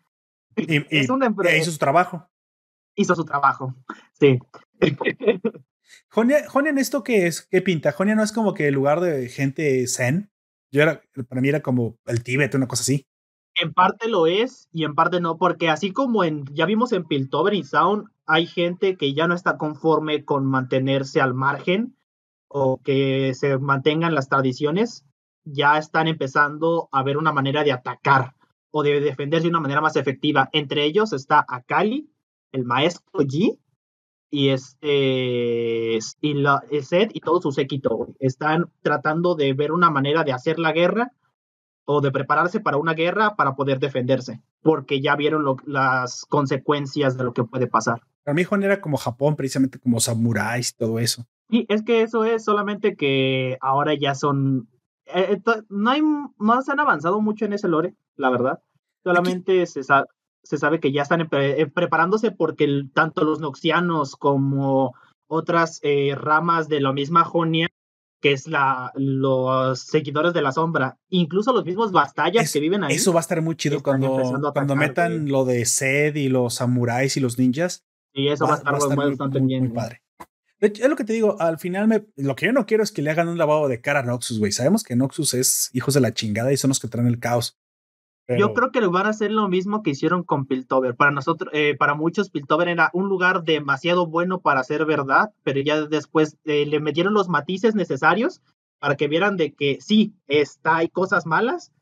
Y, 0.56 0.86
es 0.88 1.10
una 1.10 1.26
empresa. 1.26 1.54
hizo 1.58 1.70
su 1.70 1.76
trabajo 1.76 2.26
hizo 2.96 3.14
su 3.14 3.24
trabajo. 3.24 3.74
Sí. 4.18 4.38
Jonia, 6.08 6.38
en 6.54 6.78
esto 6.78 7.02
qué 7.02 7.26
es? 7.26 7.42
¿Qué 7.42 7.62
pinta? 7.62 7.92
Jonia 7.92 8.14
no 8.14 8.22
es 8.22 8.32
como 8.32 8.54
que 8.54 8.68
el 8.68 8.74
lugar 8.74 9.00
de 9.00 9.28
gente 9.28 9.86
zen. 9.86 10.30
Yo 10.72 10.82
era, 10.82 11.02
para 11.28 11.40
mí 11.40 11.48
era 11.48 11.60
como 11.60 11.96
el 12.06 12.24
Tíbet, 12.24 12.54
una 12.54 12.66
cosa 12.66 12.82
así. 12.82 13.06
En 13.54 13.72
parte 13.72 14.08
lo 14.08 14.26
es 14.26 14.68
y 14.72 14.84
en 14.84 14.94
parte 14.94 15.20
no, 15.20 15.38
porque 15.38 15.68
así 15.68 15.92
como 15.92 16.24
en, 16.24 16.44
ya 16.52 16.66
vimos 16.66 16.92
en 16.92 17.04
Piltover 17.04 17.54
y 17.54 17.64
Sound, 17.64 18.08
hay 18.26 18.46
gente 18.46 18.96
que 18.96 19.14
ya 19.14 19.26
no 19.28 19.34
está 19.34 19.56
conforme 19.56 20.24
con 20.24 20.44
mantenerse 20.44 21.20
al 21.20 21.32
margen 21.32 21.96
o 22.48 22.80
que 22.82 23.32
se 23.34 23.56
mantengan 23.58 24.14
las 24.14 24.28
tradiciones, 24.28 25.04
ya 25.44 25.78
están 25.78 26.08
empezando 26.08 26.88
a 26.92 27.02
ver 27.02 27.16
una 27.16 27.32
manera 27.32 27.64
de 27.64 27.72
atacar 27.72 28.34
o 28.70 28.82
de 28.82 29.00
defenderse 29.00 29.44
de 29.44 29.50
una 29.50 29.60
manera 29.60 29.80
más 29.80 29.96
efectiva. 29.96 30.50
Entre 30.52 30.84
ellos 30.84 31.12
está 31.12 31.44
Akali, 31.48 32.10
el 32.56 32.64
maestro 32.64 33.20
G 33.20 33.58
y 34.30 34.48
este 34.48 35.98
y 36.20 36.34
la 36.34 36.62
Seth 36.82 37.10
y 37.14 37.20
todo 37.20 37.40
su 37.40 37.52
séquito 37.52 38.08
están 38.18 38.70
tratando 38.82 39.34
de 39.34 39.52
ver 39.52 39.72
una 39.72 39.90
manera 39.90 40.24
de 40.24 40.32
hacer 40.32 40.58
la 40.58 40.72
guerra 40.72 41.12
o 41.84 42.00
de 42.00 42.10
prepararse 42.10 42.60
para 42.60 42.78
una 42.78 42.94
guerra 42.94 43.36
para 43.36 43.54
poder 43.54 43.78
defenderse, 43.78 44.42
porque 44.62 45.00
ya 45.00 45.14
vieron 45.14 45.44
las 45.64 46.24
consecuencias 46.24 47.16
de 47.16 47.24
lo 47.24 47.32
que 47.32 47.44
puede 47.44 47.68
pasar. 47.68 48.00
Para 48.24 48.34
mí 48.34 48.42
Juan 48.42 48.64
era 48.64 48.80
como 48.80 48.96
Japón, 48.96 49.36
precisamente 49.36 49.78
como 49.78 50.00
samuráis 50.00 50.70
y 50.70 50.76
todo 50.76 50.98
eso. 50.98 51.24
Sí, 51.48 51.64
es 51.68 51.84
que 51.84 52.02
eso 52.02 52.24
es 52.24 52.44
solamente 52.44 52.96
que 52.96 53.56
ahora 53.60 53.94
ya 53.94 54.16
son 54.16 54.68
eh, 55.06 55.38
eh, 55.46 55.62
no 55.68 55.90
hay 55.90 56.02
no 56.02 56.62
se 56.62 56.72
han 56.72 56.80
avanzado 56.80 57.20
mucho 57.20 57.44
en 57.44 57.52
ese 57.52 57.68
lore, 57.68 57.94
la 58.16 58.30
verdad. 58.30 58.60
Solamente 59.04 59.64
se, 59.66 59.82
se 60.46 60.58
sabe 60.58 60.80
que 60.80 60.92
ya 60.92 61.02
están 61.02 61.28
preparándose 61.28 62.30
porque 62.30 62.84
tanto 62.94 63.24
los 63.24 63.40
noxianos 63.40 64.16
como 64.16 64.94
otras 65.26 65.80
eh, 65.82 66.14
ramas 66.14 66.68
de 66.68 66.80
la 66.80 66.92
misma 66.92 67.24
Jonia, 67.24 67.68
que 68.20 68.32
es 68.32 68.46
la, 68.46 68.92
los 68.94 69.80
seguidores 69.80 70.32
de 70.32 70.42
la 70.42 70.52
sombra, 70.52 70.98
incluso 71.08 71.52
los 71.52 71.64
mismos 71.64 71.92
bastallas 71.92 72.52
que 72.52 72.60
viven 72.60 72.84
ahí. 72.84 72.94
Eso 72.94 73.12
va 73.12 73.20
a 73.20 73.22
estar 73.22 73.42
muy 73.42 73.56
chido 73.56 73.82
cuando, 73.82 74.52
cuando 74.52 74.76
metan 74.76 75.28
lo 75.28 75.44
de 75.44 75.64
Sed 75.66 76.14
y 76.16 76.28
los 76.28 76.54
samuráis 76.54 77.16
y 77.16 77.20
los 77.20 77.38
ninjas. 77.38 77.84
Y 78.12 78.28
eso 78.28 78.46
va, 78.46 78.54
a 78.54 78.56
estar, 78.56 78.74
muy, 79.40 79.68
padre. 79.68 80.02
Es 80.58 80.88
lo 80.88 80.96
que 80.96 81.04
te 81.04 81.12
digo, 81.12 81.38
al 81.38 81.58
final 81.58 81.86
me, 81.86 82.06
lo 82.16 82.34
que 82.34 82.46
yo 82.46 82.52
no 82.52 82.64
quiero 82.64 82.82
es 82.82 82.90
que 82.90 83.02
le 83.02 83.10
hagan 83.10 83.28
un 83.28 83.36
lavado 83.36 83.68
de 83.68 83.82
cara 83.82 84.00
a 84.00 84.02
Noxus, 84.02 84.38
güey. 84.38 84.52
Sabemos 84.52 84.82
que 84.82 84.96
Noxus 84.96 85.34
es 85.34 85.70
hijos 85.74 85.92
de 85.92 86.00
la 86.00 86.14
chingada 86.14 86.50
y 86.50 86.56
son 86.56 86.68
los 86.68 86.80
que 86.80 86.88
traen 86.88 87.08
el 87.08 87.18
caos. 87.18 87.58
Yo 88.28 88.54
creo 88.54 88.72
que 88.72 88.80
van 88.86 89.06
a 89.06 89.10
hacer 89.10 89.30
lo 89.30 89.48
mismo 89.48 89.82
que 89.82 89.90
hicieron 89.90 90.24
con 90.24 90.46
Piltover. 90.46 90.96
Para 90.96 91.12
nosotros, 91.12 91.50
eh, 91.54 91.76
para 91.78 91.94
muchos, 91.94 92.30
Piltover 92.30 92.68
era 92.68 92.90
un 92.92 93.08
lugar 93.08 93.44
demasiado 93.44 94.06
bueno 94.06 94.40
para 94.40 94.64
ser 94.64 94.84
verdad, 94.84 95.32
pero 95.44 95.60
ya 95.60 95.82
después 95.82 96.36
eh, 96.44 96.66
le 96.66 96.80
metieron 96.80 97.14
los 97.14 97.28
matices 97.28 97.74
necesarios 97.74 98.42
para 98.80 98.96
que 98.96 99.06
vieran 99.08 99.36
de 99.36 99.54
que 99.54 99.78
sí, 99.80 100.14
está, 100.26 100.78
hay 100.78 100.88
cosas 100.88 101.24
malas, 101.24 101.72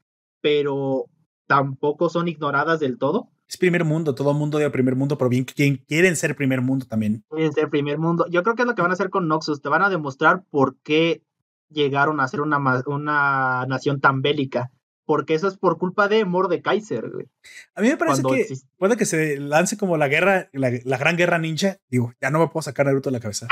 pero 0.42 1.07
tampoco 1.47 2.11
son 2.11 2.28
ignoradas 2.28 2.78
del 2.78 2.99
todo. 2.99 3.30
Es 3.49 3.57
primer 3.57 3.84
mundo, 3.84 4.14
todo 4.14 4.30
el 4.30 4.36
mundo 4.36 4.59
de 4.59 4.70
primer 4.70 4.97
mundo, 4.97 5.16
pero 5.16 5.30
bien 5.30 5.45
quien 5.45 5.78
quieren 5.88 6.16
ser 6.16 6.36
primer 6.36 6.61
mundo 6.61 6.86
también. 6.86 7.24
Quieren 7.30 7.53
ser 7.53 7.70
primer 7.70 7.99
mundo. 7.99 8.26
Yo 8.30 8.42
creo 8.42 8.55
que 8.55 8.62
es 8.62 8.68
lo 8.68 8.74
que 8.74 8.82
van 8.82 8.90
a 8.90 8.95
hacer 8.95 9.11
con 9.11 9.28
Noxus. 9.28 9.62
Te 9.62 9.68
van 9.68 9.82
a 9.82 9.90
demostrar 9.90 10.45
por 10.51 10.76
qué 10.82 11.22
llegaron 11.70 12.20
a 12.20 12.28
ser 12.28 12.40
una, 12.40 12.59
una 12.86 13.66
nación 13.66 14.01
tan 14.01 14.22
bélica 14.22 14.70
porque 15.07 15.35
eso 15.35 15.49
es 15.49 15.57
por 15.57 15.79
culpa 15.79 16.09
de 16.09 16.25
Mordekaiser, 16.25 17.11
güey. 17.11 17.27
A 17.75 17.83
mí 17.83 17.89
me 17.89 17.97
parece 17.97 18.23
que 18.23 18.57
puede 18.79 18.97
que 18.97 19.07
se 19.07 19.39
lance 19.39 19.77
como 19.77 19.97
la 19.97 20.09
guerra, 20.09 20.49
la, 20.53 20.99
gran 20.99 21.17
guerra 21.17 21.39
ninja. 21.39 21.79
Digo, 21.89 22.13
ya 22.21 22.31
no 22.31 22.39
me 22.39 22.49
puedo 22.49 22.63
sacar 22.63 22.87
Naruto 22.87 23.11
de 23.11 23.15
la 23.15 23.21
cabeza. 23.21 23.49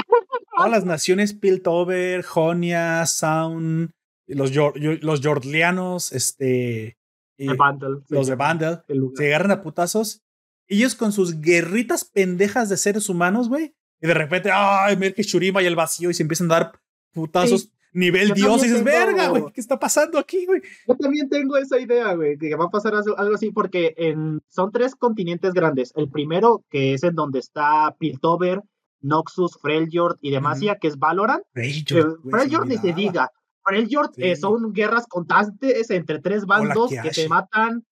Todas 0.57 0.71
las 0.71 0.85
naciones 0.85 1.35
Piltover, 1.35 2.23
Jonia, 2.23 3.05
Sound, 3.07 3.91
los, 4.27 4.53
los 4.55 5.21
Jordlianos, 5.21 6.13
este. 6.13 6.97
los 7.37 8.27
de 8.27 8.35
Vandal, 8.35 8.85
se 9.15 9.27
agarran 9.27 9.51
a 9.51 9.63
putazos. 9.63 10.23
Ellos 10.69 10.95
con 10.95 11.13
sus 11.13 11.41
guerritas 11.41 12.05
pendejas 12.05 12.69
de 12.69 12.77
seres 12.77 13.09
humanos, 13.09 13.49
güey. 13.49 13.75
Y 14.01 14.07
de 14.07 14.15
repente, 14.15 14.51
ay, 14.53 14.97
mira 14.97 15.13
que 15.13 15.23
Shurima 15.23 15.63
y 15.63 15.67
el 15.67 15.77
vacío 15.77 16.11
y 16.11 16.15
se 16.15 16.23
empiezan 16.23 16.51
a 16.51 16.55
dar 16.55 16.73
putazos 17.13 17.73
nivel 17.93 18.33
Dios 18.33 18.61
y 18.65 18.69
dices, 18.69 18.85
verga, 18.85 19.29
güey, 19.29 19.45
¿qué 19.53 19.61
está 19.61 19.79
pasando 19.79 20.19
aquí, 20.19 20.47
güey? 20.47 20.61
Yo 20.87 20.97
también 20.97 21.29
tengo 21.29 21.57
esa 21.57 21.79
idea, 21.79 22.15
güey, 22.15 22.39
que 22.39 22.55
va 22.55 22.67
a 22.67 22.71
pasar 22.71 22.95
algo 22.95 23.35
así 23.35 23.51
porque 23.51 23.95
en, 23.97 24.41
son 24.49 24.73
tres 24.73 24.95
continentes 24.95 25.53
grandes. 25.53 25.93
El 25.97 26.11
primero, 26.11 26.65
que 26.71 26.95
es 26.95 27.03
en 27.03 27.15
donde 27.15 27.39
está 27.39 27.95
Piltover, 27.99 28.63
Noxus, 29.01 29.59
Freljord 29.61 30.17
y 30.21 30.31
Demacia, 30.31 30.77
que 30.77 30.89
es 30.89 30.99
Valorant. 30.99 31.43
Freljord, 31.53 32.67
ni 32.67 32.79
se 32.79 32.93
diga. 32.93 33.31
Freljord 33.65 34.13
eh, 34.17 34.37
son 34.37 34.73
guerras 34.73 35.07
constantes 35.07 35.91
entre 35.91 36.21
tres 36.21 36.47
bandos 36.47 36.91
que 36.91 37.13
se 37.13 37.29
matan, 37.29 37.85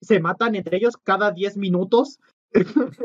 se 0.00 0.20
matan 0.20 0.54
entre 0.54 0.76
ellos 0.76 0.94
cada 1.02 1.32
10 1.32 1.56
minutos. 1.56 2.18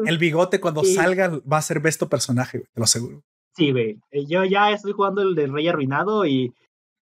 El 0.05 0.17
bigote 0.17 0.59
cuando 0.59 0.83
salga 0.83 1.39
va 1.51 1.57
a 1.57 1.61
ser 1.61 1.79
besto 1.79 2.09
personaje, 2.09 2.59
te 2.59 2.79
lo 2.79 2.83
aseguro. 2.83 3.23
Sí, 3.55 3.71
güey. 3.71 3.99
Eh, 4.11 4.25
yo 4.25 4.43
ya 4.45 4.71
estoy 4.71 4.93
jugando 4.93 5.21
el 5.21 5.35
del 5.35 5.53
Rey 5.53 5.67
Arruinado 5.67 6.25
y 6.25 6.53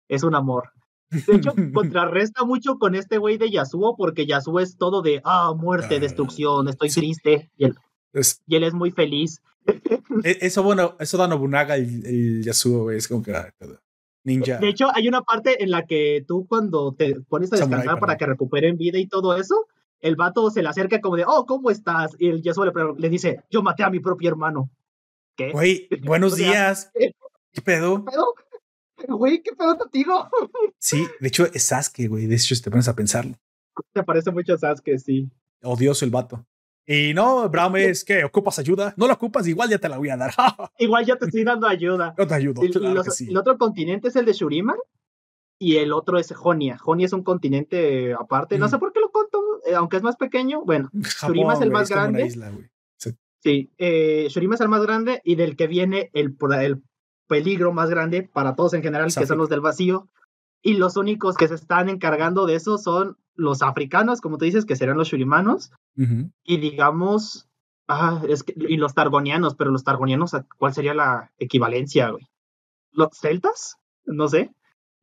es 0.08 0.22
un 0.22 0.34
amor. 0.34 0.70
De 1.10 1.36
hecho, 1.36 1.52
contrarresta 1.74 2.44
mucho 2.44 2.78
con 2.78 2.94
este 2.94 3.18
güey 3.18 3.38
de 3.38 3.50
Yasuo, 3.50 3.96
porque 3.96 4.26
Yasuo 4.26 4.60
es 4.60 4.76
todo 4.76 5.02
de, 5.02 5.20
ah, 5.24 5.54
muerte, 5.56 5.96
ah, 5.96 6.00
destrucción, 6.00 6.68
estoy 6.68 6.90
triste. 6.90 7.50
Y 7.56 7.66
él, 7.66 7.74
es, 8.12 8.42
y 8.46 8.56
él, 8.56 8.64
es, 8.64 8.74
muy 8.74 8.90
feliz. 8.90 9.42
E, 10.24 10.38
eso, 10.40 10.62
bueno, 10.62 10.96
eso 10.98 11.16
da 11.16 11.28
Nobunaga 11.28 11.76
el, 11.76 12.04
el 12.06 12.42
Yasuo, 12.44 12.84
güey, 12.84 12.98
es 12.98 13.08
como 13.08 13.22
que... 13.22 13.34
Ah, 13.34 13.52
ninja. 14.24 14.58
De 14.58 14.68
hecho, 14.68 14.88
hay 14.94 15.08
una 15.08 15.22
parte 15.22 15.62
en 15.62 15.70
la 15.70 15.86
que 15.86 16.24
tú 16.26 16.46
cuando 16.46 16.92
te 16.92 17.20
pones 17.28 17.52
a 17.52 17.56
descansar 17.56 17.98
para 17.98 18.16
que 18.16 18.26
recuperen 18.26 18.76
vida 18.76 18.98
y 18.98 19.06
todo 19.06 19.36
eso, 19.36 19.66
el 20.00 20.16
vato 20.16 20.50
se 20.50 20.62
le 20.62 20.68
acerca 20.68 21.00
como 21.00 21.16
de, 21.16 21.24
oh, 21.26 21.46
¿cómo 21.46 21.70
estás? 21.70 22.14
Y 22.18 22.28
el 22.28 22.42
Yasuo 22.42 22.66
le, 22.66 22.72
le 22.98 23.08
dice, 23.08 23.42
yo 23.50 23.62
maté 23.62 23.84
a 23.84 23.90
mi 23.90 24.00
propio 24.00 24.28
hermano. 24.28 24.70
¿Qué? 25.38 25.52
Güey, 25.52 25.88
buenos 26.02 26.34
días. 26.34 26.90
¿Qué, 27.52 27.62
pedo? 27.62 28.04
¿Qué 28.04 28.10
pedo? 28.10 28.34
Güey, 29.16 29.40
¿qué 29.40 29.52
pedo 29.54 29.78
contigo? 29.78 30.28
Sí, 30.80 31.06
de 31.20 31.28
hecho 31.28 31.46
es 31.46 31.62
Sasuke, 31.62 32.08
güey. 32.08 32.26
De 32.26 32.34
hecho, 32.34 32.56
si 32.56 32.62
te 32.62 32.70
pones 32.70 32.88
a 32.88 32.96
pensarlo. 32.96 33.34
Te 33.92 34.02
parece 34.02 34.32
mucho 34.32 34.54
a 34.54 34.58
Sasuke, 34.58 34.98
sí. 34.98 35.30
Odioso 35.62 36.04
el 36.04 36.10
vato. 36.10 36.44
Y 36.84 37.14
no, 37.14 37.48
Braum 37.48 37.76
es 37.76 38.04
que 38.04 38.24
ocupas 38.24 38.58
ayuda. 38.58 38.94
No 38.96 39.06
la 39.06 39.12
ocupas, 39.12 39.46
igual 39.46 39.70
ya 39.70 39.78
te 39.78 39.88
la 39.88 39.98
voy 39.98 40.08
a 40.08 40.16
dar. 40.16 40.32
igual 40.78 41.06
ya 41.06 41.14
te 41.14 41.26
estoy 41.26 41.44
dando 41.44 41.68
ayuda. 41.68 42.16
No 42.18 42.26
te 42.26 42.34
ayudo. 42.34 42.60
El 42.62 43.36
otro 43.36 43.58
continente 43.58 44.08
es 44.08 44.16
el 44.16 44.24
de 44.24 44.32
Shurima 44.32 44.74
y 45.60 45.76
el 45.76 45.92
otro 45.92 46.18
es 46.18 46.34
Jonia. 46.34 46.78
Jonia 46.78 47.06
es 47.06 47.12
un 47.12 47.22
continente 47.22 48.12
aparte. 48.14 48.58
No 48.58 48.66
mm. 48.66 48.70
sé 48.70 48.78
por 48.78 48.92
qué 48.92 48.98
lo 48.98 49.12
cuento, 49.12 49.40
eh, 49.66 49.74
aunque 49.76 49.98
es 49.98 50.02
más 50.02 50.16
pequeño. 50.16 50.64
Bueno, 50.64 50.90
Shurima 51.22 51.54
es 51.54 51.60
el 51.60 51.70
más 51.70 51.88
grande. 51.88 52.26
Isla, 52.26 52.50
Sí, 53.40 53.70
eh, 53.78 54.26
Shurima 54.30 54.56
es 54.56 54.60
el 54.60 54.68
más 54.68 54.82
grande 54.82 55.20
y 55.24 55.36
del 55.36 55.56
que 55.56 55.66
viene 55.66 56.10
el, 56.12 56.36
el 56.60 56.82
peligro 57.28 57.72
más 57.72 57.88
grande 57.90 58.22
para 58.22 58.56
todos 58.56 58.74
en 58.74 58.82
general, 58.82 59.12
que 59.14 59.26
son 59.26 59.38
los 59.38 59.48
del 59.48 59.60
vacío. 59.60 60.08
Y 60.60 60.74
los 60.74 60.96
únicos 60.96 61.36
que 61.36 61.46
se 61.46 61.54
están 61.54 61.88
encargando 61.88 62.46
de 62.46 62.56
eso 62.56 62.78
son 62.78 63.16
los 63.34 63.62
africanos, 63.62 64.20
como 64.20 64.38
tú 64.38 64.44
dices, 64.44 64.64
que 64.64 64.74
serán 64.74 64.96
los 64.96 65.08
shurimanos. 65.08 65.70
Y 66.44 66.58
digamos, 66.58 67.48
ah, 67.86 68.22
es 68.28 68.42
que, 68.42 68.54
y 68.56 68.76
los 68.76 68.94
targonianos, 68.94 69.54
pero 69.54 69.70
los 69.70 69.84
targonianos, 69.84 70.32
¿cuál 70.58 70.74
sería 70.74 70.94
la 70.94 71.32
equivalencia, 71.38 72.10
güey? 72.10 72.26
¿Los 72.92 73.16
celtas? 73.18 73.76
No 74.04 74.28
sé. 74.28 74.52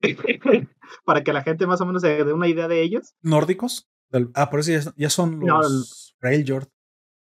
Para 1.06 1.24
que 1.24 1.34
la 1.34 1.44
gente 1.44 1.68
más 1.68 1.80
o 1.82 1.86
menos 1.86 2.02
se 2.02 2.24
dé 2.24 2.34
una 2.34 2.48
idea 2.48 2.68
de 2.68 2.82
ellos. 2.82 3.16
¿Nórdicos? 3.22 3.88
Ah, 4.34 4.50
por 4.50 4.60
eso 4.60 4.92
ya, 4.96 5.10
son 5.10 5.40
los 5.40 6.16
no, 6.22 6.68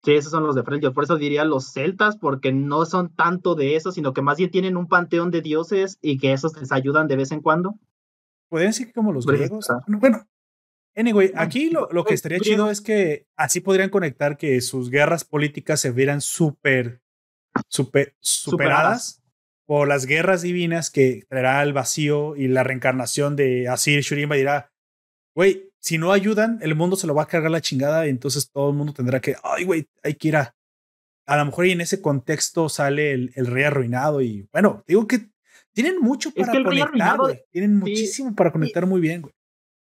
Sí, 0.04 0.14
esos 0.14 0.32
son 0.32 0.43
los 0.43 0.56
de 0.56 0.64
Freljord. 0.64 0.93
Por 0.93 1.04
eso 1.04 1.18
diría 1.18 1.45
los 1.45 1.72
celtas, 1.72 2.18
porque 2.18 2.52
no 2.52 2.86
son 2.86 3.14
tanto 3.14 3.54
de 3.54 3.76
eso, 3.76 3.91
sino 3.91 4.14
que 4.14 4.24
más 4.24 4.38
bien 4.38 4.49
tienen 4.49 4.76
un 4.76 4.88
panteón 4.88 5.30
de 5.30 5.41
dioses 5.41 5.99
y 6.02 6.18
que 6.18 6.34
esos 6.34 6.60
les 6.60 6.72
ayudan 6.72 7.08
de 7.08 7.18
vez 7.18 7.32
en 7.32 7.41
cuando. 7.41 7.76
Pueden 8.49 8.70
decir 8.70 8.88
que 8.88 8.93
como 8.93 9.14
los 9.14 9.28
griegos. 9.28 9.68
Bueno, 9.88 10.28
anyway, 10.95 11.32
aquí 11.36 11.70
lo, 11.70 11.88
lo 11.91 12.04
que 12.04 12.16
estaría 12.16 12.39
chido 12.39 12.72
es 12.72 12.82
que 12.82 13.28
así 13.36 13.62
podrían 13.62 13.89
conectar 13.89 14.38
que 14.38 14.60
sus 14.62 14.89
guerras 14.89 15.24
políticas 15.24 15.80
se 15.80 15.91
vieran 15.91 16.20
súper 16.20 17.02
superadas, 18.20 19.22
por 19.66 19.88
las 19.88 20.06
guerras 20.06 20.41
divinas 20.41 20.89
que 20.89 21.24
traerá 21.30 21.64
el 21.64 21.74
vacío 21.74 22.36
y 22.36 22.47
la 22.47 22.64
reencarnación 22.64 23.36
de 23.36 23.70
Asir 23.70 24.02
Shurima 24.02 24.36
dirá, 24.36 24.74
güey, 25.34 25.71
si 25.82 25.98
no 25.98 26.12
ayudan, 26.12 26.60
el 26.62 26.76
mundo 26.76 26.96
se 26.96 27.08
lo 27.08 27.16
va 27.16 27.24
a 27.24 27.28
cargar 27.28 27.52
la 27.52 27.60
chingada 27.60 28.06
y 28.06 28.10
entonces 28.12 28.50
todo 28.52 28.70
el 28.70 28.76
mundo 28.76 28.94
tendrá 28.94 29.20
que, 29.20 29.36
ay, 29.44 29.66
güey, 29.66 29.88
hay 30.04 30.14
que 30.14 30.28
ir 30.30 30.38
a... 30.38 30.56
A 31.28 31.38
lo 31.38 31.46
mejor 31.46 31.66
y 31.66 31.72
en 31.72 31.82
ese 31.82 32.02
contexto 32.02 32.68
sale 32.68 33.14
el, 33.14 33.46
rey 33.48 33.64
arruinado 33.64 34.22
y 34.22 34.48
bueno, 34.52 34.84
digo 34.88 35.08
que 35.08 35.30
tienen 35.72 36.00
mucho 36.02 36.32
para 36.32 36.52
conectar, 36.52 37.18
güey. 37.18 37.42
Tienen 37.52 37.78
muchísimo 37.78 38.36
para 38.36 38.52
conectar 38.52 38.86
muy 38.86 39.00
bien, 39.00 39.22
güey. 39.22 39.34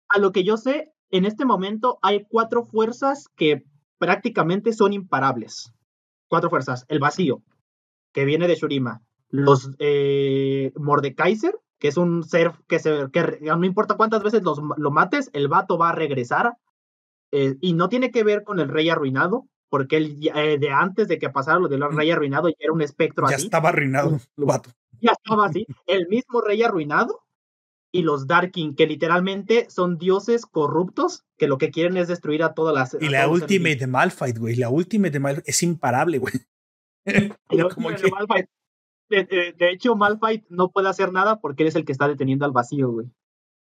A 0.09 0.19
lo 0.19 0.33
que 0.33 0.45
yo 0.45 0.57
sé, 0.57 0.95
en 1.11 1.25
este 1.25 1.45
momento 1.45 1.99
hay 2.03 2.25
cuatro 2.29 2.65
fuerzas 2.65 3.29
que 3.37 3.65
prácticamente 3.99 4.73
son 4.73 4.93
imparables. 4.93 5.73
Cuatro 6.29 6.51
fuerzas. 6.51 6.87
El 6.89 7.01
vacío, 7.01 7.43
que 8.13 8.25
viene 8.25 8.49
de 8.49 8.55
Shurima. 8.55 9.03
Los 9.29 9.71
eh, 9.81 10.73
Mordekaiser, 10.77 11.55
que 11.85 11.89
es 11.89 11.99
un 11.99 12.25
ser 12.25 12.53
que, 12.67 12.79
se, 12.79 13.11
que 13.13 13.41
no 13.43 13.63
importa 13.63 13.99
cuántas 13.99 14.23
veces 14.23 14.43
los, 14.43 14.59
lo 14.79 14.91
mates, 14.91 15.29
el 15.35 15.49
vato 15.49 15.77
va 15.77 15.91
a 15.91 15.95
regresar. 15.95 16.57
Eh, 17.31 17.57
y 17.61 17.75
no 17.75 17.91
tiene 17.91 18.11
que 18.11 18.25
ver 18.25 18.43
con 18.43 18.59
el 18.59 18.71
rey 18.71 18.89
arruinado, 18.89 19.49
porque 19.69 19.99
él 19.99 20.31
eh, 20.35 20.57
de 20.59 20.71
antes 20.71 21.09
de 21.09 21.19
que 21.19 21.29
pasara 21.29 21.59
lo 21.59 21.69
del 21.69 21.81
mm. 21.81 21.95
rey 21.95 22.11
arruinado 22.11 22.49
ya 22.49 22.55
era 22.59 22.73
un 22.73 22.81
espectro 22.81 23.29
ya 23.29 23.37
estaba 23.37 23.69
arruinado 23.69 24.19
el 24.39 24.45
vato. 24.47 24.71
Ya 25.03 25.13
estaba 25.13 25.45
así. 25.45 25.67
El 25.87 26.09
mismo 26.09 26.41
rey 26.41 26.63
arruinado 26.63 27.21
y 27.93 28.01
los 28.01 28.27
Darkin, 28.27 28.75
que 28.75 28.87
literalmente 28.87 29.69
son 29.69 29.99
dioses 29.99 30.47
corruptos 30.47 31.27
que 31.37 31.49
lo 31.49 31.59
que 31.59 31.71
quieren 31.71 31.99
es 31.99 32.09
destruir 32.09 32.45
a 32.45 32.55
todas 32.55 32.75
las. 32.75 32.97
Y 32.99 33.11
la 33.11 33.29
Ultimate 33.29 33.77
de 33.77 33.87
Malphite, 33.89 34.41
güey. 34.41 34.57
La 34.57 34.71
Ultimate 34.71 35.11
de 35.11 35.21
Malphite 35.21 35.51
es 35.51 35.63
imparable, 35.63 36.17
güey. 36.17 36.33
de, 37.05 38.49
hecho, 39.59 39.97
Malphite 39.97 40.47
no 40.49 40.71
puede 40.71 40.89
hacer 40.89 41.13
nada 41.13 41.41
porque 41.41 41.63
él 41.63 41.69
es 41.69 41.77
el 41.77 41.85
que 41.85 41.93
está 41.93 42.09
deteniendo 42.09 42.45
al 42.45 42.53
vacío, 42.53 42.91
güey. 42.91 43.07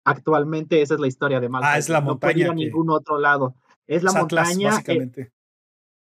Actualmente 0.05 0.81
esa 0.81 0.95
es 0.95 0.99
la 0.99 1.07
historia 1.07 1.39
de 1.39 1.49
Malphite. 1.49 1.73
Ah, 1.73 1.77
es 1.77 1.89
la 1.89 2.01
montaña. 2.01 2.31
No 2.31 2.33
puede 2.33 2.39
ir 2.45 2.51
a 2.51 2.53
ningún 2.53 2.89
otro 2.89 3.19
lado. 3.19 3.55
Es 3.87 4.03
la 4.03 4.11
montaña. 4.11 4.69
Eh, 4.69 4.71
básicamente. 4.71 5.31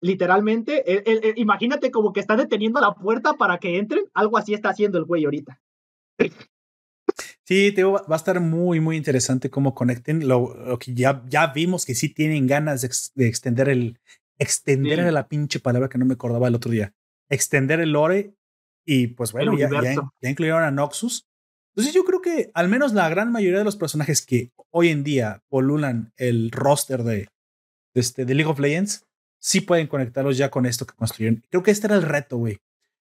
literalmente, 0.00 1.34
imagínate 1.36 1.90
como 1.90 2.12
que 2.12 2.20
está 2.20 2.36
deteniendo 2.36 2.80
la 2.80 2.94
puerta 2.94 3.34
para 3.34 3.58
que 3.58 3.78
entren. 3.78 4.04
Algo 4.14 4.38
así 4.38 4.54
está 4.54 4.70
haciendo 4.70 4.98
el 4.98 5.04
güey 5.04 5.24
ahorita. 5.24 5.60
Sí, 7.44 7.72
te 7.72 7.84
va 7.84 8.02
a 8.08 8.16
estar 8.16 8.40
muy, 8.40 8.80
muy 8.80 8.96
interesante 8.96 9.50
cómo 9.50 9.74
conecten. 9.74 10.26
Lo, 10.28 10.78
que 10.78 10.94
ya, 10.94 11.24
ya 11.28 11.48
vimos 11.48 11.84
que 11.84 11.94
sí 11.94 12.08
tienen 12.08 12.46
ganas 12.46 12.82
de, 13.14 13.26
extender 13.26 13.68
el. 13.68 14.00
Extender 14.38 15.12
la 15.12 15.28
pinche 15.28 15.60
palabra 15.60 15.88
que 15.88 15.98
no 15.98 16.04
me 16.04 16.14
acordaba 16.14 16.48
el 16.48 16.54
otro 16.54 16.70
día. 16.70 16.94
Extender 17.28 17.80
el 17.80 17.92
lore. 17.92 18.34
Y 18.84 19.08
pues 19.08 19.32
bueno, 19.32 19.56
ya, 19.56 19.68
ya, 20.20 20.28
incluyeron 20.30 20.62
a 20.62 20.70
Noxus. 20.70 21.26
Entonces 21.74 21.94
yo 21.94 22.04
creo 22.04 22.20
que 22.20 22.50
al 22.54 22.68
menos 22.68 22.92
la 22.92 23.08
gran 23.08 23.32
mayoría 23.32 23.58
de 23.58 23.64
los 23.64 23.76
personajes 23.76 24.24
que 24.24 24.52
hoy 24.70 24.88
en 24.88 25.04
día 25.04 25.42
polulan 25.48 26.12
el 26.16 26.50
roster 26.50 27.02
de, 27.02 27.28
este, 27.94 28.24
de 28.24 28.34
League 28.34 28.50
of 28.50 28.58
Legends 28.58 29.06
sí 29.38 29.60
pueden 29.60 29.86
conectarlos 29.86 30.36
ya 30.36 30.50
con 30.50 30.66
esto 30.66 30.86
que 30.86 30.94
construyeron. 30.94 31.42
Creo 31.50 31.62
que 31.62 31.70
este 31.70 31.86
era 31.86 31.96
el 31.96 32.02
reto, 32.02 32.36
güey 32.36 32.60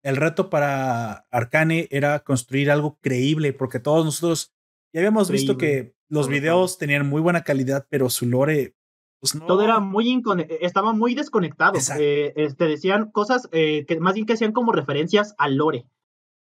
el 0.04 0.16
reto 0.16 0.50
para 0.50 1.26
Arcane 1.30 1.88
era 1.90 2.20
construir 2.20 2.70
algo 2.70 2.98
creíble, 3.00 3.54
porque 3.54 3.80
todos 3.80 4.04
nosotros 4.04 4.52
ya 4.92 5.00
habíamos 5.00 5.30
visto 5.30 5.56
que 5.56 5.94
los 6.08 6.28
videos 6.28 6.78
tenían 6.78 7.08
muy 7.08 7.22
buena 7.22 7.42
calidad, 7.42 7.86
pero 7.88 8.10
su 8.10 8.26
lore, 8.26 8.76
pues 9.24 9.36
no. 9.36 9.46
Todo 9.46 9.62
era 9.62 9.80
muy, 9.80 10.22
estaba 10.60 10.92
muy 10.92 11.14
desconectado. 11.14 11.78
Eh, 11.98 12.34
este, 12.36 12.66
decían 12.66 13.10
cosas 13.10 13.48
eh, 13.52 13.86
que 13.88 13.98
más 13.98 14.12
bien 14.12 14.26
que 14.26 14.34
hacían 14.34 14.52
como 14.52 14.70
referencias 14.70 15.34
al 15.38 15.56
lore. 15.56 15.86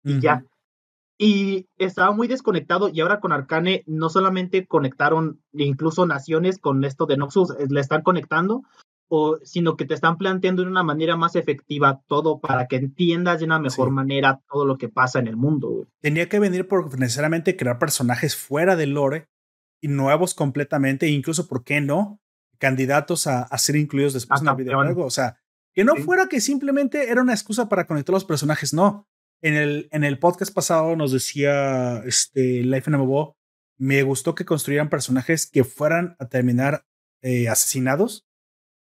Y 0.02 0.20
ya. 0.20 0.46
Y 1.18 1.66
estaba 1.76 2.12
muy 2.12 2.28
desconectado 2.28 2.88
y 2.88 3.02
ahora 3.02 3.20
con 3.20 3.30
Arcane 3.30 3.84
no 3.86 4.08
solamente 4.08 4.66
conectaron 4.66 5.42
incluso 5.52 6.06
naciones 6.06 6.58
con 6.58 6.82
esto 6.84 7.04
de 7.04 7.18
Noxus, 7.18 7.50
eh, 7.50 7.66
le 7.68 7.80
están 7.80 8.00
conectando, 8.00 8.62
sino 9.42 9.76
que 9.76 9.84
te 9.84 9.92
están 9.92 10.16
planteando 10.16 10.62
de 10.62 10.70
una 10.70 10.82
manera 10.82 11.14
más 11.16 11.36
efectiva 11.36 12.00
todo 12.06 12.40
para 12.40 12.68
que 12.68 12.76
entiendas 12.76 13.40
de 13.40 13.44
una 13.44 13.58
mejor 13.58 13.90
manera 13.90 14.40
todo 14.50 14.64
lo 14.64 14.78
que 14.78 14.88
pasa 14.88 15.18
en 15.18 15.26
el 15.26 15.36
mundo. 15.36 15.84
Tenía 16.00 16.30
que 16.30 16.38
venir 16.38 16.66
por 16.66 16.98
necesariamente 16.98 17.54
crear 17.54 17.78
personajes 17.78 18.34
fuera 18.34 18.76
del 18.76 18.94
lore 18.94 19.28
y 19.82 19.88
nuevos 19.88 20.32
completamente, 20.32 21.08
incluso, 21.08 21.46
¿por 21.46 21.64
qué 21.64 21.82
no? 21.82 22.21
Candidatos 22.62 23.26
a, 23.26 23.58
ser 23.58 23.74
incluidos 23.76 24.12
después 24.12 24.40
en 24.40 24.48
el 24.48 24.54
videojuego. 24.54 25.04
O 25.04 25.10
sea, 25.10 25.36
que 25.74 25.84
no 25.84 25.96
fuera 25.96 26.28
que 26.28 26.40
simplemente 26.40 27.10
era 27.10 27.20
una 27.20 27.32
excusa 27.32 27.68
para 27.68 27.86
conectar 27.86 28.12
los 28.12 28.24
personajes, 28.24 28.72
no. 28.72 29.08
En 29.40 29.54
el, 29.54 29.88
en 29.90 30.04
el 30.04 30.20
podcast 30.20 30.54
pasado 30.54 30.94
nos 30.94 31.10
decía 31.10 32.02
este, 32.04 32.62
Life 32.62 32.88
MMO, 32.88 33.36
me 33.78 34.04
gustó 34.04 34.36
que 34.36 34.44
construyeran 34.44 34.88
personajes 34.88 35.50
que 35.50 35.64
fueran 35.64 36.14
a 36.20 36.28
terminar 36.28 36.86
eh, 37.22 37.48
asesinados 37.48 38.28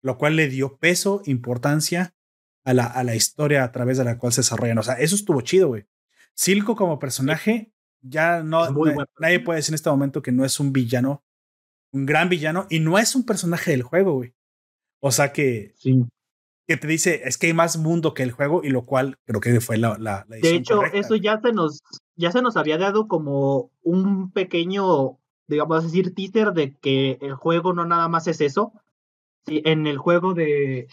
lo 0.01 0.17
cual 0.17 0.35
le 0.35 0.47
dio 0.47 0.77
peso, 0.77 1.21
importancia 1.25 2.13
a 2.63 2.73
la, 2.73 2.85
a 2.85 3.03
la 3.03 3.15
historia 3.15 3.63
a 3.63 3.71
través 3.71 3.97
de 3.97 4.03
la 4.03 4.17
cual 4.17 4.33
se 4.33 4.41
desarrollan. 4.41 4.77
O 4.77 4.83
sea, 4.83 4.95
eso 4.95 5.15
estuvo 5.15 5.41
chido, 5.41 5.69
güey. 5.69 5.85
Silco 6.33 6.75
como 6.75 6.99
personaje, 6.99 7.73
ya 8.01 8.43
no, 8.43 8.69
nadie 9.19 9.39
puede 9.39 9.57
decir 9.57 9.73
en 9.73 9.75
este 9.75 9.89
momento 9.89 10.21
que 10.21 10.31
no 10.31 10.45
es 10.45 10.59
un 10.59 10.71
villano, 10.71 11.23
un 11.91 12.05
gran 12.05 12.29
villano, 12.29 12.67
y 12.69 12.79
no 12.79 12.97
es 12.97 13.15
un 13.15 13.25
personaje 13.25 13.71
del 13.71 13.83
juego, 13.83 14.13
güey. 14.13 14.33
O 15.01 15.11
sea 15.11 15.31
que, 15.31 15.73
que 16.67 16.77
te 16.77 16.87
dice, 16.87 17.21
es 17.25 17.37
que 17.37 17.47
hay 17.47 17.53
más 17.53 17.77
mundo 17.77 18.13
que 18.13 18.23
el 18.23 18.31
juego, 18.31 18.61
y 18.63 18.69
lo 18.69 18.85
cual 18.85 19.17
creo 19.25 19.41
que 19.41 19.61
fue 19.61 19.77
la, 19.77 19.97
la, 19.97 20.25
De 20.27 20.55
hecho, 20.55 20.83
eso 20.83 21.15
ya 21.15 21.39
se 21.39 21.51
nos, 21.51 21.81
ya 22.15 22.31
se 22.31 22.41
nos 22.41 22.57
había 22.57 22.77
dado 22.77 23.07
como 23.07 23.71
un 23.81 24.31
pequeño, 24.31 25.17
digamos 25.47 25.83
decir, 25.83 26.13
teaser 26.13 26.53
de 26.53 26.75
que 26.75 27.17
el 27.21 27.33
juego 27.33 27.73
no 27.73 27.85
nada 27.85 28.07
más 28.07 28.27
es 28.27 28.41
eso, 28.41 28.73
Sí, 29.45 29.61
en 29.65 29.87
el 29.87 29.97
juego 29.97 30.33
de. 30.33 30.87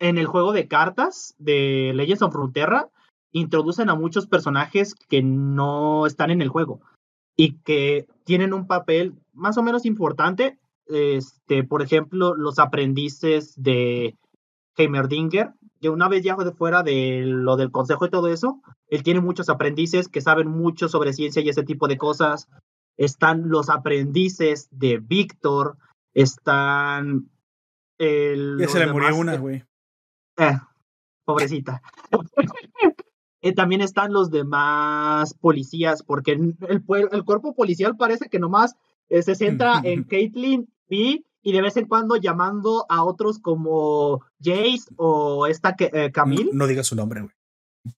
En 0.00 0.18
el 0.18 0.26
juego 0.26 0.52
de 0.52 0.68
cartas 0.68 1.34
de 1.38 1.92
Legends 1.94 2.22
of 2.22 2.34
Runeterra, 2.34 2.88
introducen 3.32 3.90
a 3.90 3.96
muchos 3.96 4.26
personajes 4.26 4.94
que 4.94 5.22
no 5.22 6.06
están 6.06 6.30
en 6.30 6.40
el 6.40 6.48
juego 6.48 6.80
y 7.38 7.60
que 7.60 8.06
tienen 8.24 8.52
un 8.52 8.66
papel 8.66 9.14
más 9.32 9.56
o 9.56 9.62
menos 9.62 9.86
importante. 9.86 10.58
Este, 10.86 11.62
por 11.62 11.82
ejemplo, 11.82 12.34
los 12.34 12.58
aprendices 12.58 13.54
de 13.56 14.16
Heimerdinger, 14.76 15.52
que 15.80 15.88
una 15.88 16.08
vez 16.08 16.24
ya 16.24 16.34
de 16.34 16.50
fuera 16.50 16.82
de 16.82 17.22
lo 17.24 17.56
del 17.56 17.70
consejo 17.70 18.06
y 18.06 18.10
todo 18.10 18.28
eso, 18.28 18.60
él 18.88 19.04
tiene 19.04 19.20
muchos 19.20 19.48
aprendices 19.48 20.08
que 20.08 20.20
saben 20.20 20.48
mucho 20.48 20.88
sobre 20.88 21.12
ciencia 21.12 21.40
y 21.40 21.48
ese 21.48 21.62
tipo 21.62 21.86
de 21.86 21.96
cosas. 21.96 22.48
Están 22.96 23.48
los 23.48 23.70
aprendices 23.70 24.68
de 24.72 24.98
Víctor, 24.98 25.76
están 26.14 27.30
ya 27.98 28.68
se 28.68 28.78
le 28.78 28.92
murió 28.92 29.16
una, 29.16 29.36
güey. 29.36 29.64
Eh, 30.36 30.58
pobrecita. 31.24 31.80
Eh, 33.40 33.52
también 33.52 33.80
están 33.80 34.12
los 34.12 34.30
demás 34.30 35.34
policías, 35.34 36.02
porque 36.02 36.32
el, 36.32 36.56
el, 36.68 37.24
cuerpo 37.24 37.54
policial 37.54 37.96
parece 37.96 38.28
que 38.28 38.38
nomás 38.38 38.74
eh, 39.08 39.22
se 39.22 39.34
centra 39.34 39.80
en 39.84 40.04
Caitlyn 40.04 40.68
B 40.88 41.24
y 41.42 41.52
de 41.52 41.62
vez 41.62 41.76
en 41.76 41.86
cuando 41.86 42.16
llamando 42.16 42.84
a 42.88 43.04
otros 43.04 43.38
como 43.38 44.20
Jace 44.42 44.90
o 44.96 45.46
esta 45.46 45.76
Camille. 46.12 46.50
No, 46.52 46.66
diga 46.66 46.82
su 46.82 46.96
nombre, 46.96 47.20
güey. 47.22 47.32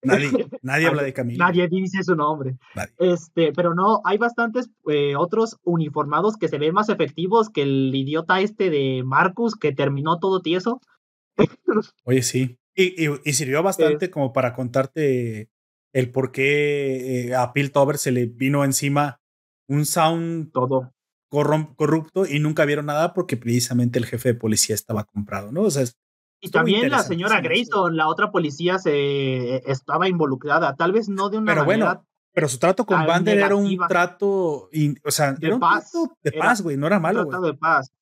Nadie, 0.02 0.30
nadie 0.62 0.86
habla 0.86 1.02
de 1.02 1.12
Camille. 1.12 1.38
Nadie 1.38 1.68
dice 1.68 2.02
su 2.02 2.14
nombre. 2.14 2.56
Este, 2.98 3.52
pero 3.52 3.74
no, 3.74 4.00
hay 4.04 4.18
bastantes 4.18 4.70
eh, 4.88 5.16
otros 5.16 5.58
uniformados 5.64 6.36
que 6.36 6.48
se 6.48 6.58
ven 6.58 6.74
más 6.74 6.88
efectivos 6.88 7.50
que 7.50 7.62
el 7.62 7.94
idiota 7.94 8.40
este 8.40 8.70
de 8.70 9.02
Marcus 9.04 9.56
que 9.56 9.72
terminó 9.72 10.18
todo 10.18 10.42
tieso. 10.42 10.80
Oye, 12.04 12.22
sí. 12.22 12.58
Y, 12.74 13.08
y, 13.28 13.32
sirvió 13.32 13.62
bastante 13.62 14.10
como 14.10 14.32
para 14.32 14.54
contarte 14.54 15.50
el 15.92 16.10
por 16.10 16.30
qué 16.32 17.28
eh, 17.28 17.34
a 17.34 17.52
Piltover 17.52 17.98
se 17.98 18.12
le 18.12 18.26
vino 18.26 18.64
encima 18.64 19.20
un 19.68 19.84
sound 19.86 20.52
todo 20.52 20.92
corrupto 21.30 22.26
y 22.26 22.40
nunca 22.40 22.64
vieron 22.64 22.86
nada 22.86 23.14
porque 23.14 23.36
precisamente 23.36 23.98
el 23.98 24.06
jefe 24.06 24.30
de 24.30 24.34
policía 24.34 24.74
estaba 24.74 25.04
comprado, 25.04 25.52
¿no? 25.52 25.62
O 25.62 25.70
sea, 25.70 25.84
y 26.40 26.50
también 26.50 26.90
la 26.90 27.02
señora 27.02 27.40
Grayson, 27.40 27.96
la 27.96 28.08
otra 28.08 28.32
policía, 28.32 28.78
se 28.78 29.56
estaba 29.70 30.08
involucrada, 30.08 30.74
tal 30.74 30.92
vez 30.92 31.08
no 31.08 31.28
de 31.28 31.38
una 31.38 31.52
pero 31.52 31.64
Bueno, 31.64 32.04
pero 32.32 32.48
su 32.48 32.58
trato 32.58 32.86
con 32.86 33.06
Bander 33.06 33.38
era 33.38 33.54
un 33.54 33.76
trato, 33.88 34.68
o 35.04 35.10
sea, 35.10 35.32
de 35.32 35.56
paz, 35.58 35.92
de 36.22 36.32
paz, 36.32 36.62
güey, 36.62 36.76
no 36.76 36.86
era 36.86 36.98
malo. 36.98 37.22
Un 37.22 37.28
trato 37.28 37.46
de 37.46 37.54
paz. 37.54 37.92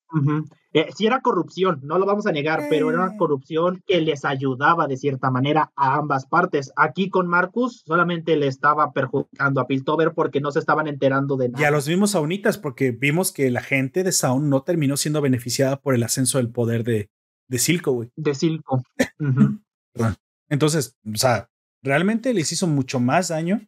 Eh, 0.73 0.87
sí 0.95 1.07
era 1.07 1.21
corrupción, 1.21 1.79
no 1.83 1.97
lo 1.97 2.05
vamos 2.05 2.27
a 2.27 2.31
negar, 2.31 2.61
pero 2.69 2.89
era 2.89 3.03
una 3.03 3.13
eh. 3.13 3.17
corrupción 3.17 3.81
que 3.87 4.01
les 4.01 4.25
ayudaba 4.25 4.87
de 4.87 4.97
cierta 4.97 5.31
manera 5.31 5.71
a 5.75 5.95
ambas 5.95 6.25
partes. 6.25 6.71
Aquí 6.75 7.09
con 7.09 7.27
Marcus 7.27 7.83
solamente 7.85 8.35
le 8.35 8.47
estaba 8.47 8.91
perjudicando 8.91 9.61
a 9.61 9.67
Piltover 9.67 10.13
porque 10.13 10.41
no 10.41 10.51
se 10.51 10.59
estaban 10.59 10.87
enterando 10.87 11.37
de 11.37 11.49
nada. 11.49 11.61
Y 11.61 11.65
a 11.65 11.71
los 11.71 11.87
mismos 11.87 12.11
Saunitas, 12.11 12.57
porque 12.57 12.91
vimos 12.91 13.31
que 13.31 13.49
la 13.49 13.61
gente 13.61 14.03
de 14.03 14.11
Sound 14.11 14.47
no 14.47 14.63
terminó 14.63 14.97
siendo 14.97 15.21
beneficiada 15.21 15.79
por 15.79 15.95
el 15.95 16.03
ascenso 16.03 16.37
del 16.37 16.51
poder 16.51 16.83
de, 16.83 17.09
de 17.47 17.59
Silco, 17.59 17.91
güey. 17.91 18.11
De 18.15 18.35
Silco. 18.35 18.83
Entonces, 20.49 20.97
o 21.05 21.17
sea, 21.17 21.49
realmente 21.83 22.33
les 22.33 22.51
hizo 22.51 22.67
mucho 22.67 22.99
más 22.99 23.29
daño 23.29 23.61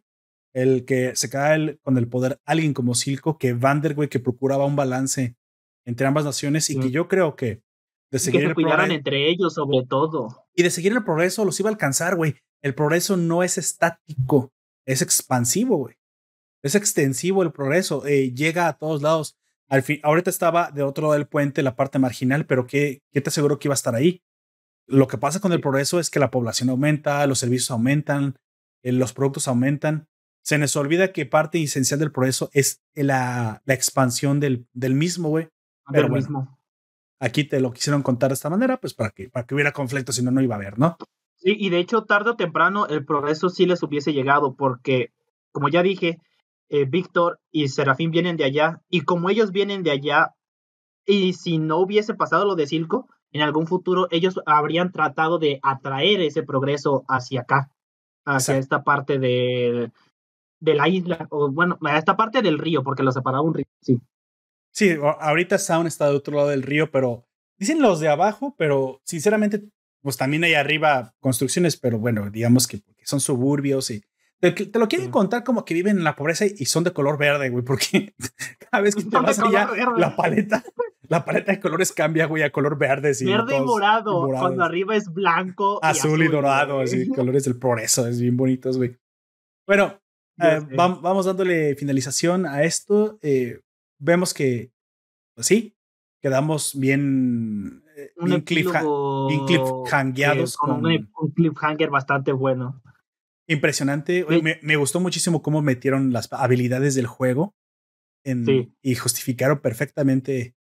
el 0.54 0.84
que 0.84 1.16
se 1.16 1.30
queda 1.30 1.56
con 1.82 1.96
el 1.96 2.08
poder 2.08 2.40
alguien 2.44 2.74
como 2.74 2.94
Silco 2.94 3.38
que 3.38 3.54
Vander, 3.54 3.94
güey, 3.94 4.08
que 4.08 4.20
procuraba 4.20 4.66
un 4.66 4.76
balance 4.76 5.36
entre 5.84 6.06
ambas 6.06 6.24
naciones 6.24 6.70
y 6.70 6.78
que 6.78 6.90
yo 6.90 7.08
creo 7.08 7.36
que 7.36 7.62
de 8.10 8.18
seguir 8.18 8.42
que 8.42 8.48
se 8.48 8.54
cuidaran 8.54 8.92
entre 8.92 9.28
ellos 9.28 9.54
sobre 9.54 9.86
todo. 9.86 10.46
Y 10.54 10.62
de 10.62 10.70
seguir 10.70 10.92
el 10.92 11.02
progreso 11.02 11.44
los 11.44 11.58
iba 11.58 11.70
a 11.70 11.72
alcanzar, 11.72 12.14
güey. 12.14 12.36
El 12.60 12.74
progreso 12.74 13.16
no 13.16 13.42
es 13.42 13.58
estático, 13.58 14.52
es 14.86 15.02
expansivo, 15.02 15.78
güey. 15.78 15.96
Es 16.62 16.74
extensivo 16.74 17.42
el 17.42 17.52
progreso, 17.52 18.06
eh, 18.06 18.32
llega 18.32 18.68
a 18.68 18.78
todos 18.78 19.02
lados. 19.02 19.36
Al 19.68 19.82
fin, 19.82 19.98
ahorita 20.02 20.30
estaba 20.30 20.70
de 20.70 20.82
otro 20.82 21.04
lado 21.04 21.14
del 21.14 21.26
puente, 21.26 21.62
la 21.62 21.74
parte 21.74 21.98
marginal, 21.98 22.46
pero 22.46 22.66
¿qué, 22.66 23.02
¿qué 23.10 23.20
te 23.20 23.30
aseguro 23.30 23.58
que 23.58 23.68
iba 23.68 23.74
a 23.74 23.74
estar 23.74 23.94
ahí? 23.94 24.22
Lo 24.86 25.08
que 25.08 25.18
pasa 25.18 25.40
con 25.40 25.52
el 25.52 25.60
progreso 25.60 25.98
es 25.98 26.10
que 26.10 26.20
la 26.20 26.30
población 26.30 26.68
aumenta, 26.68 27.26
los 27.26 27.38
servicios 27.38 27.70
aumentan, 27.70 28.36
eh, 28.82 28.92
los 28.92 29.12
productos 29.12 29.48
aumentan. 29.48 30.06
Se 30.44 30.58
nos 30.58 30.76
olvida 30.76 31.12
que 31.12 31.24
parte 31.24 31.62
esencial 31.62 31.98
del 31.98 32.12
progreso 32.12 32.50
es 32.52 32.82
la, 32.94 33.62
la 33.64 33.74
expansión 33.74 34.38
del, 34.38 34.66
del 34.72 34.94
mismo, 34.94 35.30
güey. 35.30 35.48
Pero 35.90 36.08
mismo. 36.08 36.58
Aquí 37.18 37.44
te 37.44 37.60
lo 37.60 37.72
quisieron 37.72 38.02
contar 38.02 38.30
de 38.30 38.34
esta 38.34 38.50
manera, 38.50 38.78
pues 38.78 38.94
para 38.94 39.10
que, 39.10 39.28
para 39.28 39.46
que 39.46 39.54
hubiera 39.54 39.72
conflicto, 39.72 40.12
si 40.12 40.22
no, 40.22 40.30
no 40.30 40.40
iba 40.40 40.56
a 40.56 40.58
haber, 40.58 40.78
¿no? 40.78 40.96
Sí, 41.36 41.56
y 41.58 41.70
de 41.70 41.78
hecho, 41.78 42.04
tarde 42.04 42.30
o 42.30 42.36
temprano 42.36 42.86
el 42.86 43.04
progreso 43.04 43.48
sí 43.48 43.66
les 43.66 43.82
hubiese 43.82 44.12
llegado, 44.12 44.54
porque, 44.54 45.12
como 45.52 45.68
ya 45.68 45.82
dije, 45.82 46.20
eh, 46.68 46.84
Víctor 46.84 47.40
y 47.50 47.68
Serafín 47.68 48.10
vienen 48.10 48.36
de 48.36 48.44
allá, 48.44 48.80
y 48.88 49.02
como 49.02 49.30
ellos 49.30 49.52
vienen 49.52 49.82
de 49.82 49.90
allá, 49.90 50.34
y 51.06 51.32
si 51.34 51.58
no 51.58 51.78
hubiese 51.78 52.14
pasado 52.14 52.44
lo 52.44 52.54
de 52.54 52.66
Silco, 52.66 53.08
en 53.32 53.42
algún 53.42 53.66
futuro 53.66 54.08
ellos 54.10 54.40
habrían 54.46 54.92
tratado 54.92 55.38
de 55.38 55.58
atraer 55.62 56.20
ese 56.20 56.42
progreso 56.42 57.04
hacia 57.08 57.42
acá, 57.42 57.70
hacia 58.24 58.56
esta 58.56 58.82
parte 58.82 59.18
de, 59.18 59.90
de 60.60 60.74
la 60.74 60.88
isla, 60.88 61.26
o 61.30 61.50
bueno, 61.50 61.78
a 61.82 61.98
esta 61.98 62.16
parte 62.16 62.42
del 62.42 62.58
río, 62.58 62.82
porque 62.82 63.02
lo 63.02 63.12
separaba 63.12 63.42
un 63.42 63.54
río, 63.54 63.66
sí. 63.80 64.00
Sí, 64.72 64.96
ahorita 65.20 65.58
Sound 65.58 65.86
está 65.86 66.08
de 66.08 66.16
otro 66.16 66.34
lado 66.34 66.48
del 66.48 66.62
río, 66.62 66.90
pero 66.90 67.26
dicen 67.58 67.80
los 67.80 68.00
de 68.00 68.08
abajo, 68.08 68.54
pero 68.58 69.00
sinceramente, 69.04 69.62
pues 70.00 70.16
también 70.16 70.44
hay 70.44 70.54
arriba 70.54 71.14
construcciones, 71.20 71.76
pero 71.76 71.98
bueno, 71.98 72.30
digamos 72.30 72.66
que 72.66 72.82
son 73.04 73.20
suburbios 73.20 73.90
y 73.90 74.02
te, 74.50 74.76
lo 74.76 74.88
quieren 74.88 75.10
contar 75.12 75.44
como 75.44 75.64
que 75.64 75.72
viven 75.72 75.98
en 75.98 76.04
la 76.04 76.16
pobreza 76.16 76.44
y 76.46 76.64
son 76.64 76.82
de 76.82 76.92
color 76.92 77.16
verde, 77.16 77.48
güey, 77.48 77.64
porque 77.64 78.14
cada 78.70 78.82
vez 78.82 78.96
que 78.96 79.04
te 79.04 79.16
vas 79.16 79.38
allá, 79.38 79.70
la 79.96 80.16
paleta, 80.16 80.64
la 81.02 81.24
paleta 81.24 81.52
de 81.52 81.60
colores 81.60 81.92
cambia, 81.92 82.26
güey, 82.26 82.42
a 82.42 82.50
color 82.50 82.76
verde. 82.76 83.12
verde 83.24 83.56
y 83.56 83.60
morado, 83.60 84.26
cuando 84.26 84.64
arriba 84.64 84.96
es 84.96 85.12
blanco. 85.12 85.78
Azul 85.84 86.24
y, 86.24 86.28
dorado, 86.28 86.80
así, 86.80 87.08
colores 87.14 87.44
del 87.44 87.56
progreso, 87.56 88.08
es 88.08 88.20
bien 88.20 88.36
bonitos, 88.36 88.78
güey. 88.78 88.96
Bueno, 89.64 90.00
eh, 90.42 90.60
vamos 90.74 91.26
dándole 91.26 91.76
finalización 91.76 92.44
a 92.44 92.64
esto. 92.64 93.20
Eh, 93.22 93.60
vemos 94.02 94.34
que, 94.34 94.72
pues 95.34 95.46
sí, 95.46 95.76
quedamos 96.20 96.78
bien, 96.78 97.84
eh, 97.96 98.12
bien, 98.22 98.42
cliffhangeados. 98.42 100.56
con, 100.56 100.84
un 100.84 101.32
cliffhanger 101.34 101.90
bastante 101.90 102.32
bueno. 102.32 102.82
Impresionante. 103.46 104.26
Me, 104.62 104.76
gustó 104.76 105.00
muchísimo 105.00 105.42
cómo 105.42 105.62
metieron 105.62 106.12
las 106.12 106.32
habilidades 106.32 106.94
del 106.94 107.06
juego 107.06 107.54
en, 108.24 108.74
y 108.82 108.94
justificaron 108.94 109.60
perfectamente 109.60 110.54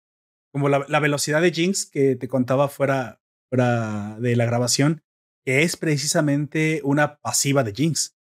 como 0.52 0.68
la, 0.68 1.00
velocidad 1.00 1.42
de 1.42 1.52
Jinx 1.52 1.86
que 1.86 2.16
te 2.16 2.28
contaba 2.28 2.68
fuera, 2.68 3.22
fuera 3.50 4.18
de 4.20 4.36
la 4.36 4.46
grabación, 4.46 5.04
que 5.46 5.64
es 5.64 5.78
precisamente 5.78 6.82
una 6.84 7.18
pasiva 7.18 7.64
de 7.64 7.74
Jinx. 7.74 8.18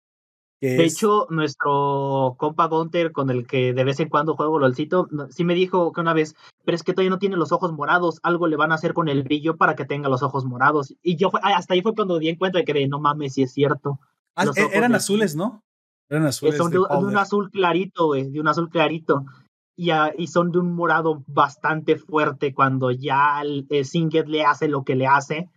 De 0.65 0.85
hecho, 0.85 1.27
nuestro 1.29 2.35
compa 2.37 2.67
Gunter, 2.67 3.11
con 3.11 3.29
el 3.29 3.45
que 3.47 3.73
de 3.73 3.83
vez 3.83 3.99
en 3.99 4.09
cuando 4.09 4.35
juego 4.35 4.59
LOLcito, 4.59 5.07
sí 5.29 5.43
me 5.43 5.53
dijo 5.53 5.91
que 5.91 6.01
una 6.01 6.13
vez, 6.13 6.35
pero 6.63 6.75
es 6.75 6.83
que 6.83 6.93
todavía 6.93 7.09
no 7.09 7.19
tiene 7.19 7.37
los 7.37 7.51
ojos 7.51 7.71
morados, 7.71 8.19
algo 8.23 8.47
le 8.47 8.55
van 8.55 8.71
a 8.71 8.75
hacer 8.75 8.93
con 8.93 9.07
el 9.07 9.23
brillo 9.23 9.57
para 9.57 9.75
que 9.75 9.85
tenga 9.85 10.09
los 10.09 10.23
ojos 10.23 10.45
morados. 10.45 10.93
Y 11.01 11.15
yo 11.15 11.31
hasta 11.41 11.73
ahí 11.73 11.81
fue 11.81 11.95
cuando 11.95 12.19
di 12.19 12.29
en 12.29 12.37
cuenta 12.37 12.59
de 12.59 12.65
que 12.65 12.87
no 12.87 12.99
mames, 12.99 13.33
si 13.33 13.43
es 13.43 13.53
cierto. 13.53 13.99
Ah, 14.35 14.45
e, 14.55 14.77
eran 14.77 14.95
azules, 14.95 15.35
¿no? 15.35 15.63
Eran 16.09 16.25
azules. 16.25 16.57
Son 16.57 16.71
de, 16.71 16.79
un 16.79 17.17
azul 17.17 17.49
clarito, 17.51 18.07
güey, 18.07 18.29
de 18.29 18.39
un 18.39 18.47
azul 18.47 18.69
clarito. 18.69 19.25
Y, 19.77 19.91
y, 20.17 20.27
son 20.27 20.51
de 20.51 20.59
un 20.59 20.73
morado 20.73 21.23
bastante 21.27 21.97
fuerte 21.97 22.53
cuando 22.53 22.91
ya 22.91 23.41
el, 23.41 23.67
Singet 23.83 24.27
le 24.27 24.45
hace 24.45 24.67
lo 24.67 24.83
que 24.83 24.95
le 24.95 25.07
hace. 25.07 25.49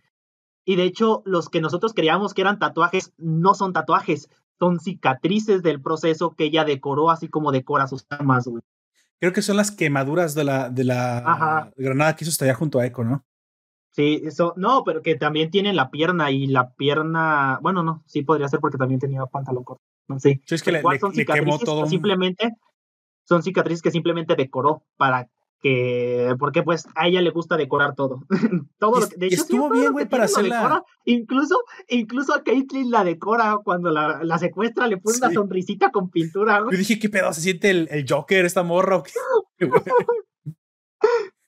Y 0.65 0.75
de 0.75 0.83
hecho, 0.83 1.23
los 1.25 1.49
que 1.49 1.61
nosotros 1.61 1.93
creíamos 1.93 2.33
que 2.33 2.41
eran 2.41 2.59
tatuajes 2.59 3.13
no 3.17 3.53
son 3.53 3.73
tatuajes, 3.73 4.29
son 4.59 4.79
cicatrices 4.79 5.63
del 5.63 5.81
proceso 5.81 6.35
que 6.35 6.45
ella 6.45 6.65
decoró, 6.65 7.09
así 7.09 7.29
como 7.29 7.51
decora 7.51 7.87
sus 7.87 8.05
armas, 8.09 8.45
güey. 8.47 8.61
Creo 9.19 9.33
que 9.33 9.41
son 9.41 9.57
las 9.57 9.71
quemaduras 9.71 10.35
de 10.35 10.43
la, 10.43 10.69
de 10.69 10.83
la 10.83 11.71
granada 11.75 12.15
que 12.15 12.25
hizo 12.25 12.43
allá 12.43 12.53
junto 12.53 12.79
a 12.79 12.85
Echo, 12.85 13.03
¿no? 13.03 13.25
Sí, 13.91 14.21
eso, 14.23 14.53
no, 14.55 14.83
pero 14.85 15.01
que 15.01 15.15
también 15.15 15.49
tiene 15.49 15.73
la 15.73 15.89
pierna 15.89 16.31
y 16.31 16.47
la 16.47 16.73
pierna, 16.73 17.59
bueno, 17.61 17.83
no, 17.83 18.03
sí 18.05 18.21
podría 18.21 18.47
ser 18.47 18.59
porque 18.59 18.77
también 18.77 18.99
tenía 18.99 19.25
pantalón 19.25 19.63
corto. 19.63 19.83
Sí, 20.19 20.41
es 20.49 20.63
que 20.63 20.71
le, 20.71 20.81
quemó 21.25 21.59
todo. 21.59 21.85
Simplemente 21.85 22.55
son 23.25 23.43
cicatrices 23.43 23.81
que 23.81 23.91
simplemente 23.91 24.35
decoró 24.35 24.83
para 24.97 25.29
que, 25.61 26.33
porque 26.39 26.63
pues 26.63 26.85
a 26.95 27.07
ella 27.07 27.21
le 27.21 27.31
gusta 27.31 27.57
decorar 27.57 27.95
todo. 27.95 28.23
todo 28.79 29.05
de 29.17 29.27
hecho, 29.27 29.41
estuvo 29.41 29.69
bien, 29.69 29.91
güey, 29.91 30.07
para 30.07 30.25
hacerla. 30.25 30.83
Incluso, 31.05 31.63
incluso 31.87 32.33
a 32.33 32.43
Caitlyn 32.43 32.91
la 32.91 33.03
decora 33.03 33.57
cuando 33.63 33.89
la, 33.89 34.23
la 34.23 34.37
secuestra, 34.37 34.87
le 34.87 34.97
pone 34.97 35.17
una 35.17 35.31
sonrisita 35.33 35.91
con 35.91 36.09
pintura. 36.09 36.59
Yo 36.71 36.77
dije, 36.77 36.99
¿qué 36.99 37.09
pedo? 37.09 37.33
¿Se 37.33 37.41
siente 37.41 37.69
el, 37.69 37.87
el 37.91 38.05
Joker, 38.07 38.45
esta 38.45 38.63
morra? 38.63 39.03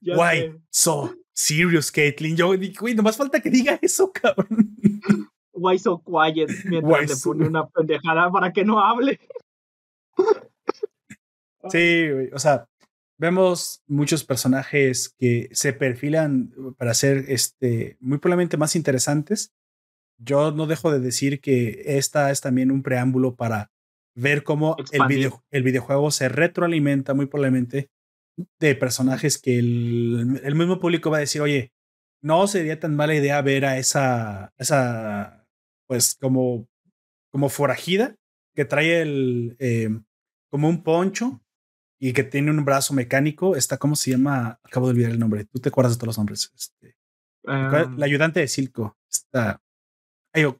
Guay, 0.01 0.55
so 0.69 1.15
serious, 1.33 1.91
Caitlyn. 1.91 2.35
Yo 2.35 2.55
dije, 2.57 2.77
güey, 2.79 2.95
nomás 2.95 3.17
falta 3.17 3.39
que 3.39 3.49
diga 3.49 3.79
eso, 3.81 4.11
cabrón. 4.11 4.77
Why 5.53 5.77
so 5.77 6.01
quiet 6.01 6.49
mientras 6.65 7.09
le 7.09 7.15
pone 7.23 7.47
una 7.47 7.67
pendejada 7.67 8.31
para 8.31 8.51
que 8.51 8.65
no 8.65 8.79
hable. 8.79 9.19
Sí, 11.69 12.09
güey. 12.09 12.29
O 12.33 12.39
sea, 12.39 12.67
vemos 13.21 13.83
muchos 13.85 14.23
personajes 14.23 15.13
que 15.19 15.47
se 15.51 15.73
perfilan 15.73 16.51
para 16.75 16.95
ser 16.95 17.25
este, 17.27 17.95
muy 17.99 18.17
probablemente 18.17 18.57
más 18.57 18.75
interesantes. 18.75 19.53
Yo 20.17 20.51
no 20.51 20.65
dejo 20.65 20.91
de 20.91 20.99
decir 20.99 21.39
que 21.39 21.83
esta 21.85 22.31
es 22.31 22.41
también 22.41 22.71
un 22.71 22.81
preámbulo 22.81 23.35
para 23.35 23.71
ver 24.15 24.41
cómo 24.41 24.75
el, 24.91 25.05
video, 25.05 25.43
el 25.51 25.61
videojuego 25.61 26.09
se 26.09 26.29
retroalimenta 26.29 27.13
muy 27.13 27.27
probablemente 27.27 27.91
de 28.59 28.73
personajes 28.73 29.37
que 29.37 29.59
el, 29.59 30.55
mismo 30.55 30.79
público 30.79 31.11
va 31.11 31.17
a 31.17 31.21
decir, 31.27 31.41
oye, 31.41 31.71
no 32.23 32.47
sería 32.47 32.79
tan 32.79 32.95
mala 32.95 33.13
idea 33.13 33.39
ver 33.43 33.65
a 33.65 33.77
esa, 33.77 34.51
esa 34.57 35.45
pues 35.87 36.17
como, 36.19 36.67
como 37.31 37.49
forajida 37.49 38.15
que 38.55 38.65
trae 38.65 39.03
el, 39.03 39.57
eh, 39.59 39.89
como 40.49 40.67
un 40.69 40.81
poncho 40.81 41.39
y 42.03 42.13
que 42.13 42.23
tiene 42.23 42.49
un 42.49 42.65
brazo 42.65 42.95
mecánico. 42.95 43.55
Está, 43.55 43.77
¿cómo 43.77 43.95
se 43.95 44.09
llama? 44.09 44.59
Acabo 44.63 44.87
de 44.87 44.93
olvidar 44.93 45.11
el 45.11 45.19
nombre. 45.19 45.45
Tú 45.45 45.59
te 45.59 45.69
acuerdas 45.69 45.93
de 45.93 45.97
todos 45.99 46.07
los 46.07 46.17
nombres. 46.17 46.51
Este, 46.57 46.97
la 47.43 47.81
em. 47.83 48.01
ayudante 48.01 48.39
de 48.39 48.47
Silco. 48.47 48.97
Está. 49.07 49.61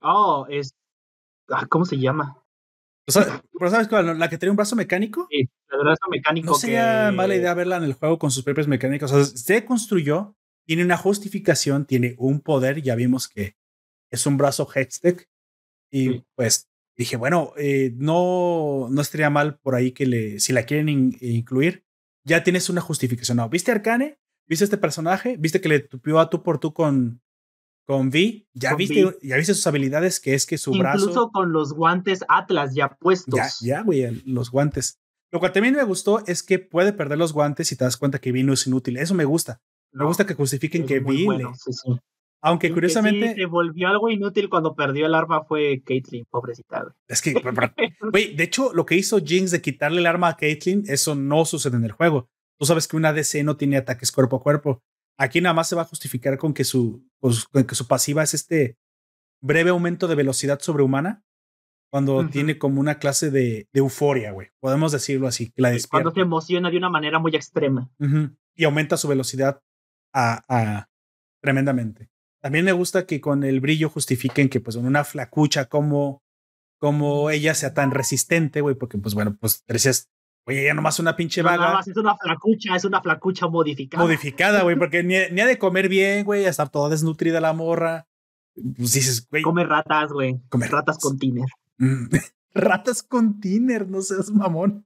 oh, 0.02 0.46
es. 0.50 0.76
Ah, 1.50 1.66
¿Cómo 1.68 1.84
se 1.86 1.98
llama? 1.98 2.38
pero 3.04 3.72
¿sabes 3.72 3.88
cuál? 3.88 4.20
La 4.20 4.30
que 4.30 4.38
tiene 4.38 4.52
un 4.52 4.56
brazo 4.56 4.76
mecánico. 4.76 5.28
Sí, 5.32 5.50
el 5.72 5.80
brazo 5.80 6.04
mecánico. 6.12 6.52
No 6.52 6.54
sería 6.54 7.12
mala 7.12 7.36
idea 7.36 7.56
verla 7.56 7.78
en 7.78 7.84
el 7.84 7.94
juego 7.94 8.20
con 8.20 8.30
sus 8.30 8.44
propios 8.44 8.68
mecánicos. 8.68 9.12
O 9.12 9.26
sea, 9.26 9.36
se 9.36 9.66
construyó, 9.66 10.36
tiene 10.68 10.86
una 10.86 10.96
justificación, 10.96 11.86
tiene 11.88 12.14
un 12.20 12.42
poder. 12.42 12.84
Ya 12.84 12.94
vimos 12.94 13.28
que 13.28 13.58
es 14.12 14.28
un 14.28 14.38
brazo 14.38 14.70
Hextech. 14.72 15.28
Y 15.90 16.20
pues 16.36 16.70
dije, 16.98 17.18
bueno, 17.18 17.54
eh, 17.58 17.94
no, 17.96 18.88
no 18.90 19.02
estaría 19.02 19.30
mal 19.30 19.60
por 19.60 19.76
ahí 19.76 19.92
que 19.92 20.06
le, 20.06 20.40
si 20.40 20.54
la 20.54 20.64
quieren 20.64 20.90
incluir, 21.20 21.86
ya 22.24 22.44
tienes 22.44 22.70
una 22.70 22.82
justificación. 22.82 23.38
No, 23.38 23.50
¿viste 23.50 23.72
Arcane? 23.72 24.20
¿Viste 24.48 24.66
este 24.66 24.78
personaje? 24.78 25.38
¿Viste 25.38 25.62
que 25.62 25.70
le 25.70 25.80
tupió 25.80 26.20
a 26.20 26.30
tú 26.30 26.44
por 26.44 26.60
tú 26.60 26.74
con, 26.74 27.22
con 27.86 28.08
V, 28.08 28.48
ya 28.54 28.76
viste, 28.76 29.18
ya 29.22 29.38
viste 29.38 29.54
sus 29.54 29.68
habilidades, 29.68 30.20
que 30.20 30.34
es 30.34 30.46
que 30.46 30.58
su 30.58 30.72
brazo. 30.72 31.10
Incluso 31.10 31.32
con 31.32 31.52
los 31.52 31.74
guantes 31.74 32.24
Atlas 32.28 32.74
ya 32.74 32.90
puestos. 32.90 33.36
Ya, 33.36 33.50
ya, 33.62 33.82
güey, 33.82 34.22
los 34.26 34.52
guantes. 34.52 35.00
Lo 35.32 35.40
cual 35.40 35.54
también 35.54 35.76
me 35.76 35.84
gustó 35.84 36.24
es 36.26 36.44
que 36.44 36.60
puede 36.60 36.94
perder 36.94 37.18
los 37.18 37.34
guantes 37.34 37.72
y 37.72 37.76
te 37.76 37.86
das 37.86 37.98
cuenta 37.98 38.20
que 38.20 38.32
V 38.32 38.44
no 38.44 38.54
es 38.54 38.68
inútil. 38.68 38.98
Eso 38.98 39.16
me 39.16 39.26
gusta. 39.26 39.62
Me 39.94 40.06
gusta 40.06 40.26
que 40.26 40.36
justifiquen 40.36 40.86
que 40.86 41.00
V. 41.00 41.44
Aunque 42.42 42.72
curiosamente. 42.72 43.36
se 43.36 43.46
volvió 43.46 43.88
algo 43.88 44.10
inútil 44.10 44.50
cuando 44.50 44.76
perdió 44.76 45.06
el 45.06 45.14
arma 45.14 45.44
fue 45.44 45.84
Caitlyn, 45.86 46.26
pobrecita. 46.30 46.96
Es 47.08 47.22
que, 47.22 47.34
güey, 48.12 48.36
de 48.36 48.44
hecho, 48.44 48.74
lo 48.74 48.86
que 48.86 48.96
hizo 48.96 49.20
Jinx 49.20 49.52
de 49.52 49.62
quitarle 49.62 50.00
el 50.00 50.08
arma 50.08 50.30
a 50.30 50.38
Caitlyn, 50.38 50.84
eso 50.88 51.14
no 51.16 51.46
sucede 51.46 51.78
en 51.78 51.84
el 51.84 51.92
juego. 51.92 52.30
Tú 52.60 52.66
sabes 52.66 52.88
que 52.88 52.96
una 52.96 53.14
DC 53.14 53.44
no 53.44 53.58
tiene 53.58 53.78
ataques 53.78 54.12
cuerpo 54.12 54.38
a 54.38 54.44
cuerpo. 54.44 54.84
Aquí 55.18 55.42
nada 55.42 55.54
más 55.54 55.70
se 55.70 55.76
va 55.76 55.84
a 55.84 55.86
justificar 55.86 56.38
con 56.38 56.54
que 56.54 56.64
su, 56.64 57.04
pues, 57.20 57.46
con 57.46 57.64
que 57.64 57.76
su 57.76 57.88
pasiva 57.88 58.24
es 58.24 58.34
este 58.34 58.78
breve 59.42 59.72
aumento 59.72 60.08
de 60.08 60.16
velocidad 60.16 60.60
sobrehumana 60.60 61.24
Cuando 61.92 62.28
tiene 62.30 62.60
como 62.60 62.80
una 62.80 63.00
clase 63.00 63.32
de, 63.32 63.68
euforia, 63.74 64.32
güey. 64.32 64.50
Podemos 64.60 64.92
decirlo 64.92 65.28
así, 65.28 65.52
la 65.56 65.76
Cuando 65.90 66.12
se 66.12 66.22
emociona 66.22 66.70
de 66.70 66.78
una 66.78 66.90
manera 66.90 67.20
muy 67.20 67.36
extrema. 67.36 67.90
Y 68.56 68.64
aumenta 68.64 68.96
su 68.96 69.08
velocidad 69.08 69.62
a, 70.14 70.88
tremendamente. 71.42 72.11
También 72.42 72.66
me 72.66 72.72
gusta 72.72 73.06
que 73.06 73.22
con 73.22 73.44
el 73.44 73.60
brillo 73.60 73.90
justifiquen 73.90 74.50
que 74.50 74.60
pues 74.60 74.76
en 74.76 74.86
una 74.86 75.04
flacucha 75.04 75.66
como, 75.66 76.24
como 76.80 77.30
ella 77.30 77.54
sea 77.54 77.74
tan 77.74 77.92
resistente, 77.92 78.62
güey, 78.62 78.76
porque 78.76 78.98
pues 78.98 79.14
bueno, 79.14 79.38
pues 79.40 79.64
decías, 79.68 80.10
oye, 80.48 80.66
ya 80.66 80.74
nomás 80.74 81.00
una 81.00 81.16
pinche 81.16 81.44
vaga. 81.44 81.74
No, 81.74 81.80
es 81.80 81.98
una 81.98 82.18
flacucha, 82.18 82.76
es 82.76 82.86
una 82.86 83.02
flacucha 83.02 83.48
modificada. 83.48 84.04
Modificada, 84.04 84.64
güey, 84.64 84.76
porque 84.76 85.04
ni, 85.04 85.16
ni, 85.32 85.42
ha 85.42 85.46
de 85.46 85.60
comer 85.60 85.88
bien, 85.88 86.26
güey, 86.26 86.46
a 86.46 86.50
estar 86.50 86.70
toda 86.70 86.90
desnutrida 86.90 87.40
la 87.40 87.54
morra. 87.54 88.08
Pues 88.56 88.94
dices, 88.94 89.28
güey. 89.30 89.44
Come 89.44 89.64
ratas, 89.64 90.12
güey. 90.12 90.42
Come 90.50 90.68
ratas, 90.68 90.98
con 90.98 91.20
tiner. 91.20 91.46
Mm, 91.78 92.08
ratas 92.56 93.04
con 93.04 93.40
tiner, 93.40 93.88
no 93.88 94.02
seas 94.02 94.32
mamón. 94.32 94.86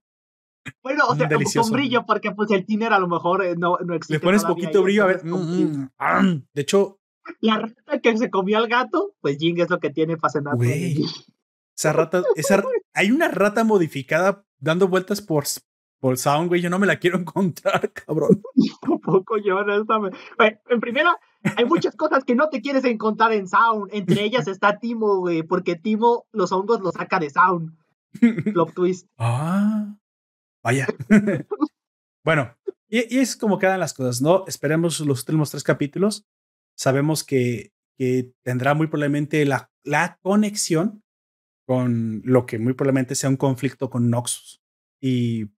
Bueno, 0.84 1.06
o 1.08 1.16
sea, 1.16 1.30
con 1.30 1.72
brillo, 1.72 2.06
porque 2.06 2.32
pues 2.32 2.50
el 2.52 2.66
tiner 2.66 2.92
a 2.92 3.00
lo 3.00 3.08
mejor 3.08 3.46
eh, 3.46 3.56
no, 3.56 3.78
no 3.86 3.94
existe. 3.94 4.16
Le 4.16 4.20
pones 4.20 4.44
poquito 4.44 4.82
brillo, 4.82 5.04
a 5.04 5.08
ver. 5.08 5.24
Mm, 5.24 5.90
mm, 5.98 6.48
de 6.54 6.62
hecho. 6.62 7.00
La 7.42 7.60
rata 7.60 8.00
que 8.00 8.18
se 8.18 8.30
comió 8.30 8.58
al 8.58 8.68
gato, 8.68 9.14
pues 9.22 9.38
Jing 9.38 9.60
es 9.60 9.70
lo 9.70 9.80
que 9.80 9.90
tiene 9.90 10.18
para 10.18 10.32
cenar. 10.32 10.56
Güey. 10.56 11.06
Esa 11.78 11.94
rata, 11.94 12.24
esa, 12.36 12.64
hay 12.94 13.12
una 13.12 13.28
rata 13.28 13.64
modificada 13.64 14.46
dando 14.60 14.88
vueltas 14.88 15.22
por, 15.22 15.44
por 16.00 16.18
Sound, 16.18 16.48
güey. 16.48 16.62
Yo 16.62 16.70
no 16.70 16.80
me 16.80 16.88
la 16.88 16.98
quiero 16.98 17.18
encontrar, 17.20 17.92
cabrón. 17.92 18.42
Tampoco 18.82 19.38
yo, 19.38 19.58
honestamente. 19.58 20.18
En 20.70 20.80
primera, 20.80 21.18
hay 21.58 21.66
muchas 21.66 21.96
cosas 21.96 22.24
que 22.24 22.36
no 22.36 22.50
te 22.50 22.62
quieres 22.62 22.86
encontrar 22.86 23.34
en 23.34 23.48
Sound. 23.48 23.90
Entre 23.92 24.24
ellas 24.24 24.48
está 24.48 24.80
Timo, 24.80 25.18
güey, 25.20 25.44
porque 25.44 25.76
Timo 25.76 26.26
los 26.32 26.52
hongos 26.52 26.82
los 26.82 26.94
saca 26.94 27.20
de 27.20 27.30
Sound. 27.30 27.76
Plot 28.54 28.74
twist. 28.74 29.08
Ah, 29.18 29.96
vaya. 30.64 30.88
bueno, 32.24 32.56
y, 32.88 33.20
es 33.20 33.36
como 33.36 33.60
quedan 33.60 33.80
las 33.80 33.94
cosas, 33.94 34.22
¿no? 34.22 34.46
Esperemos 34.48 35.00
los 35.02 35.20
últimos 35.20 35.52
tres 35.52 35.64
capítulos. 35.64 36.26
Sabemos 36.78 37.24
que, 37.24 37.72
que 37.98 38.32
tendrá 38.44 38.74
muy 38.74 38.88
probablemente 38.88 39.46
la, 39.46 39.72
la 39.84 40.20
conexión 40.22 41.04
con 41.66 42.22
lo 42.24 42.46
que 42.46 42.60
muy 42.60 42.74
probablemente 42.74 43.16
sea 43.16 43.30
un 43.30 43.38
conflicto 43.38 43.90
con 43.90 44.10
Noxus. 44.10 44.62
Y 45.02 45.50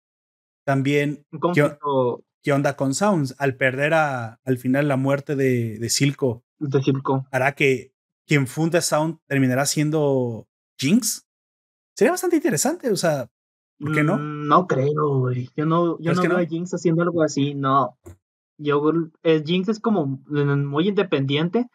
también, 0.66 1.26
¿qué, 1.54 2.52
onda 2.52 2.76
con 2.76 2.94
Sounds? 2.94 3.36
Al 3.38 3.56
perder 3.56 3.94
a, 3.94 4.40
al 4.44 4.58
final 4.58 4.88
la 4.88 4.98
muerte 4.98 5.36
de, 5.36 5.80
de 5.80 5.90
Silco, 5.90 6.44
de 6.60 6.82
Silco, 6.82 7.28
hará 7.32 7.54
que 7.54 7.94
quien 8.26 8.48
funda 8.48 8.82
Sound 8.82 9.20
terminará 9.28 9.66
siendo 9.66 10.48
Jinx. 10.78 11.28
Sería 11.96 12.12
bastante 12.12 12.36
interesante, 12.36 12.92
o 12.92 12.96
sea, 12.96 13.30
¿por 13.80 13.94
qué 13.94 14.04
no? 14.04 14.18
Mm, 14.18 14.48
no 14.48 14.68
creo, 14.68 15.20
güey. 15.20 15.50
Yo 15.56 15.66
no, 15.66 15.98
yo 16.00 16.14
no 16.14 16.22
veo 16.22 16.38
a 16.38 16.46
Jinx 16.46 16.74
haciendo 16.74 17.02
algo 17.02 17.24
así, 17.24 17.56
no. 17.56 17.98
Yo, 18.58 18.82
Jinx 19.24 19.70
es 19.70 19.80
como 19.80 20.06
muy 20.06 20.88
independiente 20.88 21.68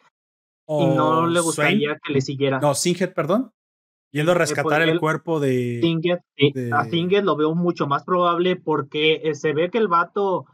y 0.67 0.87
no 0.87 1.27
le 1.27 1.41
gustaría 1.41 1.99
que 2.03 2.13
le 2.13 2.21
siguiera. 2.21 2.61
No, 2.61 2.75
Singed, 2.75 3.13
perdón. 3.13 3.53
Yendo 4.13 4.33
a 4.33 4.35
eh, 4.35 4.39
pues, 4.39 4.51
rescatar 4.51 4.83
el, 4.83 5.01
cuerpo 5.01 5.41
de, 5.41 5.81
A 6.73 6.87
Tinget 6.89 7.25
lo 7.25 7.35
veo 7.35 7.55
mucho 7.55 7.87
más 7.87 8.05
probable 8.05 8.57
porque 8.57 9.23
eh, 9.25 9.35
se 9.35 9.55
ve 9.55 9.71
que 9.71 9.79
el 9.79 9.89
vato 9.89 10.45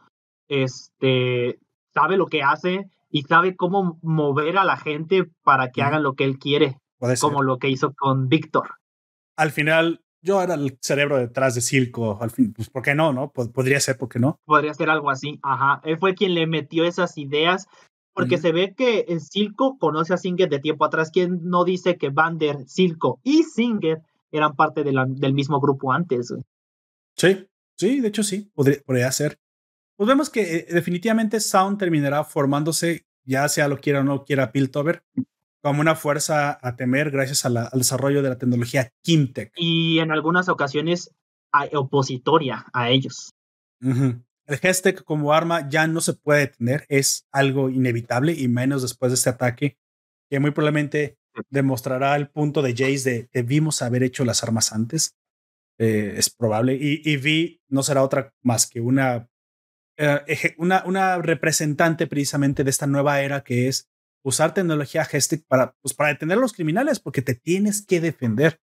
este, 0.48 1.58
sabe 1.92 2.16
lo 2.16 2.26
que 2.26 2.42
hace 2.42 2.88
y 3.10 3.22
sabe 3.22 3.56
cómo 3.56 3.98
mover 4.02 4.58
a 4.58 4.64
la 4.64 4.76
gente 4.76 5.28
para 5.42 5.72
que 5.72 5.82
hagan 5.82 6.04
lo 6.04 6.14
que 6.14 6.24
él 6.24 6.38
quiere. 6.38 6.78
como 7.20 7.42
lo 7.42 7.58
que 7.58 7.68
hizo 7.68 7.92
con 7.94 8.28
Víctor. 8.28 8.76
Al 9.36 9.50
final, 9.50 10.02
yo 10.22 10.42
era 10.42 10.54
el 10.54 10.78
cerebro 10.80 11.18
detrás 11.18 11.54
de 11.54 11.60
Silco. 11.60 12.18
Al 12.20 12.30
fin, 12.30 12.52
pues, 12.52 12.70
¿por 12.70 12.82
qué 12.82 12.94
no? 12.94 13.12
no? 13.12 13.30
Podría 13.30 13.80
ser, 13.80 13.96
¿por 13.96 14.08
qué 14.08 14.18
no? 14.18 14.40
Podría 14.44 14.74
ser 14.74 14.90
algo 14.90 15.10
así. 15.10 15.38
Ajá. 15.42 15.80
Él 15.84 15.98
fue 15.98 16.14
quien 16.14 16.34
le 16.34 16.46
metió 16.46 16.84
esas 16.84 17.16
ideas 17.18 17.66
porque 18.18 18.38
se 18.38 18.50
ve 18.50 18.74
que 18.74 19.04
el 19.06 19.20
Silco 19.20 19.78
conoce 19.78 20.12
a 20.12 20.16
Singer 20.16 20.48
de 20.48 20.58
tiempo 20.58 20.84
atrás. 20.84 21.10
¿Quién 21.12 21.38
no 21.44 21.62
dice 21.62 21.96
que 21.96 22.10
Vander, 22.10 22.66
Silco 22.66 23.20
y 23.22 23.44
Singer 23.44 24.02
eran 24.32 24.56
parte 24.56 24.82
del 24.82 25.34
mismo 25.34 25.60
grupo 25.60 25.92
antes? 25.92 26.34
Sí, 27.14 27.46
sí, 27.76 28.00
de 28.00 28.08
hecho 28.08 28.24
sí, 28.24 28.50
podría, 28.54 29.12
ser. 29.12 29.38
Pues 29.96 30.08
vemos 30.08 30.30
que 30.30 30.56
eh, 30.56 30.66
definitivamente 30.68 31.38
Sound 31.38 31.78
terminará 31.78 32.24
formándose, 32.24 33.06
ya 33.24 33.48
sea 33.48 33.68
lo 33.68 33.78
quiera 33.78 34.00
o 34.00 34.04
no 34.04 34.24
quiera 34.24 34.50
Piltover, 34.50 35.04
como 35.62 35.80
una 35.80 35.96
fuerza 35.96 36.58
a 36.60 36.76
temer 36.76 37.10
gracias 37.10 37.44
al 37.44 37.68
desarrollo 37.72 38.22
de 38.22 38.28
la 38.28 38.38
tecnología 38.38 38.92
Kimtech. 39.02 39.52
Y 39.56 39.98
en 39.98 40.12
algunas 40.12 40.48
ocasiones 40.48 41.12
opositoria 41.72 42.66
a 42.72 42.90
ellos. 42.90 43.34
El 43.80 44.58
Hestec 44.62 45.04
como 45.04 45.32
arma 45.32 45.68
ya 45.68 45.86
no 45.86 46.00
se 46.00 46.14
puede 46.14 46.40
detener, 46.40 46.86
es 46.88 47.26
algo 47.32 47.70
inevitable 47.70 48.32
y 48.32 48.48
menos 48.48 48.82
después 48.82 49.12
de 49.12 49.16
este 49.16 49.30
ataque, 49.30 49.78
que 50.30 50.40
muy 50.40 50.50
probablemente 50.50 51.18
demostrará 51.50 52.16
el 52.16 52.28
punto 52.28 52.62
de 52.62 52.72
Jace 52.72 53.10
de 53.10 53.28
debimos 53.32 53.82
haber 53.82 54.02
hecho 54.02 54.24
las 54.24 54.42
armas 54.42 54.72
antes. 54.72 55.16
Eh, 55.78 56.14
es 56.16 56.30
probable. 56.30 56.74
Y, 56.74 57.02
y 57.04 57.16
Vi 57.18 57.60
no 57.68 57.82
será 57.82 58.02
otra 58.02 58.34
más 58.42 58.66
que 58.66 58.80
una, 58.80 59.28
eh, 59.96 60.54
una, 60.58 60.82
una 60.86 61.18
representante 61.18 62.06
precisamente 62.06 62.64
de 62.64 62.70
esta 62.70 62.86
nueva 62.86 63.20
era 63.20 63.42
que 63.42 63.68
es 63.68 63.88
usar 64.24 64.54
tecnología 64.54 65.02
Hestec 65.10 65.44
para, 65.46 65.74
pues, 65.82 65.94
para 65.94 66.10
detener 66.10 66.38
a 66.38 66.40
los 66.40 66.52
criminales, 66.52 67.00
porque 67.00 67.22
te 67.22 67.34
tienes 67.34 67.84
que 67.84 68.00
defender. 68.00 68.60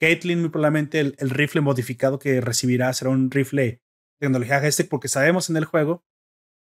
Caitlyn, 0.00 0.40
muy 0.40 0.48
probablemente 0.48 1.00
el, 1.00 1.14
el, 1.18 1.30
rifle 1.30 1.60
modificado 1.60 2.18
que 2.18 2.40
recibirá 2.40 2.92
será 2.92 3.10
un 3.10 3.30
rifle 3.30 3.82
tecnología 4.18 4.64
Hestec 4.64 4.88
porque 4.88 5.08
sabemos 5.08 5.50
en 5.50 5.56
el 5.56 5.64
juego 5.64 6.04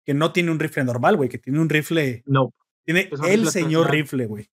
que 0.06 0.14
no 0.14 0.32
tiene 0.32 0.52
un 0.52 0.60
rifle 0.60 0.84
normal, 0.84 1.18
güey, 1.18 1.30
que 1.30 1.38
tiene 1.38 1.60
un 1.60 1.70
rifle. 1.70 2.24
No. 2.26 2.54
Tiene 2.86 3.10
el 3.28 3.48
señor 3.50 3.92
rifle, 3.92 4.26
güey. 4.26 4.50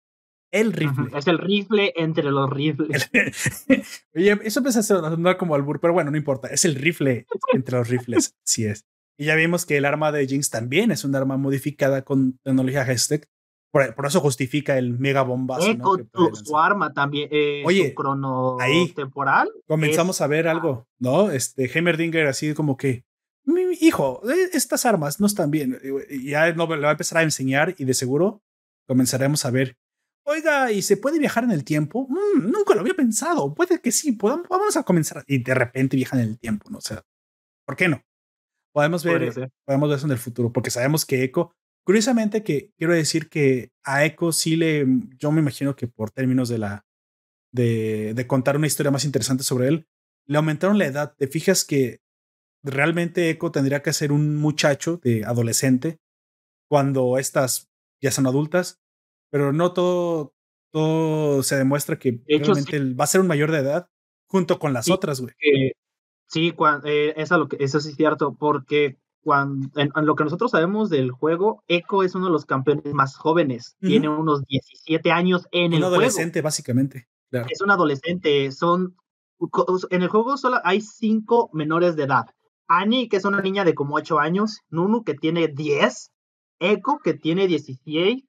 El 0.52 0.72
rifle. 0.72 1.08
Es 1.16 1.26
el 1.26 1.38
rifle 1.38 1.92
entre 1.96 2.30
los 2.30 2.50
rifles. 2.50 3.10
Oye, 4.14 4.38
eso 4.42 4.60
empieza 4.60 4.80
a 4.80 4.82
sonar 4.82 5.36
como 5.36 5.54
albur, 5.54 5.80
pero 5.80 5.92
bueno, 5.92 6.10
no 6.10 6.16
importa. 6.16 6.48
Es 6.48 6.64
el 6.64 6.74
rifle 6.74 7.26
entre 7.52 7.78
los 7.78 7.88
rifles. 7.88 8.36
Sí 8.44 8.64
es. 8.64 8.84
Y 9.18 9.26
ya 9.26 9.34
vimos 9.34 9.66
que 9.66 9.76
el 9.76 9.84
arma 9.84 10.12
de 10.12 10.26
Jinx 10.26 10.50
también 10.50 10.90
es 10.90 11.04
un 11.04 11.14
arma 11.14 11.36
modificada 11.36 12.02
con 12.02 12.38
tecnología 12.42 12.82
Hestec. 12.82 13.28
Por, 13.72 13.94
eso 14.04 14.20
justifica 14.20 14.76
el 14.78 14.98
mega 14.98 15.22
bombazo. 15.22 15.64
su 16.32 16.58
arma 16.58 16.92
también, 16.92 17.28
eh, 17.30 17.62
Oye, 17.64 17.90
su 17.90 17.94
crono 17.94 18.58
ahí 18.58 18.88
temporal. 18.92 19.48
Comenzamos 19.68 20.20
a 20.20 20.26
ver 20.26 20.48
algo, 20.48 20.88
¿no? 20.98 21.30
Este 21.30 21.70
Heimerdinger 21.72 22.26
así 22.26 22.52
como 22.54 22.76
que, 22.76 23.04
mi, 23.44 23.62
hijo, 23.80 24.22
e, 24.28 24.56
estas 24.56 24.86
armas 24.86 25.20
no 25.20 25.26
están 25.26 25.52
bien. 25.52 25.78
Y 26.08 26.30
ya 26.30 26.52
no, 26.52 26.66
le 26.66 26.82
va 26.82 26.88
a 26.88 26.92
empezar 26.92 27.18
a 27.18 27.22
enseñar 27.22 27.76
y 27.78 27.84
de 27.84 27.94
seguro 27.94 28.42
comenzaremos 28.88 29.44
a 29.44 29.52
ver. 29.52 29.76
Oiga, 30.24 30.72
¿y 30.72 30.82
se 30.82 30.96
puede 30.96 31.20
viajar 31.20 31.44
en 31.44 31.52
el 31.52 31.64
tiempo? 31.64 32.08
Mm, 32.08 32.50
nunca 32.50 32.74
lo 32.74 32.80
había 32.80 32.94
pensado. 32.94 33.54
Puede 33.54 33.80
que 33.80 33.92
sí, 33.92 34.12
podamos, 34.12 34.48
vamos 34.48 34.76
a 34.76 34.82
comenzar. 34.82 35.24
Y 35.28 35.42
de 35.42 35.54
repente 35.54 35.96
viajan 35.96 36.20
en 36.20 36.28
el 36.28 36.38
tiempo, 36.40 36.68
¿no? 36.70 36.78
O 36.78 36.82
sea, 36.82 37.04
¿por 37.64 37.76
qué 37.76 37.88
no? 37.88 38.02
Podemos 38.72 39.04
ver, 39.04 39.50
podemos 39.64 39.88
ver 39.88 39.98
eso 39.98 40.06
en 40.06 40.12
el 40.12 40.18
futuro, 40.18 40.52
porque 40.52 40.70
sabemos 40.70 41.04
que 41.04 41.24
Echo 41.24 41.52
Curiosamente 41.90 42.44
que 42.44 42.70
quiero 42.78 42.94
decir 42.94 43.28
que 43.28 43.72
a 43.82 44.04
Echo 44.04 44.30
sí 44.30 44.54
le, 44.54 44.86
yo 45.18 45.32
me 45.32 45.40
imagino 45.40 45.74
que 45.74 45.88
por 45.88 46.12
términos 46.12 46.48
de 46.48 46.58
la, 46.58 46.86
de, 47.50 48.14
de 48.14 48.26
contar 48.28 48.56
una 48.56 48.68
historia 48.68 48.92
más 48.92 49.04
interesante 49.04 49.42
sobre 49.42 49.66
él, 49.66 49.88
le 50.24 50.36
aumentaron 50.36 50.78
la 50.78 50.86
edad. 50.86 51.16
Te 51.18 51.26
fijas 51.26 51.64
que 51.64 51.98
realmente 52.62 53.28
Echo 53.28 53.50
tendría 53.50 53.82
que 53.82 53.92
ser 53.92 54.12
un 54.12 54.36
muchacho 54.36 55.00
de 55.02 55.24
adolescente 55.24 55.98
cuando 56.68 57.18
estas 57.18 57.72
ya 58.00 58.12
son 58.12 58.28
adultas, 58.28 58.80
pero 59.28 59.52
no 59.52 59.72
todo, 59.72 60.32
todo 60.72 61.42
se 61.42 61.56
demuestra 61.56 61.98
que 61.98 62.22
realmente 62.24 62.94
va 62.94 63.02
a 63.02 63.08
ser 63.08 63.20
un 63.20 63.26
mayor 63.26 63.50
de 63.50 63.58
edad 63.58 63.88
junto 64.28 64.60
con 64.60 64.72
las 64.72 64.88
otras, 64.88 65.20
güey. 65.20 65.34
sí, 66.28 66.54
eh, 66.84 67.14
eso, 67.16 67.36
lo 67.36 67.48
que, 67.48 67.56
eso 67.58 67.80
sí 67.80 67.88
es 67.88 67.96
cierto, 67.96 68.36
porque 68.38 69.00
cuando, 69.22 69.68
en, 69.78 69.90
lo 70.06 70.14
que 70.14 70.24
nosotros 70.24 70.50
sabemos 70.50 70.90
del 70.90 71.10
juego, 71.10 71.62
Echo 71.68 72.02
es 72.02 72.14
uno 72.14 72.26
de 72.26 72.32
los 72.32 72.46
campeones 72.46 72.92
más 72.94 73.16
jóvenes. 73.16 73.76
Tiene 73.80 74.08
unos 74.08 74.44
17 74.46 75.12
años 75.12 75.46
en 75.52 75.72
el 75.72 75.80
juego. 75.80 75.88
Un 75.88 75.94
adolescente, 75.94 76.42
básicamente. 76.42 77.08
Es 77.30 77.60
un 77.60 77.70
adolescente. 77.70 78.50
Son, 78.52 78.96
en 79.90 80.02
el 80.02 80.08
juego 80.08 80.36
solo 80.36 80.58
hay 80.64 80.80
cinco 80.80 81.50
menores 81.52 81.96
de 81.96 82.04
edad. 82.04 82.26
Annie, 82.66 83.08
que 83.08 83.16
es 83.16 83.24
una 83.24 83.40
niña 83.40 83.64
de 83.64 83.74
como 83.74 83.96
8 83.96 84.18
años. 84.18 84.60
Nunu, 84.70 85.04
que 85.04 85.14
tiene 85.14 85.48
10. 85.48 86.12
Echo, 86.60 86.98
que 87.02 87.14
tiene 87.14 87.46
16. 87.46 88.24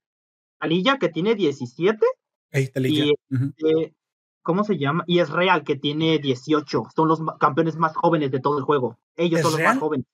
Alilla, 0.59 0.97
que 0.97 1.09
tiene 1.09 1.35
17. 1.35 2.05
y, 2.53 3.13
este, 3.29 3.95
¿Cómo 4.43 4.63
se 4.63 4.77
llama? 4.77 5.03
Y 5.07 5.19
es 5.19 5.29
Real, 5.29 5.63
que 5.63 5.75
tiene 5.75 6.17
18. 6.17 6.83
Son 6.95 7.07
los 7.07 7.21
campeones 7.39 7.77
más 7.77 7.95
jóvenes 7.95 8.31
de 8.31 8.39
todo 8.39 8.57
el 8.57 8.63
juego. 8.63 8.97
Ellos 9.15 9.41
son 9.41 9.51
los 9.51 9.61
más 9.61 9.77
jóvenes. 9.77 10.07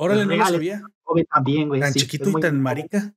Órale, 0.00 0.24
no 0.26 0.36
lo 0.36 0.44
sabía. 0.46 0.82
También, 1.34 1.68
güey. 1.68 1.80
Tan 1.80 1.92
chiquito 1.92 2.30
y 2.30 2.40
tan 2.40 2.60
marica. 2.60 3.12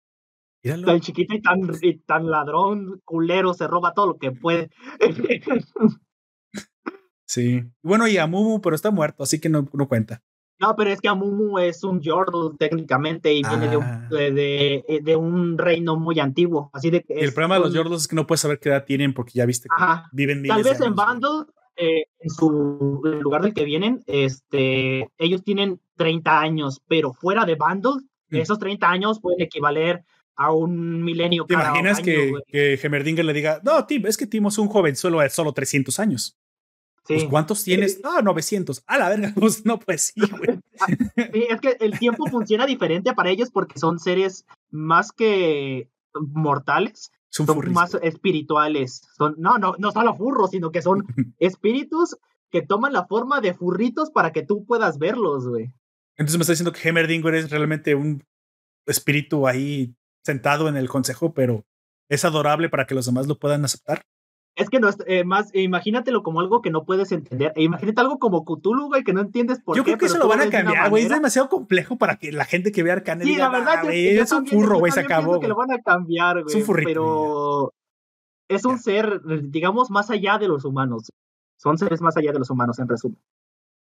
Tan 0.64 1.00
chiquito 1.00 1.34
y 1.36 1.42
tan, 1.42 1.62
tan 2.06 2.30
ladrón, 2.30 3.02
culero, 3.06 3.54
se 3.54 3.68
roba 3.68 3.94
todo 3.94 4.08
lo 4.08 4.18
que 4.18 4.32
puede. 4.32 4.70
Sí. 7.26 7.64
Bueno, 7.82 8.08
y 8.08 8.18
Amumu, 8.18 8.62
pero 8.62 8.76
está 8.76 8.92
muerto, 8.92 9.24
así 9.24 9.40
que 9.40 9.50
no, 9.50 9.68
no 9.74 9.88
cuenta. 9.88 10.22
No, 10.60 10.76
pero 10.76 10.92
es 10.92 11.02
que 11.02 11.08
Amumu 11.08 11.58
es 11.58 11.84
un 11.84 12.00
Yordle 12.02 12.56
técnicamente 12.60 13.34
y 13.34 13.42
viene 13.42 13.68
de 13.68 13.78
un, 13.78 13.84
Ah. 13.84 14.08
de, 14.12 15.02
de- 15.04 15.16
un 15.16 15.58
reino 15.58 15.96
muy 15.98 16.20
antiguo. 16.20 16.70
Así 16.74 16.92
de 16.92 17.02
que 17.04 17.16
el 17.16 17.34
problema 17.34 17.56
de 17.56 17.62
los 17.62 17.74
Yordles 17.74 18.02
es 18.02 18.08
que 18.08 18.16
no 18.16 18.28
puedes 18.28 18.42
saber 18.42 18.60
qué 18.60 18.70
edad 18.70 18.86
tienen 18.86 19.14
porque 19.16 19.32
ya 19.34 19.46
viste 19.48 19.68
que 19.70 19.76
Ajá. 19.84 20.08
viven 20.12 20.44
Tal 20.46 20.62
vez 20.62 20.80
en 20.80 20.94
años. 20.94 20.96
Bundle, 20.96 21.52
eh, 21.76 22.06
en 22.20 22.30
su 22.30 23.02
el 23.06 23.20
lugar 23.20 23.42
del 23.42 23.54
que 23.54 23.66
vienen, 23.66 24.04
este, 24.08 25.08
ellos 25.18 25.44
tienen 25.44 25.80
30 25.98 26.40
años, 26.40 26.82
pero 26.88 27.14
fuera 27.14 27.46
de 27.46 27.56
Bundle, 27.56 28.02
Mm. 28.32 28.38
esos 28.38 28.60
30 28.60 28.90
años 28.90 29.20
pueden 29.20 29.42
equivaler 29.42 30.06
a 30.38 30.54
un 30.54 31.04
milenio 31.04 31.46
¿Te 31.46 31.54
cada 31.54 31.70
imaginas 31.70 31.98
año, 31.98 32.06
que, 32.06 32.30
güey. 32.30 32.44
que 32.48 32.80
Hemerdinger 32.82 33.26
le 33.26 33.34
diga, 33.34 33.60
no, 33.64 33.86
Tim, 33.86 34.06
es 34.08 34.16
que 34.16 34.26
Tim 34.26 34.48
es 34.48 34.58
un 34.58 34.70
jovenzuelo 34.70 35.20
de 35.20 35.30
solo 35.30 35.52
300 35.54 36.00
años? 36.00 36.38
Sí. 37.06 37.16
Pues, 37.16 37.26
¿Cuántos 37.26 37.64
tienes? 37.64 38.00
No, 38.02 38.22
900. 38.22 38.84
A 38.88 38.98
la 38.98 39.10
verga, 39.10 39.34
pues 39.36 39.66
no, 39.66 39.80
pues 39.80 40.14
sí, 40.16 40.22
güey. 40.22 40.60
Sí, 41.34 41.46
es 41.50 41.60
que 41.60 41.76
el 41.80 42.00
tiempo 42.00 42.26
funciona 42.28 42.66
diferente 42.66 43.14
para 43.14 43.30
ellos 43.30 43.52
porque 43.52 43.78
son 43.78 44.00
seres 44.00 44.46
más 44.70 45.12
que 45.12 45.90
mortales, 46.14 47.12
Son 47.32 47.48
son 47.48 47.72
más 47.72 47.96
espirituales. 48.02 49.02
Son, 49.18 49.36
no, 49.38 49.58
no, 49.58 49.76
no 49.80 49.92
solo 49.92 50.16
furros, 50.16 50.52
sino 50.52 50.72
que 50.72 50.82
son 50.82 51.06
espíritus 51.40 52.18
que 52.52 52.62
toman 52.62 52.92
la 52.92 53.08
forma 53.08 53.40
de 53.40 53.54
furritos 53.54 54.12
para 54.12 54.32
que 54.34 54.44
tú 54.44 54.66
puedas 54.66 55.00
verlos, 55.00 55.48
güey. 55.48 55.74
Entonces 56.18 56.38
me 56.38 56.42
está 56.42 56.52
diciendo 56.52 56.74
que 56.74 56.88
Hemerdinger 56.88 57.34
es 57.36 57.50
realmente 57.50 57.96
un 57.96 58.24
espíritu 58.86 59.48
ahí 59.48 59.96
sentado 60.24 60.68
en 60.68 60.76
el 60.76 60.90
consejo, 60.90 61.34
pero 61.34 61.66
es 62.10 62.26
adorable 62.26 62.70
para 62.70 62.86
que 62.86 62.96
los 62.96 63.06
demás 63.06 63.28
lo 63.28 63.40
puedan 63.40 63.64
aceptar. 63.64 64.04
Es 64.56 64.70
que 64.70 64.80
no 64.82 64.90
es 64.90 64.98
eh, 65.08 65.24
más, 65.24 65.50
imagínatelo 65.56 66.24
como 66.24 66.42
algo 66.42 66.62
que 66.62 66.70
no 66.72 66.84
puedes 66.84 67.12
entender. 67.14 67.54
E 67.56 67.64
imagínate 67.64 68.02
algo 68.02 68.20
como 68.20 68.44
Cthulhu, 68.44 68.88
güey, 68.88 69.04
que 69.04 69.14
no 69.14 69.22
entiendes 69.22 69.62
por 69.62 69.78
Yo 69.78 69.84
qué. 69.84 69.92
creo 69.92 69.98
que 70.00 70.06
eso 70.08 70.18
lo 70.18 70.28
van 70.28 70.42
a 70.42 70.50
cambiar, 70.50 70.90
güey. 70.90 71.04
Es 71.04 71.10
demasiado 71.10 71.48
complejo 71.48 71.98
para 71.98 72.18
que 72.18 72.32
la 72.34 72.44
gente 72.46 72.72
que 72.74 72.84
vea 72.84 72.94
Arcane 72.94 73.24
Sí, 73.24 73.32
diga, 73.32 73.46
la 73.50 73.58
verdad, 73.60 73.74
"Ah, 73.78 73.82
yo- 73.84 73.88
güey, 73.88 74.16
yo 74.16 74.24
es 74.24 74.32
un 74.34 74.46
furro, 74.46 74.74
yo 74.76 74.80
güey, 74.80 74.92
se 74.92 75.00
acabó. 75.00 75.40
que 75.40 75.48
lo 75.48 75.56
güey". 75.56 75.68
van 75.68 75.80
a 75.80 75.82
cambiar, 75.82 76.40
Es 76.40 76.46
un 76.48 76.52
güey. 76.52 76.64
furrito, 76.64 76.90
Pero 76.90 77.74
es 78.50 78.66
un 78.66 78.76
Ya. 78.76 78.82
ser, 78.82 79.22
digamos, 79.50 79.90
más 79.90 80.10
allá 80.10 80.38
de 80.38 80.50
los 80.50 80.66
humanos. 80.66 81.12
Son 81.58 81.78
seres 81.78 82.02
más 82.02 82.18
allá 82.18 82.34
de 82.34 82.40
los 82.40 82.50
humanos, 82.50 82.78
en 82.80 82.90
resumen. 82.90 83.18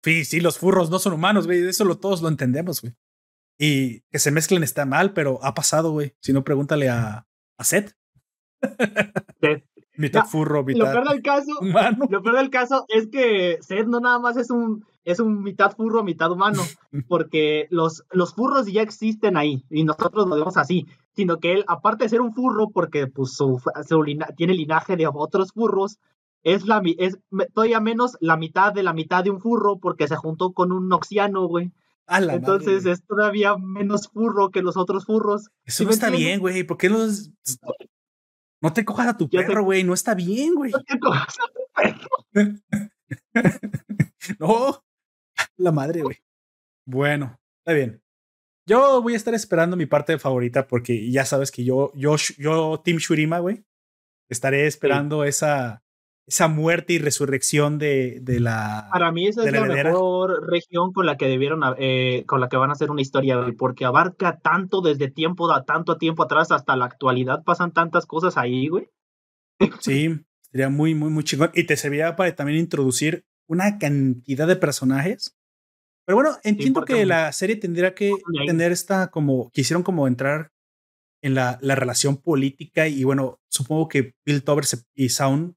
Sí, 0.05 0.24
sí, 0.27 0.40
los 0.40 0.59
furros 0.59 0.90
no 0.90 0.99
son 0.99 1.15
humanos, 1.15 1.47
güey. 1.47 1.66
Eso 1.66 1.85
lo, 1.86 1.97
todos 1.99 2.20
lo 2.23 2.28
entendemos, 2.28 2.82
güey. 2.82 2.95
Y 3.59 4.01
que 4.11 4.19
se 4.19 4.31
mezclen 4.31 4.62
está 4.62 4.85
mal, 4.85 5.12
pero 5.15 5.40
ha 5.43 5.55
pasado, 5.55 5.93
güey. 5.93 6.15
Si 6.20 6.32
no, 6.32 6.45
pregúntale 6.45 6.89
a, 6.90 7.27
a 7.59 7.65
Seth. 7.65 7.95
Seth. 9.40 9.65
Mitad 9.99 10.23
No, 10.23 10.29
furro, 10.29 10.59
Lo 10.61 10.65
mitad 10.65 10.93
peor 10.93 11.09
del 11.09 11.23
caso, 11.23 11.51
humano. 11.61 12.07
lo 12.09 12.23
peor 12.23 12.37
del 12.37 12.51
caso 12.51 12.85
es 12.89 13.09
que 13.09 13.59
Seth 13.61 13.87
no 13.87 14.01
nada 14.01 14.19
más 14.19 14.37
es 14.37 14.51
un, 14.51 14.85
es 15.05 15.19
un 15.20 15.43
mitad 15.43 15.73
furro, 15.77 16.03
mitad 16.05 16.31
humano, 16.31 16.62
porque 17.09 17.66
los, 17.70 18.05
los 18.12 18.33
furros 18.35 18.66
ya 18.73 18.81
existen 18.83 19.37
ahí 19.37 19.65
y 19.69 19.85
nosotros 19.85 20.27
lo 20.29 20.37
vemos 20.37 20.57
así, 20.57 20.87
sino 21.15 21.39
que 21.41 21.53
él, 21.53 21.65
aparte 21.66 22.05
de 22.05 22.11
ser 22.11 22.20
un 22.20 22.33
furro, 22.33 22.70
porque 22.70 23.09
pues 23.09 23.33
su, 23.35 23.61
su 23.89 24.03
lina- 24.03 24.29
tiene 24.37 24.55
linaje 24.55 24.97
de 24.97 25.09
otros 25.12 25.53
furros, 25.53 25.99
es, 26.45 26.65
la, 26.66 26.81
es 26.99 27.19
todavía 27.53 27.81
menos 27.81 28.16
la 28.20 28.37
mitad 28.37 28.73
de 28.73 28.85
la 28.85 28.93
mitad 28.93 29.25
de 29.25 29.31
un 29.31 29.41
furro 29.41 29.79
porque 29.81 30.07
se 30.07 30.15
juntó 30.16 30.53
con 30.53 30.70
un 30.70 30.89
noxiano, 30.89 31.47
güey. 31.49 31.73
Entonces 32.07 32.85
madre, 32.85 32.93
es 32.93 33.05
todavía 33.05 33.57
menos 33.59 34.09
furro 34.09 34.51
que 34.51 34.62
los 34.62 34.77
otros 34.77 35.05
furros. 35.05 35.51
Eso 35.66 35.79
¿sí 35.79 35.85
no 35.85 35.91
está 35.91 36.09
bien, 36.09 36.39
güey. 36.41 36.62
¿Por 36.62 36.79
qué 36.79 36.89
no, 36.89 37.03
es- 37.05 37.33
no 38.63 38.73
te 38.73 38.85
cojas 38.85 39.09
a 39.09 39.17
tu 39.17 39.29
Yo 39.29 39.41
te- 39.41 39.47
perro, 39.47 39.65
güey? 39.65 39.85
No 39.85 39.95
está 39.95 40.15
bien, 40.15 40.55
güey. 40.55 40.73
¿Qué 40.87 40.99
cosa? 40.99 41.27
No, 44.39 44.85
la 45.57 45.73
madre, 45.73 46.03
güey. 46.03 46.17
Bueno, 46.87 47.39
está 47.61 47.73
bien. 47.73 48.03
Yo 48.67 49.01
voy 49.01 49.15
a 49.15 49.17
estar 49.17 49.33
esperando 49.35 49.77
mi 49.77 49.87
parte 49.87 50.19
favorita 50.19 50.67
porque 50.67 51.11
ya 51.11 51.25
sabes 51.25 51.51
que 51.51 51.65
yo, 51.65 51.93
yo, 51.95 52.17
yo, 52.37 52.81
Team 52.85 52.99
Shurima, 52.99 53.39
güey, 53.39 53.65
estaré 54.29 54.67
esperando 54.67 55.25
esa, 55.25 55.83
esa 56.29 56.47
muerte 56.47 56.93
y 56.93 56.99
resurrección 56.99 57.79
de, 57.79 58.19
de 58.21 58.39
la. 58.39 58.89
Para 58.93 59.11
mí 59.11 59.27
esa 59.27 59.45
es 59.45 59.53
la 59.53 59.63
mejor 59.65 60.47
región 60.47 60.93
con 60.93 61.07
la 61.07 61.17
que 61.17 61.27
debieron, 61.27 61.61
eh, 61.79 62.25
con 62.27 62.41
la 62.41 62.49
que 62.49 62.57
van 62.59 62.71
a 62.71 62.75
hacer 62.75 62.91
una 62.91 63.01
historia, 63.01 63.39
porque 63.57 63.85
abarca 63.87 64.39
tanto 64.39 64.83
desde 64.83 65.11
tiempo, 65.11 65.49
da 65.49 65.65
tanto 65.65 65.97
tiempo 65.97 66.23
atrás 66.23 66.53
hasta 66.53 66.77
la 66.77 66.85
actualidad, 66.85 67.43
pasan 67.45 67.73
tantas 67.73 68.07
cosas 68.07 68.37
ahí, 68.37 68.69
güey. 68.69 68.89
Sí, 69.81 70.21
sería 70.53 70.69
muy, 70.69 70.95
muy, 70.95 71.11
muy 71.11 71.25
chingón. 71.25 71.51
Y 71.55 71.65
te 71.65 71.77
serviría 71.77 72.15
para 72.15 72.35
también 72.37 72.59
introducir 72.59 73.25
una 73.49 73.79
cantidad 73.79 74.47
de 74.47 74.57
personajes. 74.57 75.35
Pero 76.07 76.17
bueno, 76.17 76.37
entiendo 76.43 76.85
que 76.85 77.05
la 77.07 77.33
serie 77.33 77.57
tendría 77.57 77.95
que 77.95 78.13
tener 78.47 78.73
esta 78.73 79.09
como, 79.11 79.51
quisieron 79.51 79.83
como 79.83 80.07
entrar 80.07 80.51
en 81.23 81.35
la, 81.35 81.59
la 81.61 81.75
relación 81.75 82.17
política 82.17 82.87
y 82.87 83.03
bueno, 83.05 83.41
supongo 83.51 83.89
que 83.89 84.15
Bill 84.25 84.45
Tober 84.45 84.65
se- 84.65 84.85
y 84.95 85.09
Sound, 85.09 85.55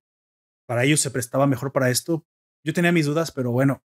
para 0.72 0.86
ellos 0.86 1.02
se 1.02 1.12
prestaba 1.12 1.48
mejor 1.48 1.74
para 1.74 1.90
esto. 1.90 2.26
Yo 2.64 2.72
tenía 2.72 2.94
mis 2.94 3.06
dudas, 3.06 3.34
pero 3.34 3.52
bueno, 3.52 3.84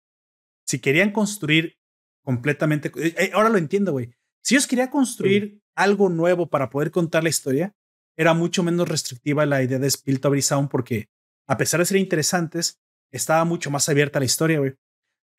si 0.65 0.80
querían 0.80 1.14
construir 1.14 1.77
completamente, 2.26 2.91
eh, 2.97 3.15
eh, 3.18 3.31
ahora 3.34 3.47
lo 3.47 3.57
entiendo, 3.57 3.93
güey. 3.93 4.14
Si 4.41 4.53
ellos 4.53 4.68
querían 4.68 4.89
construir 4.89 5.61
algo 5.76 6.10
nuevo 6.10 6.49
para 6.49 6.69
poder 6.69 6.91
contar 6.91 7.23
la 7.23 7.30
historia, 7.30 7.73
era 8.18 8.34
mucho 8.34 8.64
menos 8.64 8.89
restrictiva 8.89 9.45
la 9.45 9.64
idea 9.64 9.80
de 9.80 9.89
Spiltover 9.89 10.41
Sound 10.41 10.68
porque, 10.68 11.07
a 11.47 11.55
pesar 11.55 11.80
de 11.80 11.85
ser 11.85 11.95
interesantes, 11.95 12.81
estaba 13.14 13.45
mucho 13.45 13.72
más 13.72 13.88
abierta 13.88 14.19
la 14.19 14.26
historia, 14.26 14.60
güey. 14.60 14.76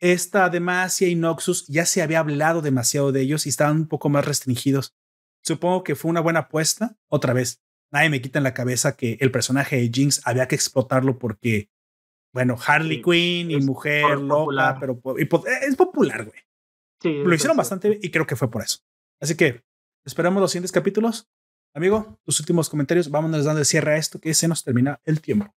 Esta 0.01 0.49
Demacia 0.49 1.09
y 1.09 1.15
Noxus 1.15 1.67
ya 1.67 1.85
se 1.85 2.01
había 2.01 2.21
hablado 2.21 2.63
demasiado 2.63 3.13
de 3.13 3.21
ellos 3.21 3.45
y 3.45 3.51
estaban 3.51 3.77
un 3.77 3.89
poco 3.89 4.09
más 4.09 4.25
restringidos. 4.25 4.95
Supongo 5.43 5.85
que 5.85 5.95
fue 5.95 6.11
una 6.11 6.23
buena 6.23 6.41
apuesta. 6.41 6.97
Otra 7.11 7.35
vez, 7.35 7.63
nadie 7.95 8.11
me 8.11 8.21
quita 8.21 8.39
en 8.41 8.43
la 8.45 8.53
cabeza 8.53 8.97
que 8.97 9.17
el 9.21 9.31
personaje 9.31 9.77
de 9.77 9.89
Jinx 9.91 10.21
había 10.27 10.47
que 10.49 10.55
explotarlo 10.57 11.19
porque, 11.19 11.71
bueno, 12.35 12.57
Harley 12.67 12.99
Sí, 12.99 13.03
Quinn 13.03 13.51
y 13.51 13.57
mujer 13.61 14.19
loca, 14.19 14.77
pero 14.81 15.01
y 15.19 15.25
po- 15.25 15.45
es 15.47 15.77
popular, 15.77 16.25
güey. 16.25 16.39
Sí, 17.01 17.23
Lo 17.25 17.35
hicieron 17.35 17.57
bastante 17.57 17.89
bien 17.89 18.01
y 18.03 18.11
creo 18.11 18.27
que 18.27 18.37
fue 18.37 18.51
por 18.51 18.63
eso. 18.63 18.81
Así 19.21 19.37
que 19.37 19.63
esperamos 20.05 20.41
los 20.41 20.51
siguientes 20.51 20.73
capítulos. 20.73 21.29
Amigo, 21.75 22.19
tus 22.25 22.41
últimos 22.41 22.69
comentarios. 22.69 23.11
Vámonos 23.11 23.45
dando 23.45 23.61
el 23.61 23.67
cierre 23.67 23.93
a 23.95 23.97
esto 23.97 24.21
que 24.21 24.33
se 24.35 24.49
nos 24.49 24.63
termina 24.65 25.01
el 25.05 25.21
tiempo. 25.21 25.55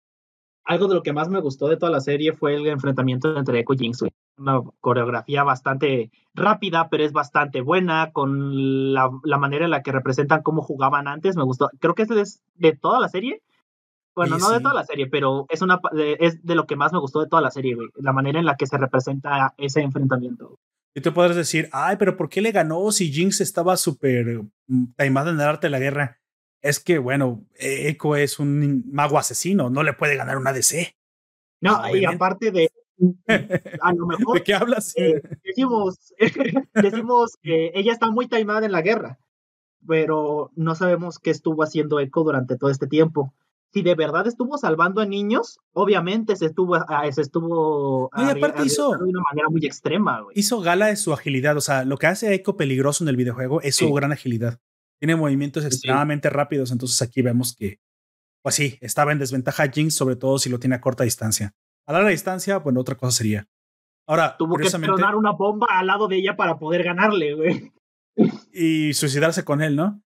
Algo 0.67 0.89
de 0.89 0.95
lo 0.95 1.01
que 1.01 1.13
más 1.13 1.29
me 1.29 1.39
gustó 1.39 1.69
de 1.69 1.77
toda 1.77 1.91
la 1.91 2.01
serie 2.01 2.33
fue 2.33 2.55
el 2.55 2.67
enfrentamiento 2.67 3.37
entre 3.37 3.59
Echo 3.59 3.73
y 3.73 3.77
Jinx, 3.77 4.01
güey. 4.01 4.11
Una 4.37 4.61
coreografía 4.81 5.43
bastante 5.43 6.11
rápida, 6.35 6.89
pero 6.89 7.05
es 7.05 7.13
bastante 7.13 7.61
buena, 7.61 8.11
con 8.11 8.93
la, 8.93 9.09
la 9.23 9.37
manera 9.37 9.63
en 9.63 9.71
la 9.71 9.81
que 9.81 9.93
representan 9.93 10.43
cómo 10.43 10.61
jugaban 10.61 11.07
antes, 11.07 11.37
me 11.37 11.43
gustó. 11.43 11.69
Creo 11.79 11.95
que 11.95 12.03
ese 12.03 12.19
es 12.19 12.41
de 12.55 12.75
toda 12.75 12.99
la 12.99 13.07
serie. 13.07 13.41
Bueno, 14.13 14.37
no 14.37 14.49
de 14.49 14.59
toda 14.59 14.73
la 14.73 14.83
serie, 14.83 15.07
pero 15.07 15.45
es, 15.47 15.61
una, 15.61 15.79
es 16.19 16.43
de 16.43 16.55
lo 16.55 16.65
que 16.65 16.75
más 16.75 16.91
me 16.91 16.99
gustó 16.99 17.21
de 17.21 17.29
toda 17.29 17.41
la 17.41 17.51
serie, 17.51 17.75
güey. 17.75 17.87
La 17.95 18.11
manera 18.11 18.39
en 18.39 18.45
la 18.45 18.57
que 18.57 18.67
se 18.67 18.77
representa 18.77 19.53
ese 19.57 19.81
enfrentamiento. 19.81 20.59
Y 20.93 21.01
tú 21.01 21.13
podrás 21.13 21.35
decir, 21.35 21.69
ay, 21.71 21.95
pero 21.97 22.17
¿por 22.17 22.27
qué 22.27 22.41
le 22.41 22.51
ganó 22.51 22.91
si 22.91 23.11
Jinx 23.11 23.39
estaba 23.39 23.77
súper 23.77 24.41
mm, 24.67 24.93
taimada 24.95 25.29
en 25.29 25.39
el 25.39 25.47
arte 25.47 25.67
de 25.67 25.71
la 25.71 25.79
guerra? 25.79 26.19
Es 26.61 26.79
que, 26.79 26.97
bueno, 26.97 27.45
Echo 27.55 28.15
es 28.15 28.39
un 28.39 28.83
mago 28.91 29.17
asesino, 29.17 29.69
no 29.69 29.83
le 29.83 29.93
puede 29.93 30.15
ganar 30.15 30.37
una 30.37 30.53
DC. 30.53 30.95
No, 31.61 31.95
y 31.95 32.05
aparte 32.05 32.51
de, 32.51 32.71
a 33.81 33.93
lo 33.93 34.07
mejor 34.07 34.37
¿De 34.37 34.43
qué 34.43 34.53
hablas? 34.53 34.93
eh, 34.97 35.21
decimos, 35.43 36.13
decimos 36.73 37.37
que 37.41 37.71
ella 37.75 37.93
está 37.93 38.09
muy 38.09 38.27
taimada 38.27 38.65
en 38.65 38.71
la 38.71 38.81
guerra, 38.81 39.19
pero 39.85 40.51
no 40.55 40.75
sabemos 40.75 41.19
qué 41.19 41.29
estuvo 41.31 41.63
haciendo 41.63 41.99
Echo 41.99 42.21
durante 42.23 42.57
todo 42.57 42.69
este 42.69 42.87
tiempo. 42.87 43.33
Si 43.73 43.81
de 43.81 43.95
verdad 43.95 44.25
estuvo 44.25 44.57
salvando 44.57 45.01
a 45.01 45.05
niños, 45.05 45.59
obviamente 45.73 46.35
se 46.37 46.45
estuvo, 46.47 46.75
ah, 46.75 47.03
se 47.11 47.21
estuvo 47.21 48.09
No, 48.15 48.23
y 48.23 48.29
aparte 48.31 48.63
hizo- 48.63 48.97
de 48.97 49.03
una 49.03 49.21
manera 49.29 49.49
muy 49.49 49.65
extrema, 49.65 50.21
güey. 50.21 50.39
Hizo 50.39 50.61
gala 50.61 50.87
de 50.87 50.95
su 50.95 51.11
agilidad. 51.13 51.57
O 51.57 51.61
sea, 51.61 51.83
lo 51.83 51.97
que 51.97 52.07
hace 52.07 52.29
a 52.29 52.31
Echo 52.31 52.55
peligroso 52.55 53.03
en 53.03 53.09
el 53.09 53.17
videojuego 53.17 53.61
es 53.61 53.75
su 53.75 53.93
gran 53.93 54.13
agilidad. 54.13 54.59
Tiene 54.99 55.15
movimientos 55.15 55.63
Sí. 55.63 55.67
extremadamente 55.67 56.29
rápidos. 56.29 56.71
Entonces 56.71 57.01
aquí 57.01 57.21
vemos 57.21 57.55
que, 57.55 57.79
pues 58.43 58.55
sí, 58.55 58.77
estaba 58.81 59.11
en 59.11 59.19
desventaja 59.19 59.69
Jinx, 59.69 59.93
sobre 59.95 60.15
todo 60.15 60.39
si 60.39 60.49
lo 60.49 60.59
tiene 60.59 60.75
a 60.75 60.81
corta 60.81 61.03
distancia. 61.03 61.53
A 61.87 61.93
larga 61.93 62.09
distancia, 62.09 62.57
bueno, 62.57 62.81
otra 62.81 62.95
cosa 62.95 63.17
sería. 63.17 63.47
Ahora, 64.07 64.35
Tuvo 64.37 64.55
que 64.57 64.69
tronar 64.69 65.15
una 65.15 65.31
bomba 65.31 65.67
al 65.69 65.87
lado 65.87 66.07
de 66.07 66.17
ella 66.17 66.35
para 66.35 66.57
poder 66.57 66.83
ganarle, 66.83 67.33
güey. 67.35 67.71
y 68.51 68.93
suicidarse 68.93 69.43
con 69.43 69.61
él, 69.61 69.75
¿no? 69.75 70.01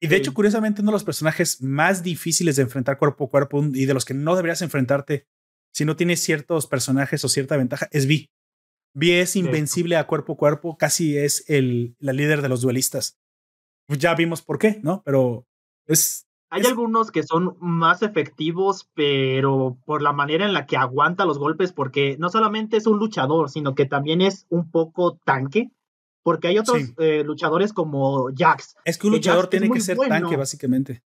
Y 0.00 0.06
de 0.08 0.16
Sí. 0.16 0.20
hecho, 0.20 0.34
curiosamente, 0.34 0.82
uno 0.82 0.90
de 0.90 0.96
los 0.96 1.04
personajes 1.04 1.62
más 1.62 2.02
difíciles 2.02 2.56
de 2.56 2.62
enfrentar 2.62 2.98
cuerpo 2.98 3.24
a 3.24 3.30
cuerpo 3.30 3.64
y 3.72 3.86
de 3.86 3.94
los 3.94 4.04
que 4.04 4.12
no 4.14 4.36
deberías 4.36 4.60
enfrentarte 4.62 5.26
si 5.74 5.84
no 5.84 5.96
tienes 5.96 6.20
ciertos 6.20 6.66
personajes 6.66 7.24
o 7.24 7.28
cierta 7.28 7.56
ventaja 7.56 7.88
es 7.90 8.06
Vi. 8.06 8.30
Vi 8.94 9.12
es 9.12 9.34
invencible 9.36 9.96
a 9.96 10.06
cuerpo 10.06 10.34
a 10.34 10.36
cuerpo, 10.36 10.76
casi 10.76 11.16
es 11.16 11.44
el, 11.48 11.96
la 12.00 12.12
líder 12.12 12.42
de 12.42 12.48
los 12.48 12.60
duelistas. 12.60 13.18
Pues 13.88 13.98
ya 13.98 14.14
vimos 14.14 14.42
por 14.42 14.58
qué, 14.58 14.80
¿no? 14.82 15.02
Pero 15.02 15.46
es 15.86 16.26
Hay 16.50 16.62
algunos 16.66 17.10
que 17.10 17.22
son 17.22 17.56
más 17.58 18.02
efectivos, 18.02 18.86
pero 18.92 19.78
por 19.86 20.02
la 20.02 20.12
manera 20.12 20.44
en 20.44 20.52
la 20.52 20.66
que 20.66 20.76
aguanta 20.76 21.24
los 21.24 21.38
golpes, 21.38 21.72
porque 21.72 22.16
no 22.18 22.28
solamente 22.28 22.76
es 22.76 22.86
un 22.86 22.98
luchador, 22.98 23.48
sino 23.48 23.74
que 23.74 23.86
también 23.86 24.20
es 24.20 24.46
un 24.50 24.70
poco 24.70 25.18
tanque, 25.24 25.70
porque 26.22 26.48
hay 26.48 26.58
otros 26.58 26.92
eh, 26.98 27.24
luchadores 27.24 27.72
como 27.72 28.28
Jax. 28.36 28.76
Es 28.84 28.98
que 28.98 29.06
un 29.06 29.14
luchador 29.14 29.46
tiene 29.46 29.70
que 29.70 29.80
ser 29.80 29.96
tanque, 29.96 30.36
básicamente. 30.36 31.02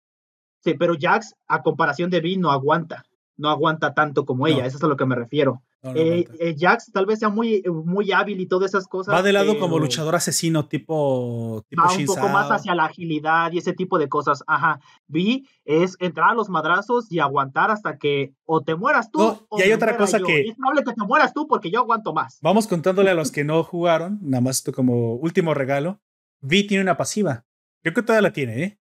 Sí, 0.63 0.73
pero 0.73 0.95
Jax, 0.99 1.35
a 1.47 1.61
comparación 1.61 2.09
de 2.09 2.19
Vi, 2.19 2.37
no 2.37 2.49
aguanta. 2.49 3.05
No 3.37 3.49
aguanta 3.49 3.93
tanto 3.93 4.25
como 4.25 4.47
ella, 4.47 4.65
eso 4.65 4.77
es 4.77 4.83
a 4.83 4.87
lo 4.87 4.97
que 4.97 5.05
me 5.05 5.15
refiero. 5.15 5.61
Eh, 5.83 6.27
eh, 6.39 6.55
Jax 6.57 6.91
tal 6.91 7.07
vez 7.07 7.19
sea 7.19 7.29
muy, 7.29 7.63
muy 7.63 8.11
hábil 8.11 8.39
y 8.39 8.45
todas 8.45 8.69
esas 8.69 8.87
cosas. 8.87 9.15
Va 9.15 9.23
de 9.23 9.33
lado 9.33 9.57
como 9.57 9.79
luchador 9.79 10.15
asesino, 10.15 10.67
tipo. 10.67 11.65
tipo 11.69 11.81
va 11.81 11.91
un 11.91 12.05
poco 12.05 12.29
más 12.29 12.51
hacia 12.51 12.75
la 12.75 12.85
agilidad 12.85 13.51
y 13.51 13.57
ese 13.57 13.73
tipo 13.73 13.97
de 13.97 14.07
cosas. 14.07 14.43
Ajá. 14.45 14.79
Vi 15.07 15.47
es 15.65 15.97
entrar 15.99 16.31
a 16.31 16.33
los 16.35 16.49
madrazos 16.49 17.11
y 17.11 17.19
aguantar 17.19 17.71
hasta 17.71 17.97
que 17.97 18.33
o 18.45 18.61
te 18.61 18.75
mueras 18.75 19.09
tú. 19.11 19.47
y 19.57 19.63
hay 19.63 19.71
otra 19.71 19.97
cosa 19.97 20.19
que. 20.19 20.41
es 20.41 20.55
probable 20.55 20.83
que 20.83 20.93
te 20.93 21.03
mueras 21.03 21.33
tú 21.33 21.47
porque 21.47 21.71
yo 21.71 21.79
aguanto 21.79 22.13
más. 22.13 22.37
Vamos 22.41 22.67
contándole 22.67 23.09
a 23.09 23.15
los 23.15 23.31
que 23.31 23.43
no 23.43 23.63
jugaron, 23.63 24.19
nada 24.21 24.41
más 24.41 24.57
esto 24.57 24.71
como 24.71 25.15
último 25.15 25.53
regalo. 25.55 25.99
Vi 26.41 26.67
tiene 26.67 26.83
una 26.83 26.97
pasiva. 26.97 27.45
Creo 27.81 27.95
que 27.95 28.03
todavía 28.03 28.29
la 28.29 28.33
tiene, 28.33 28.63
¿eh? 28.63 28.79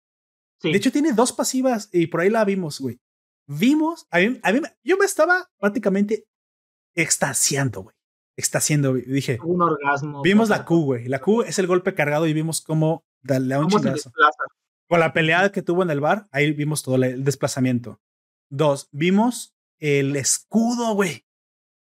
Sí. 0.61 0.71
De 0.71 0.79
hecho, 0.79 0.91
tiene 0.91 1.13
dos 1.13 1.33
pasivas 1.33 1.91
y 1.93 2.07
por 2.07 2.23
ahí 2.23 2.31
la 2.31 2.45
vimos, 2.45 2.81
güey. 2.81 2.99
Vimos, 3.47 4.07
a 4.11 4.19
mí, 4.19 4.41
a 4.43 4.53
mí, 4.53 4.61
yo 4.83 4.97
me 4.97 5.05
estaba 5.05 5.51
prácticamente 5.59 6.27
extasiando, 6.97 7.83
güey. 7.83 7.97
Extasiando, 8.37 8.95
dije. 8.95 9.39
Un 9.43 9.63
orgasmo. 9.63 10.23
Vimos 10.23 10.49
la 10.49 10.65
Q, 10.65 10.85
güey. 10.85 11.07
La 11.07 11.21
Q 11.21 11.43
es 11.43 11.59
el 11.59 11.67
golpe 11.67 11.95
cargado 11.95 12.27
y 12.27 12.33
vimos 12.33 12.61
cómo 12.61 13.05
darle 13.23 13.57
un 13.59 13.69
chingazo. 13.69 14.13
Con 14.89 15.01
la 15.01 15.13
pelea 15.13 15.51
que 15.53 15.63
tuvo 15.63 15.83
en 15.83 15.91
el 15.91 16.01
bar, 16.01 16.27
ahí 16.33 16.53
vimos 16.53 16.83
todo 16.83 16.97
el 16.97 17.25
desplazamiento. 17.25 18.01
Dos, 18.51 18.89
vimos 18.93 19.55
el 19.79 20.17
escudo, 20.17 20.95
güey. 20.95 21.25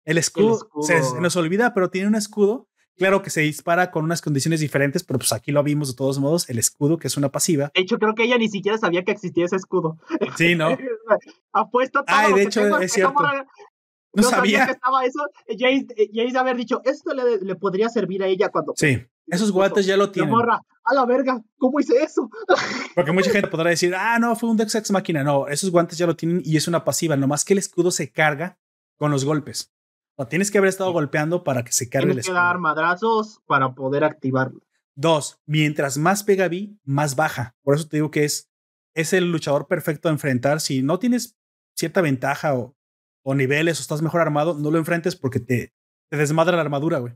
El 0.05 0.17
escudo, 0.17 0.69
Se, 0.81 1.01
nos 1.19 1.35
olvida, 1.35 1.73
pero 1.73 1.89
tiene 1.89 2.07
un 2.07 2.15
escudo. 2.15 2.67
Claro 2.97 3.21
que 3.21 3.29
se 3.29 3.41
dispara 3.41 3.91
con 3.91 4.05
unas 4.05 4.21
condiciones 4.21 4.61
diferentes, 4.61 5.03
pero 5.03 5.19
pues 5.19 5.33
aquí 5.33 5.51
lo 5.51 5.61
vimos 5.63 5.89
de 5.89 5.95
todos 5.95 6.17
modos, 6.17 6.49
el 6.49 6.57
escudo, 6.57 6.97
que 6.97 7.07
es 7.07 7.17
una 7.17 7.29
pasiva. 7.29 7.69
De 7.75 7.81
hecho, 7.81 7.99
creo 7.99 8.15
que 8.15 8.23
ella 8.23 8.37
ni 8.37 8.47
siquiera 8.47 8.77
sabía 8.77 9.03
que 9.03 9.11
existía 9.11 9.45
ese 9.45 9.57
escudo. 9.57 9.97
Sí, 10.37 10.55
¿no? 10.55 10.69
Apuesto 11.51 12.03
todo. 12.05 12.15
Ay, 12.17 12.33
de 12.33 12.43
hecho, 12.43 12.79
es 12.79 12.93
cierto. 12.93 13.21
No 14.15 14.23
sabía. 14.23 14.65
que 14.65 14.71
estaba 14.73 15.05
eso. 15.05 15.19
Jace, 15.47 15.87
Jace 16.13 16.37
haber 16.37 16.55
dicho, 16.55 16.81
esto 16.85 17.13
le, 17.13 17.39
le, 17.39 17.55
podría 17.55 17.89
servir 17.89 18.23
a 18.23 18.27
ella 18.27 18.49
cuando. 18.49 18.73
Sí, 18.75 19.05
esos 19.27 19.51
guantes 19.51 19.85
ya 19.85 19.97
lo 19.97 20.11
tienen. 20.11 20.31
Morra, 20.31 20.61
a 20.83 20.93
la 20.93 21.05
verga, 21.05 21.41
¿cómo 21.57 21.79
hice 21.79 22.01
eso? 22.03 22.29
Porque 22.95 23.11
mucha 23.11 23.31
gente 23.31 23.47
podrá 23.47 23.71
decir, 23.71 23.93
ah, 23.95 24.19
no, 24.19 24.35
fue 24.35 24.49
un 24.49 24.57
Dex 24.57 24.75
Ex 24.75 24.91
máquina. 24.91 25.23
No, 25.23 25.47
esos 25.47 25.71
guantes 25.71 25.97
ya 25.97 26.05
lo 26.05 26.15
tienen 26.15 26.41
y 26.45 26.57
es 26.57 26.67
una 26.67 26.83
pasiva. 26.83 27.15
Nomás 27.15 27.43
que 27.43 27.53
el 27.53 27.59
escudo 27.59 27.91
se 27.91 28.11
carga 28.11 28.57
con 28.97 29.11
los 29.11 29.25
golpes. 29.25 29.73
O 30.15 30.27
tienes 30.27 30.49
que 30.49 30.59
haber 30.59 30.69
estado 30.69 30.91
golpeando 30.93 31.43
para 31.43 31.63
que 31.63 31.71
se 31.71 31.89
cargue 31.89 32.11
el 32.11 32.19
escudo. 32.19 32.33
Tienes 32.33 32.41
que 32.41 32.47
dar 32.47 32.59
madrazos 32.59 33.41
para 33.47 33.73
poder 33.73 34.03
activarlo. 34.03 34.61
Dos, 34.95 35.41
mientras 35.45 35.97
más 35.97 36.23
pega 36.23 36.47
Vi, 36.47 36.79
más 36.85 37.15
baja. 37.17 37.55
Por 37.63 37.75
eso 37.75 37.87
te 37.87 37.97
digo 37.97 38.11
que 38.11 38.23
es, 38.23 38.49
es 38.93 39.11
el 39.11 39.29
luchador 39.29 39.67
perfecto 39.67 40.07
a 40.07 40.11
enfrentar. 40.11 40.61
Si 40.61 40.83
no 40.83 40.99
tienes 40.99 41.35
cierta 41.73 41.99
ventaja 41.99 42.53
o 42.55 42.74
o 43.25 43.33
niveles 43.33 43.79
o 43.79 43.81
estás 43.81 44.03
mejor 44.03 44.21
armado, 44.21 44.53
no 44.53 44.69
lo 44.69 44.77
enfrentes 44.77 45.15
porque 45.15 45.39
te, 45.39 45.73
te 46.09 46.17
desmadra 46.17 46.55
la 46.55 46.61
armadura, 46.61 46.99
güey. 46.99 47.13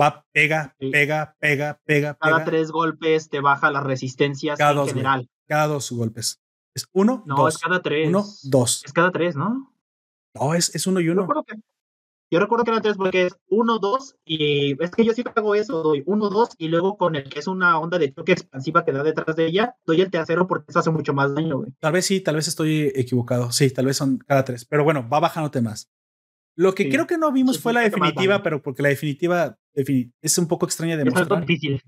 Va, 0.00 0.24
pega, 0.30 0.76
pega, 0.78 1.36
pega, 1.40 1.80
pega. 1.84 2.16
Cada 2.20 2.44
tres 2.44 2.70
golpes 2.70 3.28
te 3.28 3.40
baja 3.40 3.72
las 3.72 3.82
resistencias 3.82 4.56
cada 4.56 4.70
en 4.70 4.76
dos, 4.76 4.88
general. 4.90 5.28
Cada 5.48 5.66
dos 5.66 5.90
golpes. 5.90 6.40
¿Es 6.72 6.86
uno? 6.92 7.24
No, 7.26 7.48
es 7.48 7.58
cada 7.58 7.82
tres. 7.82 8.08
Uno, 8.08 8.24
dos. 8.44 8.84
Es 8.84 8.92
cada 8.92 9.10
tres, 9.10 9.34
¿no? 9.34 9.74
No, 10.34 10.54
es, 10.54 10.72
es 10.72 10.86
uno 10.86 11.00
y 11.00 11.08
uno. 11.08 11.26
Yo 11.26 11.42
recuerdo 12.38 12.64
que 12.64 12.70
era 12.70 12.80
tres 12.80 12.96
porque 12.96 13.26
es 13.26 13.36
uno, 13.48 13.80
dos, 13.80 14.14
y 14.24 14.80
es 14.80 14.92
que 14.92 15.04
yo 15.04 15.12
siempre 15.12 15.32
hago 15.36 15.56
eso, 15.56 15.82
doy 15.82 16.04
uno, 16.06 16.30
dos, 16.30 16.50
y 16.58 16.68
luego 16.68 16.96
con 16.96 17.16
el 17.16 17.28
que 17.28 17.40
es 17.40 17.48
una 17.48 17.78
onda 17.80 17.98
de 17.98 18.12
choque 18.12 18.32
expansiva 18.32 18.84
que 18.84 18.92
da 18.92 19.02
detrás 19.02 19.34
de 19.34 19.46
ella, 19.46 19.74
doy 19.84 20.00
el 20.00 20.12
tercero 20.12 20.46
porque 20.46 20.66
eso 20.68 20.78
hace 20.78 20.90
mucho 20.90 21.12
más 21.12 21.34
daño, 21.34 21.58
güey. 21.58 21.72
Tal 21.80 21.92
vez 21.92 22.06
sí, 22.06 22.20
tal 22.20 22.36
vez 22.36 22.46
estoy 22.46 22.92
equivocado. 22.94 23.50
Sí, 23.50 23.70
tal 23.70 23.86
vez 23.86 23.96
son 23.96 24.18
cada 24.18 24.44
tres. 24.44 24.64
Pero 24.64 24.84
bueno, 24.84 25.08
va 25.08 25.18
bajándote 25.18 25.60
más. 25.60 25.90
Lo 26.56 26.74
que 26.74 26.88
creo 26.88 27.06
que 27.06 27.18
no 27.18 27.32
vimos 27.32 27.58
fue 27.58 27.72
la 27.72 27.80
definitiva, 27.80 28.42
pero 28.42 28.62
porque 28.62 28.82
la 28.82 28.90
definitiva 28.90 29.58
es 29.74 30.38
un 30.38 30.46
poco 30.46 30.66
extraña 30.66 30.96
de 30.96 31.06
mostrar. 31.06 31.40
Es 31.40 31.46
difícil. 31.46 31.82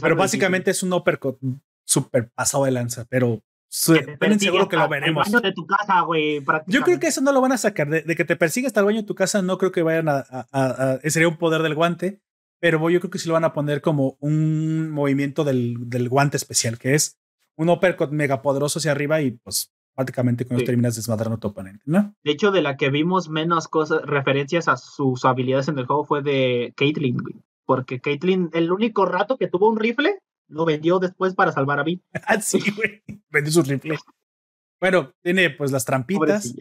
pero 0.00 0.16
básicamente 0.16 0.70
es 0.70 0.82
un 0.82 0.92
uppercut 0.92 1.38
súper 1.84 2.30
pasado 2.30 2.64
de 2.64 2.70
lanza, 2.70 3.06
pero 3.10 3.42
Ven 4.20 4.40
seguro 4.40 4.68
que 4.68 4.76
lo 4.76 4.88
veremos. 4.88 5.30
de 5.30 5.52
tu 5.52 5.66
casa, 5.66 6.04
Yo 6.66 6.82
creo 6.82 6.98
que 6.98 7.08
eso 7.08 7.20
no 7.20 7.32
lo 7.32 7.40
van 7.40 7.52
a 7.52 7.58
sacar. 7.58 7.88
De, 7.88 8.16
que 8.16 8.24
te 8.24 8.36
persiga 8.36 8.66
hasta 8.66 8.80
el 8.80 8.86
baño 8.86 9.02
de 9.02 9.06
tu 9.06 9.14
casa, 9.14 9.42
no 9.42 9.58
creo 9.58 9.72
que 9.72 9.82
vayan 9.82 10.08
a, 10.08 10.24
a, 10.30 10.98
Sería 11.04 11.28
un 11.28 11.36
poder 11.36 11.62
del 11.62 11.74
guante. 11.74 12.20
Pero 12.60 12.90
yo 12.90 12.98
creo 12.98 13.10
que 13.10 13.18
sí 13.18 13.28
lo 13.28 13.34
van 13.34 13.44
a 13.44 13.52
poner 13.52 13.80
como 13.80 14.16
un 14.18 14.90
movimiento 14.90 15.44
del, 15.44 15.88
del 15.88 16.08
guante 16.08 16.36
especial, 16.36 16.76
que 16.76 16.94
es 16.94 17.20
un 17.56 17.68
uppercut 17.68 18.10
mega 18.10 18.42
poderoso 18.42 18.80
hacia 18.80 18.90
arriba 18.90 19.20
y 19.20 19.32
pues 19.32 19.72
prácticamente 19.94 20.46
con 20.46 20.56
eso 20.56 20.66
terminas 20.66 20.94
desmadrando 20.94 21.36
a 21.36 21.40
tu 21.40 21.48
oponente, 21.48 21.82
¿no? 21.84 22.14
De 22.22 22.30
hecho, 22.30 22.52
de 22.52 22.62
la 22.62 22.76
que 22.76 22.90
vimos 22.90 23.28
menos 23.28 23.66
cosas, 23.66 24.02
referencias 24.02 24.68
a 24.68 24.76
sus 24.76 25.24
habilidades 25.24 25.68
en 25.68 25.78
el 25.78 25.86
juego 25.86 26.04
fue 26.04 26.22
de 26.22 26.72
Caitlyn, 26.76 27.16
Porque 27.64 28.00
Caitlyn, 28.00 28.50
el 28.52 28.70
único 28.70 29.06
rato 29.06 29.36
que 29.38 29.48
tuvo 29.48 29.68
un 29.68 29.76
rifle 29.76 30.20
lo 30.48 30.64
vendió 30.64 30.98
después 30.98 31.34
para 31.34 31.52
salvar 31.52 31.80
a 31.80 31.84
Vi. 31.84 32.02
ah, 32.26 32.40
sí, 32.40 32.58
güey. 32.74 33.02
Vendió 33.30 33.52
su 33.52 33.62
rifle. 33.62 33.98
Bueno, 34.80 35.12
tiene 35.22 35.50
pues 35.50 35.70
las 35.70 35.84
trampitas. 35.84 36.54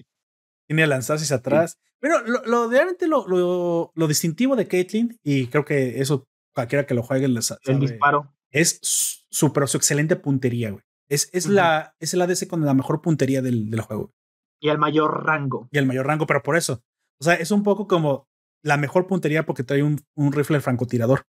Tiene 0.67 0.87
lanzarse 0.87 1.23
hacia 1.23 1.37
atrás. 1.37 1.79
Pero 1.99 2.21
lo, 2.25 2.43
lo 2.45 2.69
realmente 2.69 3.07
lo, 3.07 3.27
lo, 3.27 3.91
lo, 3.95 4.07
distintivo 4.07 4.55
de 4.55 4.67
Caitlyn, 4.67 5.19
y 5.23 5.47
creo 5.47 5.65
que 5.65 5.99
eso 5.99 6.27
cualquiera 6.53 6.85
que 6.85 6.93
lo 6.93 7.01
juegue 7.01 7.27
les 7.27 7.47
sabe, 7.47 7.61
El 7.65 7.79
disparo. 7.79 8.33
Es 8.51 8.79
su, 8.81 9.51
pero 9.51 9.67
su 9.67 9.77
excelente 9.77 10.15
puntería, 10.15 10.71
güey. 10.71 10.83
Es, 11.09 11.29
es, 11.31 11.47
la, 11.47 11.95
es 11.99 12.13
el 12.13 12.21
ADC 12.21 12.47
con 12.47 12.65
la 12.65 12.73
mejor 12.73 13.01
puntería 13.01 13.41
del, 13.41 13.69
del 13.69 13.81
juego. 13.81 14.13
Y 14.59 14.69
el 14.69 14.77
mayor 14.77 15.25
rango. 15.25 15.69
Y 15.71 15.77
el 15.77 15.85
mayor 15.85 16.05
rango, 16.05 16.27
pero 16.27 16.43
por 16.43 16.57
eso. 16.57 16.83
O 17.19 17.23
sea, 17.23 17.35
es 17.35 17.51
un 17.51 17.63
poco 17.63 17.87
como 17.87 18.27
la 18.61 18.77
mejor 18.77 19.07
puntería 19.07 19.45
porque 19.45 19.63
trae 19.63 19.83
un, 19.83 20.03
un 20.15 20.33
rifle 20.33 20.59
francotirador. 20.59 21.23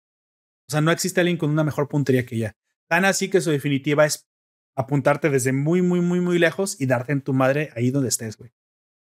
O 0.67 0.71
sea, 0.71 0.81
no 0.81 0.91
existe 0.91 1.21
alguien 1.21 1.37
con 1.37 1.49
una 1.49 1.63
mejor 1.63 1.87
puntería 1.87 2.25
que 2.25 2.35
ella. 2.35 2.55
Tan 2.89 3.05
así 3.05 3.29
que 3.29 3.41
su 3.41 3.51
definitiva 3.51 4.05
es 4.05 4.27
apuntarte 4.75 5.29
desde 5.29 5.53
muy, 5.53 5.81
muy, 5.81 6.01
muy, 6.01 6.19
muy 6.19 6.39
lejos 6.39 6.79
y 6.79 6.85
darte 6.85 7.13
en 7.13 7.21
tu 7.21 7.33
madre 7.33 7.69
ahí 7.75 7.91
donde 7.91 8.09
estés, 8.09 8.37
güey. 8.37 8.51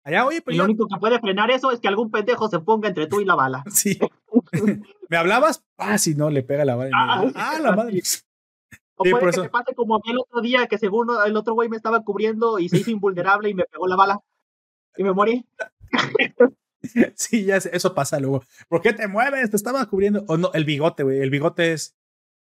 Allá, 0.06 0.26
oye, 0.26 0.42
pues. 0.42 0.56
Y 0.56 0.58
lo 0.58 0.66
único 0.66 0.88
que 0.88 1.00
puede 1.00 1.20
frenar 1.20 1.50
eso 1.52 1.72
es 1.72 1.80
que 1.80 1.88
algún 1.88 2.12
pendejo 2.12 2.50
se 2.50 2.60
ponga 2.60 2.90
entre 2.90 3.08
tú 3.08 3.22
y 3.22 3.26
la 3.26 3.36
bala. 3.36 3.64
Sí. 3.72 4.00
¿Me 5.10 5.18
hablabas? 5.18 5.64
Ah, 5.78 5.98
si 5.98 6.16
no, 6.16 6.30
le 6.30 6.44
pega 6.44 6.66
la 6.66 6.76
bala. 6.76 6.92
Ah, 6.94 7.32
ah, 7.36 7.60
la 7.60 7.72
madre. 7.76 8.02
O 8.96 9.06
puede 9.06 9.32
que 9.32 9.42
te 9.42 9.50
pase 9.50 9.74
como 9.74 9.96
a 9.96 9.98
mí 9.98 10.12
el 10.12 10.20
otro 10.20 10.40
día, 10.40 10.68
que 10.68 10.78
según 10.78 11.08
el 11.26 11.36
otro 11.36 11.56
güey 11.56 11.68
me 11.68 11.78
estaba 11.78 12.04
cubriendo 12.04 12.60
y 12.60 12.70
se 12.70 12.78
hizo 12.78 12.92
invulnerable 12.92 13.50
y 13.50 13.56
me 13.56 13.66
pegó 13.66 13.88
la 13.88 13.96
bala. 13.96 14.20
Y 14.96 15.04
me 15.04 15.12
morí. 15.12 15.44
sí, 17.16 17.46
ya 17.46 17.58
eso 17.58 17.94
pasa 17.94 18.20
luego. 18.20 18.44
¿Por 18.68 18.82
qué 18.82 18.94
te 18.94 19.08
mueves? 19.08 19.50
Te 19.50 19.56
estaba 19.56 19.86
cubriendo. 19.88 20.24
O 20.28 20.38
no, 20.38 20.52
el 20.54 20.66
bigote, 20.66 21.04
güey. 21.04 21.20
El 21.20 21.30
bigote 21.30 21.74
es. 21.74 21.96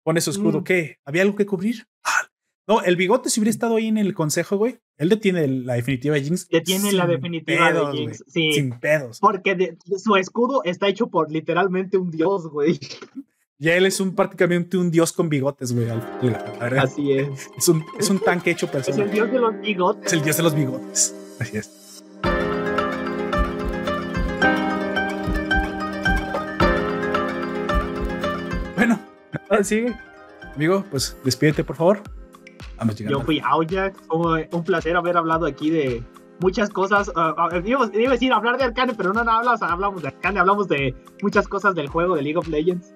Pone 0.04 0.20
su 0.20 0.30
escudo. 0.30 0.60
Mm. 0.60 0.64
¿Qué? 0.64 0.98
¿Había 1.04 1.22
algo 1.22 1.36
que 1.36 1.44
cubrir? 1.44 1.86
Ah, 2.04 2.28
no, 2.68 2.82
el 2.82 2.96
bigote, 2.96 3.30
si 3.30 3.40
hubiera 3.40 3.50
estado 3.50 3.76
ahí 3.76 3.88
en 3.88 3.96
el 3.96 4.12
consejo, 4.14 4.58
güey, 4.58 4.78
él 4.98 5.08
detiene 5.08 5.48
la 5.48 5.74
definitiva 5.74 6.14
de 6.16 6.22
Jinx. 6.22 6.48
Detiene 6.48 6.92
la 6.92 7.06
definitiva 7.06 7.72
de 7.72 7.96
Jinx. 7.96 8.24
Sí. 8.26 8.52
Sin 8.52 8.78
pedos. 8.78 9.20
Porque 9.20 9.76
su 9.96 10.16
escudo 10.16 10.62
está 10.64 10.86
hecho 10.86 11.08
por 11.08 11.30
literalmente 11.30 11.96
un 11.96 12.10
dios, 12.10 12.46
güey. 12.48 12.78
Ya 13.56 13.74
él 13.74 13.86
es 13.86 14.00
un 14.00 14.14
prácticamente 14.14 14.76
un 14.76 14.90
dios 14.90 15.12
con 15.12 15.28
bigotes, 15.28 15.72
güey. 15.72 15.88
Así 16.78 17.12
es. 17.12 17.48
Es 17.56 17.68
un, 17.68 17.84
es 17.98 18.08
un 18.10 18.20
tanque 18.20 18.50
hecho 18.50 18.70
persona. 18.70 18.96
Es 18.96 19.02
el 19.02 19.10
dios 19.10 19.32
de 19.32 19.38
los 19.38 19.60
bigotes. 19.60 20.06
Es 20.06 20.12
el 20.12 20.22
dios 20.22 20.36
de 20.36 20.42
los 20.42 20.54
bigotes. 20.54 21.14
Así 21.40 21.56
es. 21.56 21.87
Ahora 29.48 29.64
sí, 29.64 29.86
amigo, 30.54 30.84
pues 30.90 31.16
despídete, 31.24 31.64
por 31.64 31.76
favor. 31.76 32.02
Vamos 32.76 32.96
Yo 32.96 33.20
fui 33.22 33.40
Aoyak, 33.40 33.96
un 34.10 34.64
placer 34.64 34.96
haber 34.96 35.16
hablado 35.16 35.46
aquí 35.46 35.70
de 35.70 36.02
muchas 36.40 36.70
cosas. 36.70 37.08
Uh, 37.08 37.56
iba, 37.64 37.84
a 37.84 37.88
decir 37.88 38.32
hablar 38.32 38.58
de 38.58 38.64
Arcane, 38.64 38.94
pero 38.94 39.12
no, 39.12 39.24
no 39.24 39.32
hablamos, 39.32 39.62
hablamos 39.62 40.02
de 40.02 40.08
Arcane, 40.08 40.40
hablamos 40.40 40.68
de 40.68 40.94
muchas 41.22 41.48
cosas 41.48 41.74
del 41.74 41.88
juego 41.88 42.16
de 42.16 42.22
League 42.22 42.38
of 42.38 42.48
Legends. 42.48 42.92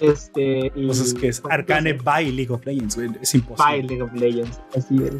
Este, 0.00 0.72
y, 0.74 0.86
pues 0.86 1.14
que 1.14 1.28
es 1.28 1.40
pues, 1.40 1.52
Arcane 1.52 1.92
by 1.94 2.30
League 2.32 2.52
of 2.52 2.64
Legends. 2.64 2.96
Es 3.20 3.34
imposible. 3.34 3.64
By 3.64 3.82
League 3.82 4.02
of 4.02 4.12
Legends, 4.14 4.60
así 4.76 4.96
es. 5.02 5.14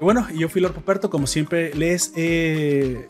bueno, 0.00 0.26
yo 0.34 0.48
fui 0.48 0.60
Lord 0.60 0.74
Poperto, 0.74 1.10
como 1.10 1.26
siempre, 1.26 1.74
les 1.74 2.12
eh, 2.16 3.06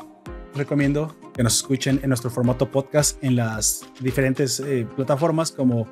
recomiendo 0.55 1.15
que 1.35 1.43
nos 1.43 1.57
escuchen 1.57 2.01
en 2.03 2.09
nuestro 2.09 2.31
formato 2.31 2.71
podcast 2.71 3.23
en 3.23 3.37
las 3.37 3.85
diferentes 4.01 4.61
eh, 4.61 4.87
plataformas 4.97 5.53
como 5.53 5.87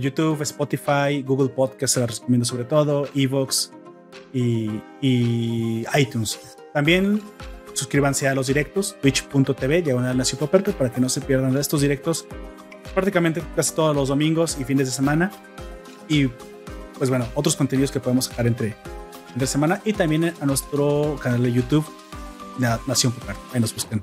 YouTube, 0.00 0.42
Spotify, 0.42 1.22
Google 1.24 1.48
Podcast, 1.48 1.94
se 1.94 2.00
las 2.00 2.20
recomiendo 2.20 2.44
sobre 2.44 2.64
todo, 2.64 3.08
Evox 3.14 3.72
y, 4.32 5.84
iTunes. 5.94 6.38
También 6.72 7.20
suscríbanse 7.72 8.28
a 8.28 8.34
los 8.34 8.46
directos, 8.46 8.96
twitch.tv, 9.00 9.82
diagonal 9.82 10.16
Nación 10.16 10.38
Poperto, 10.38 10.72
para 10.72 10.90
que 10.90 11.00
no 11.00 11.08
se 11.08 11.20
pierdan 11.20 11.56
estos 11.56 11.80
directos 11.80 12.26
prácticamente 12.94 13.42
casi 13.54 13.74
todos 13.74 13.94
los 13.94 14.08
domingos 14.08 14.56
y 14.60 14.64
fines 14.64 14.86
de 14.86 14.92
semana. 14.92 15.30
Y 16.08 16.28
pues 16.98 17.10
bueno, 17.10 17.26
otros 17.34 17.56
contenidos 17.56 17.90
que 17.90 18.00
podemos 18.00 18.26
sacar 18.26 18.46
entre, 18.46 18.74
entre 19.32 19.46
semana 19.46 19.80
y 19.84 19.92
también 19.92 20.32
a 20.40 20.46
nuestro 20.46 21.18
canal 21.22 21.42
de 21.42 21.52
YouTube, 21.52 21.84
Nación 22.86 23.12
Poperto. 23.12 23.40
Ahí 23.52 23.60
nos 23.60 23.74
buscan. 23.74 24.00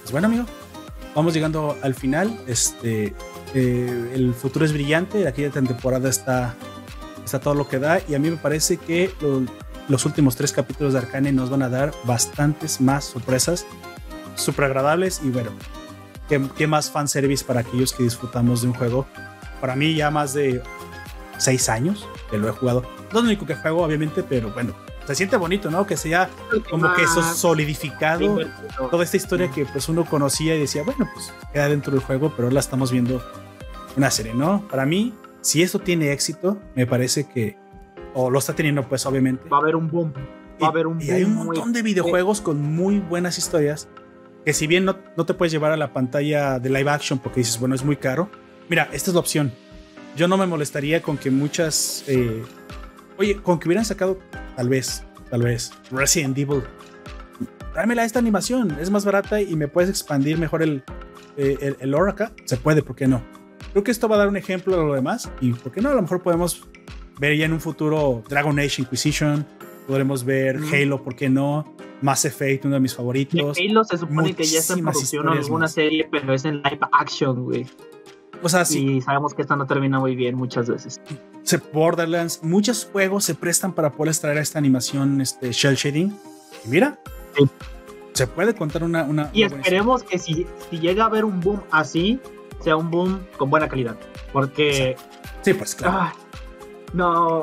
Pues 0.00 0.12
bueno, 0.12 0.26
amigo, 0.26 0.44
vamos 1.14 1.34
llegando 1.34 1.76
al 1.82 1.94
final. 1.94 2.38
Este, 2.46 3.14
eh, 3.54 4.10
el 4.14 4.34
futuro 4.34 4.64
es 4.64 4.72
brillante, 4.72 5.26
aquella 5.28 5.50
temporada 5.50 6.08
está, 6.08 6.54
está 7.24 7.40
todo 7.40 7.54
lo 7.54 7.68
que 7.68 7.78
da 7.78 8.00
y 8.08 8.14
a 8.14 8.18
mí 8.18 8.30
me 8.30 8.36
parece 8.36 8.76
que 8.76 9.10
los 9.88 10.04
últimos 10.06 10.36
tres 10.36 10.52
capítulos 10.52 10.92
de 10.92 11.00
Arcane 11.00 11.32
nos 11.32 11.50
van 11.50 11.62
a 11.62 11.68
dar 11.68 11.92
bastantes 12.04 12.80
más 12.80 13.04
sorpresas, 13.04 13.66
súper 14.34 14.66
agradables 14.66 15.20
y 15.22 15.30
bueno, 15.30 15.50
¿qué, 16.28 16.42
qué 16.56 16.66
más 16.66 16.90
fanservice 16.90 17.44
para 17.44 17.60
aquellos 17.60 17.92
que 17.92 18.02
disfrutamos 18.02 18.62
de 18.62 18.68
un 18.68 18.74
juego. 18.74 19.06
Para 19.60 19.76
mí 19.76 19.94
ya 19.94 20.10
más 20.10 20.34
de 20.34 20.62
seis 21.38 21.68
años 21.68 22.06
que 22.30 22.38
lo 22.38 22.48
he 22.48 22.52
jugado. 22.52 22.82
No 23.12 23.20
es 23.20 23.24
lo 23.24 23.30
único 23.30 23.46
que 23.46 23.54
juego, 23.54 23.82
obviamente, 23.82 24.22
pero 24.22 24.50
bueno, 24.50 24.74
se 25.06 25.14
siente 25.14 25.36
bonito, 25.36 25.70
¿no? 25.70 25.86
Que 25.86 25.96
sea 25.96 26.30
como 26.70 26.92
que 26.94 27.02
eso 27.02 27.22
solidificado 27.34 28.38
toda 28.90 29.04
esta 29.04 29.16
historia 29.16 29.50
que 29.50 29.66
pues 29.66 29.88
uno 29.88 30.04
conocía 30.04 30.54
y 30.54 30.60
decía, 30.60 30.82
bueno, 30.82 31.08
pues 31.12 31.32
queda 31.52 31.68
dentro 31.68 31.92
del 31.92 32.00
juego, 32.00 32.30
pero 32.30 32.44
ahora 32.44 32.54
la 32.54 32.60
estamos 32.60 32.90
viendo 32.90 33.22
una 33.96 34.10
serie, 34.10 34.34
¿no? 34.34 34.66
Para 34.68 34.86
mí, 34.86 35.14
si 35.40 35.62
esto 35.62 35.78
tiene 35.78 36.12
éxito, 36.12 36.58
me 36.74 36.86
parece 36.86 37.28
que 37.28 37.56
o 38.14 38.30
lo 38.30 38.38
está 38.38 38.54
teniendo, 38.54 38.88
pues 38.88 39.04
obviamente. 39.06 39.48
Va 39.48 39.58
a 39.58 39.60
haber 39.60 39.76
un 39.76 39.90
boom. 39.90 40.12
Va 40.62 40.68
a 40.68 40.70
haber 40.70 40.86
un 40.86 41.02
y, 41.02 41.10
hay 41.10 41.24
un 41.24 41.34
montón 41.34 41.72
de 41.72 41.82
videojuegos 41.82 42.40
con 42.40 42.62
muy 42.62 43.00
buenas 43.00 43.38
historias 43.38 43.88
que 44.44 44.52
si 44.52 44.66
bien 44.66 44.84
no, 44.84 44.98
no, 45.16 45.24
te 45.24 45.34
puedes 45.34 45.52
llevar 45.52 45.72
a 45.72 45.76
la 45.76 45.92
pantalla 45.92 46.58
de 46.58 46.68
live 46.68 46.90
action 46.90 47.18
porque 47.18 47.40
dices, 47.40 47.58
bueno, 47.58 47.74
es 47.74 47.84
muy 47.84 47.96
caro. 47.96 48.28
Mira, 48.68 48.88
esta 48.92 49.10
es 49.10 49.14
la 49.14 49.20
opción. 49.20 49.52
Yo 50.16 50.28
no 50.28 50.36
me 50.36 50.46
molestaría 50.46 51.02
con 51.02 51.16
que 51.16 51.30
muchas... 51.30 52.04
Eh, 52.06 52.42
oye, 53.18 53.36
con 53.42 53.58
que 53.58 53.68
hubieran 53.68 53.84
sacado, 53.84 54.18
tal 54.56 54.68
vez, 54.68 55.04
tal 55.30 55.42
vez, 55.42 55.72
Resident 55.90 56.36
Evil. 56.38 56.62
Tráemela 57.72 58.04
esta 58.04 58.18
animación, 58.18 58.76
es 58.80 58.90
más 58.90 59.04
barata 59.04 59.40
y 59.40 59.56
me 59.56 59.68
puedes 59.68 59.90
expandir 59.90 60.38
mejor 60.38 60.62
el, 60.62 60.84
eh, 61.36 61.58
el, 61.60 61.76
el 61.80 61.90
lore 61.90 62.12
acá. 62.12 62.32
Se 62.44 62.56
puede, 62.56 62.82
¿por 62.82 62.94
qué 62.94 63.08
no? 63.08 63.22
Creo 63.72 63.82
que 63.82 63.90
esto 63.90 64.08
va 64.08 64.14
a 64.14 64.18
dar 64.20 64.28
un 64.28 64.36
ejemplo 64.36 64.76
de 64.76 64.84
lo 64.84 64.94
demás 64.94 65.30
y, 65.40 65.52
¿por 65.52 65.72
qué 65.72 65.80
no? 65.80 65.90
A 65.90 65.94
lo 65.94 66.02
mejor 66.02 66.22
podemos 66.22 66.68
ver 67.18 67.36
ya 67.36 67.46
en 67.46 67.52
un 67.52 67.60
futuro 67.60 68.22
Dragon 68.28 68.56
Age 68.58 68.82
Inquisition, 68.82 69.44
podremos 69.86 70.24
ver 70.24 70.60
mm. 70.60 70.72
Halo, 70.72 71.02
¿por 71.02 71.16
qué 71.16 71.28
no? 71.28 71.74
Mass 72.00 72.24
Effect, 72.24 72.66
uno 72.66 72.74
de 72.74 72.80
mis 72.80 72.94
favoritos. 72.94 73.58
Halo 73.58 73.84
se 73.84 73.98
supone 73.98 74.34
que 74.34 74.44
ya 74.44 74.58
está 74.58 74.74
en 74.74 74.84
producción 74.84 75.28
alguna 75.28 75.68
serie, 75.68 76.08
pero 76.10 76.34
es 76.34 76.44
en 76.44 76.56
live 76.56 76.80
action, 76.92 77.44
güey. 77.44 77.66
O 78.42 78.48
sea, 78.48 78.64
sí. 78.64 78.96
Y 78.96 79.00
sabemos 79.00 79.34
que 79.34 79.42
esto 79.42 79.56
no 79.56 79.66
termina 79.66 79.98
muy 79.98 80.16
bien 80.16 80.34
muchas 80.34 80.68
veces. 80.68 81.00
Se 81.42 81.58
Borderlands, 81.58 82.42
muchos 82.42 82.88
juegos 82.90 83.24
se 83.24 83.34
prestan 83.34 83.72
para 83.72 83.92
poder 83.92 84.10
extraer 84.10 84.38
esta 84.38 84.58
animación 84.58 85.20
este, 85.20 85.52
shell 85.52 85.74
shading. 85.74 86.16
Y 86.64 86.68
mira, 86.68 86.98
sí. 87.36 87.48
se 88.12 88.26
puede 88.26 88.54
contar 88.54 88.82
una. 88.84 89.04
una 89.04 89.30
y 89.32 89.42
esperemos 89.42 90.02
que 90.02 90.18
si, 90.18 90.46
si 90.70 90.78
llega 90.78 91.04
a 91.04 91.06
haber 91.06 91.24
un 91.24 91.40
boom 91.40 91.62
así, 91.70 92.20
sea 92.60 92.76
un 92.76 92.90
boom 92.90 93.26
con 93.36 93.50
buena 93.50 93.68
calidad. 93.68 93.96
Porque. 94.32 94.96
Sí, 95.42 95.54
pues 95.54 95.74
claro. 95.74 95.98
Ah, 96.00 96.12
no. 96.92 97.42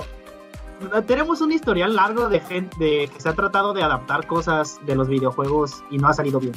Tenemos 1.06 1.42
un 1.42 1.52
historial 1.52 1.96
largo 1.96 2.28
de 2.28 2.40
gente 2.40 2.76
de 2.80 3.08
que 3.14 3.22
se 3.22 3.30
ha 3.30 3.36
tratado 3.36 3.74
de 3.74 3.84
adaptar 3.84 4.26
cosas 4.26 4.80
de 4.88 4.96
los 4.96 5.08
videojuegos 5.08 5.84
y 5.92 6.00
no 6.00 6.08
ha 6.08 6.14
salido 6.14 6.40
bien. 6.40 6.54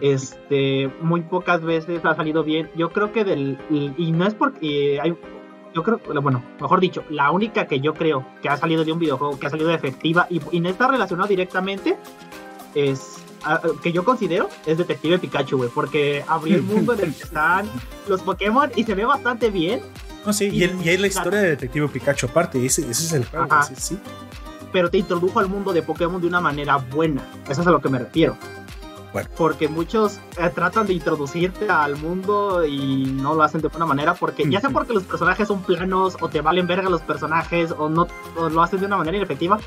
Este, 0.00 0.90
muy 1.00 1.22
pocas 1.22 1.62
veces 1.62 2.04
ha 2.04 2.14
salido 2.14 2.44
bien. 2.44 2.70
Yo 2.76 2.90
creo 2.90 3.12
que 3.12 3.24
del. 3.24 3.58
Y, 3.70 4.12
no 4.12 4.26
es 4.26 4.34
porque 4.34 4.98
hay. 5.00 5.14
Yo 5.72 5.84
creo, 5.84 6.00
bueno, 6.20 6.42
mejor 6.60 6.80
dicho, 6.80 7.04
la 7.10 7.30
única 7.30 7.66
que 7.66 7.78
yo 7.78 7.94
creo 7.94 8.26
que 8.42 8.48
ha 8.48 8.56
salido 8.56 8.84
de 8.84 8.90
un 8.90 8.98
videojuego, 8.98 9.38
que 9.38 9.46
ha 9.46 9.50
salido 9.50 9.70
efectiva 9.70 10.26
y, 10.28 10.40
y 10.50 10.58
no 10.58 10.68
está 10.68 10.88
relacionado 10.88 11.28
directamente, 11.28 11.96
es 12.74 13.20
que 13.82 13.92
yo 13.92 14.04
considero 14.04 14.48
es 14.66 14.78
Detective 14.78 15.18
Pikachu, 15.18 15.56
güey, 15.56 15.70
porque 15.70 16.24
abrió 16.26 16.56
el 16.56 16.62
mundo 16.62 16.92
en 16.92 17.00
el 17.00 17.14
que 17.14 17.22
están 17.22 17.66
los 18.08 18.22
Pokémon 18.22 18.70
y 18.76 18.84
se 18.84 18.94
ve 18.94 19.04
bastante 19.04 19.50
bien. 19.50 19.80
No, 20.26 20.32
sí, 20.32 20.50
y, 20.52 20.64
y, 20.64 20.88
hay 20.88 20.98
la 20.98 21.06
historia 21.06 21.40
de 21.40 21.50
Detective 21.50 21.88
Pikachu 21.88 22.26
aparte, 22.26 22.64
ese, 22.64 22.82
ese 22.82 22.90
es 22.90 23.12
el 23.12 23.24
juego, 23.24 23.48
sí. 23.76 23.98
Pero 24.72 24.90
te 24.90 24.98
introdujo 24.98 25.40
al 25.40 25.48
mundo 25.48 25.72
de 25.72 25.82
Pokémon 25.82 26.20
de 26.20 26.26
una 26.26 26.40
manera 26.40 26.76
buena, 26.76 27.26
eso 27.48 27.62
es 27.62 27.66
a 27.66 27.70
lo 27.70 27.80
que 27.80 27.88
me 27.88 27.98
refiero. 27.98 28.36
Bueno. 29.12 29.28
Porque 29.36 29.68
muchos 29.68 30.18
eh, 30.38 30.50
tratan 30.54 30.86
de 30.86 30.92
introducirte 30.92 31.68
al 31.68 31.96
mundo 31.96 32.64
y 32.64 33.06
no 33.06 33.34
lo 33.34 33.42
hacen 33.42 33.60
de 33.60 33.68
buena 33.68 33.86
manera, 33.86 34.14
porque 34.14 34.48
ya 34.48 34.60
sea 34.60 34.70
porque 34.70 34.92
los 34.92 35.02
personajes 35.02 35.48
son 35.48 35.62
planos 35.62 36.16
o 36.20 36.28
te 36.28 36.40
valen 36.40 36.66
verga 36.66 36.88
los 36.88 37.00
personajes 37.02 37.72
o 37.76 37.88
no 37.88 38.06
o 38.36 38.48
lo 38.48 38.62
hacen 38.62 38.80
de 38.80 38.86
una 38.86 38.96
manera 38.96 39.16
inefectiva, 39.16 39.58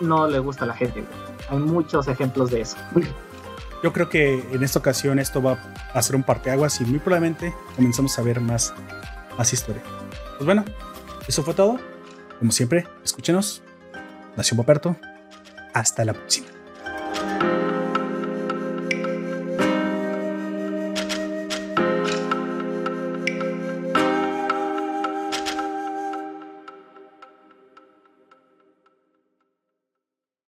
no 0.00 0.26
le 0.26 0.38
gusta 0.38 0.64
a 0.64 0.68
la 0.68 0.74
gente. 0.74 1.04
Hay 1.50 1.58
muchos 1.58 2.08
ejemplos 2.08 2.50
de 2.50 2.62
eso. 2.62 2.76
Yo 3.82 3.92
creo 3.92 4.08
que 4.08 4.38
en 4.52 4.62
esta 4.62 4.78
ocasión 4.78 5.18
esto 5.18 5.42
va 5.42 5.58
a 5.92 6.02
ser 6.02 6.16
un 6.16 6.22
parteaguas 6.22 6.80
y 6.80 6.84
muy 6.84 6.98
probablemente 6.98 7.52
comenzamos 7.76 8.16
a 8.18 8.22
ver 8.22 8.40
más, 8.40 8.72
más 9.36 9.52
historia. 9.52 9.82
Pues 10.38 10.46
bueno, 10.46 10.64
eso 11.26 11.42
fue 11.42 11.52
todo. 11.52 11.78
Como 12.38 12.52
siempre, 12.52 12.86
escúchenos. 13.04 13.62
Nación 14.36 14.56
Poperto. 14.56 14.96
Hasta 15.74 16.04
la 16.04 16.12
próxima. 16.12 16.51